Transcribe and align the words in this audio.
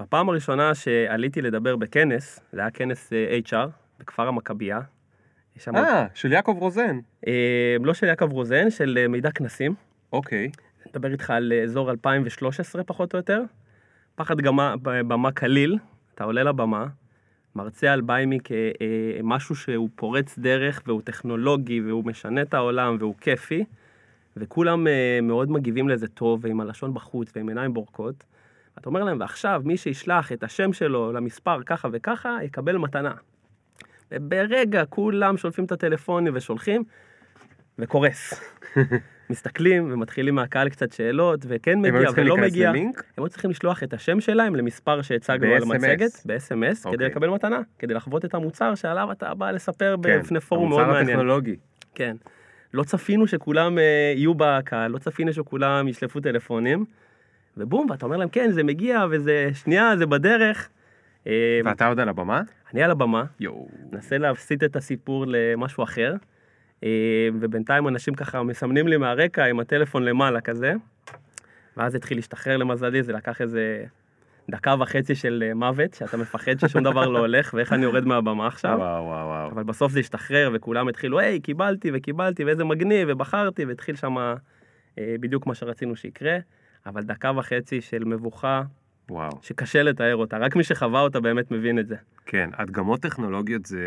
בפעם 0.00 0.28
הראשונה 0.28 0.74
שעליתי 0.74 1.42
לדבר 1.42 1.76
בכנס, 1.76 2.40
זה 2.52 2.60
היה 2.60 2.70
כנס 2.70 3.12
אה, 3.12 3.38
HR 3.46 3.68
בכפר 4.00 4.28
המכבייה. 4.28 4.80
אה, 5.68 6.06
של 6.14 6.32
יעקב 6.32 6.56
רוזן. 6.58 6.98
אה, 7.26 7.76
לא 7.80 7.94
של 7.94 8.06
יעקב 8.06 8.32
רוזן, 8.32 8.70
של 8.70 8.98
אה, 9.00 9.08
מידע 9.08 9.30
כנסים. 9.30 9.74
אוקיי. 10.12 10.50
נדבר 10.88 11.12
איתך 11.12 11.30
על 11.30 11.52
אה, 11.52 11.62
אזור 11.62 11.90
2013 11.90 12.84
פחות 12.84 13.14
או 13.14 13.18
יותר. 13.18 13.42
פחד 14.14 14.40
גמה, 14.40 14.74
במה 14.82 15.32
קליל, 15.32 15.78
אתה 16.14 16.24
עולה 16.24 16.42
לבמה, 16.42 16.86
מרצה 17.54 17.92
על 17.92 18.00
ביימי 18.00 18.38
כמשהו 18.44 19.56
שהוא 19.56 19.88
פורץ 19.94 20.38
דרך 20.38 20.82
והוא 20.86 21.02
טכנולוגי 21.02 21.80
והוא 21.80 22.04
משנה 22.04 22.42
את 22.42 22.54
העולם 22.54 22.96
והוא 23.00 23.14
כיפי, 23.20 23.64
וכולם 24.36 24.86
מאוד 25.22 25.50
מגיבים 25.50 25.88
לזה 25.88 26.08
טוב 26.08 26.44
ועם 26.44 26.60
הלשון 26.60 26.94
בחוץ 26.94 27.32
ועם 27.36 27.48
עיניים 27.48 27.74
בורקות. 27.74 28.24
אתה 28.78 28.88
אומר 28.88 29.04
להם, 29.04 29.20
ועכשיו 29.20 29.62
מי 29.64 29.76
שישלח 29.76 30.32
את 30.32 30.42
השם 30.42 30.72
שלו 30.72 31.12
למספר 31.12 31.62
ככה 31.66 31.88
וככה, 31.92 32.38
יקבל 32.42 32.76
מתנה. 32.76 33.12
וברגע 34.12 34.84
כולם 34.84 35.36
שולפים 35.36 35.64
את 35.64 35.72
הטלפונים 35.72 36.32
ושולחים, 36.36 36.84
וקורס. 37.78 38.40
מסתכלים 39.30 39.92
ומתחילים 39.92 40.34
מהקהל 40.34 40.68
קצת 40.68 40.92
שאלות, 40.92 41.40
וכן 41.48 41.78
מגיע 41.78 42.10
ולא 42.16 42.36
מגיע. 42.36 42.70
ללינק? 42.70 43.04
הם 43.16 43.24
היו 43.24 43.28
צריכים 43.28 43.50
לשלוח 43.50 43.82
את 43.82 43.92
השם 43.92 44.20
שלהם 44.20 44.56
למספר 44.56 45.02
שהצגנו 45.02 45.54
על. 45.54 45.62
המצגת, 45.62 46.22
ב-SMS, 46.26 46.82
כדי 46.82 46.84
אוקיי. 46.84 47.06
לקבל 47.06 47.28
מתנה, 47.28 47.60
כדי 47.78 47.94
לחוות 47.94 48.24
את 48.24 48.34
המוצר 48.34 48.74
שעליו 48.74 49.12
אתה 49.12 49.34
בא 49.34 49.50
לספר 49.50 49.96
כן, 50.02 50.20
בפני 50.20 50.40
פורום 50.40 50.68
מאוד 50.68 50.80
המוצר 50.80 50.94
מעניין. 50.94 51.16
הטכנולוגי. 51.16 51.56
כן. 51.94 52.16
לא 52.74 52.82
צפינו 52.82 53.26
שכולם 53.26 53.78
אה, 53.78 54.12
יהיו 54.16 54.34
בקהל, 54.36 54.90
לא 54.90 54.98
צפינו 54.98 55.32
שכולם 55.32 55.88
ישלפו 55.88 56.20
טלפונים, 56.20 56.84
ובום, 57.56 57.90
ואתה 57.90 58.06
אומר 58.06 58.16
להם, 58.16 58.28
כן, 58.28 58.50
זה 58.50 58.62
מגיע, 58.62 59.04
וזה 59.10 59.50
שנייה, 59.54 59.96
זה 59.96 60.06
בדרך. 60.06 60.68
אה, 61.26 61.60
ואתה 61.64 61.88
עוד 61.88 62.00
על 62.00 62.08
הבמה? 62.08 62.42
אני 62.72 62.82
על 62.82 62.90
הבמה, 62.90 63.24
יואו. 63.40 63.68
מנסה 63.92 64.18
להסיט 64.18 64.64
את 64.64 64.76
הסיפור 64.76 65.24
למשהו 65.28 65.84
אחר, 65.84 66.14
אה, 66.84 67.28
ובינתיים 67.40 67.88
אנשים 67.88 68.14
ככה 68.14 68.42
מסמנים 68.42 68.88
לי 68.88 68.96
מהרקע 68.96 69.44
עם 69.44 69.60
הטלפון 69.60 70.04
למעלה 70.04 70.40
כזה, 70.40 70.72
ואז 71.76 71.94
התחיל 71.94 72.18
להשתחרר 72.18 72.56
למזלי, 72.56 73.02
זה 73.02 73.12
לקח 73.12 73.40
איזה 73.40 73.84
דקה 74.50 74.74
וחצי 74.80 75.14
של 75.14 75.44
אה, 75.46 75.54
מוות, 75.54 75.94
שאתה 75.94 76.16
מפחד 76.16 76.58
ששום 76.58 76.82
דבר 76.82 77.08
לא 77.08 77.18
הולך, 77.18 77.54
ואיך 77.54 77.72
אני 77.72 77.82
יורד 77.82 78.04
מהבמה 78.04 78.46
עכשיו. 78.46 78.76
וואו 78.78 79.04
וואו 79.04 79.26
וואו. 79.26 79.50
אבל 79.50 79.62
בסוף 79.62 79.92
זה 79.92 80.00
השתחרר, 80.00 80.50
וכולם 80.54 80.88
התחילו, 80.88 81.18
היי, 81.18 81.40
קיבלתי 81.40 81.90
וקיבלתי, 81.94 82.44
ואיזה 82.44 82.64
מגניב, 82.64 83.08
ובחרתי, 83.10 83.64
והתחיל 83.64 83.96
שם 83.96 84.16
אה, 84.18 84.34
בדיוק 85.20 85.46
מה 85.46 85.54
שרצינו 85.54 85.96
שיקרה, 85.96 86.38
אבל 86.86 87.02
דקה 87.02 87.32
וחצי 87.36 87.80
של 87.80 88.04
מבוכה, 88.04 88.62
וואו. 89.10 89.38
שקשה 89.42 89.82
לתאר 89.82 90.16
אותה, 90.16 90.38
רק 90.38 90.56
מי 90.56 90.64
שחווה 90.64 91.00
אותה 91.00 91.20
באמת 91.20 91.50
מבין 91.50 91.78
את 91.78 91.86
זה. 91.86 91.96
כן, 92.26 92.50
הדגמות 92.52 93.00
טכנולוגיות 93.00 93.66
זה 93.66 93.84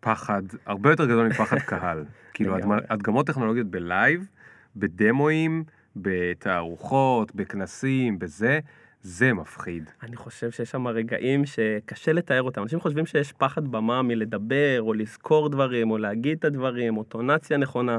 פחד 0.00 0.42
הרבה 0.66 0.90
יותר 0.90 1.04
גדול 1.04 1.26
מפחד 1.28 1.58
קהל. 1.70 2.04
כאילו, 2.34 2.56
הדגמות 2.88 3.26
טכנולוגיות 3.26 3.66
בלייב, 3.66 4.28
בדמואים, 4.76 5.64
בתערוכות, 5.96 7.34
בכנסים, 7.34 8.18
בזה, 8.18 8.60
זה 9.02 9.32
מפחיד. 9.32 9.90
אני 10.02 10.16
חושב 10.16 10.50
שיש 10.50 10.70
שם 10.70 10.88
רגעים 10.88 11.46
שקשה 11.46 12.12
לתאר 12.12 12.42
אותם. 12.42 12.62
אנשים 12.62 12.80
חושבים 12.80 13.06
שיש 13.06 13.32
פחד 13.32 13.68
במה 13.68 14.02
מלדבר, 14.02 14.76
או 14.80 14.94
לזכור 14.94 15.48
דברים, 15.48 15.90
או 15.90 15.98
להגיד 15.98 16.38
את 16.38 16.44
הדברים, 16.44 16.96
או 16.96 17.04
טונציה 17.04 17.56
נכונה, 17.56 17.98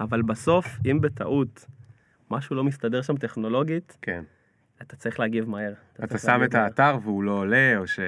אבל 0.00 0.22
בסוף, 0.22 0.66
אם 0.90 1.00
בטעות 1.00 1.66
משהו 2.32 2.56
לא 2.56 2.64
מסתדר 2.64 3.02
שם 3.02 3.16
טכנולוגית, 3.16 3.98
כן. 4.02 4.22
אתה 4.82 4.96
צריך 4.96 5.20
להגיב 5.20 5.48
מהר. 5.48 5.72
אתה 5.92 6.06
צריך 6.06 6.22
שם 6.22 6.40
את. 6.44 6.54
האתר 6.54 6.96
והוא 7.02 7.22
לא 7.22 7.32
עולה, 7.32 7.78
או 7.78 7.86
ש... 7.86 8.00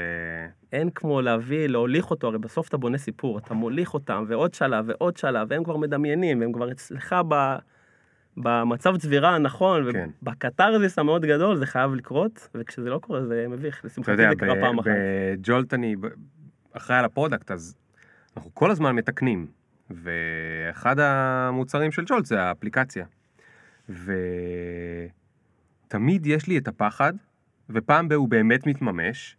אין 0.72 0.90
כמו 0.90 1.20
להביא, 1.20 1.66
להוליך 1.66 2.10
אותו, 2.10 2.26
הרי 2.26 2.38
בסוף 2.38 2.68
אתה 2.68 2.76
בונה 2.76 2.98
סיפור, 2.98 3.38
אתה 3.38 3.54
מוליך 3.54 3.94
אותם, 3.94 4.24
ועוד 4.28 4.54
שלב, 4.54 4.84
ועוד 4.88 5.16
שלב, 5.16 5.46
והם 5.50 5.64
כבר 5.64 5.76
מדמיינים, 5.76 6.40
והם 6.40 6.52
כבר 6.52 6.72
אצלך 6.72 7.16
ב... 7.28 7.56
במצב 8.36 8.96
צבירה 8.96 9.34
הנכון, 9.34 9.92
כן. 9.92 10.10
ובקתרזיס 10.22 10.98
המאוד 10.98 11.24
גדול, 11.24 11.56
זה 11.56 11.66
חייב 11.66 11.94
לקרות, 11.94 12.48
וכשזה 12.54 12.90
לא 12.90 12.98
קורה 12.98 13.24
זה 13.24 13.46
מביך, 13.48 13.78
אתה 13.78 13.86
לשמחתי 13.86 14.16
זה 14.16 14.36
קרה 14.38 14.54
פעם 14.60 14.78
אחת. 14.78 14.90
בג'ולט 14.90 15.74
אני 15.74 15.96
ב- 15.96 16.06
אחראי 16.72 16.98
על 16.98 17.04
ה 17.04 17.09
product, 17.09 17.50
אז 17.50 17.74
אנחנו 18.36 18.50
כל 18.54 18.70
הזמן 18.70 18.96
מתקנים. 18.96 19.46
ואחד 19.90 20.98
המוצרים 20.98 21.92
של 21.92 22.02
ג'ולט 22.06 22.24
זה 22.24 22.42
האפליקציה. 22.42 23.04
ותמיד 25.88 26.26
יש 26.26 26.46
לי 26.46 26.58
את 26.58 26.68
הפחד, 26.68 27.12
ופעם 27.70 28.08
בה 28.08 28.14
הוא 28.14 28.28
באמת 28.28 28.66
מתממש, 28.66 29.36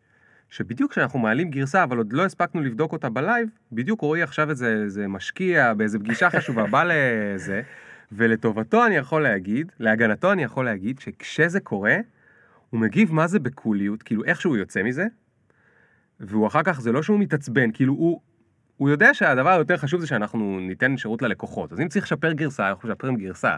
שבדיוק 0.49 0.91
כשאנחנו 0.91 1.19
מעלים 1.19 1.49
גרסה, 1.51 1.83
אבל 1.83 1.97
עוד 1.97 2.13
לא 2.13 2.25
הספקנו 2.25 2.61
לבדוק 2.61 2.91
אותה 2.91 3.09
בלייב, 3.09 3.49
בדיוק 3.71 4.01
רועי 4.01 4.21
עכשיו 4.21 4.49
איזה, 4.49 4.81
איזה 4.83 5.07
משקיע 5.07 5.73
באיזה 5.73 5.99
פגישה 5.99 6.29
חשובה, 6.29 6.65
בא 6.67 6.83
לזה, 6.87 7.61
ולטובתו 8.11 8.85
אני 8.85 8.95
יכול 8.95 9.23
להגיד, 9.23 9.71
להגנתו 9.79 10.31
אני 10.31 10.43
יכול 10.43 10.65
להגיד, 10.65 10.99
שכשזה 10.99 11.59
קורה, 11.59 11.97
הוא 12.69 12.79
מגיב 12.79 13.13
מה 13.13 13.27
זה 13.27 13.39
בקוליות, 13.39 14.03
כאילו 14.03 14.23
איכשהו 14.23 14.51
הוא 14.51 14.57
יוצא 14.57 14.83
מזה, 14.83 15.05
והוא 16.19 16.47
אחר 16.47 16.63
כך, 16.63 16.81
זה 16.81 16.91
לא 16.91 17.03
שהוא 17.03 17.19
מתעצבן, 17.19 17.71
כאילו 17.71 17.93
הוא, 17.93 18.21
הוא 18.77 18.89
יודע 18.89 19.13
שהדבר 19.13 19.49
היותר 19.49 19.77
חשוב 19.77 20.01
זה 20.01 20.07
שאנחנו 20.07 20.59
ניתן 20.59 20.97
שירות 20.97 21.21
ללקוחות, 21.21 21.73
אז 21.73 21.79
אם 21.79 21.87
צריך 21.87 22.05
לשפר 22.05 22.31
גרסה, 22.31 22.69
אנחנו 22.69 22.89
משפרים 22.89 23.15
גרסה. 23.15 23.55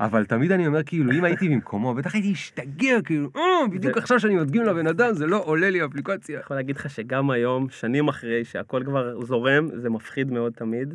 אבל 0.00 0.24
תמיד 0.24 0.52
אני 0.52 0.66
אומר, 0.66 0.82
כאילו, 0.82 1.12
אם 1.12 1.24
הייתי 1.24 1.48
במקומו, 1.48 1.94
בטח 1.94 2.14
הייתי 2.14 2.32
משתגע, 2.32 3.02
כאילו, 3.04 3.30
"אה, 3.36 3.68
בדיוק 3.72 3.96
עכשיו 3.96 4.20
שאני 4.20 4.36
מדגים 4.36 4.62
לבן 4.62 4.86
אדם, 4.86 5.12
זה 5.12 5.26
לא 5.26 5.42
עולה 5.44 5.70
לי 5.70 5.84
אפליקציה. 5.84 6.36
אני 6.36 6.44
יכול 6.44 6.56
להגיד 6.56 6.76
לך 6.76 6.90
שגם 6.90 7.30
היום, 7.30 7.68
שנים 7.70 8.08
אחרי 8.08 8.44
שהכל 8.44 8.82
כבר 8.84 9.20
זורם, 9.24 9.68
זה 9.76 9.90
מפחיד 9.90 10.30
מאוד 10.30 10.52
תמיד, 10.52 10.94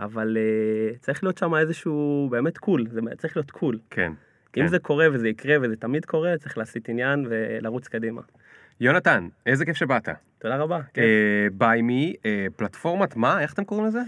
אבל 0.00 0.36
uh, 0.36 0.98
צריך 0.98 1.24
להיות 1.24 1.38
שם 1.38 1.54
איזשהו 1.54 2.28
באמת 2.30 2.58
קול, 2.58 2.86
זה 2.90 3.00
צריך 3.18 3.36
להיות 3.36 3.50
קול. 3.50 3.78
כן. 3.90 4.12
אם 4.56 4.62
כן. 4.62 4.66
זה 4.66 4.78
קורה 4.78 5.06
וזה 5.12 5.28
יקרה 5.28 5.56
וזה 5.62 5.76
תמיד 5.76 6.04
קורה, 6.04 6.38
צריך 6.38 6.58
להסיט 6.58 6.88
עניין 6.88 7.26
ולרוץ 7.28 7.88
קדימה. 7.88 8.20
יונתן, 8.80 9.28
איזה 9.46 9.64
כיף 9.64 9.76
שבאת. 9.76 10.08
תודה 10.38 10.56
רבה. 10.56 10.80
כיף. 10.94 11.04
ביי 11.52 11.82
מי, 11.82 12.14
פלטפורמת 12.56 13.16
מה? 13.16 13.40
איך 13.40 13.52
אתם 13.52 13.64
קוראים 13.64 13.86
לזה? 13.86 14.00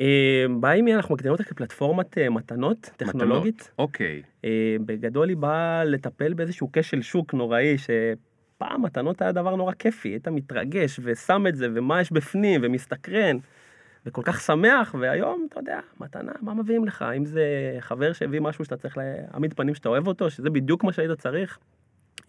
אה, 0.00 0.46
באימי 0.60 0.94
אנחנו 0.94 1.14
מגדירים 1.14 1.32
אותה 1.32 1.44
כפלטפורמת 1.44 2.18
אה, 2.18 2.30
מתנות 2.30 2.90
טכנולוגית. 2.96 3.70
אוקיי. 3.78 4.22
אה, 4.44 4.76
בגדול 4.86 5.28
היא 5.28 5.36
באה 5.36 5.84
לטפל 5.84 6.34
באיזשהו 6.34 6.68
כשל 6.72 7.02
שוק 7.02 7.34
נוראי, 7.34 7.76
שפעם 7.78 8.82
מתנות 8.82 9.22
היה 9.22 9.32
דבר 9.32 9.56
נורא 9.56 9.72
כיפי, 9.72 10.08
היית 10.08 10.28
מתרגש 10.28 11.00
ושם 11.02 11.46
את 11.48 11.56
זה, 11.56 11.68
ומה 11.74 12.00
יש 12.00 12.12
בפנים, 12.12 12.60
ומסתקרן, 12.64 13.36
וכל 14.06 14.22
כך 14.24 14.40
שמח, 14.40 14.94
והיום, 15.00 15.46
אתה 15.50 15.60
יודע, 15.60 15.80
מתנה, 16.00 16.32
מה 16.40 16.54
מביאים 16.54 16.84
לך? 16.84 17.04
אם 17.16 17.24
זה 17.24 17.76
חבר 17.80 18.12
שהביא 18.12 18.40
משהו 18.40 18.64
שאתה 18.64 18.76
צריך 18.76 18.98
להעמיד 18.98 19.54
פנים 19.54 19.74
שאתה 19.74 19.88
אוהב 19.88 20.06
אותו, 20.06 20.30
שזה 20.30 20.50
בדיוק 20.50 20.84
מה 20.84 20.92
שהיית 20.92 21.10
צריך, 21.10 21.58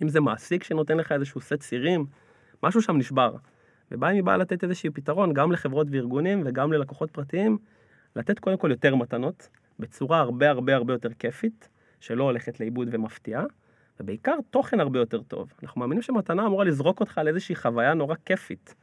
אם 0.03 0.07
זה 0.07 0.19
מעסיק 0.19 0.63
שנותן 0.63 0.97
לך 0.97 1.12
איזשהו 1.12 1.41
סט 1.41 1.53
צירים, 1.53 2.06
משהו 2.63 2.81
שם 2.81 2.97
נשבר. 2.97 3.35
ובאימי 3.94 4.22
באה 4.22 4.38
לתת 4.38 4.64
איזשהו 4.64 4.94
פתרון 4.94 5.34
גם 5.34 5.52
לחברות 5.52 5.88
וארגונים 5.92 6.42
וגם 6.46 6.74
ללקוחות 6.74 7.12
פרטיים, 7.12 7.58
לתת 8.16 8.40
קודם 8.40 8.58
כל 8.58 8.72
יותר 8.72 8.96
מתנות, 8.96 9.50
בצורה 9.80 10.20
הרבה 10.20 10.50
הרבה 10.50 10.76
הרבה 10.76 10.94
יותר 10.94 11.09
כיפית, 11.20 11.70
שלא 12.00 12.24
הולכת 12.24 12.59
לאיבוד 12.59 12.88
ומפתיעה, 12.92 13.44
ובעיקר 14.00 14.36
תוכן 14.50 14.80
הרבה 14.80 15.00
יותר 15.00 15.22
טוב. 15.22 15.53
אנחנו 15.64 15.82
מאמינים 15.82 16.02
שמתנה 16.02 16.46
אמורה 16.46 16.66
לזרוק 16.66 17.00
אותך 17.00 17.18
על 17.18 17.28
איזושהי 17.28 17.56
חוויה 17.56 17.94
נורא 17.94 18.16
כיפית. 18.26 18.76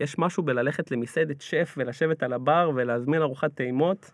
יש 0.00 0.18
משהו 0.18 0.42
בללכת 0.42 0.90
למסעדת 0.90 1.40
שף 1.40 1.74
ולשבת 1.76 2.22
על 2.22 2.32
הבר 2.32 2.70
ולהזמין 2.74 3.22
ארוחת 3.22 3.54
טעימות, 3.54 4.10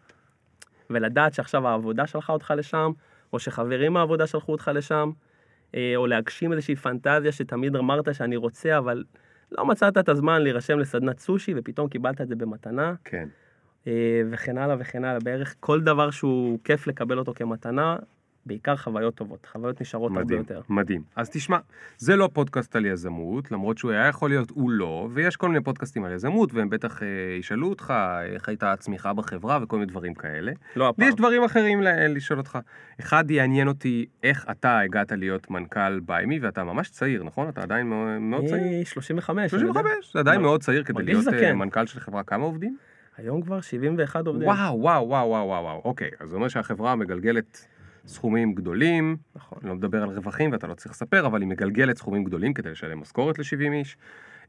ולדעת 0.90 1.34
שעכשיו 1.34 1.68
העבודה 1.68 2.06
שלחה 2.06 2.32
אותך 2.32 2.52
לשם, 2.56 2.92
או 3.32 3.38
שחברים 3.38 3.92
מהעבודה 3.92 4.26
שלחו 4.26 4.52
אותך 4.52 4.70
לשם, 4.74 5.10
אה, 5.74 5.92
או 5.96 6.06
להגשים 6.06 6.52
איזושהי 6.52 6.76
פנטזיה 6.76 7.32
שתמיד 7.32 7.76
אמרת 7.76 8.14
שאני 8.14 8.36
רוצה, 8.36 8.78
אבל 8.78 9.04
לא 9.52 9.66
מצאת 9.66 9.98
את 9.98 10.08
הזמן 10.08 10.42
להירשם 10.42 10.78
לסדנת 10.78 11.18
סושי, 11.18 11.54
ופתאום 11.56 11.88
קיבלת 11.88 12.20
את 12.20 12.28
זה 12.28 12.36
במתנה. 12.36 12.94
כן. 13.04 13.28
אה, 13.86 14.22
וכן 14.30 14.58
הלאה 14.58 14.76
וכן 14.78 15.04
הלאה, 15.04 15.20
בערך 15.20 15.54
כל 15.60 15.80
דבר 15.80 16.10
שהוא 16.10 16.58
כיף 16.64 16.86
לקבל 16.86 17.18
אותו 17.18 17.32
כמתנה, 17.34 17.96
בעיקר 18.48 18.76
חוויות 18.76 19.14
טובות, 19.14 19.46
חוויות 19.52 19.80
נשארות 19.80 20.10
הרבה 20.12 20.24
מדהים, 20.24 20.38
יותר. 20.38 20.60
מדהים. 20.68 21.02
אז 21.16 21.30
תשמע, 21.30 21.58
זה 21.98 22.16
לא 22.16 22.28
פודקאסט 22.32 22.76
על 22.76 22.86
יזמות, 22.86 23.50
למרות 23.50 23.78
שהוא 23.78 23.90
היה 23.90 24.06
יכול 24.06 24.30
להיות, 24.30 24.50
הוא 24.50 24.70
לא, 24.70 25.08
ויש 25.12 25.36
כל 25.36 25.48
מיני 25.48 25.64
פודקאסטים 25.64 26.04
על 26.04 26.12
יזמות, 26.12 26.54
והם 26.54 26.70
בטח 26.70 27.02
אה, 27.02 27.06
ישאלו 27.38 27.68
אותך 27.68 27.94
איך 28.32 28.48
הייתה 28.48 28.72
הצמיחה 28.72 29.12
בחברה 29.12 29.58
וכל 29.62 29.76
מיני 29.78 29.90
דברים 29.90 30.14
כאלה. 30.14 30.52
לא 30.76 30.88
הפעם. 30.88 31.06
ויש 31.06 31.14
דברים 31.14 31.44
אחרים 31.44 31.82
ל- 31.82 32.14
לשאול 32.16 32.38
אותך. 32.38 32.58
אחד, 33.00 33.30
יעניין 33.30 33.68
אותי 33.68 34.06
איך 34.22 34.46
אתה 34.50 34.78
הגעת 34.78 35.12
להיות 35.12 35.50
מנכ"ל 35.50 36.00
ביימי, 36.00 36.38
ואתה 36.38 36.64
ממש 36.64 36.90
צעיר, 36.90 37.24
נכון? 37.24 37.48
אתה 37.48 37.62
עדיין 37.62 37.86
מאוד, 38.20 38.44
צעיר. 38.44 38.62
אני 38.62 38.84
35. 38.84 39.54
אני 39.54 39.62
יודע. 39.62 39.80
35, 39.80 40.12
זה 40.12 40.18
עדיין 40.18 40.40
מ- 40.40 40.42
מאוד 40.42 40.62
צעיר 40.62 40.84
כדי 40.84 41.02
להיות 41.02 41.26
אה, 41.28 41.32
זקן. 41.32 41.52
מנכ"ל 41.56 41.86
של 41.86 42.00
חברה. 42.00 42.22
כמה 42.22 42.44
עובדים? 42.44 42.76
היום 43.18 43.42
כבר 43.42 43.60
71 43.60 44.26
עובדים. 44.26 44.48
וואו, 44.48 44.80
וואו, 44.80 45.08
וואו, 45.08 45.28
וואו, 45.28 45.48
וואו. 45.62 45.80
אוקיי, 45.84 46.10
אז 46.20 46.28
זה 46.28 46.36
אומר 46.36 46.48
שהחברה 46.48 46.96
מגלגלת 46.96 47.66
סכומים 48.08 48.54
גדולים, 48.54 49.16
נכון. 49.36 49.58
לא 49.62 49.74
מדבר 49.74 50.02
על 50.02 50.08
רווחים 50.08 50.52
ואתה 50.52 50.66
לא 50.66 50.74
צריך 50.74 50.90
לספר, 50.90 51.26
אבל 51.26 51.40
היא 51.40 51.48
מגלגלת 51.48 51.96
סכומים 51.96 52.24
גדולים 52.24 52.54
כדי 52.54 52.70
לשלם 52.70 53.00
משכורת 53.00 53.38
ל-70 53.38 53.72
איש. 53.72 53.96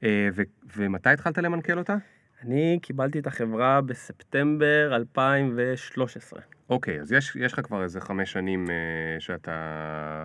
אה, 0.03 0.29
ו- 0.33 0.41
ומתי 0.77 1.09
התחלת 1.09 1.38
למנכ"ל 1.38 1.77
אותה? 1.77 1.95
אני 2.44 2.79
קיבלתי 2.81 3.19
את 3.19 3.27
החברה 3.27 3.81
בספטמבר 3.81 4.95
2013. 4.95 6.41
אוקיי, 6.69 7.01
אז 7.01 7.11
יש, 7.11 7.35
יש 7.35 7.53
לך 7.53 7.59
כבר 7.59 7.83
איזה 7.83 8.01
חמש 8.01 8.31
שנים 8.31 8.65
אה, 8.69 9.19
שאתה 9.19 10.23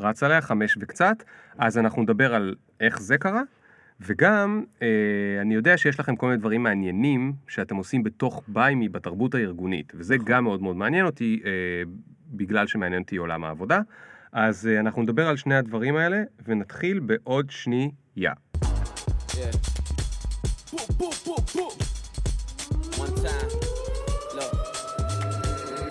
רץ 0.00 0.22
עליה, 0.22 0.40
חמש 0.40 0.78
וקצת, 0.80 1.16
אז 1.58 1.78
אנחנו 1.78 2.02
נדבר 2.02 2.34
על 2.34 2.54
איך 2.80 3.00
זה 3.00 3.18
קרה, 3.18 3.42
וגם 4.00 4.64
אה, 4.82 4.88
אני 5.40 5.54
יודע 5.54 5.76
שיש 5.76 6.00
לכם 6.00 6.16
כל 6.16 6.26
מיני 6.26 6.38
דברים 6.38 6.62
מעניינים 6.62 7.32
שאתם 7.48 7.76
עושים 7.76 8.02
בתוך 8.02 8.42
ביימי 8.48 8.88
בתרבות 8.88 9.34
הארגונית, 9.34 9.92
וזה 9.96 10.16
גם 10.24 10.44
מאוד 10.44 10.62
מאוד 10.62 10.76
מעניין 10.76 11.06
אותי, 11.06 11.42
אה, 11.44 11.50
בגלל 12.30 12.66
שמעניין 12.66 13.02
אותי 13.02 13.16
עולם 13.16 13.44
העבודה. 13.44 13.80
אז 14.32 14.66
אה, 14.66 14.80
אנחנו 14.80 15.02
נדבר 15.02 15.28
על 15.28 15.36
שני 15.36 15.54
הדברים 15.54 15.96
האלה, 15.96 16.22
ונתחיל 16.44 16.98
בעוד 16.98 17.50
שנייה. 17.50 17.92
Yeah. 18.18 19.75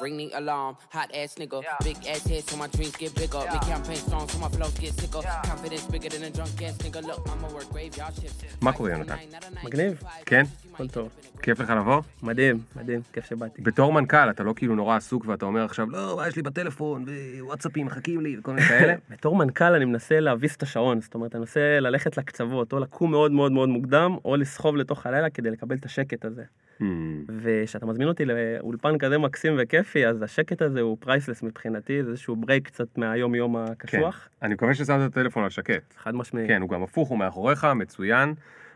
Ring 0.06 0.18
the 0.22 0.30
alarm. 0.42 0.74
Hot 0.98 1.10
ass 1.22 1.32
nigga. 1.42 1.58
Big 1.88 1.98
ass 2.14 2.24
head 2.30 2.44
so 2.50 2.56
my 2.64 2.68
dreams 2.76 2.96
get 3.02 3.12
bigger. 3.22 3.42
Big 3.54 3.64
campaign 3.72 4.00
strong 4.08 4.26
so 4.32 4.38
my 4.46 4.50
flows 4.56 4.76
get 4.84 4.94
sicker. 5.00 5.22
Confidence 5.52 5.86
bigger 5.94 6.10
than 6.14 6.24
a 6.30 6.32
drunk 6.38 6.62
ass 6.68 6.78
nigga. 6.84 7.00
Look, 7.10 7.22
I'ma 7.32 7.48
work 7.56 7.68
graveyard 7.74 8.14
shifts. 8.22 8.44
מה 8.62 8.74
קורה, 8.74 8.92
יונתן? 8.92 9.16
מגניב, 9.64 10.04
כן? 10.26 10.44
הכל 10.74 10.88
טוב. 10.88 11.10
כיף 11.42 11.60
לך 11.60 11.70
לבוא? 11.70 12.02
מדהים, 12.24 12.60
מדהים, 12.76 13.02
כיף 13.14 13.26
שבאתי. 13.26 13.62
בתור 13.62 13.94
מנכ"ל 13.94 14.30
אתה 14.30 14.44
לא 14.44 14.54
כאילו 14.56 14.76
נורא 14.76 14.96
עסוק 14.98 15.26
ואתה 15.28 15.46
אומר 15.46 15.66
עכשיו 15.66 15.90
לא 15.90 16.14
מה 16.18 16.28
יש 16.28 16.36
לי 16.36 16.42
בטלפון 16.42 17.06
ווואטסאפים 17.40 17.86
מחכים 17.86 18.22
לי 18.22 18.38
וכל 18.40 18.52
מיני 18.54 18.68
כאלה. 18.70 18.94
בתור 19.10 19.36
מנכ"ל 19.36 19.74
אני 19.74 19.86
מנסה 19.86 20.20
להביס 20.20 20.56
את 20.56 20.64
השעון, 20.64 21.02
זאת 21.02 21.14
אומרת, 21.14 21.36
אני 21.36 21.40
מנסה 21.40 21.80
ללכת 21.80 22.18
לקצוות, 22.18 22.74
או 22.74 22.80
לקום 22.80 23.12
מאוד 23.12 23.32
מאוד 23.32 23.52
מאוד 23.52 23.70
מוקדם, 23.70 24.18
או 24.26 24.36
לסחוב 24.36 24.76
לתוך 24.76 25.06
הלילה 25.06 25.30
כדי 25.30 25.52
לקבל 25.52 25.76
את 25.76 25.86
השקט 25.86 26.26
הזה. 26.26 26.44
Hmm, 26.82 26.84
וכשאתה 27.28 27.86
מזמין 27.86 28.08
אותי 28.08 28.26
לאולפן 28.26 28.98
כזה 28.98 29.18
מקסים 29.18 29.56
וכיפי, 29.60 30.08
אז 30.08 30.22
השקט 30.22 30.62
הזה 30.62 30.82
הוא 30.82 30.98
priceless 31.00 31.44
מבחינתי, 31.44 32.04
זה 32.04 32.10
איזשהו 32.10 32.36
break 32.36 32.68
קצת 32.68 32.98
מהיום-יום 32.98 33.66
כן. 33.66 33.72
הקשוח. 33.72 34.30
אני 34.42 34.54
מקווה 34.54 34.74
ששמת 34.74 35.12
את 35.12 35.18
הטלפון 35.18 35.44
על 35.44 35.50
שקט. 35.50 35.94
חד 35.98 36.16
משמעי. 36.16 36.48
כן 36.48 36.62
הוא 36.62 36.70
גם 36.70 36.84
הפוך 36.84 37.10
הוא 37.10 37.20
מאחוריך 37.20 37.68
מצוין 37.76 38.34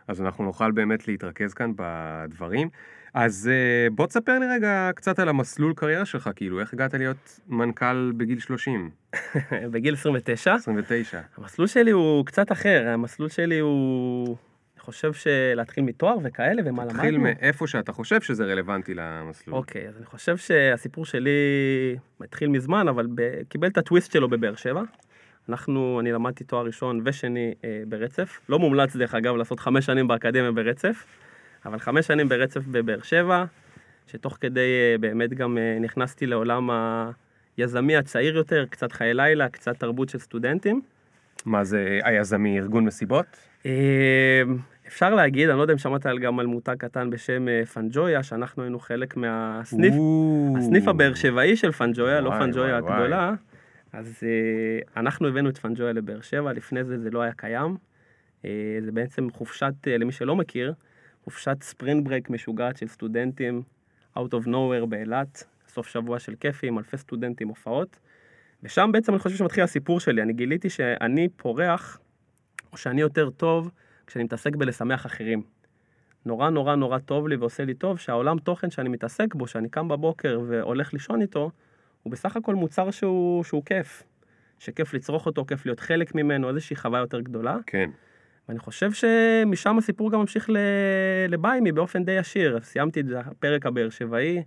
אז 0.10 0.22
אנחנו 0.22 0.44
נוכל 0.44 0.72
באמת 0.72 1.08
להתרכז 1.08 1.54
כאן 1.54 1.72
בדברים. 1.76 2.70
אז 3.14 3.50
אה, 3.52 3.90
בוא 3.90 4.08
תספר 4.08 4.40
לי 4.40 4.46
רגע 4.48 4.90
קצת 4.96 5.20
על 5.20 5.30
המסלול 5.30 5.74
קריירה 5.74 6.06
שלך 6.06 6.30
כאילו 6.36 6.60
איך 6.60 6.74
הגעת 6.74 6.94
להיות 6.94 7.40
מנכ"ל 7.48 8.12
בגיל 8.18 8.40
30 8.40 8.90
בגיל 9.72 9.94
29. 9.94 10.56
29 10.56 11.20
המסלול 11.38 11.68
שלי 11.68 11.92
הוא 11.92 12.26
קצת 12.26 12.52
אחר, 12.52 12.88
המסלול 12.88 13.30
שלי 13.30 13.60
הוא... 13.60 14.38
אני 14.80 14.86
חושב 14.86 15.14
שלהתחיל 15.14 15.84
מתואר 15.84 16.18
וכאלה, 16.24 16.62
ומה 16.66 16.84
למדנו. 16.84 17.00
תתחיל 17.00 17.18
מאיפה 17.18 17.68
שאתה 17.68 17.92
חושב 17.92 18.22
שזה 18.22 18.46
רלוונטי 18.46 18.94
למסלול. 18.94 19.58
אוקיי, 19.58 19.88
אז 19.88 19.98
אני 19.98 20.06
חושב 20.06 20.38
שהסיפור 20.38 21.06
שלי 21.06 21.30
התחיל 22.22 22.50
מזמן, 22.50 22.88
אבל 22.88 23.08
ב... 23.16 23.44
קיבל 23.50 23.68
את 23.68 23.78
הטוויסט 23.78 24.12
שלו 24.12 24.30
בבאר 24.30 24.56
שבע. 24.56 24.82
אנחנו, 25.50 26.00
אני 26.00 26.12
למדתי 26.12 26.44
תואר 26.44 26.66
ראשון 26.66 27.02
ושני 27.06 27.54
אה, 27.64 27.84
ברצף. 27.88 28.40
לא 28.50 28.60
מומלץ, 28.60 28.96
דרך 28.96 29.16
אגב, 29.16 29.36
לעשות 29.36 29.60
חמש 29.60 29.86
שנים 29.86 30.08
באקדמיה 30.08 30.52
ברצף, 30.52 31.06
אבל 31.66 31.80
חמש 31.80 32.08
שנים 32.08 32.30
ברצף 32.30 32.62
בבאר 32.68 33.02
שבע, 33.02 33.46
שתוך 34.08 34.38
כדי 34.42 34.60
אה, 34.60 34.98
באמת 34.98 35.34
גם 35.34 35.58
אה, 35.58 35.78
נכנסתי 35.80 36.26
לעולם 36.26 36.70
היזמי 37.58 37.98
הצעיר 37.98 38.36
יותר, 38.36 38.66
קצת 38.70 38.92
חיי 38.92 39.14
לילה, 39.14 39.50
קצת 39.50 39.80
תרבות 39.80 40.10
של 40.10 40.20
סטודנטים. 40.20 40.82
מה 41.46 41.64
זה 41.64 42.00
היזמה 42.04 42.60
ארגון 42.60 42.86
מסיבות? 42.86 43.49
אה, 43.66 44.42
אפשר 44.88 45.16
להגיד, 45.16 45.50
אני 45.50 45.58
לא 45.58 45.62
יודע 45.62 45.74
אם 45.74 45.78
שמעת 45.78 46.06
על 46.06 46.20
גם 46.20 46.40
על 46.40 46.46
מותג 46.46 46.76
קטן 46.80 47.10
בשם 47.10 47.48
אה, 47.48 47.66
פנג'ויה, 47.66 48.24
שאנחנו 48.24 48.64
היינו 48.64 48.80
חלק 48.80 49.18
מהסניף, 49.18 49.94
הסניף 50.58 50.88
הבאר 50.88 51.14
שבעי 51.14 51.56
של 51.56 51.72
פנג'ויה, 51.72 52.22
לא 52.22 52.30
פנג'ויה 52.30 52.78
הגדולה. 52.78 53.34
אז 53.94 54.24
אה, 54.24 55.02
אנחנו 55.02 55.28
הבאנו 55.28 55.50
את 55.50 55.58
פנג'ויה 55.58 55.94
לבאר 55.94 56.22
שבע, 56.22 56.54
לפני 56.54 56.84
זה 56.84 57.00
זה 57.00 57.10
לא 57.10 57.22
היה 57.22 57.34
קיים. 57.34 57.78
אה, 58.46 58.78
זה 58.86 58.92
בעצם 58.92 59.30
חופשת, 59.30 59.74
למי 59.88 60.12
שלא 60.12 60.36
מכיר, 60.36 60.74
חופשת 61.24 61.58
spring 61.62 62.06
break 62.06 62.30
משוגעת 62.30 62.78
של 62.78 62.88
סטודנטים, 62.88 63.62
out 64.18 64.32
of 64.32 64.48
nowhere 64.48 64.86
באילת, 64.90 65.44
סוף 65.68 65.88
שבוע 65.88 66.20
של 66.20 66.36
כיפים, 66.40 66.78
אלפי 66.78 66.98
סטודנטים, 66.98 67.48
הופעות. 67.48 68.00
ושם 68.64 68.90
בעצם 68.94 69.12
אני 69.12 69.20
חושב 69.20 69.36
שמתחיל 69.36 69.64
הסיפור 69.64 70.00
שלי, 70.00 70.22
אני 70.22 70.34
גיליתי 70.34 70.70
שאני 70.70 71.30
פורח, 71.30 72.00
או 72.74 72.78
שאני 72.78 73.02
יותר 73.02 73.30
טוב 73.30 73.72
כשאני 74.08 74.24
מתעסק 74.24 74.56
בלשמח 74.56 75.06
אחרים. 75.06 75.42
נורא 76.26 76.50
נורא 76.50 76.76
נורא 76.76 77.00
טוב 77.00 77.28
לי 77.28 77.36
ועושה 77.36 77.66
לי 77.66 77.74
טוב 77.74 78.00
שהעולם 78.00 78.40
תוכן 78.40 78.70
שאני 78.70 78.90
מתעסק 78.90 79.36
בו, 79.36 79.48
שאני 79.48 79.70
קם 79.70 79.88
בבוקר 79.88 80.42
והולך 80.48 80.94
לישון 80.94 81.22
איתו, 81.22 81.52
הוא 82.04 82.12
בסך 82.12 82.36
הכל 82.36 82.56
מוצר 82.56 82.92
שהוא, 82.92 83.44
שהוא 83.44 83.64
כיף. 83.66 84.04
שכיף 84.60 84.94
לצרוך 84.94 85.26
אותו, 85.26 85.46
כיף 85.46 85.66
להיות 85.66 85.80
חלק 85.80 86.16
ממנו, 86.16 86.50
איזושהי 86.50 86.76
חוויה 86.76 87.02
יותר 87.02 87.20
גדולה. 87.20 87.58
כן. 87.66 87.90
ואני 88.50 88.60
חושב 88.60 88.92
שמשם 88.92 89.78
הסיפור 89.78 90.12
גם 90.12 90.20
ממשיך. 90.20 90.50
לביימי 91.30 91.72
באופן 91.72 92.06
די 92.06 92.12
ישיר. 92.12 92.60
סיימתי 92.62 93.00
את 93.00 93.06
הפרק 93.26 93.66
הבאר 93.66 93.90
שבעי, 93.90 94.44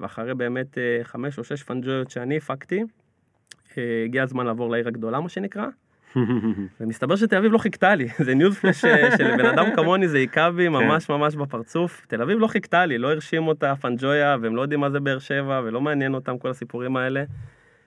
ואחרי 0.00 0.34
באמת 0.34 0.78
אה, 0.78 0.98
חמש 1.02 1.38
או 1.38 1.44
שש 1.44 1.62
פנג'ויות 1.62 2.10
שאני 2.10 2.36
הפקתי, 2.36 2.82
אה, 3.78 4.02
הגיע 4.04 4.22
הזמן 4.22 4.46
לעבור 4.46 4.70
לעיר 4.70 4.88
הגדולה, 4.88 5.20
מה 5.20 5.28
שנקרא. 5.28 5.66
ומסתבר 6.80 7.16
שתל 7.16 7.36
אביב 7.36 7.52
לא 7.52 7.58
חיכתה 7.58 7.94
לי, 7.94 8.08
זה 8.26 8.34
news 8.34 8.58
flash 8.58 8.80
שלבן 9.16 9.46
אדם 9.46 9.66
כמוני 9.76 10.08
זה 10.08 10.18
היכה 10.18 10.50
בי 10.50 10.68
ממש 10.68 11.08
ממש 11.08 11.34
בפרצוף. 11.34 12.06
תל 12.08 12.22
אביב 12.22 12.38
לא 12.38 12.46
חיכתה 12.46 12.86
לי, 12.86 12.98
לא 12.98 13.10
הרשים 13.10 13.46
אותה 13.48 13.74
פנג'ויה, 13.80 14.36
והם 14.42 14.56
לא 14.56 14.62
יודעים 14.62 14.80
מה 14.80 14.90
זה 14.90 15.00
באר 15.00 15.18
שבע, 15.18 15.60
ולא 15.64 15.80
מעניין 15.80 16.14
אותם 16.14 16.38
כל 16.38 16.50
הסיפורים 16.50 16.96
האלה. 16.96 17.24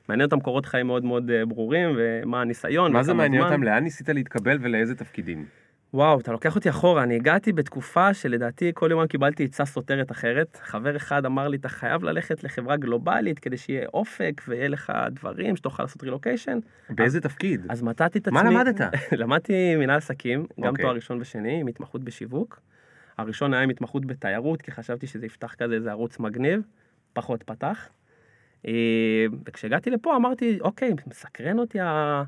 מעניין 0.09 0.25
אותם 0.25 0.39
קורות 0.39 0.65
חיים 0.65 0.87
מאוד 0.87 1.03
מאוד 1.03 1.31
אה, 1.31 1.45
ברורים, 1.45 1.89
ומה 1.97 2.41
הניסיון. 2.41 2.93
מה 2.93 3.03
זה 3.03 3.13
מעניין. 3.13 3.43
אותם? 3.43 3.63
לאן 3.63 3.83
ניסית 3.83 4.09
להתקבל 4.09 4.57
ולאיזה 4.61 4.95
תפקידים? 4.95 5.45
וואו, 5.93 6.19
אתה 6.19 6.31
לוקח 6.31 6.55
אותי 6.55 6.69
אחורה, 6.69 7.03
אני 7.03 7.15
הגעתי 7.15 7.53
בתקופה 7.53 8.13
שלדעתי 8.13 8.71
כל 8.75 8.87
יום 8.91 9.07
קיבלתי 9.07 9.43
עצה 9.43 9.65
סותרת 9.65 10.11
אחרת. 10.11 10.59
חבר 10.63 10.95
אחד 10.95 11.25
אמר 11.25 11.47
לי, 11.47 11.57
אתה 11.57 11.69
חייב 11.69 12.03
ללכת 12.03 12.43
לחברה 12.43 12.77
גלובלית 12.77 13.39
כדי 13.39 13.57
שיהיה 13.57 13.87
אופק 13.93 14.41
ויהיה 14.47 14.67
לך 14.67 14.93
דברים 15.11 15.55
שתוכל 15.55 15.83
לעשות 15.83 16.03
רילוקיישן. 16.03 16.59
באיזה 16.89 17.21
תפקיד? 17.21 17.65
אז 17.69 17.81
מצאתי 17.81 18.19
את 18.19 18.27
עצמי... 18.27 18.41
מה 18.43 18.49
למדת? 18.49 18.81
למדתי 19.21 19.75
מנהל 19.75 19.97
עסקים, 19.97 20.45
גם 20.59 20.67
אוקיי. 20.67 20.83
תואר 20.83 20.95
ראשון 20.95 21.21
ושני, 21.21 21.61
עם 21.61 21.67
התמחות 21.67 22.03
בשיווק. 22.03 22.59
הראשון 23.17 23.53
היה 23.53 23.63
עם 23.63 23.69
התמחות 23.69 24.05
בתיירות, 24.05 24.61
כי 24.61 24.71
חשבתי 24.71 25.07
שזה 25.07 25.25
יפתח 25.25 25.53
כזה 25.53 25.75
איזה 25.75 25.91
ערוץ 25.91 26.19
מגניב, 26.19 26.61
פחות 27.13 27.43
פתח. 27.43 27.89
אה, 28.67 29.25
וכשהגעתי 29.45 29.89
לפה 29.89 30.15
אמרתי, 30.15 30.57
אוקיי, 30.61 30.93
מסקרן 31.07 31.59
אותי 31.59 31.79
ה- 31.79 32.23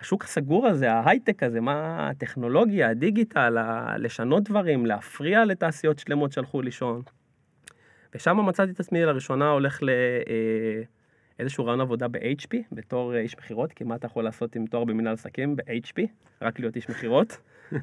השוק 0.00 0.24
הסגור 0.24 0.66
הזה, 0.66 0.92
ההייטק 0.92 1.42
הזה, 1.42 1.60
מה 1.60 2.08
הטכנולוגיה, 2.10 2.88
הדיגיטל, 2.90 3.58
ה- 3.58 3.96
לשנות 3.98 4.42
דברים, 4.48 4.86
להפריע 4.86 5.44
לתעשיות 5.44 5.98
שלמות 5.98 6.32
שהלכו 6.32 6.62
לישון. 6.62 7.02
ושם 8.14 8.36
מצאתי 8.46 8.70
את 8.72 8.80
עצמי 8.80 9.04
לראשונה 9.04 9.50
הולך 9.50 9.80
לאיזשהו 11.38 11.64
רעיון 11.66 11.80
עבודה 11.80 12.08
ב-HP, 12.08 12.56
בתור 12.72 13.14
אה, 13.14 13.20
איש 13.20 13.38
מכירות, 13.38 13.72
כי 13.72 13.84
מה 13.84 13.94
אתה 13.94 14.06
יכול 14.06 14.24
לעשות 14.24 14.56
עם 14.56 14.66
תואר 14.66 14.84
במנהל 14.84 15.12
עסקים 15.14 15.56
ב-HP? 15.56 16.02
רק 16.42 16.58
להיות 16.60 16.76
איש 16.76 16.88
מכירות. 16.90 17.38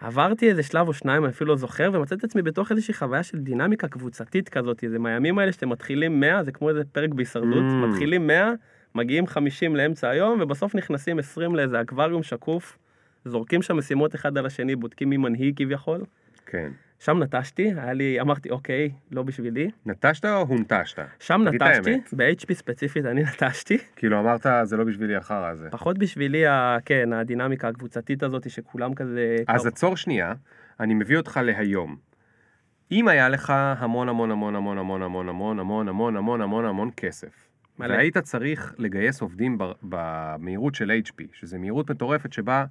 עברתי 0.00 0.48
איזה 0.50 0.62
שלב 0.62 0.88
או 0.88 0.92
שניים, 0.92 1.24
אני 1.24 1.32
אפילו 1.32 1.48
לא 1.50 1.56
זוכר, 1.56 1.90
ומצאתי 1.92 2.18
את 2.18 2.24
עצמי 2.24 2.42
בתוך 2.42 2.70
איזושהי 2.72 2.94
חוויה 2.94 3.22
של 3.22 3.38
דינמיקה 3.38 3.88
קבוצתית 3.88 4.48
כזאת, 4.48 4.84
זה 4.88 4.98
מהימים 4.98 5.38
האלה 5.38 5.52
שאתם 5.52 5.68
מתחילים 5.68 6.20
100, 6.20 6.44
זה 6.44 6.52
כמו 6.52 6.68
איזה 6.68 6.82
פרק 6.92 7.10
בהישרדות, 7.10 7.64
Mm. 7.64 7.86
מתחילים 7.86 8.26
100, 8.26 8.52
מגיעים 8.96 9.26
50 9.26 9.76
לאמצע 9.76 10.08
היום, 10.08 10.38
ובסוף 10.40 10.74
נכנסים 10.74 11.18
20 11.18 11.54
לאיזה 11.56 11.80
אקווריום 11.80 12.22
שקוף, 12.22 12.78
זורקים 13.24 13.62
שם 13.62 13.76
משימות 13.76 14.14
אחד 14.14 14.38
על 14.38 14.46
השני, 14.46 14.76
בודקים 14.76 15.10
מי 15.10 15.16
מנהיג 15.16 15.56
כביכול. 15.56 16.00
כן. 16.46 16.70
שם 17.00 17.22
נטשתי, 17.22 17.72
היה 17.76 17.92
לי, 17.92 18.20
אמרתי, 18.20 18.50
אוקיי, 18.50 18.90
לא 19.12 19.22
בשבילי. 19.22 19.70
נטשת 19.86 20.24
או 20.24 20.40
הונטשת? 20.48 20.98
שם 21.20 21.42
נטשתי. 21.44 22.00
ב-HP 22.16 22.54
ספציפית 22.54 23.04
אני 23.06 23.22
נטשתי. 23.22 23.78
כאילו 23.96 24.18
אמרת 24.20 24.46
זה 24.64 24.76
לא 24.76 24.84
בשבילי 24.84 25.16
החרא 25.16 25.48
הזה. 25.48 25.68
פחות 25.70 25.98
בשבילי, 25.98 26.46
ה- 26.46 26.76
כן, 26.84 27.12
הדינמיקה 27.12 27.68
הקבוצתית 27.68 28.22
הזאת, 28.22 28.50
שכולם 28.50 28.94
כזה... 28.94 29.36
אז 29.48 29.62
קר- 29.62 29.68
עצור 29.68 29.96
שנייה, 29.96 30.32
אני 30.80 30.94
מביא 30.94 31.16
אותך 31.16 31.40
להיום. 31.44 31.96
אם 32.92 33.08
היה 33.08 33.28
לך 33.28 33.52
המון 33.56 34.08
המון 34.08 34.30
המון 34.30 34.54
המון 34.56 34.78
המון 34.78 35.02
המון 35.02 35.28
המון 35.28 35.58
המון 35.58 35.88
המון 35.88 36.16
המון 36.16 36.40
המון 36.40 36.64
המון 36.64 36.90
כסף, 36.96 37.45
מלא. 37.78 37.94
והיית 37.94 38.18
צריך 38.18 38.74
לגייס 38.78 39.20
עובדים 39.20 39.58
במהירות 39.82 40.74
של 40.74 41.00
HP, 41.06 41.24
שזה 41.32 41.58
מהירות 41.58 41.90
מטורפת 41.90 42.32
שבה 42.32 42.64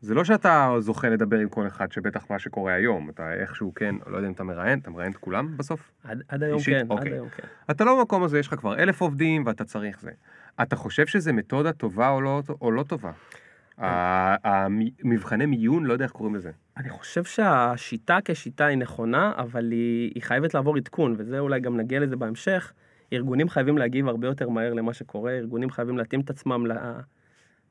זה 0.00 0.14
לא 0.14 0.24
שאתה 0.24 0.74
זוכה 0.78 1.08
לדבר 1.08 1.38
עם 1.38 1.48
כל 1.48 1.66
אחד 1.66 1.92
שבטח 1.92 2.30
מה 2.30 2.38
שקורה 2.38 2.72
היום, 2.72 3.10
אתה 3.10 3.32
איכשהו 3.32 3.74
כן, 3.74 3.94
לא 4.06 4.16
יודע 4.16 4.28
אם 4.28 4.32
אתה 4.32 4.44
מראיין, 4.44 4.78
אתה 4.78 4.90
מראיין 4.90 5.12
את 5.12 5.16
כולם 5.16 5.56
בסוף? 5.56 5.92
עד, 6.04 6.22
עד 6.28 6.42
היום 6.42 6.58
אישית? 6.58 6.74
כן, 6.74 6.80
עד 6.80 6.90
אוקיי. 6.90 7.12
היום 7.12 7.28
כן. 7.28 7.42
אתה 7.70 7.84
לא 7.84 7.98
במקום 7.98 8.22
הזה, 8.22 8.38
יש 8.38 8.46
לך 8.46 8.54
כבר 8.54 8.78
אלף 8.78 9.00
עובדים 9.00 9.46
ואתה 9.46 9.64
צריך 9.64 10.00
זה. 10.00 10.10
אתה 10.62 10.76
חושב 10.76 11.06
שזה 11.06 11.32
מתודה 11.32 11.72
טובה 11.72 12.08
או 12.08 12.20
לא, 12.20 12.42
או 12.60 12.72
לא 12.72 12.82
טובה? 12.82 13.12
המבחני 13.78 15.46
מיון, 15.46 15.84
לא 15.84 15.92
יודע 15.92 16.04
איך 16.04 16.12
קוראים 16.12 16.34
לזה. 16.34 16.50
אני 16.76 16.90
חושב 16.90 17.24
שהשיטה 17.24 18.18
כשיטה 18.24 18.66
היא 18.66 18.78
נכונה, 18.78 19.32
אבל 19.36 19.70
היא, 19.70 20.12
היא 20.14 20.22
חייבת 20.22 20.54
לעבור 20.54 20.76
עדכון, 20.76 21.14
וזה 21.18 21.38
אולי 21.38 21.60
גם 21.60 21.76
נגיע 21.76 22.00
לזה 22.00 22.16
בהמשך. 22.16 22.72
ארגונים 23.12 23.48
חייבים 23.48 23.78
להגיב 23.78 24.08
הרבה 24.08 24.26
יותר 24.26 24.48
מהר 24.48 24.72
למה 24.72 24.94
שקורה, 24.94 25.32
ארגונים 25.32 25.70
חייבים 25.70 25.98
להתאים 25.98 26.20
את 26.20 26.30
עצמם 26.30 26.66
ל... 26.66 26.72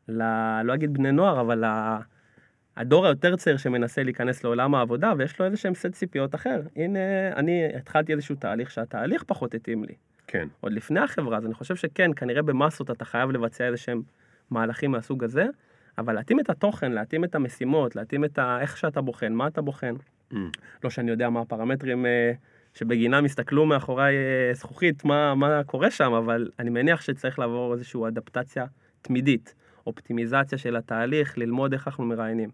ל 0.08 0.22
לא 0.63 0.74
אגיד 0.74 0.94
בני 0.94 1.12
נוער, 1.12 1.42
אבל 1.42 1.66
ל... 1.66 1.98
הדור 2.78 3.06
היותר 3.06 3.36
צעיר 3.36 3.58
שמנסה 3.58 4.04
להיכנס 4.04 4.44
לעולם 4.44 4.75
העבודה, 4.75 5.13
ויש 5.18 5.40
לו 5.40 5.46
איזה 5.46 5.58
שהם 5.58 5.75
סט 5.75 5.92
ציפיות 5.92 6.36
אחר. 6.36 6.62
הנה, 6.75 7.00
אני 7.36 7.66
התחלתי 7.75 8.13
איזשהו 8.13 8.36
תהליך 8.36 8.72
שהתהליך 8.72 9.24
פחות 9.24 9.54
התאים 9.54 9.84
לי. 9.84 9.94
כן. 10.28 10.48
עוד 10.62 10.74
לפני 10.74 11.00
החברה, 11.00 11.38
אז 11.38 11.46
אני 11.46 11.54
חושב 11.54 11.75
שכן, 11.75 12.12
כנראה 12.16 12.42
במסות 12.42 12.92
אתה 12.92 13.06
חייב 13.06 13.32
לבצע 13.32 13.66
איזה 13.66 13.78
שהם 13.78 14.02
מהלכים 14.50 14.92
מהסוג 14.92 15.24
הזה, 15.24 15.46
אבל 15.98 16.13
להתאים 16.13 16.40
את 16.40 16.50
התוכן, 16.50 16.92
להתאים 16.92 17.24
את 17.24 17.36
המשימות, 17.36 17.96
להתאים 17.96 18.25
את 18.25 18.40
ה... 18.40 18.58
איך 18.62 18.78
שאתה 18.78 19.02
בוחן, 19.02 19.34
מה 19.34 19.48
אתה 19.48 19.62
בוחן. 19.62 19.94
Mm. 20.32 20.36
לא 20.84 20.90
שאני 20.90 21.12
יודע 21.12 21.30
מה 21.30 21.42
הפרמטרים 21.42 22.06
אה, 22.06 22.32
שבגינם 22.74 23.25
הסתכלו 23.25 23.65
מאחורי 23.65 24.03
אה, 24.03 24.53
זכוכית, 24.53 25.06
מה, 25.06 25.36
מה 25.36 25.63
קורה 25.65 25.92
שם, 25.92 26.13
אבל 26.13 26.50
אני 26.60 26.70
מניח 26.70 27.01
שצריך 27.01 27.39
לעבור 27.39 27.74
איזושהי 27.74 28.08
אדפטציה 28.08 28.65
תמידית, 29.01 29.56
אופטימיזציה 29.88 30.58
של 30.58 30.75
התהליך, 30.75 31.38
ללמוד 31.38 31.74
איך 31.74 31.88
אנחנו 31.88 32.06
מראיינים. 32.06 32.50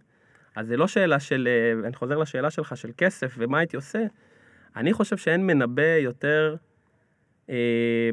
אז 0.55 0.67
זה 0.67 0.77
לא 0.77 0.87
שאלה 0.87 1.19
של, 1.19 1.47
אה, 1.47 1.87
אני 1.87 1.95
חוזר 1.95 2.17
לשאלה 2.17 2.49
שלך 2.49 2.77
של 2.77 2.91
כסף 2.97 3.35
ומה 3.37 3.57
הייתי 3.59 3.75
עושה, 3.75 4.05
אני 4.75 4.93
חושב 4.93 5.17
שאין 5.17 5.47
מנבא 5.47 5.97
יותר 5.97 6.55
אה, 7.49 7.55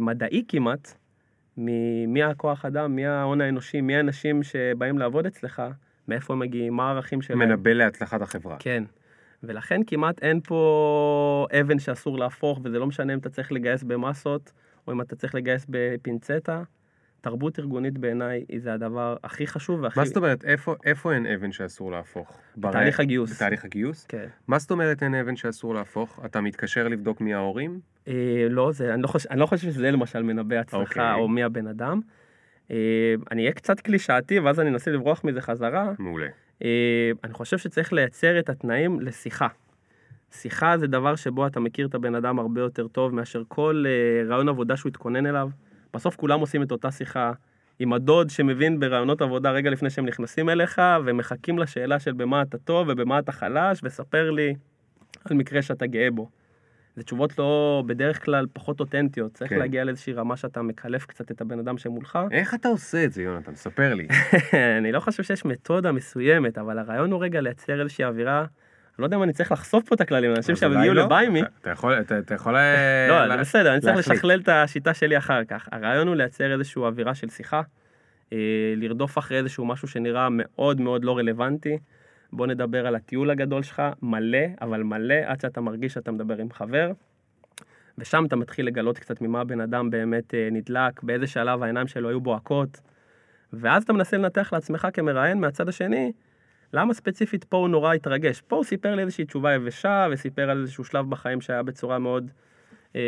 מדעי 0.01 0.45
כמעט, 0.49 0.95
מ- 1.59 2.13
מי 2.13 2.23
הכוח 2.23 2.65
אדם, 2.65 2.97
מי 2.97 3.07
ההון 3.07 3.41
האנושי, 3.41 3.81
מי 3.81 3.97
האנשים 3.97 4.43
שבאים 4.43 4.99
לעבוד 4.99 5.27
אצלך, 5.27 5.63
מאיפה 6.09 6.33
הם 6.33 6.39
מגיעים, 6.39 6.77
מה 6.77 6.89
הערכים 6.89 7.23
שלהם. 7.23 7.39
מנבא 7.39 7.71
להצלחת 7.71 8.23
החברה. 8.23 8.57
כן. 8.59 8.85
ולכן 9.47 9.81
כמעט 9.87 10.23
אין 10.23 10.41
פה 10.41 11.47
אבן 11.61 11.79
שאסור 11.79 12.19
להפוך, 12.19 12.61
וזה 12.65 12.79
לא 12.79 12.87
משנה 12.87 13.15
אם 13.15 13.19
אתה 13.19 13.29
צריך 13.29 13.53
לגייס 13.53 13.83
במסות, 13.83 14.53
או 14.87 14.93
אם 14.93 15.01
אתה 15.01 15.17
צריך 15.17 15.35
לגייס 15.35 15.67
בפינצטה. 15.69 16.63
תרבות 17.21 17.59
ארגונית 17.59 17.99
בעיניי 17.99 18.45
היא 18.49 18.61
זה 18.61 18.75
הדבר 18.75 19.17
הכי 19.25 19.47
חשוב 19.47 19.81
והכי... 19.83 19.99
מה 19.99 20.07
זאת 20.07 20.17
אומרת, 20.17 20.45
איפה, 20.45 20.75
איפה 20.85 21.13
אין 21.13 21.27
אבן 21.27 21.53
שאסור 21.53 21.91
להפוך? 21.93 22.39
בתהליך 22.57 23.01
הגיוס. 23.01 23.37
בתהליך 23.37 23.65
הגיוס? 23.65 24.07
כן. 24.07 24.27
מה 24.49 24.59
זאת 24.59 24.71
אומרת 24.71 25.03
אין 25.03 25.15
אבן 25.15 25.37
שאסור 25.37 25.75
להפוך? 25.75 26.21
אתה 26.25 26.41
מתקשר 26.41 26.89
לבדוק 26.89 27.21
מי 27.21 27.35
ההורים? 27.35 27.81
אה, 28.09 28.47
לא, 28.51 28.73
זה, 28.73 28.95
אני, 28.95 29.03
לא 29.03 29.07
חושב, 29.07 29.29
אני 29.31 29.41
לא 29.41 29.47
חושב 29.47 29.71
שזה 29.73 29.91
למשל 29.91 30.23
מנבא 30.23 30.57
הצלחה 30.57 30.81
אוקיי. 30.81 31.23
או 31.23 31.29
מי 31.29 31.43
הבן 31.43 31.67
אדם. 31.67 32.01
אה, 32.71 33.15
אני 33.31 33.43
אהיה 33.43 33.53
קצת 33.53 33.81
קלישאתי, 33.81 34.41
ואז 34.41 34.61
אני 34.61 34.69
אנסה 34.69 34.91
לברוח 34.91 35.25
מזה 35.25 35.41
חזרה. 35.41 35.93
מעולה. 35.99 36.29
אה, 36.65 37.11
אני 37.25 37.33
חושב 37.33 37.59
שצריך 37.59 37.93
לייצר 37.93 38.39
את 38.39 38.49
התנאים 38.49 39.01
לשיחה. 39.01 39.49
שיחה 40.33 40.79
זה 40.79 40.87
דבר 40.87 41.17
שבו 41.17 41.47
אתה 41.47 41.61
מכיר 41.61 41.87
את 41.87 41.95
הבן 41.95 42.15
אדם 42.15 42.39
הרבה 42.39 42.61
יותר 42.61 42.89
טוב 42.89 43.15
מאשר 43.15 43.43
כל 43.49 43.85
אה, 43.87 44.29
רעיון 44.29 44.49
עבודה 44.49 44.77
שהוא 44.77 44.91
התכונן 44.91 45.27
אליו. 45.27 45.49
בסוף 45.95 46.17
כולם 46.17 46.41
עושים 46.41 46.63
את 46.63 46.73
אותה 46.73 46.91
שיחה 46.91 47.33
עם 47.79 47.93
הדוד 47.93 48.31
שמבין 48.31 48.81
ברעיונות 48.81 49.23
עבודה 49.23 49.51
רגע 49.51 49.71
לפני 49.71 49.91
שהם 49.91 50.07
נכנסים 50.07 50.49
אליך, 50.49 50.81
ומחכים 51.05 51.59
לשאלה 51.59 52.01
של 52.01 52.13
במה 52.13 52.43
אתה 52.43 52.59
טוב 52.59 52.89
ובמה 52.91 53.19
אתה 53.19 53.33
חלש, 53.33 53.81
וספר 53.83 54.31
לי 54.31 54.55
על 55.25 55.37
מקרה 55.37 55.63
שאתה 55.63 55.87
גאה 55.87 56.11
בו. 56.11 56.31
זה 56.97 57.03
תשובות 57.03 57.39
לא, 57.39 57.83
בדרך 57.87 58.25
כלל 58.25 58.47
פחות 58.53 58.81
אותנטיות. 58.81 59.33
צריך 59.35 59.51
כן. 59.51 59.59
להגיע 59.59 59.85
לאיזושהי 59.85 60.13
רמה 60.13 60.37
שאתה 60.37 60.63
מקלף 60.63 61.07
קצת 61.07 61.31
את 61.31 61.41
הבן 61.41 61.59
אדם 61.59 61.79
שמולך. 61.79 62.19
איך 62.31 62.55
אתה 62.55 62.69
עושה 62.69 63.05
את 63.05 63.13
זה, 63.13 63.23
יונתן? 63.23 63.55
ספר 63.55 63.95
לי. 63.95 64.09
אני 64.79 64.93
לא 64.93 65.01
חושב 65.01 65.23
שיש 65.23 65.45
מתודה 65.45 65.93
מסוימת, 65.93 66.59
אבל 66.59 66.79
הרעיון 66.79 67.13
הוא 67.13 67.23
רגע 67.25 67.41
לייצר 67.41 67.81
איזושהי 67.81 68.05
אווירה, 68.05 68.39
אני 68.41 68.47
לא 69.03 69.07
יודע 69.07 69.17
אם 69.17 69.23
אני 69.23 69.33
צריך 69.33 69.53
לחשוף 69.53 69.89
פה 69.89 69.95
את 69.95 70.01
הכללים, 70.01 70.31
אנשים 70.37 70.57
שהגיעו 70.57 70.95
לא. 70.95 71.05
לביימי, 71.05 71.43
אתה- 71.61 71.71
יכול, 71.71 71.95
אתה- 72.01 72.35
יכול... 72.35 72.57
אה, 72.57 73.07
לא, 73.29 73.35
זה 73.37 73.41
בסדר, 73.41 73.73
אני 73.73 73.81
צריך. 73.81 73.97
לשכלל 73.99 74.41
את 74.41 74.49
השיטה 74.49 74.95
שלי 74.95 75.19
אחר 75.19 75.45
כך. 75.45 75.69
הרעיון 75.73 76.09
הוא 76.09 76.17
לייצר 76.17 76.53
איזושהי 76.53 76.83
אווירה 76.83 77.15
של 77.15 77.29
שיחה, 77.29 77.63
אה, 78.33 78.39
לרדוף 78.77 79.19
אחרי 79.19 79.39
איזשהו 79.39 79.65
משהו 79.67 79.89
שנראה 79.89 80.29
מאוד 80.31 80.81
מאוד 80.81 81.05
לא 81.05 81.19
רלוונטי. 81.19 81.79
בוא 82.37 82.47
נדבר 82.47 82.87
על 82.87 82.95
הטיול 82.95 83.31
הגדול 83.31 83.63
שלך, 83.63 83.83
מלא, 84.03 84.39
אבל 84.61 84.83
מלא, 84.83 85.15
עד 85.25 85.41
שאתה 85.41 85.61
מרגיש 85.61 85.93
שאתה 85.95 86.11
מדבר 86.11 86.37
עם 86.39 86.51
חבר. 86.51 86.93
ושם 87.99 88.25
אתה 88.25 88.37
מתחיל 88.37 88.67
לגלות 88.67 88.99
קצת 88.99 89.21
ממה 89.21 89.41
הבן 89.41 89.61
אדם 89.61 89.91
באמת 89.91 90.35
אה, 90.35 90.49
נדלק, 90.53 91.03
באיזה 91.03 91.27
שלב 91.27 91.63
העיניים 91.63 91.87
שלו 91.87 92.09
היו 92.09 92.21
בוהקות. 92.21 92.81
ואז 93.53 93.83
אתה 93.83 93.93
מנסה 93.93 94.17
לנתח 94.17 94.53
לעצמך 94.53 94.89
כמראיין 94.93 95.41
מהצד 95.41 95.69
השני, 95.69 96.13
למה 96.73 96.95
ספציפית 96.95 97.45
פה 97.45 97.57
הוא 97.57 97.69
נורא 97.69 97.95
התרגש. 97.95 98.41
פה 98.41 98.57
הוא 98.57 98.65
סיפר 98.65 98.95
לי 98.95 99.03
איזושהי 99.03 99.25
תשובה 99.25 99.55
יבשה, 99.55 100.07
וסיפר 100.13 100.51
על 100.51 100.61
איזשהו 100.61 100.85
שלב 100.85 101.11
בחיים 101.11 101.41
שהיה 101.41 101.63
בצורה 101.63 101.99
מאוד 101.99 102.31
אה, 102.97 103.01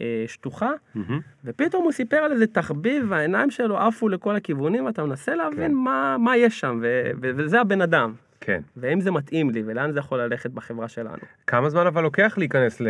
אה, 0.00 0.24
שטוחה, 0.26 0.70
מהמם. 0.94 1.20
ופתאום 1.44 1.84
הוא 1.84 1.92
סיפר 1.92 2.16
על 2.16 2.32
איזה 2.32 2.46
תחביב, 2.46 3.06
והעיניים 3.08 3.50
שלו 3.50 3.78
עפו 3.78 4.08
לכל 4.08 4.36
הכיוונים, 4.36 4.86
ואתה 4.86 5.04
מנסה 5.04 5.34
להבין 5.34 5.70
כן. 5.70 5.74
מה, 5.74 6.16
מה 6.18 6.36
יש 6.36 6.60
שם, 6.60 6.78
ו- 6.82 7.10
ו- 7.22 7.30
וזה 7.36 7.60
הבן 7.60 7.80
אדם. 7.80 8.14
כן. 8.44 8.60
ואם 8.76 9.00
זה 9.00 9.10
מתאים 9.10 9.50
לי, 9.50 9.62
ולאן 9.66 9.92
זה 9.92 9.98
יכול 9.98 10.20
ללכת 10.20 10.50
בחברה 10.50 10.88
שלנו. 10.88 11.22
כמה 11.46 11.70
זמן 11.70 11.86
אבל 11.86 12.02
לוקח 12.02 12.34
להיכנס 12.38 12.80
ל... 12.80 12.86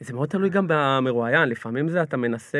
זה 0.00 0.14
מאוד 0.14 0.28
תלוי 0.28 0.50
גם 0.50 0.66
במרואיין, 0.68 1.48
לפעמים 1.48 1.88
זה 1.88 2.02
אתה 2.02 2.16
מנסה 2.16 2.58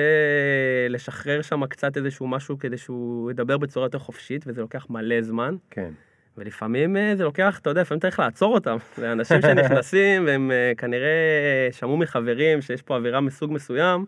לשחרר 0.88 1.42
שם 1.42 1.66
קצת 1.66 1.96
איזשהו 1.96 2.28
משהו 2.28 2.58
כדי 2.58 2.76
שהוא 2.76 3.30
ידבר 3.30 3.58
בצורה 3.58 3.86
יותר 3.86 3.98
חופשית, 3.98 4.44
וזה 4.46 4.60
לוקח 4.60 4.86
מלא 4.90 5.22
זמן, 5.22 5.56
כן. 5.70 5.90
ולפעמים 6.38 6.96
אה, 6.96 7.12
זה 7.16 7.24
לוקח, 7.24 7.58
אתה 7.58 7.70
יודע, 7.70 7.80
לפעמים 7.80 8.00
צריך 8.00 8.18
לעצור 8.18 8.54
אותם. 8.54 8.76
זה 8.96 9.12
אנשים 9.12 9.42
שנכנסים 9.42 10.26
והם 10.26 10.50
אה, 10.50 10.72
כנראה 10.76 11.68
שמעו 11.72 11.96
מחברים 11.96 12.62
שיש 12.62 12.82
פה 12.82 12.96
אווירה 12.96 13.20
מסוג 13.20 13.52
מסוים, 13.52 14.04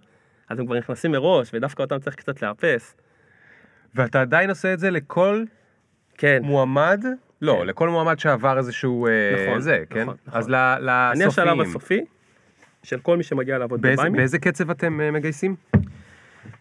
אז 0.49 0.59
הם 0.59 0.67
כבר 0.67 0.79
נכנסים 0.79 1.13
מראש, 1.13 1.51
ודווקא 1.55 1.83
אותם 1.83 1.99
צריך 1.99 2.17
קצת 2.17 2.43
לאפס. 2.43 2.97
ואתה 3.95 4.21
עדיין 4.21 4.51
עושה 4.51 4.73
את 4.73 4.79
זה 4.79 4.91
לכל 4.91 5.45
כן, 6.19 6.39
מועמד? 6.43 7.05
לא, 7.43 7.57
כן. 7.61 7.67
לכל 7.67 7.89
מועמד 7.89 8.19
שעבר 8.19 8.59
איזשהו... 8.59 9.07
אה, 9.07 9.47
נכון, 9.47 9.61
זה, 9.61 9.85
כן? 9.91 10.03
נכון, 10.03 10.17
נכון. 10.27 10.39
אז 10.39 10.49
לסופיים. 10.49 11.13
אני 11.13 11.25
השלב 11.25 11.61
הסופי 11.61 12.05
של 12.83 12.99
כל 12.99 13.17
מי 13.17 13.23
שמגיע 13.23 13.59
לעבוד 13.59 13.81
בביימי. 13.81 14.17
באיזה 14.17 14.39
קצב 14.39 14.71
אתם 14.71 15.01
אה, 15.01 15.11
מגייסים? 15.11 15.57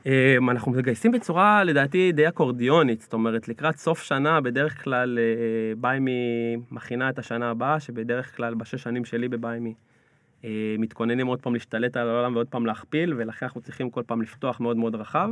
אמ, 0.06 0.50
אנחנו 0.50 0.72
מגייסים 0.72 1.12
בצורה 1.12 1.64
לדעתי 1.64 2.12
די 2.12 2.28
אקורדיונית, 2.28 3.02
זאת 3.02 3.14
אומרת 3.14 3.48
לקראת 3.48 3.78
סוף 3.78 4.04
שנה 4.04 4.42
בדרך 4.42 4.84
כלל 4.84 5.20
אה, 5.20 5.76
ביימי 5.78 6.56
מכינה 6.72 7.10
את 7.10 7.20
השנה 7.20 7.50
הבאה, 7.50 7.80
שבדרך 7.80 8.38
כלל 8.38 8.54
בשש 8.54 8.84
שנים 8.84 9.06
שלי 9.06 9.28
בביימי 9.28 9.74
אה, 10.46 10.76
מתכוננים 10.80 11.28
עוד 11.28 11.42
פעם 11.42 11.54
להשתלט 11.54 11.98
על 11.98 12.10
העולם 12.10 12.36
ועוד 12.36 12.48
פעם 12.48 12.66
להכפיל, 12.66 13.14
ולכן 13.18 13.46
אנחנו 13.46 13.62
צריכים 13.62 13.90
כל 13.90 14.04
פעם 14.08 14.22
לפתוח 14.22 14.60
מאוד 14.60 14.78
מאוד 14.78 14.96
רחב. 14.96 15.30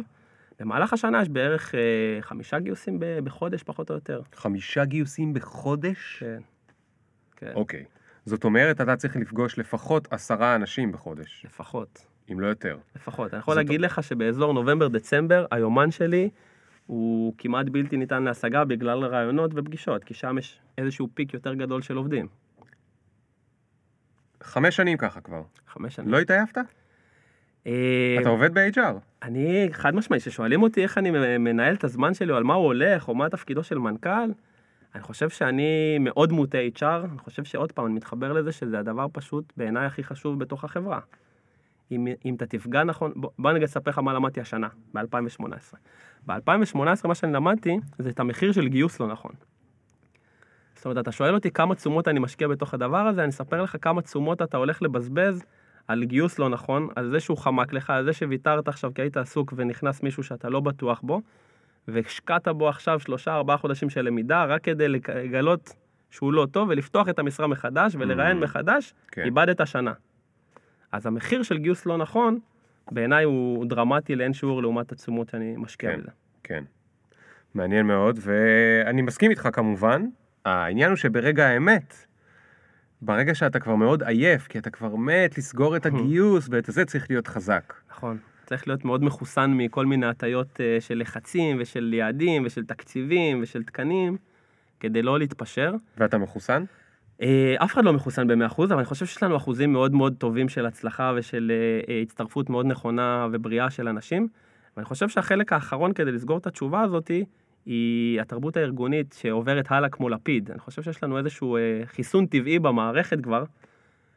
במהלך 0.59 0.93
השנה 0.93 1.21
יש 1.21 1.29
בערך 1.29 1.75
אה, 1.75 2.21
חמישה 2.21 2.59
גיוסים 2.59 2.99
ב- 2.99 3.19
בחודש 3.23 3.63
פחות 3.63 3.89
או 3.89 3.95
יותר. 3.95 4.21
חמישה 4.33 4.85
גיוסים 4.85 5.33
בחודש? 5.33 6.17
כן. 6.19 6.41
כן, 7.35 7.51
אוקיי. 7.55 7.85
זאת 8.25 8.43
אומרת, 8.43 8.81
אתה 8.81 8.95
צריך 8.95 9.15
לפגוש 9.15 9.59
לפחות 9.59 10.07
עשרה 10.11 10.55
אנשים 10.55 10.91
בחודש, 10.91 11.45
לפחות. 11.45 12.07
אם 12.31 12.39
לא 12.39 12.47
יותר. 12.47 12.77
לפחות. 12.95 13.33
אני 13.33 13.39
יכול 13.39 13.55
להגיד 13.55 13.81
לך 13.81 14.03
שבאזור 14.03 14.53
נובמבר-דצמבר, 14.53 15.45
היומן 15.51 15.91
שלי 15.91 16.29
הוא 16.85 17.33
כמעט 17.37 17.65
בלתי 17.69 17.97
ניתן 17.97 18.23
להשגה 18.23 18.65
בגלל 18.65 19.05
רעיונות 19.05 19.51
ופגישות, 19.55 20.03
כי 20.03 20.13
שם 20.13 20.37
יש 20.37 20.59
איזשהו 20.77 21.07
פיק 21.13 21.33
יותר 21.33 21.53
גדול 21.53 21.81
של 21.81 21.95
עובדים. 21.97 22.27
חמש 24.43 24.75
שנים 24.75 24.97
ככה 24.97 25.21
כבר. 25.21 25.41
חמש 25.67 25.95
שנים. 25.95 26.09
לא 26.09 26.19
התעייפת? 26.19 26.57
אה, 27.67 28.17
אתה 28.21 28.29
עובד 28.29 28.53
ב-HR. 28.53 28.79
אני, 29.23 29.67
חד 29.71 29.95
משמעית, 29.95 30.21
כששואלים 30.21 30.63
אותי 30.63 30.83
איך 30.83 30.97
אני 30.97 31.11
מנהל 31.37 31.73
את 31.75 31.83
הזמן 31.83 32.13
שלי, 32.13 32.31
או 32.31 32.37
על 32.37 32.43
מה 32.43 32.53
הוא 32.53 32.65
הולך, 32.65 33.07
או 33.07 33.15
מה 33.15 33.29
תפקידו 33.29 33.63
של 33.63 33.77
מנכ"ל, 33.77 34.31
אני 34.95 35.03
חושב 35.03 35.29
שאני 35.29 35.97
מאוד 35.99 36.31
מוטה 36.31 36.57
HR, 36.77 37.05
אני 37.11 37.17
חושב 37.17 37.43
שעוד 37.43 37.71
פעם, 37.71 37.85
אני 37.85 37.93
מתחבר 37.93 38.33
לזה 38.33 38.51
שזה 38.51 38.79
הדבר 38.79 39.05
פשוט 39.11 39.53
בעיניי 39.57 39.85
הכי 39.85 40.03
חשוב 40.03 40.39
בתוך 40.39 40.63
החברה. 40.63 40.99
אם, 41.91 42.07
אם 42.25 42.35
אתה 42.35 42.45
תפגע 42.45 42.83
נכון, 42.83 43.11
בוא, 43.15 43.29
בוא 43.39 43.51
אני 43.51 43.65
אספר 43.65 43.91
לך 43.91 43.99
מה 43.99 44.13
למדתי 44.13 44.41
השנה, 44.41 44.67
ב-2018. 44.93 45.75
ב-2018 46.25 47.07
מה 47.07 47.15
שאני 47.15 47.33
למדתי 47.33 47.77
זה 47.99 48.09
את 48.09 48.19
המחיר 48.19 48.51
של 48.51 48.67
גיוס 48.67 48.99
לא 48.99 49.07
נכון. 49.07 49.31
זאת 50.75 50.85
אומרת, 50.85 50.97
אתה 50.97 51.11
שואל 51.11 51.33
אותי 51.33 51.51
כמה 51.51 51.75
תשומות 51.75 52.07
אני 52.07 52.19
משקיע 52.19 52.47
בתוך 52.47 52.73
הדבר 52.73 52.97
הזה, 52.97 53.21
אני 53.21 53.29
אספר 53.29 53.61
לך 53.61 53.75
כמה 53.81 54.01
תשומות 54.01 54.41
אתה 54.41 54.57
הולך 54.57 54.81
לבזבז 54.81 55.43
על 55.87 56.03
גיוס 56.03 56.39
לא 56.39 56.49
נכון, 56.49 56.87
על 56.95 57.11
זה 57.11 57.19
שהוא 57.19 57.37
חמק 57.37 57.73
לך, 57.73 57.89
על 57.89 58.05
זה 58.05 58.13
שוויתרת 58.13 58.67
עכשיו 58.67 58.91
כי 58.93 59.01
היית 59.01 59.17
עסוק 59.17 59.53
ונכנס 59.57 60.03
מישהו 60.03 60.23
שאתה 60.23 60.49
לא 60.49 60.59
בטוח 60.59 61.01
בו, 61.01 61.21
והשקעת 61.87 62.47
בו 62.47 62.69
עכשיו 62.69 62.99
שלושה, 62.99 63.35
ארבעה 63.35 63.57
חודשים 63.57 63.89
של 63.89 64.01
למידה, 64.01 64.45
רק 64.45 64.63
כדי 64.63 64.87
לגלות 64.87 65.69
שהוא 66.09 66.33
לא 66.33 66.47
טוב, 66.51 66.69
ולפתוח 66.69 67.09
את 67.09 67.19
המשרה 67.19 67.47
מחדש 67.47 67.95
ולראיין 67.99 68.37
Mm. 68.37 68.41
מחדש, 68.43 68.93
כן. 69.11 69.23
איבדת 69.25 69.67
שנה. 69.67 69.93
אז 70.91 71.05
המחיר 71.05 71.43
של 71.43 71.57
גיוס 71.57 71.85
לא 71.85 71.97
נכון, 71.97 72.39
בעיניי 72.91 73.23
הוא 73.23 73.65
דרמטי 73.65 74.15
לאין 74.15 74.33
שיעור 74.33 74.61
לעומת 74.61 74.91
התשומות 74.91 75.29
שאני 75.29 75.53
משקיע 75.57 75.91
כן. 75.91 75.99
בזה. 75.99 76.11
כן. 76.43 76.63
מעניין 77.53 77.85
מאוד, 77.85 78.19
ואני 78.21 79.01
מסכים 79.01 79.31
איתך 79.31 79.49
כמובן. 79.53 80.05
העניין 80.45 80.89
הוא 80.89 80.97
שברגע 80.97 81.47
האמת, 81.47 82.05
ברגע 83.05 83.35
שאתה 83.35 83.59
כבר 83.59 83.75
מאוד 83.75 84.03
עייף, 84.03 84.47
כי 84.47 84.59
אתה 84.59 84.69
כבר 84.69 84.95
מת 84.95 85.37
לסגור 85.37 85.75
את 85.75 85.85
הגיוס 85.85 86.47
ואת 86.51 86.65
זה 86.65 86.85
צריך 86.85 87.09
להיות 87.09 87.27
חזק. 87.27 87.73
נכון. 87.91 88.17
צריך 88.45 88.67
להיות 88.67 88.85
מאוד 88.85 89.03
מחוסן 89.03 89.51
מכל 89.53 89.85
מיני 89.85 90.05
הטיות 90.05 90.61
אה, 90.61 90.77
של 90.79 90.99
לחצים 90.99 91.57
ושל 91.59 91.93
יעדים 91.93 92.45
ושל 92.45 92.65
תקציבים 92.65 93.39
ושל 93.43 93.63
תקנים, 93.63 94.17
כדי 94.79 95.01
לא 95.01 95.19
להתפשר. 95.19 95.73
ואתה 95.97 96.17
מחוסן? 96.17 96.63
אה, 97.21 97.55
אף 97.57 97.73
אחד 97.73 97.85
לא 97.85 97.93
מחוסן 97.93 98.27
ב-100%, 98.27 98.63
אבל 98.63 98.75
אני 98.75 98.85
חושב 98.85 99.05
שיש 99.05 99.23
לנו 99.23 99.37
אחוזים 99.37 99.73
מאוד 99.73 99.93
מאוד 99.93 100.15
טובים 100.17 100.49
של 100.49 100.65
הצלחה 100.65 101.13
ושל 101.17 101.51
אה, 101.89 102.01
הצטרפות 102.01 102.49
מאוד 102.49 102.65
נכונה 102.65 103.27
ובריאה 103.31 103.69
של 103.69 103.87
אנשים. 103.87 104.27
ואני 104.77 104.85
חושב 104.85 105.09
שהחלק 105.09 105.53
האחרון 105.53 105.93
כדי 105.93 106.11
לסגור 106.11 106.37
את 106.37 106.47
התשובה 106.47 106.81
הזאת 106.81 107.11
היא 107.65 108.21
התרבות 108.21 108.57
הארגונית 108.57 109.15
שעוברת 109.19 109.71
הלאה 109.71 109.89
כמו 109.89 110.09
לפיד. 110.09 110.51
אני 110.51 110.59
חושב 110.59 110.81
שיש 110.81 111.03
לנו 111.03 111.17
איזשהו 111.17 111.57
אה, 111.57 111.81
חיסון 111.85 112.25
טבעי 112.25 112.59
במערכת 112.59 113.21
כבר. 113.21 113.43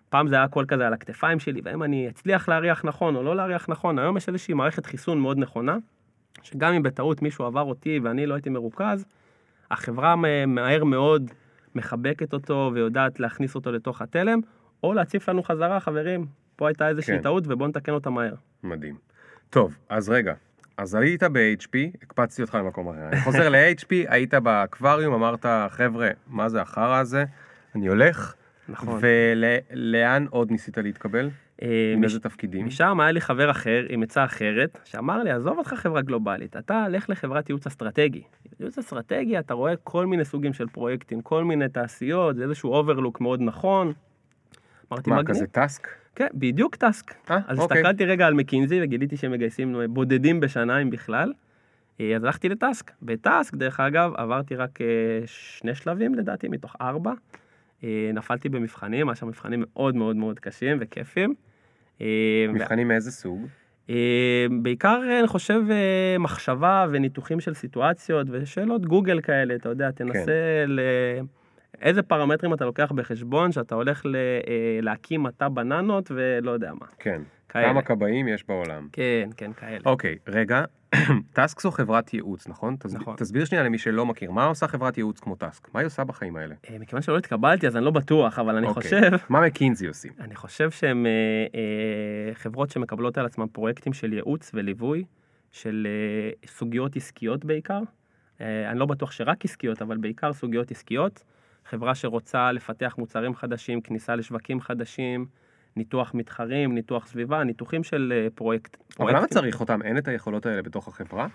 פעם 0.09 0.28
זה 0.28 0.35
היה 0.35 0.45
הכל 0.45 0.64
כזה 0.69 0.87
על 0.87 0.93
הכתפיים 0.93 1.38
שלי, 1.38 1.61
והאם 1.64 1.83
אני 1.83 2.09
אצליח 2.09 2.49
להריח 2.49 2.85
נכון 2.85 3.17
או 3.17 3.23
לא 3.23 3.37
להריח 3.37 3.69
נכון. 3.69 3.99
היום 3.99 4.17
יש 4.17 4.28
איזושהי 4.28 4.55
מערכת 4.55 4.87
חיסון 4.87 5.21
מאוד 5.21 5.38
נכונה, 5.38 5.76
שגם 6.43 6.73
אם 6.73 6.83
בטעות 6.83 7.23
מישהו 7.23 7.45
עבר 7.45 7.62
אותי 7.62 8.00
ואני 8.02 8.26
לא 8.26 8.35
הייתי 8.35 8.50
מרוכז, 8.50 9.05
החברה 9.71 10.17
מהר 10.47 10.85
מאוד 10.85 11.31
מחבקת 11.75 12.33
אותו 12.33 12.71
ויודעת 12.75 13.21
להכניס 13.21 13.55
אותו 13.55 13.73
לתוך 13.73 14.02
התלם, 14.02 14.40
או 14.83 14.95
להציף 14.95 15.28
לנו 15.28 15.43
חזרה, 15.43 15.81
חברים, 15.81 16.26
פה 16.57 16.69
הייתה 16.69 16.88
איזושהי 16.88 17.17
כן. 17.17 17.23
טעות 17.23 17.45
ובואו 17.47 17.69
נתקן 17.69 17.93
אותה 17.93 18.11
מהר. 18.11 18.35
מדהים. 18.62 18.97
טוב, 19.50 19.78
אז 19.88 20.09
רגע. 20.09 20.35
אז 20.78 20.94
היית 20.94 21.23
ב-HP, 21.23 21.78
הקפצתי 22.02 22.42
אותך 22.42 22.54
למקום 22.54 22.88
אחר. 22.88 23.08
אני 23.08 23.20
חוזר 23.20 23.49
ל-HP, 23.49 23.87
היית 24.08 24.35
באקווריום, 24.35 25.14
אמרת, 25.14 25.47
חבר'ה, 25.68 26.11
מה 26.26 26.49
זה 26.49 26.61
החרא 26.62 26.97
הזה? 26.99 27.25
אני 27.75 27.87
הולך. 27.88 28.35
נכון. 28.68 29.00
ולאן 29.73 30.26
עוד 30.30 30.50
ניסית 30.50 30.78
להתקבל? 30.78 31.30
אה, 31.62 31.68
עם 31.94 32.00
מש- 32.00 32.04
איזה 32.04 32.20
תפקידים? 32.20 32.66
משם 32.66 33.00
היה 33.00 33.12
לי 33.12 33.20
חבר 33.20 33.50
אחר 33.50 33.85
עם 33.88 34.02
עצה 34.02 34.25
אחרת, 34.25 34.78
שאמר 34.85 35.23
לי, 35.23 35.30
עזוב 35.30 35.58
אותך 35.58 35.75
חברה 35.75 36.02
גלובלית, 36.02 36.56
אתה 36.56 36.88
לך 36.88 37.11
לחברת 37.11 37.49
ייעוץ 37.49 37.66
אסטרטגי. 37.66 38.23
ייעוץ 38.61 38.78
אסטרטגי, 38.78 39.38
אתה 39.38 39.54
רואה 39.54 39.75
כל 39.85 40.06
מיני 40.06 40.25
סוגים 40.25 40.52
של 40.52 40.66
פרויקטים, 40.66 41.20
כל 41.23 41.44
מיני 41.44 41.68
תעשיות, 41.68 42.37
זה 42.37 42.42
איזשהו 42.42 42.73
overlook 42.73 43.21
מאוד 43.20 43.40
נכון. 43.42 43.92
אמרתי, 44.92 45.11
מה. 45.11 45.25
כזה 45.25 45.47
טאסק? 45.47 45.88
כן, 46.19 46.27
בדיוק 46.35 46.77
טאסק. 46.77 47.15
אה, 47.31 47.39
אז 47.47 47.59
אוקיי. 47.59 47.79
הסתכלתי 47.79 48.05
רגע 48.05 48.27
על 48.27 48.35
מקינזי 48.35 48.81
וגיליתי 48.83 49.17
שהם 49.17 49.33
מגייסים 49.33 49.77
בודדים 49.89 50.41
בשנה 50.41 50.83
אם 50.83 50.91
בכלל. 50.91 51.33
אה, 52.01 52.17
אז 52.17 52.25
הלכתי 52.25 52.49
לטאסק. 52.49 52.91
בטאסק, 53.03 53.55
דרך 53.55 53.81
אגב, 53.81 54.13
עברתי 54.17 54.57
רק 54.57 54.81
אה, 54.81 54.87
שני 55.27 55.75
שלבים 55.75 56.15
לדעתי 56.15 56.49
מתוך 56.49 56.77
ארבע. 56.81 57.13
אה, 57.85 58.11
נפלתי 58.15 58.49
במבחנים, 58.49 59.09
היה 59.09 59.17
שם 59.17 59.29
מבחנים 59.29 59.65
מאוד 59.67 59.95
מאוד 59.95 60.17
מאוד 60.17 60.41
קשים 60.41 60.77
וכיפים. 60.81 61.35
אה, 62.01 62.47
מבחנים 62.49 62.89
מאיזה 62.89 63.11
סוג? 63.13 63.47
אה, 63.91 64.47
בעיקר, 64.63 65.01
אה, 65.09 65.19
אני 65.19 65.29
חושב, 65.29 65.61
אה, 65.71 66.19
מחשבה 66.19 66.87
וניתוחים 66.91 67.41
של 67.41 67.55
סיטואציות 67.55 68.27
ושאלות 68.31 68.87
גוגל 68.87 69.21
כאלה, 69.21 69.55
אתה 69.55 69.69
יודע, 69.69 69.91
תנסה 69.91 70.65
ל... 70.67 70.81
איזה 71.81 72.03
פרמטרים 72.03 72.55
אתה 72.55 72.65
לוקח 72.65 72.93
בחשבון 72.93 73.53
שאתה 73.53 73.75
הולך 73.75 74.07
ל... 74.07 74.17
אה, 74.17 74.21
להקים 74.83 75.23
מטע 75.23 75.49
בננות 75.49 76.11
ולא 76.15 76.51
יודע 76.51 76.73
מה. 76.75 76.87
כן. 76.99 77.23
כאלה. 77.49 77.69
כמה 77.69 77.83
כבאים 77.83 78.29
יש 78.29 78.45
בעולם? 78.49 78.89
כן, 78.93 79.29
כן, 79.37 79.53
כאלה. 79.53 79.79
אוקיי, 79.87 80.17
רגע, 80.27 80.65
טאסק 81.33 81.61
זו 81.61 81.71
חברת 81.71 82.15
ייעוץ, 82.15 82.49
נכון? 82.49 82.77
תסביר- 82.79 83.01
נכון. 83.01 83.17
תסביר 83.17 83.45
שנייה 83.45 83.65
למי 83.65 83.79
שלא 83.79 84.07
מכיר, 84.07 84.31
מה 84.31 84.45
עושה 84.45 84.69
חברת 84.69 84.99
ייעוץ 84.99 85.21
כמו 85.21 85.37
טאסק? 85.37 85.75
מה 85.75 85.81
היא 85.81 85.87
עושה 85.87 86.05
בחיים 86.05 86.37
האלה? 86.37 86.55
אה, 86.71 86.77
מכיוון 86.79 87.03
שלא 87.03 87.19
התקבלתי, 87.19 87.67
אז 87.67 87.77
אני 87.77 87.85
לא 87.85 87.91
בטוח, 87.91 88.39
אבל 88.39 88.57
אני 88.57 88.67
אוקיי. 88.67 88.83
חושב... 88.83 89.11
מה 89.33 89.41
מקינזי 89.41 89.87
עושים? 89.87 90.13
אני 90.21 90.35
חושב 90.35 90.71
שהן 90.71 91.07
אה, 91.07 91.11
אה, 91.54 92.35
חברות 92.35 92.71
שמקבלות 92.71 93.19
על 93.19 93.26
עצמן 93.26 93.47
פרויקטים 93.52 93.93
של 93.93 94.13
ייעוץ 94.13 94.50
וליווי, 94.54 95.04
של 95.52 95.87
אה, 95.91 96.49
סוגיות 96.49 96.97
עסקיות 96.97 97.45
בעיקר. 97.45 97.81
אה, 98.41 98.71
אני 98.71 98.78
לא 98.78 98.87
בטוח 98.87 99.11
שרק 99.11 99.45
עסקיות, 99.45 99.83
אבל 99.83 99.97
בעיקר 99.97 100.33
סוגיות 100.33 100.71
עסקיות. 100.71 101.25
חברה 101.71 101.95
שרוצה 101.95 102.52
לפתח 102.52 102.95
מוצרים 102.99 103.35
חדשים, 103.35 103.81
כניסה 103.81 104.17
לשווקים 104.17 104.61
חדשים, 104.61 105.26
ניתוח 105.76 106.15
מתחרים, 106.15 106.75
ניתוח 106.75 107.07
סביבה, 107.07 107.45
ניתוחים 107.45 107.85
של 107.85 108.13
אה, 108.17 108.31
פרויקט. 108.35 108.76
אבל 109.00 109.17
למה. 109.17 109.26
צריך 109.26 109.61
אותם? 109.61 109.83
אין 109.83 109.99
את 109.99 110.09
היכולות 110.09 110.47
האלה 110.47 110.63
בתוך 110.63 110.89
החברה? 110.89 111.26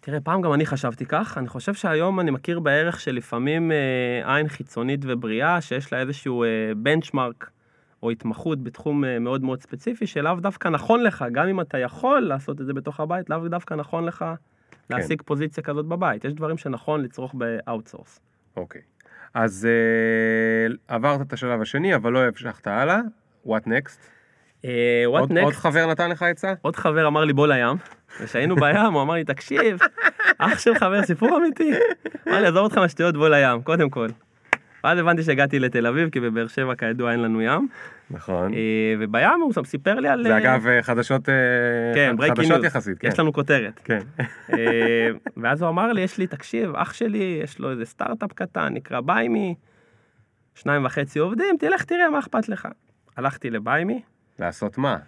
תראה, 0.00 0.20
פעם 0.20 0.40
גם 0.42 0.52
אני 0.52 0.66
חשבתי 0.66 1.06
כך, 1.06 1.38
אני 1.38 1.48
חושב 1.48 1.74
שהיום 1.74 2.20
אני 2.20 2.30
מכיר 2.30 2.60
בערך 2.60 3.00
שלפעמים 3.00 3.72
אה, 3.72 4.36
עין 4.36 4.48
חיצונית 4.48 5.00
ובריאה, 5.02 5.60
שיש 5.60 5.92
לה 5.92 6.00
איזשהו 6.00 6.44
אה, 6.44 6.48
בנצ'מרק 6.76 7.50
או 8.02 8.10
התמחות 8.10 8.62
בתחום 8.62 9.04
אה, 9.04 9.18
מאוד 9.18 9.42
מאוד 9.42 9.62
ספציפי, 9.62 10.06
שלאו 10.06 10.34
דווקא 10.40 10.68
נכון 10.68 11.02
לך, 11.02 11.24
גם 11.32 11.48
אם 11.48 11.60
אתה 11.60 11.78
יכול 11.78 12.20
לעשות 12.20 12.60
את 12.60 12.66
זה 12.66 12.72
בתוך 12.72 13.00
הבית, 13.00 13.30
לאו 13.30 13.48
דווקא 13.48 13.74
נכון 13.74 14.04
לך 14.04 14.24
להשיג 14.90 15.22
פוזיציה 15.22 15.62
כזאת 15.62 15.86
בבית. 15.86 16.24
יש 16.24 16.32
דברים 16.32 16.56
שנכון 16.56 17.02
לצרוך 17.02 17.34
ב 17.34 17.42
outsource. 17.42 18.20
אוקיי. 18.56 18.82
אז 19.34 19.68
אה, 19.70 20.74
עברת 20.88 21.20
את 21.20 21.32
השלב 21.32 21.60
השני, 21.60 21.94
אבל 21.94 22.12
לא 22.12 22.18
המשכת 22.18 22.66
הלאה. 22.66 23.00
What 23.46 23.66
next? 23.66 23.98
אה, 24.64 25.04
what 25.06 25.08
עוד, 25.08 25.32
עוד 25.38 25.52
next? 25.52 25.52
חבר 25.52 25.86
נתן 25.86 26.10
לך 26.10 26.22
עצה? 26.22 26.54
עוד 26.62 26.76
חבר 26.76 27.06
אמר 27.06 27.24
לי 27.24 27.32
בוא 27.32 27.46
לים, 27.46 27.76
וכשהיינו 28.20 28.56
בים 28.56 28.92
הוא 28.92 29.02
אמר 29.02 29.14
לי 29.14 29.24
תקשיב, 29.24 29.78
אח 30.38 30.58
של 30.58 30.74
חבר 30.74 31.02
סיפור 31.02 31.36
אמיתי. 31.36 31.72
אמר 32.28 32.40
לי 32.40 32.46
עזוב 32.46 32.64
אותך 32.64 32.78
מהשטויות 32.78 33.16
בוא 33.16 33.28
לים, 33.28 33.62
קודם 33.62 33.90
כל. 33.90 34.08
ואז 34.84 34.98
הבנתי 34.98 35.22
שהגעתי 35.22 35.58
לתל 35.58 35.86
אביב, 35.86 36.10
כי 36.10 36.20
בבאר 36.20 36.46
שבע 36.46 36.74
כידוע 36.74 37.12
אין 37.12 37.22
לנו 37.22 37.42
ים, 37.42 37.68
נכון. 38.10 38.54
אה, 38.54 38.94
ובים 38.98 39.40
הוא 39.42 39.64
סיפר 39.64 39.94
לי 39.94 40.08
על... 40.08 40.22
זה 40.22 40.32
אה, 40.32 40.38
אגב 40.38 40.66
אה, 40.66 40.82
חדשות, 40.82 41.28
כן, 41.94 42.16
חדשות. 42.28 42.64
יחסית, 42.64 42.98
כן. 42.98 43.08
יש 43.08 43.18
לנו 43.18 43.32
כותרת. 43.32 43.80
כן. 43.84 43.98
ואז 45.36 45.62
הוא 45.62 45.70
אמר 45.70 45.92
לי, 45.92 46.00
יש 46.00 46.18
לי, 46.18 46.26
תקשיב, 46.26 46.74
אח 46.74 46.92
שלי, 46.92 47.40
יש 47.44 47.58
לו 47.58 47.70
איזה 47.70 47.84
סטארט-אפ 47.84 48.32
קטן, 48.32 48.74
נקרא 48.74 49.00
ביימי, 49.00 49.54
שניים 50.54 50.84
וחצי 50.84 51.18
עובדים, 51.18 51.56
תלך 51.58 51.84
תראה 51.84 52.10
מה 52.10 52.18
אכפת 52.18 52.48
לך. 52.48 52.68
הלכתי 53.16 53.50
לביימי, 53.50 54.02
לעשות 54.38 54.78
מה? 54.78 54.98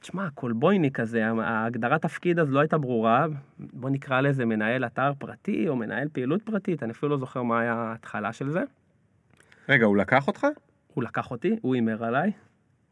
תשמע, 0.00 0.30
קולבויני 0.34 0.90
כזה, 0.90 1.26
ההגדרת 1.26 2.02
תפקיד 2.02 2.38
אז 2.38 2.52
לא 2.52 2.60
הייתה 2.60 2.78
ברורה, 2.78 3.26
בוא 3.58 3.90
נקרא 3.90 4.20
לזה 4.20 4.44
מנהל 4.44 4.84
אתר 4.84 5.12
פרטי 5.18 5.68
או 5.68 5.76
מנהל 5.76 6.08
פעילות 6.12 6.42
פרטית, 6.42 6.82
אני 6.82 6.92
אפילו 6.92 7.10
לא 7.10 7.16
זוכר 7.16 7.42
מה 7.42 7.60
היה 7.60 7.74
ההתחלה 7.74 8.32
של 8.32 8.50
זה. 8.50 8.62
רגע, 9.68 9.86
הוא 9.86 9.96
לקח 9.96 10.26
אותך? 10.26 10.46
הוא 10.94 11.04
לקח 11.04 11.30
אותי, 11.30 11.56
הוא 11.62 11.74
הימר 11.74 12.04
עליי. 12.04 12.32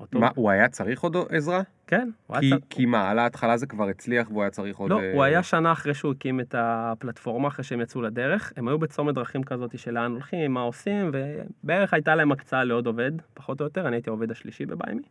אותו... 0.01 0.21
מה, 0.21 0.29
הוא 0.35 0.51
היה 0.51 0.69
צריך 0.69 1.01
עוד 1.01 1.17
עזרה? 1.29 1.63
כן, 1.87 2.11
הוא 2.27 2.37
היה 2.37 2.57
כי. 2.57 2.67
כי 2.71 2.87
מה, 2.87 3.11
על 3.11 3.19
ההתחלה 3.19 3.57
זה 3.57 3.67
כבר 3.67 3.89
הצליח 3.89 4.31
והוא 4.31 4.43
היה 4.43 4.51
צריך 4.51 4.77
עוד... 4.77 4.91
לא, 4.91 5.01
אה, 5.01 5.13
הוא 5.13 5.23
היה 5.23 5.43
שנה 5.43 5.73
אחרי 5.73 5.95
שהוא 5.95 6.13
הקים 6.13 6.41
את 6.41 6.55
הפלטפורמה, 6.59 7.49
אחרי 7.49 7.65
שהם 7.65 7.81
יצאו 7.81 8.03
לדרך. 8.03 8.53
הם 8.57 8.69
היו 8.69 8.79
בצומת 8.79 9.15
דרכים 9.15 9.43
כזאת 9.43 9.79
של 9.79 9.91
לאן 9.91 10.13
הולכים, 10.13 10.55
מה 10.55 10.61
עושים, 10.61 11.11
ובערך 11.13 11.95
הייתה 11.95 12.15
להם 12.15 12.33
הקצאה 12.33 12.65
לעוד 12.65 12.87
עובד, 12.87 13.13
פחות 13.35 13.61
או 13.61 13.65
יותר, 13.65 13.89
אני 13.89 13.97
הייתי 13.97 14.11
העובד 14.11 14.31
השלישי 14.31 14.67
בביימי. 14.67 15.03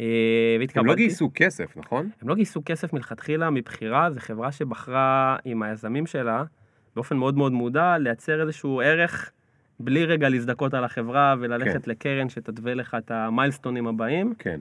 אה, 0.00 0.56
הם. 0.74 0.86
לא 0.86 0.94
גייסו 0.94 1.30
כסף, 1.34 1.76
נכון? 1.76 2.10
הם 2.22 2.28
לא 2.28 2.34
גייסו 2.34 2.62
כסף 2.64 2.92
מלכתחילה 2.92 3.50
מבחירה, 3.50 4.10
זו 4.10 4.20
חברה 4.20 4.52
שבחרה 4.52 5.36
עם 5.44 5.62
היזמים 5.62 6.06
שלה, 6.06 6.44
באופן 6.96 7.16
מאוד 7.16 7.36
מאוד 7.36 7.52
מודע, 7.52 7.98
לייצר 7.98 8.42
איזשהו 8.42 8.80
ערך, 8.80 9.30
בלי 9.80 10.04
רגע 10.04 10.28
להזדכות 10.28 10.74
על 10.74 10.84
החברה 10.84 11.34
וללכת 11.40 11.84
כן. 11.84 11.90
לקרן 11.90 12.28
שתתווה 12.28 12.74
לך 12.74 12.96
את 12.98 13.10
המיילסטונים 13.10 13.86
הבאים. 13.86 14.34
כן. 14.38 14.60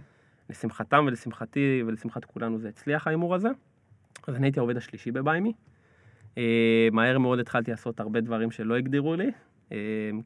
לשמחתם 0.50 1.04
ולשמחתי 1.08 1.84
ולשמחת 1.88 2.26
כולנו 2.26 2.60
זה 2.60 2.70
הצליח 2.70 3.08
ההימור 3.08 3.36
הזה. 3.36 3.50
אז 4.28 4.36
אני 4.36 4.48
הייתי 4.48 4.60
העובד 4.60 4.78
השלישי 4.78 5.12
בביימי. 5.12 5.54
אה, 6.38 6.88
מהר 6.92 7.18
מאוד 7.18 7.40
התחלתי 7.40 7.72
לעשות 7.72 8.00
הרבה 8.00 8.22
דברים 8.22 8.52
שלא 8.52 8.76
הגדירו 8.76 9.16
לי, 9.16 9.32
אה, 9.72 9.78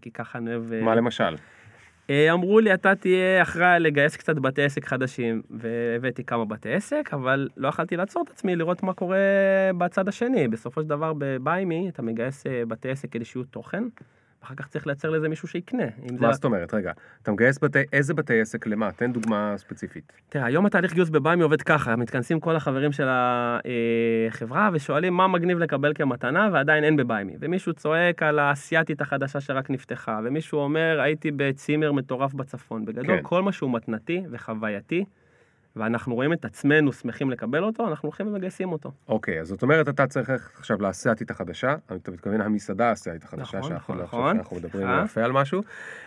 כי 0.02 0.12
ככה 0.12 0.38
אני 0.38 0.56
אוהב... 0.56 0.74
אה, 0.74 0.82
מה 0.82 0.96
למשל? 0.96 1.36
אה, 2.10 2.34
אמרו 2.34 2.60
לי, 2.60 2.74
אתה 2.74 2.96
תהיה 2.96 3.42
אחראי 3.42 3.80
לגייס 3.80 4.16
קצת 4.16 4.36
בתי 4.36 4.64
עסק 4.64 4.86
חדשים, 4.86 5.42
והבאתי 5.50 6.24
כמה 6.24 6.46
בתי 6.46 6.74
עסק, 6.74 7.10
אבל 7.14 7.50
לא 7.58 7.68
יכלתי 7.68 7.98
לעצור 7.98 8.24
את 8.24 8.30
עצמי 8.30 8.56
לראות 8.56 8.84
מה 8.84 8.94
קורה 8.94 9.18
בצד 9.78 10.08
השני. 10.08 10.48
בסופו 10.48 10.82
של 10.82 10.88
דבר 10.88 11.14
בביימי 11.18 11.90
אתה 11.90 12.02
מגייס 12.02 12.48
אה, 12.48 12.64
בתי 12.68 12.90
עסק 12.90 13.10
כדי 13.12 13.26
שיהיו 13.26 13.44
תוכן, 13.44 13.84
ואחר 14.42 14.56
כך 14.56 14.68
צריך 14.68 14.88
לייצר 14.88 15.10
לזה 15.10 15.30
מישהו 15.30 15.48
שיקנה. 15.48 15.84
מה 16.20 16.34
זאת 16.34 16.46
אומרת? 16.46 16.74
רגע, 16.74 16.92
אתה 17.24 17.32
מגייס 17.32 17.60
בתי, 17.64 17.80
איזה 17.94 18.14
בתי 18.14 18.42
עסק 18.42 18.68
למה? 18.68 18.92
תן 18.92 19.14
דוגמה 19.14 19.54
ספציפית. 19.58 20.14
תראה, 20.30 20.46
היום 20.46 20.66
התהליך 20.66 20.94
גיוס 20.94 21.10
בביימי 21.10 21.44
עובד 21.44 21.62
ככה, 21.62 21.96
מתכנסים 21.96 22.40
כל 22.40 22.56
החברים 22.56 22.92
של 22.92 23.08
החברה 23.10 24.70
ושואלים 24.74 25.14
מה 25.14 25.28
מגניב 25.28 25.58
לקבל 25.58 25.94
כמתנה 25.94 26.50
ועדיין 26.54 26.84
אין 26.84 26.96
בביימי. 26.96 27.34
ומישהו 27.40 27.74
צועק 27.74 28.24
על 28.24 28.40
האסייתית 28.40 29.02
החדשה 29.02 29.40
שרק 29.40 29.70
נפתחה, 29.70 30.20
ומישהו 30.24 30.60
אומר 30.60 31.02
הייתי 31.02 31.32
בצימר 31.32 31.92
מטורף 31.92 32.34
בצפון. 32.34 32.86
בגדול, 32.86 33.18
כן. 33.18 33.24
כל 33.24 33.42
מה 33.42 33.52
שהוא 33.52 33.74
מתנתי 33.74 34.24
וחווייתי, 34.32 35.06
ואנחנו 35.76 36.16
רואים 36.16 36.34
את 36.34 36.46
עצמנו 36.46 36.94
שמחים 36.94 37.30
לקבל 37.30 37.64
אותו, 37.64 37.88
אנחנו 37.88 38.08
הולכים 38.08 38.28
ומגייסים 38.28 38.72
אותו. 38.72 38.92
אוקיי, 39.08 39.42
אז 39.42 39.48
זאת 39.48 39.64
אומרת, 39.64 39.90
אתה 39.90 40.08
צריך 40.08 40.30
עכשיו 40.60 40.82
לאסייתית 40.82 41.32
החדשה, 41.32 41.76
אתה 41.86 42.12
מתכוון 42.12 42.42
המסעדה 42.42 42.90
האסייתית 42.90 43.24
החדשה, 43.24 43.58
נכון, 43.58 43.70
שאנחנו 43.70 43.94
נכון, 43.94 44.04
עכשיו 44.04 44.20
נכון. 44.20 44.36
שאנחנו 44.36 44.58
מדברים. 44.58 44.88
יפה 45.04 45.24
על 45.24 45.32
משהו, 45.32 45.62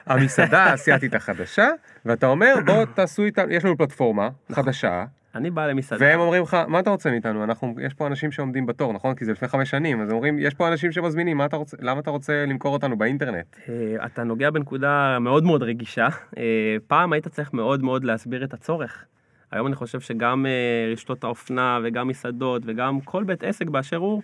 המסעדה 0.07 0.65
האסייתית 0.71 1.15
החדשה, 1.15 1.69
ואתה 2.05 2.27
אומר, 2.27 2.55
בוא 2.67 2.85
תעשו 2.95 3.23
איתנו, 3.23 3.53
יש 3.53 3.65
לנו 3.65 3.77
פלטפורמה 3.77 4.29
נכון. 4.51 4.65
חדשה, 4.65 5.05
אני 5.35 5.51
בא 5.51 5.67
למסעדה. 5.67 6.05
והם 6.05 6.21
אומרים 6.21 6.43
לך, 6.43 6.57
מה 6.69 6.81
אתה 6.81 6.91
רוצה 6.91 7.11
מאיתנו? 7.11 7.45
אנחנו, 7.45 7.75
יש 7.81 7.95
פה 7.95 8.07
אנשים 8.07 8.33
שעומדים 8.33 8.67
בתור, 8.67 8.93
נכון? 8.93 9.15
כי 9.15 9.25
זה 9.25 9.33
לפני 9.33 9.49
חמש 9.49 9.71
שנים, 9.71 10.01
אז 10.01 10.11
אומרים, 10.11 10.39
יש 10.39 10.55
פה 10.55 10.69
אנשים 10.69 10.93
שמזמינים, 10.93 11.43
אתה 11.43 11.57
רוצה, 11.57 11.77
למה 11.81 12.01
אתה 12.01 12.11
רוצה 12.11 12.45
למכור 12.47 12.73
אותנו 12.73 12.99
באינטרנט? 12.99 13.57
אה, 13.69 14.07
אתה 14.07 14.25
נוגע 14.25 14.51
בנקודה 14.51 15.19
מאוד 15.21 15.45
מאוד 15.45 15.63
רגישה. 15.63 16.09
אה, 16.39 16.77
פעם 16.87 17.13
היית 17.13 17.29
צריך 17.29 17.53
מאוד 17.53 17.83
מאוד 17.83 18.05
להסביר 18.05 18.45
את 18.45 18.55
הצורך. 18.55 19.05
היום 19.55 19.67
אני 19.67 19.75
חושב 19.77 20.01
שגם 20.01 20.47
אה, 20.47 20.93
רשתות 20.93 21.25
האופנה 21.25 21.79
וגם 21.85 22.09
מסעדות 22.09 22.63
וגם 22.67 23.01
כל 23.01 23.25
בית 23.25 23.45
עסק 23.45 23.67
באשר 23.67 23.97
הוא 23.97 24.23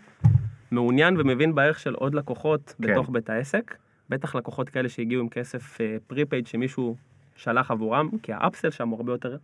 מעוניין 0.70 1.20
ומבין 1.20 1.54
בערך 1.54 1.78
של 1.78 1.94
עוד 1.94 2.14
לקוחות 2.14 2.74
כן. 2.82 2.92
בתוך 2.92 3.10
בית 3.10 3.30
העסק. 3.30 3.76
בטח 4.08 4.34
לקוחות 4.34 4.68
כאלה 4.68 4.88
שהגיעו 4.88 5.22
עם 5.22 5.28
כסף 5.28 5.78
prepaid 6.06 6.46
שמישהו 6.46 6.96
שלח 7.36 7.70
עבורם, 7.70 8.08
כי 8.22 8.32
ה 8.33 8.38
upsell 8.38 8.70
שם 8.70 8.88
הוא 8.88 8.96
הרבה 8.96 9.12
יותר 9.12 9.36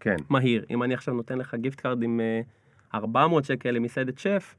כן, 0.00 0.16
מהיר. 0.28 0.64
אם 0.70 0.82
אני 0.82 0.94
עכשיו 0.94 1.14
נותן 1.14 1.38
לך 1.38 1.54
gift 1.54 1.80
card 1.80 2.02
עם 2.02 2.20
אה, 2.20 2.40
400 2.94 3.44
שקל 3.44 3.70
למסעדת 3.70 4.18
שף, 4.18 4.54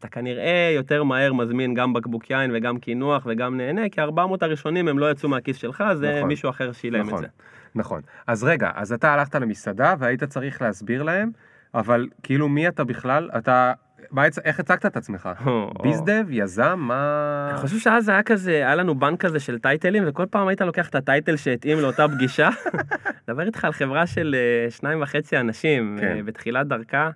אתה 0.00 0.08
כנראה 0.08 0.72
יותר 0.74 1.02
מהר 1.02 1.32
מזמין 1.32 1.74
גם 1.74 1.92
בקבוק 1.92 2.30
יין 2.30 2.50
וגם 2.54 2.78
קינוח 2.78 3.22
וגם 3.26 3.56
נהנה, 3.56 3.88
כי 3.88 4.00
400 4.00 4.42
הראשונים 4.42 4.88
הם 4.88 4.98
לא 4.98 5.10
יצאו 5.10 5.28
מהכיס 5.28 5.56
שלך, 5.56 5.84
זה 5.94 6.14
נכון. 6.16 6.28
מישהו 6.28 6.50
אחר 6.50 6.72
שילם 6.72 7.00
את 7.00 7.06
נכון, 7.06 7.20
זה. 7.20 7.26
נכון. 7.74 8.00
אז 8.26 8.44
רגע, 8.44 8.70
אז 8.74 8.92
אתה 8.92 9.14
הלכת 9.14 9.34
למסעדה 9.34 9.94
והיית 9.98 10.24
צריך 10.24 10.62
להסביר 10.62 11.02
להם, 11.02 11.30
אבל 11.74 12.06
כאילו 12.22 12.48
מי 12.48 12.68
אתה 12.68 12.84
בכלל? 12.84 13.30
אתה, 13.38 13.72
מה, 14.10 14.24
איך 14.44 14.60
הצגת 14.60 14.86
את 14.86 14.96
עצמך? 14.96 15.28
ביזדב, 15.82 16.24
יזם, 16.30 16.78
מה... 16.78 17.48
אני 17.50 17.58
חושב 17.58 17.78
שאז 17.78 18.08
היה 18.08 18.22
כזה, 18.22 18.52
היה 18.52 18.74
לנו 18.74 18.94
בנק 18.94 19.20
כזה 19.20 19.40
של 19.40 19.58
טייטלים, 19.58 20.04
וכל 20.06 20.26
פעם 20.30 20.48
היית 20.48 20.60
לוקח 20.60 20.88
את 20.88 20.94
הטייטל 20.94 21.36
שהתאים 21.36 21.78
לאותה 21.78 22.08
פגישה. 22.08 22.48
מדבר 23.28 23.46
איתך 23.46 23.64
על 23.64 23.72
חברה 23.72 24.06
של 24.06 24.36
אה, 24.38 24.70
שניים 24.70 25.02
וחצי 25.02 25.38
אנשים, 25.38 25.96
כן. 26.00 26.16
אה, 26.16 26.22
בתחילת 26.22 26.66
דרכה. 26.66 27.10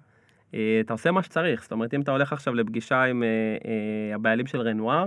אה, 0.55 0.81
אתה 0.81 0.93
עושה 0.93 1.11
מה 1.11 1.23
שצריך, 1.23 1.63
זאת 1.63 1.73
אומרת, 1.73 1.95
אם 1.95 2.01
אתה 2.01 2.11
הולך 2.11 2.33
עכשיו 2.33 2.55
לפגישה 2.55 3.03
עם 3.03 3.23
אה, 3.23 3.29
אה, 3.29 4.15
הבעלים 4.15 4.47
של 4.47 4.61
רנואר, 4.61 5.07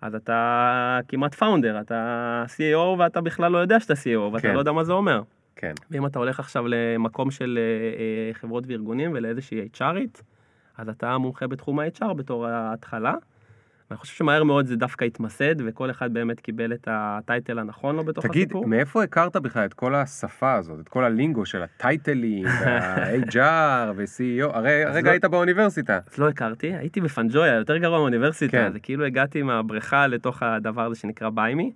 אז 0.00 0.14
אתה 0.14 1.00
כמעט 1.08 1.34
פאונדר, 1.34 1.80
אתה 1.80 2.44
CEO 2.56 2.98
ואתה 2.98 3.20
בכלל 3.20 3.52
לא 3.52 3.58
יודע 3.58 3.80
שאתה 3.80 3.92
CEO, 3.92 4.18
ואתה 4.32 4.42
כן. 4.42 4.54
לא 4.54 4.58
יודע 4.58 4.72
מה 4.72 4.84
זה 4.84 4.92
אומר. 4.92 5.22
כן, 5.56 5.72
ואם 5.90 6.06
אתה 6.06 6.18
הולך 6.18 6.40
עכשיו 6.40 6.64
למקום 6.68 7.30
של 7.30 7.58
חברות 8.32 8.64
וארגונים 8.66 9.10
ולאיזושהי 9.14 9.68
HRית, 9.74 10.22
אז 10.78 10.88
אתה 10.88 11.18
מומחה 11.18 11.46
בתחום 11.46 11.80
ה-HR 11.80 12.12
בתור 12.12 12.46
ההתחלה. 12.46 13.14
ואני 13.94 14.00
חושב 14.00 14.14
שמהר 14.14 14.44
מאוד 14.44 14.66
זה 14.66 14.76
דווקא 14.76 15.04
התמסד, 15.04 15.54
וכל 15.66 15.90
אחד 15.90 16.14
באמת 16.14 16.40
קיבל 16.40 16.72
את 16.72 16.88
הטייטל 16.90 17.58
הנכון 17.58 17.96
לו 17.96 18.04
בתוך 18.04 18.26
תגיד, 18.26 18.42
הסיפור. 18.48 18.66
מאיפה 18.66 19.02
הכרת 19.02 19.36
בכלל 19.36 19.64
את 19.64 19.74
כל 19.74 19.94
השפה 19.94 20.54
הזאת, 20.54 20.80
את 20.80 20.88
כל 20.88 21.04
הלינגו 21.04 21.46
של 21.46 21.62
הטייטלים, 21.62 22.44
וה-HR 22.60 23.92
ו-CEO? 23.96 24.56
הרי 24.56 24.86
אז 24.86 24.94
הרגע 24.94 25.06
לא- 25.06 25.10
היית 25.10 25.24
באוניברסיטה. 25.24 25.98
אז 26.12 26.18
לא 26.18 26.28
הכרתי, 26.28 26.74
הייתי 26.74 27.00
בפנג'ויה, 27.00 27.54
יותר 27.54 27.76
גרוע 27.76 27.98
מהאוניברסיטה, 27.98 28.52
כן. 28.52 28.72
זה 28.72 28.80
כאילו 28.80 29.04
הגעתי 29.04 29.42
מהבריכה 29.42 30.06
לתוך 30.06 30.42
הדבר 30.42 30.82
הזה 30.82 31.00
שנקרא 31.00 31.30
ביימי. 31.30 31.72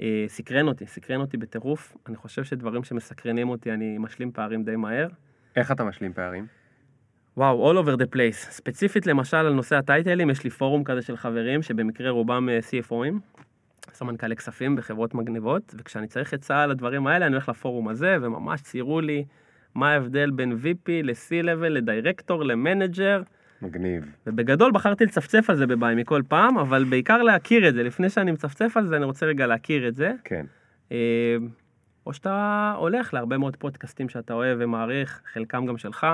אה, 0.00 0.24
סקרן 0.28 0.68
אותי, 0.68 0.86
סקרן 0.86 1.20
אותי 1.20 1.36
בטירוף. 1.36 1.96
אני 2.08 2.16
חושב 2.16 2.44
שדברים 2.44 2.84
שמסקרנים 2.84 3.48
אותי, 3.48 3.72
אני 3.72 3.98
משלים 3.98 4.32
פערים 4.32 4.64
די 4.64 4.76
מהר. 4.76 5.08
איך 5.56 5.72
אתה 5.72 5.84
משלים 5.84 6.12
פערים? 6.12 6.46
וואו, 7.36 7.72
all 7.72 7.84
over 7.84 8.00
the 8.00 8.14
place. 8.14 8.50
ספציפית 8.50 9.06
למשל 9.06 9.36
על 9.36 9.52
נושא 9.52 9.76
הטייטלים, 9.76 10.30
יש 10.30 10.44
לי 10.44 10.50
פורום 10.50 10.84
כזה 10.84 11.02
של 11.02 11.16
חברים 11.16 11.62
שבמקרה 11.62 12.10
רובם 12.10 12.48
אה, 12.48 12.58
CFO 12.58 12.86
ים, 12.86 13.14
סמנכ"לי 13.92 14.36
כספים 14.36 14.76
בחברות 14.76 15.14
מגניבות, 15.14 15.74
וכשאני 15.78 16.06
צריך 16.06 16.34
עצה 16.34 16.62
על 16.62 16.70
הדברים 16.70 17.06
האלה, 17.06 17.26
אני 17.26 17.34
הולך 17.34 17.48
לפורום 17.48 17.88
הזה, 17.88 18.16
וממש 18.22 18.60
ציירו 18.60 19.00
לי 19.00 19.24
מה 19.74 19.92
ההבדל 19.92 20.30
בין 20.30 20.52
VP 20.52 20.90
ל-C-Level, 21.02 21.68
לדירקטור, 21.68 22.44
ל 22.44 22.53
manager, 22.53 23.22
מגניב. 23.62 24.04
ובגדול 24.26 24.72
בחרתי 24.72 25.04
לצפצף 25.04 25.50
על 25.50 25.56
זה 25.56 25.66
בביימי 25.66 25.94
כל 25.94 26.22
פעם, 26.28 26.58
אבל 26.58 26.84
בעיקר 26.84 27.22
להכיר 27.22 27.68
את 27.68 27.74
זה. 27.74 27.82
לפני 27.82 28.10
שאני 28.10 28.32
מצפצף 28.32 28.76
על 28.76 28.86
זה, 28.86 28.96
אני 28.96 29.04
רוצה 29.04 29.26
רגע 29.26 29.46
להכיר 29.46 29.88
את 29.88 29.96
זה. 29.96 30.12
כן. 30.24 30.46
אה, 30.92 31.36
או 32.06 32.12
שאתה 32.12 32.74
הולך 32.78 33.14
להרבה 33.14 33.38
מאוד 33.38 33.56
פודקאסטים 33.56 34.08
שאתה 34.08 34.34
אוהב 34.34 34.58
ומעריך, 34.60 35.20
חלקם 35.32 35.66
גם 35.66 35.78
שלך. 35.78 36.06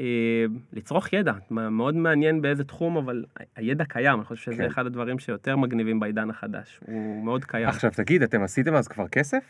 אה, 0.00 0.04
לצרוך 0.72 1.12
ידע, 1.12 1.32
מאוד 1.50 1.94
מעניין 1.94 2.42
באיזה 2.42 2.64
תחום, 2.64 2.96
אבל 2.96 3.24
הידע 3.56 3.84
קיים, 3.84 4.18
אני 4.18 4.24
חושב 4.24 4.42
שזה 4.52 4.62
כן. 4.62 4.68
אחד 4.68 4.86
הדברים 4.86 5.18
שיותר 5.18 5.56
מגניבים 5.56 6.00
בעידן 6.00 6.30
החדש, 6.30 6.80
הוא 6.86 7.24
מאוד 7.24 7.44
קיים. 7.44 7.68
עכשיו 7.68 7.90
תגיד, 7.94 8.22
אתם 8.22 8.42
עשיתם 8.42 8.74
אז 8.74 8.88
כבר 8.88 9.08
כסף? 9.08 9.44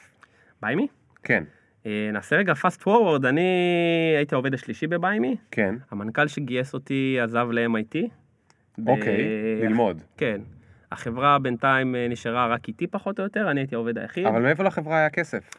ביימי? 0.62 0.87
כן, 1.22 1.44
אה, 1.87 2.11
נעשה 2.12 2.37
רגע 2.37 2.52
fast 2.52 2.83
forward, 2.83 3.26
אני 3.26 3.42
הייתי 4.16 4.35
העובד 4.35 4.55
השלישי 4.55 4.87
בביימי, 4.87 5.37
כן. 5.50 5.74
המנכ"ל 5.90 6.26
שגייס 6.28 6.74
אותי 6.74 7.18
עזב 7.22 7.48
ל-MIT. 7.50 7.98
ב- 8.78 8.88
אוקיי, 8.88 9.18
ללמוד. 9.62 10.02
כן. 10.16 10.40
החברה 10.92 11.38
בינתיים 11.38 11.94
אה, 11.94 12.07
נשארה 12.09 12.46
רק 12.46 12.68
איתי 12.68 12.87
פחות 12.87 13.18
או 13.18 13.24
יותר, 13.24 13.50
אני 13.50 13.61
הייתי 13.61 13.74
העובד 13.74 13.98
היחיד. 13.98 14.26
אבל 14.26 14.42
מאיפה 14.42 14.62
לחברה 14.62 14.98
היה 14.98 15.11
כסף? 15.11 15.50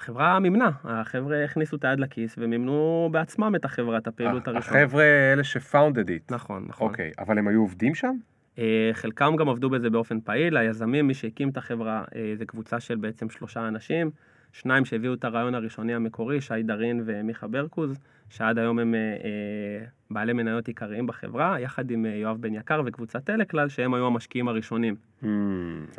החברה 0.00 0.38
מימנה, 0.38 0.70
החבר'ה 0.84 1.44
הכניסו 1.44 1.76
את 1.76 1.84
היד 1.84 2.00
לכיס 2.00 2.34
ומימנו 2.38 3.08
בעצמם 3.12 3.52
את 3.56 3.64
החברה, 3.64 3.98
את 3.98 4.06
הפעילות 4.06 4.48
הראשונה. 4.48 4.82
החבר'ה 4.82 5.04
אלה 5.32 5.44
שפאונדד 5.44 6.08
איט. 6.08 6.32
נכון, 6.32 6.64
נכון. 6.68 6.88
אוקיי, 6.88 7.10
אבל 7.18 7.38
הם 7.38 7.48
היו 7.48 7.60
עובדים 7.60 7.94
שם? 7.94 8.16
אה, 8.58 8.90
חלקם 8.92 9.36
גם 9.36 9.48
עבדו 9.48 9.70
בזה 9.70 9.90
באופן 9.90 10.20
פעיל, 10.20 10.56
היזמים, 10.56 11.06
מי 11.06 11.14
שהקים 11.14 11.48
את 11.48 11.56
החברה, 11.56 12.04
אה, 12.14 12.32
זה 12.36 12.44
קבוצה 12.44 12.80
של 12.80 12.96
בעצם 12.96 13.30
שלושה 13.30 13.68
אנשים, 13.68 14.10
שניים 14.52 14.84
שהביאו 14.84 15.14
את 15.14 15.24
הרעיון 15.24 15.54
הראשוני 15.54 15.94
המקורי, 15.94 16.40
שי 16.40 16.62
דרין 16.62 17.02
ומיכה 17.04 17.46
ברקוז, 17.46 17.98
שעד 18.30 18.58
היום 18.58 18.78
הם 18.78 18.94
אה, 18.94 19.00
אה, 19.00 19.86
בעלי 20.10 20.32
מניות 20.32 20.68
עיקריים 20.68 21.06
בחברה, 21.06 21.60
יחד 21.60 21.90
עם 21.90 22.06
אה, 22.06 22.10
יואב 22.10 22.36
בן 22.40 22.54
יקר 22.54 22.82
וקבוצת 22.86 23.24
טלכלל, 23.24 23.68
שהם 23.68 23.94
היו 23.94 24.06
המשקיעים 24.06 24.48
הראשונים. 24.48 24.96
Hmm, 25.22 25.26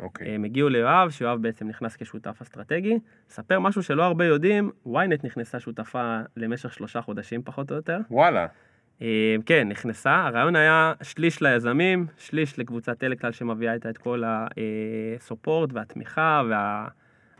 אוקיי. 0.00 0.34
הם 0.34 0.44
הגיעו 0.44 0.68
ליואב, 0.68 1.10
שיואב 1.10 1.42
בעצם 1.42 1.68
נכנס 1.68 1.96
כשותף 1.96 2.42
אסטרטגי. 2.42 2.98
ספר 3.28 3.60
משהו 3.60 3.82
שלא 3.82 4.02
הרבה 4.02 4.24
יודעים, 4.24 4.70
ynet 4.86 5.24
נכנסה 5.24 5.60
שותפה 5.60 6.20
למשך 6.36 6.72
שלושה 6.72 7.00
חודשים 7.00 7.42
פחות 7.42 7.70
או 7.70 7.76
יותר. 7.76 7.98
וואלה. 8.10 8.46
אה, 9.02 9.36
כן, 9.46 9.68
נכנסה. 9.68 10.26
הרעיון 10.26 10.56
היה 10.56 10.92
שליש 11.02 11.42
ליזמים, 11.42 12.06
שליש 12.18 12.58
לקבוצת 12.58 12.98
טלכלל 12.98 13.32
שמביאה 13.32 13.74
איתה 13.74 13.90
את 13.90 13.98
כל 13.98 14.22
הסופורט 14.26 15.70
והתמיכה 15.72 16.42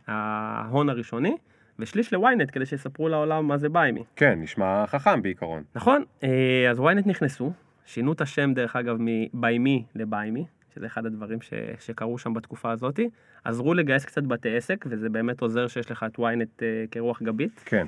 וההון 0.08 0.88
הראשוני, 0.88 1.36
ושליש 1.78 2.14
ל-ynet 2.14 2.50
כדי 2.52 2.66
שיספרו 2.66 3.08
לעולם 3.08 3.48
מה 3.48 3.58
זה 3.58 3.68
ביימי. 3.68 4.02
כן, 4.16 4.38
נשמע 4.42 4.86
חכם 4.86 5.22
בעיקרון. 5.22 5.62
נכון, 5.74 6.04
אה, 6.22 6.70
אז 6.70 6.80
ynet 6.80 7.06
נכנסו, 7.08 7.52
שינו 7.86 8.12
את 8.12 8.20
השם 8.20 8.54
דרך 8.54 8.76
אגב 8.76 8.96
מביימי 9.00 9.84
לביימי, 9.94 10.44
שזה 10.74 10.86
אחד 10.86 11.06
הדברים 11.06 11.40
ש, 11.40 11.52
שקרו 11.80 12.18
שם 12.18 12.34
בתקופה 12.34 12.70
הזאת, 12.70 13.00
עזרו 13.44 13.74
לגייס 13.74 14.04
קצת 14.04 14.22
בתי 14.22 14.56
עסק, 14.56 14.84
וזה 14.88 15.08
באמת 15.08 15.40
עוזר 15.40 15.68
שיש 15.68 15.90
לך 15.90 16.06
את 16.08 16.18
ynet 16.18 16.62
אה, 16.62 16.84
כרוח 16.90 17.22
גבית, 17.22 17.62
כן. 17.64 17.86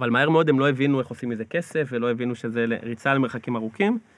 אבל 0.00 0.10
מהר 0.10 0.30
מאוד 0.30 0.48
הם 0.48 0.58
לא 0.58 0.68
הבינו 0.68 1.00
איך 1.00 1.08
עושים 1.08 1.28
מזה 1.28 1.44
כסף, 1.44 1.88
ולא 1.90 2.10
הבינו 2.10 2.34
שזה 2.34 2.64
ריצה 2.82 3.14
למרחקים 3.14 3.56
ארוכים, 3.56 3.92
אה, 3.92 4.17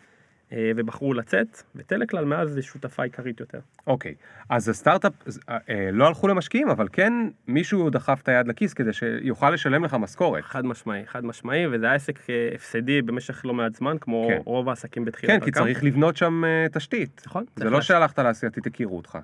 ובחרו 0.52 1.14
לצאת, 1.14 1.62
וטלכלל 1.76 2.24
מאז 2.24 2.50
זה 2.50 2.62
שותפה 2.62 3.02
עיקרית 3.02 3.40
יותר. 3.40 3.58
אוקיי, 3.86 4.14
אז 4.48 4.68
הסטארט-אפ, 4.68 5.12
אה, 5.48 5.58
אה, 5.68 5.90
לא 5.92 6.06
הלכו 6.06 6.28
למשקיעים, 6.28 6.68
אבל 6.68 6.88
כן 6.92 7.12
מישהו 7.48 7.90
דחף 7.90 8.20
את 8.22 8.28
היד 8.28 8.48
לכיס 8.48 8.74
כדי 8.74 8.92
שיוכל 8.92 9.50
לשלם 9.50 9.84
לך 9.84 9.94
משכורת. 9.94 10.44
חד 10.44 10.64
משמעי, 10.64 11.06
חד 11.06 11.24
משמעי, 11.24 11.66
וזה 11.66 11.86
היה 11.86 11.94
עסק 11.94 12.30
אה, 12.30 12.50
הפסדי 12.54 13.02
במשך 13.02 13.44
לא 13.44 13.54
מעט 13.54 13.74
זמן, 13.74 13.96
כמו 14.00 14.28
כן. 14.28 14.40
רוב 14.44 14.68
העסקים 14.68 15.04
בתחילת 15.04 15.40
כן, 15.40 15.44
כי 15.44 15.50
צריך 15.50 15.84
לבנות 15.84 16.16
שם 16.16 16.44
אה, 16.44 16.66
תשתית. 16.72 17.22
נכון, 17.26 17.44
זה 17.56 17.70
לא 17.70 17.80
שהלכת 17.80 18.18
לעשייתית, 18.18 18.66
הכירו 18.66 18.96
אותך. 18.96 19.18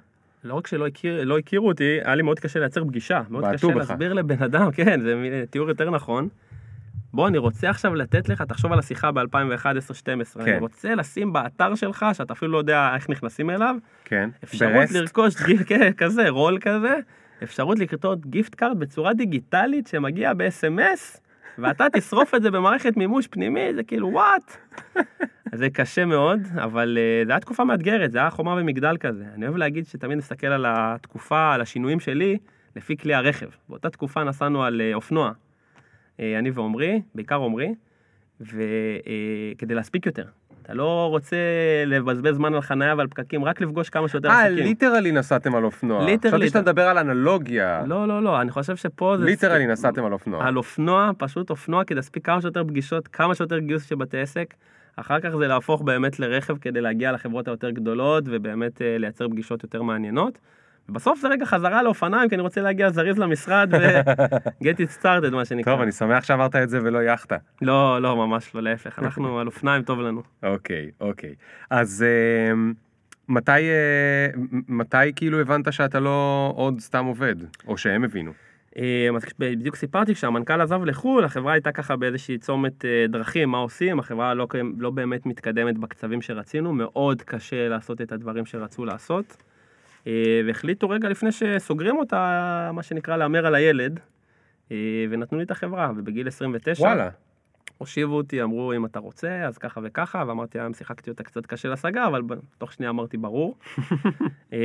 לא 0.44 0.54
רק 0.54 0.66
שלא 0.66 0.86
הכיר, 0.86 1.24
לא 1.24 1.38
הכירו 1.38 1.68
אותי, 1.68 1.98
היה 2.04 2.14
לי 2.14 2.22
מאוד 2.22 2.40
קשה 2.40 2.60
לייצר 2.60 2.84
פגישה. 2.84 3.22
מאוד 3.30 3.44
קשה 3.52 3.66
בך. 3.66 3.76
להסביר 3.76 4.12
לבן 4.12 4.42
אדם, 4.42 4.70
כן, 4.76 5.00
זה 5.00 5.44
תיאור 5.50 5.68
יותר 5.68 5.90
נכון. 5.90 6.28
בוא, 7.16 7.28
אני 7.28 7.38
רוצה 7.38 7.70
עכשיו 7.70 7.94
לתת 7.94 8.28
לך, 8.28 8.42
תחשוב 8.42 8.72
על 8.72 8.78
השיחה 8.78 9.12
ב-2011-2012, 9.12 9.24
כן. 10.34 10.40
אני 10.40 10.58
רוצה 10.58 10.94
לשים 10.94 11.32
באתר 11.32 11.74
שלך, 11.74 12.06
שאתה 12.12 12.32
אפילו 12.32 12.52
לא 12.52 12.58
יודע 12.58 12.90
איך 12.94 13.10
נכנסים 13.10 13.50
אליו, 13.50 13.76
כן. 14.04 14.30
אפשרות 14.44 14.72
ברסט? 14.72 14.94
לרכוש, 14.94 15.34
כן, 15.68 15.92
כזה, 15.92 16.28
רול 16.28 16.58
כזה, 16.60 16.94
אפשרות 17.42 17.78
לקנות 17.78 18.26
gift 18.26 18.54
card 18.54 18.78
בצורה 18.78 19.14
דיגיטלית 19.14 19.86
שמגיע 19.86 20.34
ב-SMS, 20.34 21.20
ואתה 21.58 21.86
תשרוף 21.96 22.34
את 22.34 22.42
זה 22.42 22.50
במערכת 22.50 22.96
מימוש 22.96 23.26
פנימי, 23.26 23.74
זה 23.74 23.82
כאילו 23.82 24.08
what. 24.12 24.56
זה 25.60 25.70
קשה 25.70 26.04
מאוד, 26.04 26.40
אבל 26.54 26.98
אה, 27.00 27.26
זה 27.26 27.32
היה 27.32 27.40
תקופה 27.40 27.64
מאתגרת, 27.64 28.12
זה 28.12 28.18
היה 28.18 28.30
חומה 28.30 28.54
ומגדל 28.58 28.96
כזה. 29.00 29.24
אני 29.34 29.46
אוהב 29.46 29.56
להגיד 29.56 29.86
שתמיד 29.86 30.18
נסתכל 30.18 30.46
על 30.46 30.64
התקופה, 30.68 31.54
על 31.54 31.60
השינויים 31.60 32.00
שלי, 32.00 32.38
לפי 32.76 32.96
כלי 32.96 33.14
הרכב. 33.14 33.48
באותה 33.68 33.90
תקופה 33.90 34.24
נסענו 34.24 34.64
על 34.64 34.80
אה, 34.80 34.94
אופנוע, 34.94 35.32
אני 36.18 36.50
ועומרי, 36.50 37.02
בעיקר 37.14 37.36
עומרי, 37.36 37.74
וכדי 38.40 39.74
להספיק 39.74 40.06
יותר. 40.06 40.24
אתה 40.66 40.74
לא 40.74 41.06
רוצה 41.10 41.36
לבזבז 41.86 42.34
זמן 42.34 42.54
על 42.54 42.60
חניה 42.60 42.94
ועל 42.96 43.06
פקקים, 43.06 43.44
רק 43.44 43.60
לפגוש 43.60 43.90
כמה 43.90 44.08
שיותר 44.08 44.28
אה, 44.28 44.42
עסקים. 44.42 44.64
literally 44.64 45.12
נסעתם 45.12 45.54
על 45.54 45.64
אופנוע. 45.64 46.04
literally. 46.04 46.34
חשבתי 46.34 46.48
שאתה 46.48 46.60
מדבר 46.60 46.82
על 46.82 46.98
אנלוגיה. 46.98 47.82
לא, 47.86 48.08
לא, 48.08 48.22
לא, 48.22 48.40
אני 48.40 48.50
חושב 48.50 48.76
שפה 48.76 49.16
זה... 49.18 49.24
literally 49.24 49.66
נסעתם 49.66 50.04
על 50.04 50.12
אופנוע. 50.12 50.46
על 50.46 50.56
אופנוע, 50.56 51.10
פשוט 51.18 51.50
אופנוע 51.50 51.84
כדי 51.84 51.96
להספיק 51.96 52.26
כמה 52.26 52.40
שיותר 52.40 52.64
פגישות, 52.64 53.08
כמה 53.08 53.34
שיותר 53.34 53.58
גיוס 53.58 53.84
של 53.84 53.94
בתי 53.94 54.18
עסק. 54.18 54.54
אחר 54.96 55.20
כך 55.20 55.28
זה 55.28 55.46
להפוך 55.46 55.82
באמת 55.82 56.20
לרכב 56.20 56.56
כדי 56.58 56.80
להגיע 56.80 57.12
לחברות 57.12 57.48
היותר 57.48 57.70
גדולות 57.70 58.24
ובאמת 58.26 58.82
אה, 58.82 58.98
לייצר 58.98 59.28
פגישות 59.28 59.62
יותר 59.62 59.82
מעניינות. 59.82 60.38
ובסוף 60.88 61.20
זה 61.20 61.28
רגע 61.28 61.46
חזרה 61.46 61.82
לאופניים 61.82 62.28
כי 62.28 62.34
אני 62.34 62.42
רוצה 62.42 62.60
להגיע 62.60 62.90
זריז 62.90 63.18
למשרד 63.18 63.70
ו-get 63.74 64.76
it 64.86 65.02
started 65.02 65.30
מה 65.30 65.44
שנקרא. 65.44 65.72
טוב, 65.72 65.82
אני 65.82 65.92
שמח 65.92 66.24
שאמרת 66.24 66.56
את 66.56 66.68
זה 66.70 66.78
ולא 66.82 67.02
יאכטה. 67.02 67.36
לא, 67.62 68.02
לא, 68.02 68.16
ממש 68.16 68.54
לא, 68.54 68.62
להפך, 68.62 68.98
אנחנו 68.98 69.38
על 69.40 69.46
אופניים 69.46 69.82
טוב 69.82 70.00
לנו. 70.00 70.22
אוקיי, 70.42 70.90
אוקיי. 71.00 71.34
אז 71.70 72.04
אה, 72.08 72.54
מתי, 73.28 73.50
מ- 74.36 74.78
מתי 74.78 75.12
כאילו 75.16 75.40
הבנת 75.40 75.72
שאתה 75.72 76.00
לא 76.00 76.52
עוד 76.56 76.80
סתם 76.80 77.04
עובד? 77.04 77.34
או 77.66 77.78
שהם 77.78 78.04
הבינו? 78.04 78.32
אה, 78.78 79.08
אז 79.16 79.22
בדיוק 79.38 79.76
סיפרתי 79.76 80.14
כשהמנכ"ל 80.14 80.60
עזב 80.60 80.84
לחו"ל, 80.84 81.24
החברה 81.24 81.52
הייתה 81.52 81.72
ככה 81.72 81.96
באיזושהי 81.96 82.38
צומת 82.38 82.84
דרכים, 83.08 83.48
מה 83.50 83.58
עושים, 83.58 83.98
החברה 83.98 84.34
לא, 84.34 84.46
לא 84.78 84.90
באמת 84.90 85.26
מתקדמת 85.26 85.78
בקצבים 85.78 86.22
שרצינו, 86.22 86.72
מאוד 86.72 87.22
קשה 87.22 87.68
לעשות 87.68 88.00
את 88.00 88.12
הדברים 88.12 88.46
שרצו 88.46 88.84
לעשות. 88.84 89.36
אה, 90.06 90.40
והחליטו 90.46 90.90
רגע 90.90 91.08
לפני 91.08 91.32
שסוגרים 91.32 91.96
אותה, 91.96 92.70
מה 92.72 92.82
שנקרא 92.82 93.16
להמר 93.16 93.46
על 93.46 93.54
הילד, 93.54 94.00
אה, 94.72 94.76
ונתנו 95.10 95.38
לי 95.38 95.44
את 95.44 95.50
החברה, 95.50 95.92
ובגיל 95.96 96.28
29, 96.28 96.82
וואלה. 96.82 97.08
הושיבו 97.78 98.16
אותי, 98.16 98.42
אמרו 98.42 98.72
אם 98.72 98.84
אתה 98.84 98.98
רוצה, 98.98 99.46
אז 99.46 99.58
ככה 99.58 99.80
וככה, 99.84 100.24
ואמרתי 100.26 100.58
היום 100.58 100.74
שיחקתי 100.74 101.10
אותה 101.10 101.22
קצת 101.24 101.46
קשה 101.46 101.68
להשגה, 101.68 102.06
אבל 102.06 102.22
תוך 102.58 102.72
שנייה 102.72 102.90
אמרתי 102.90 103.16
ברור. 103.16 103.58
אה, 104.52 104.58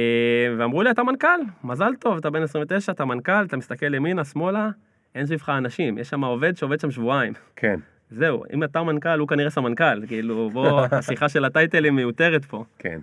ואמרו 0.57 0.83
לי 0.83 0.91
אתה 0.91 1.03
מנכ"ל, 1.03 1.39
מזל 1.63 1.91
טוב, 1.99 2.17
אתה 2.17 2.29
בן 2.29 2.43
29, 2.43 2.91
אתה 2.91 3.05
מנכ"ל, 3.05 3.45
אתה 3.45 3.57
מסתכל 3.57 3.93
ימינה, 3.93 4.25
שמאלה, 4.25 4.69
אין 5.15 5.25
סביבך 5.25 5.49
אנשים, 5.49 5.97
יש 5.97 6.09
שם 6.09 6.23
עובד 6.23 6.57
שעובד 6.57 6.79
שם 6.79 6.91
שבועיים. 6.91 7.33
כן, 7.55 7.79
זהו, 8.11 8.43
אם 8.53 8.63
אתה 8.63 8.83
מנכ"ל, 8.83 9.19
הוא 9.19 9.27
כנראה 9.27 9.49
סמנכ"ל, 9.49 10.07
כאילו, 10.07 10.49
בוא, 10.49 10.81
השיחה 10.91 11.29
של 11.29 11.45
הטייטלים 11.45 11.95
מיותרת 11.95 12.45
פה. 12.45 12.63
כן. 12.79 12.99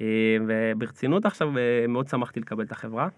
אה, 0.00 0.36
וברצינות 0.46 1.26
עכשיו 1.26 1.58
אה, 1.58 1.86
מאוד 1.88 2.08
שמחתי 2.08 2.40
לקבל 2.40 2.64
את 2.64 2.72
החברה. 2.72 3.08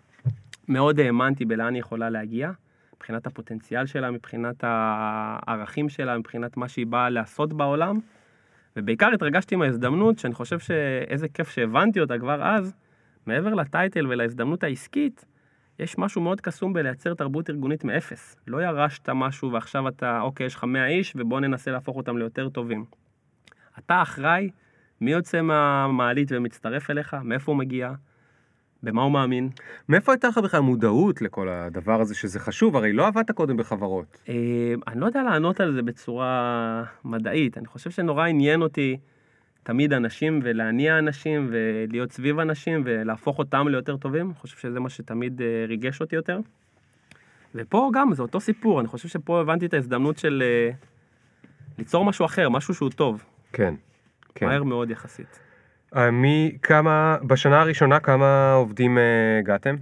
מאוד 0.69 1.01
האמנתי 1.01 1.45
בלאן 1.45 1.75
היא 1.75 1.81
יכולה 1.81 2.11
להגיע, 2.11 2.51
מבחינת 2.97 3.27
הפוטנציאל 3.27 3.87
שלה, 3.87 4.11
מבחינת 4.11 4.57
הערכים 4.63 5.89
שלה, 5.89 6.19
מבחינת 6.19 6.57
מה 6.57 6.69
שהיא 6.69 6.87
באה 6.87 7.11
לעשות 7.11 7.53
בעולם. 7.53 7.99
ובעיקר 8.77 9.11
התרגשתי 9.15 9.57
מההזדמנות, 9.57 10.19
שאני 10.19 10.35
חושב 10.35 10.59
שאיזה 10.59 11.29
כיף 11.29 11.51
שהבנתי 11.51 12.01
אותה 12.01 12.19
כבר 12.19 12.43
אז, 12.43 12.75
מעבר 13.27 13.55
לטייטל 13.55 14.07
ולהזדמנות 14.07 14.65
העסקית, 14.65 15.25
יש 15.79 15.99
משהו 15.99 16.21
מאוד 16.21 16.41
קסום 16.41 16.73
בלייצר 16.73 17.15
תרבות 17.15 17.51
ארגונית 17.51 17.85
מאפס. 17.85 18.37
לא 18.47 18.63
ירשת 18.63 19.09
משהו 19.09 19.53
ועכשיו 19.53 19.89
אתה, 19.89 20.21
אוקיי, 20.21 20.47
יש 20.47 20.55
לך 20.55 20.65
100 20.65 20.87
איש 20.87 21.13
ובוא 21.17 21.41
ננסה 21.41 21.71
להפוך 21.71 21.97
אותם 21.97 22.19
ליותר 22.19 22.49
טובים. 22.49 22.85
אתה 23.79 24.03
אחראי, 24.03 24.51
מי 25.05 25.13
יוצא 25.13 25.43
מהמעלית 25.43 26.29
ומצטרף 26.33 26.91
אליך, 26.91 27.17
מאיפה 27.25 27.53
הוא 27.53 27.59
מגיע, 27.59 27.93
במה 28.83 29.03
הוא 29.03 29.13
מאמין. 29.13 29.49
מאיפה 29.89 30.13
הייתה 30.13 30.29
לך 30.29 30.39
בכלל 30.39 30.61
מודעות 30.61 31.23
לכל 31.23 31.49
הדבר 31.49 32.01
הזה 32.01 32.15
שזה 32.15 32.41
חשוב? 32.41 32.77
הרי 32.77 32.93
לא 32.93 33.07
עבדת 33.07 33.31
קודם 33.31 33.57
בחברות. 33.57 34.19
אה, 34.29 34.35
אני 34.89 35.01
לא 35.01 35.07
יודע 35.07 35.23
לענות 35.23 35.61
על 35.61 35.73
זה 35.73 35.83
בצורה 35.83 36.85
מדעית, 37.05 37.59
אני 37.59 37.67
חושב 37.67 37.91
שנורא 37.91 38.27
עניין 38.27 38.63
אותי 38.63 38.97
תמיד 39.63 39.93
אנשים 39.93 40.41
ולהניע 40.43 40.99
אנשים 40.99 41.51
ולהיות 41.51 42.13
סביב 42.13 42.39
אנשים 42.39 42.83
ולהפוך 42.85 43.39
אותם 43.39 43.69
ליותר 43.69 43.97
טובים, 43.97 44.27
אני 44.27 44.35
חושב 44.35 44.57
שזה 44.57 44.81
מה 44.81 44.91
שתמיד 44.91 45.43
אה, 45.43 45.65
ריגש 45.69 46.01
אותי 46.01 46.17
יותר. 46.17 46.39
ופה 47.55 47.91
גם 47.95 48.15
זה 48.15 48.23
אותו 48.23 48.41
סיפור, 48.41 48.81
אני 48.81 48.89
חושב 48.89 49.09
שפה 49.09 49.41
הבנתי 49.41 49.67
את 49.67 49.75
ההזדמנות 49.75 50.19
של 50.19 50.43
אה, 50.47 50.71
ליצור 51.79 52.05
משהו 52.05 52.25
אחר, 52.25 52.49
משהו 52.49 52.75
שהוא 52.75 52.91
טוב, 52.91 53.25
כן. 53.53 53.75
כן. 54.35 54.47
מהר 54.47 54.63
מאוד 54.63 54.91
יחסית. 54.91 55.41
אה, 55.97 56.11
מי, 56.11 56.59
כמה, 56.63 57.17
בשנה 57.27 57.61
הראשונה 57.61 58.01
כמה 58.01 58.53
עובדים 58.53 58.99
אה, 58.99 59.39
הגעתם? 59.39 59.77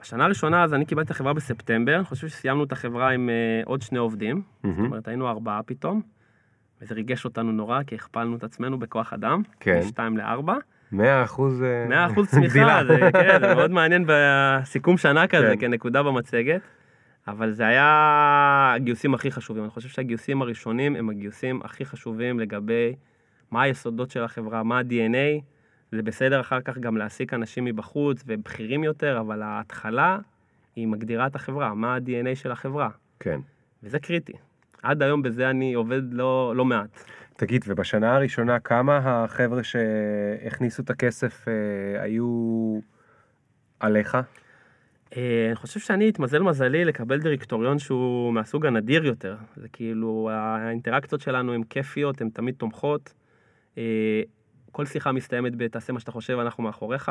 בשנה 0.00 0.24
הראשונה 0.24 0.64
אז 0.64 0.74
אני 0.74 0.84
קיבלתי 0.84 1.06
את 1.06 1.10
החברה 1.10 1.32
בספטמבר, 1.32 1.96
אני 1.96 2.04
חושב 2.04 2.28
שסיימנו 2.28 2.64
את 2.64 2.72
החברה 2.72 3.10
עם 3.10 3.30
אה, 3.30 3.34
עוד 3.64 3.82
שני 3.82 3.98
עובדים, 3.98 4.36
זאת 4.36 4.64
מהמם. 4.64 4.84
אומרת 4.84 5.08
היינו 5.08 5.28
ארבעה 5.28 5.62
פתאום, 5.62 6.00
וזה 6.82 6.94
ריגש 6.94 7.24
אותנו 7.24 7.52
נורא, 7.52 7.82
כי 7.82 7.94
הכפלנו 7.94 8.36
את 8.36 8.44
עצמנו 8.44 8.78
בכוח 8.78 9.12
אדם, 9.12 9.42
כן. 9.60 9.78
משתיים 9.78 10.16
לארבע, 10.16 10.56
מאה 10.92 11.24
אחוז... 11.24 11.62
אה, 11.62 11.86
מאה 11.88 12.06
אחוז 12.06 12.28
צמיחה. 12.28 12.80
זה, 12.88 12.98
כן, 13.12 13.40
זה 13.40 13.54
מאוד 13.54 13.70
מעניין 13.70 14.04
בסיכום 14.06 14.96
שנה 14.96 15.26
כזה, 15.26 15.54
כן. 15.60 15.60
כנקודה 15.60 16.02
במצגת, 16.02 16.60
אבל 17.28 17.52
זה 17.52 17.66
היה 17.66 18.72
הגיוסים 18.76 19.14
הכי 19.14 19.30
חשובים, 19.30 19.62
אני 19.62 19.70
חושב 19.70 19.88
שהגיוסים 19.88 20.42
הראשונים 20.42 20.96
הם 20.96 21.10
הגיוסים 21.10 21.60
הכי 21.64 21.84
חשובים 21.84 22.40
לגבי 22.40 22.94
מה 23.50 23.62
היסודות 23.62 24.10
של 24.10 24.24
החברה, 24.24 24.62
מה 24.62 24.78
ה-DNA, 24.78 25.42
זה 25.92 26.02
בסדר 26.02 26.40
אחר 26.40 26.60
כך 26.60 26.78
גם 26.78 26.96
להעסיק 26.96 27.34
אנשים 27.34 27.64
מבחוץ 27.64 28.22
ובכירים 28.26 28.84
יותר, 28.84 29.20
אבל 29.20 29.42
ההתחלה 29.42 30.18
היא 30.76 30.86
מגדירה 30.86 31.26
את 31.26 31.34
החברה, 31.34 31.74
מה 31.74 31.94
ה-DNA 31.94 32.34
של 32.34 32.52
החברה, 32.52 32.88
כן. 33.20 33.40
וזה 33.82 33.98
קריטי. 33.98 34.32
עד 34.82 35.02
היום 35.02 35.22
בזה 35.22 35.50
אני 35.50 35.74
עובד 35.74 36.02
לא, 36.12 36.52
לא 36.56 36.64
מעט. 36.64 37.04
תגיד, 37.36 37.64
ובשנה 37.68 38.16
הראשונה 38.16 38.60
כמה 38.60 39.00
החבר'ה 39.04 39.62
שהכניסו 39.62 40.82
את 40.82 40.90
הכסף 40.90 41.48
אה, 41.48 42.02
היו 42.02 42.80
עליך? 43.80 44.18
אה, 45.16 45.46
אני 45.46 45.56
חושב 45.56 45.80
שאני 45.80 46.08
התמזל 46.08 46.42
מזלי 46.42 46.84
לקבל 46.84 47.20
דירקטוריון 47.20 47.78
שהוא 47.78 48.32
מהסוג 48.32 48.66
הנדיר 48.66 49.06
יותר. 49.06 49.36
זה 49.56 49.68
כאילו, 49.68 50.30
האינטראקציות 50.32 51.20
שלנו 51.20 51.54
הן 51.54 51.62
כיפיות, 51.62 52.20
הן 52.20 52.30
תמיד 52.30 52.54
תומכות. 52.54 53.14
אה, 53.78 54.22
כל 54.72 54.86
שיחה 54.86 55.12
מסתיימת 55.12 55.52
ב"תעשה 55.56 55.92
מה 55.92 56.00
שאתה 56.00 56.12
חושב, 56.12 56.38
אנחנו 56.38 56.62
מאחוריך". 56.62 57.10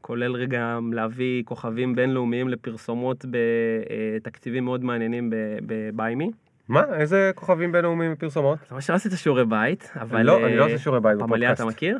כולל 0.00 0.46
גם 0.46 0.92
להביא 0.92 1.42
כוכבים 1.44 1.94
בינלאומיים 1.94 2.48
לפרסומות 2.48 3.24
בתקציבים 3.30 4.64
מאוד 4.64 4.84
מעניינים 4.84 5.30
בביימי. 5.66 6.30
מה? 6.70 6.84
איזה 6.94 7.30
כוכבים 7.34 7.72
בינלאומיים 7.72 8.12
בפרסומות? 8.12 8.58
זה 8.68 8.74
מה 8.74 8.80
שלא 8.80 8.94
עשית 8.94 9.12
שיעורי 9.16 9.44
בית, 9.44 9.90
אבל... 10.00 10.22
לא, 10.22 10.46
אני 10.46 10.56
לא 10.56 10.62
אה, 10.62 10.66
עושה 10.66 10.78
שיעורי 10.78 11.00
בית 11.00 11.18
פמליה 11.18 11.52
בפודקאסט. 11.52 11.60
אתה 11.60 11.68
מכיר? 11.68 11.98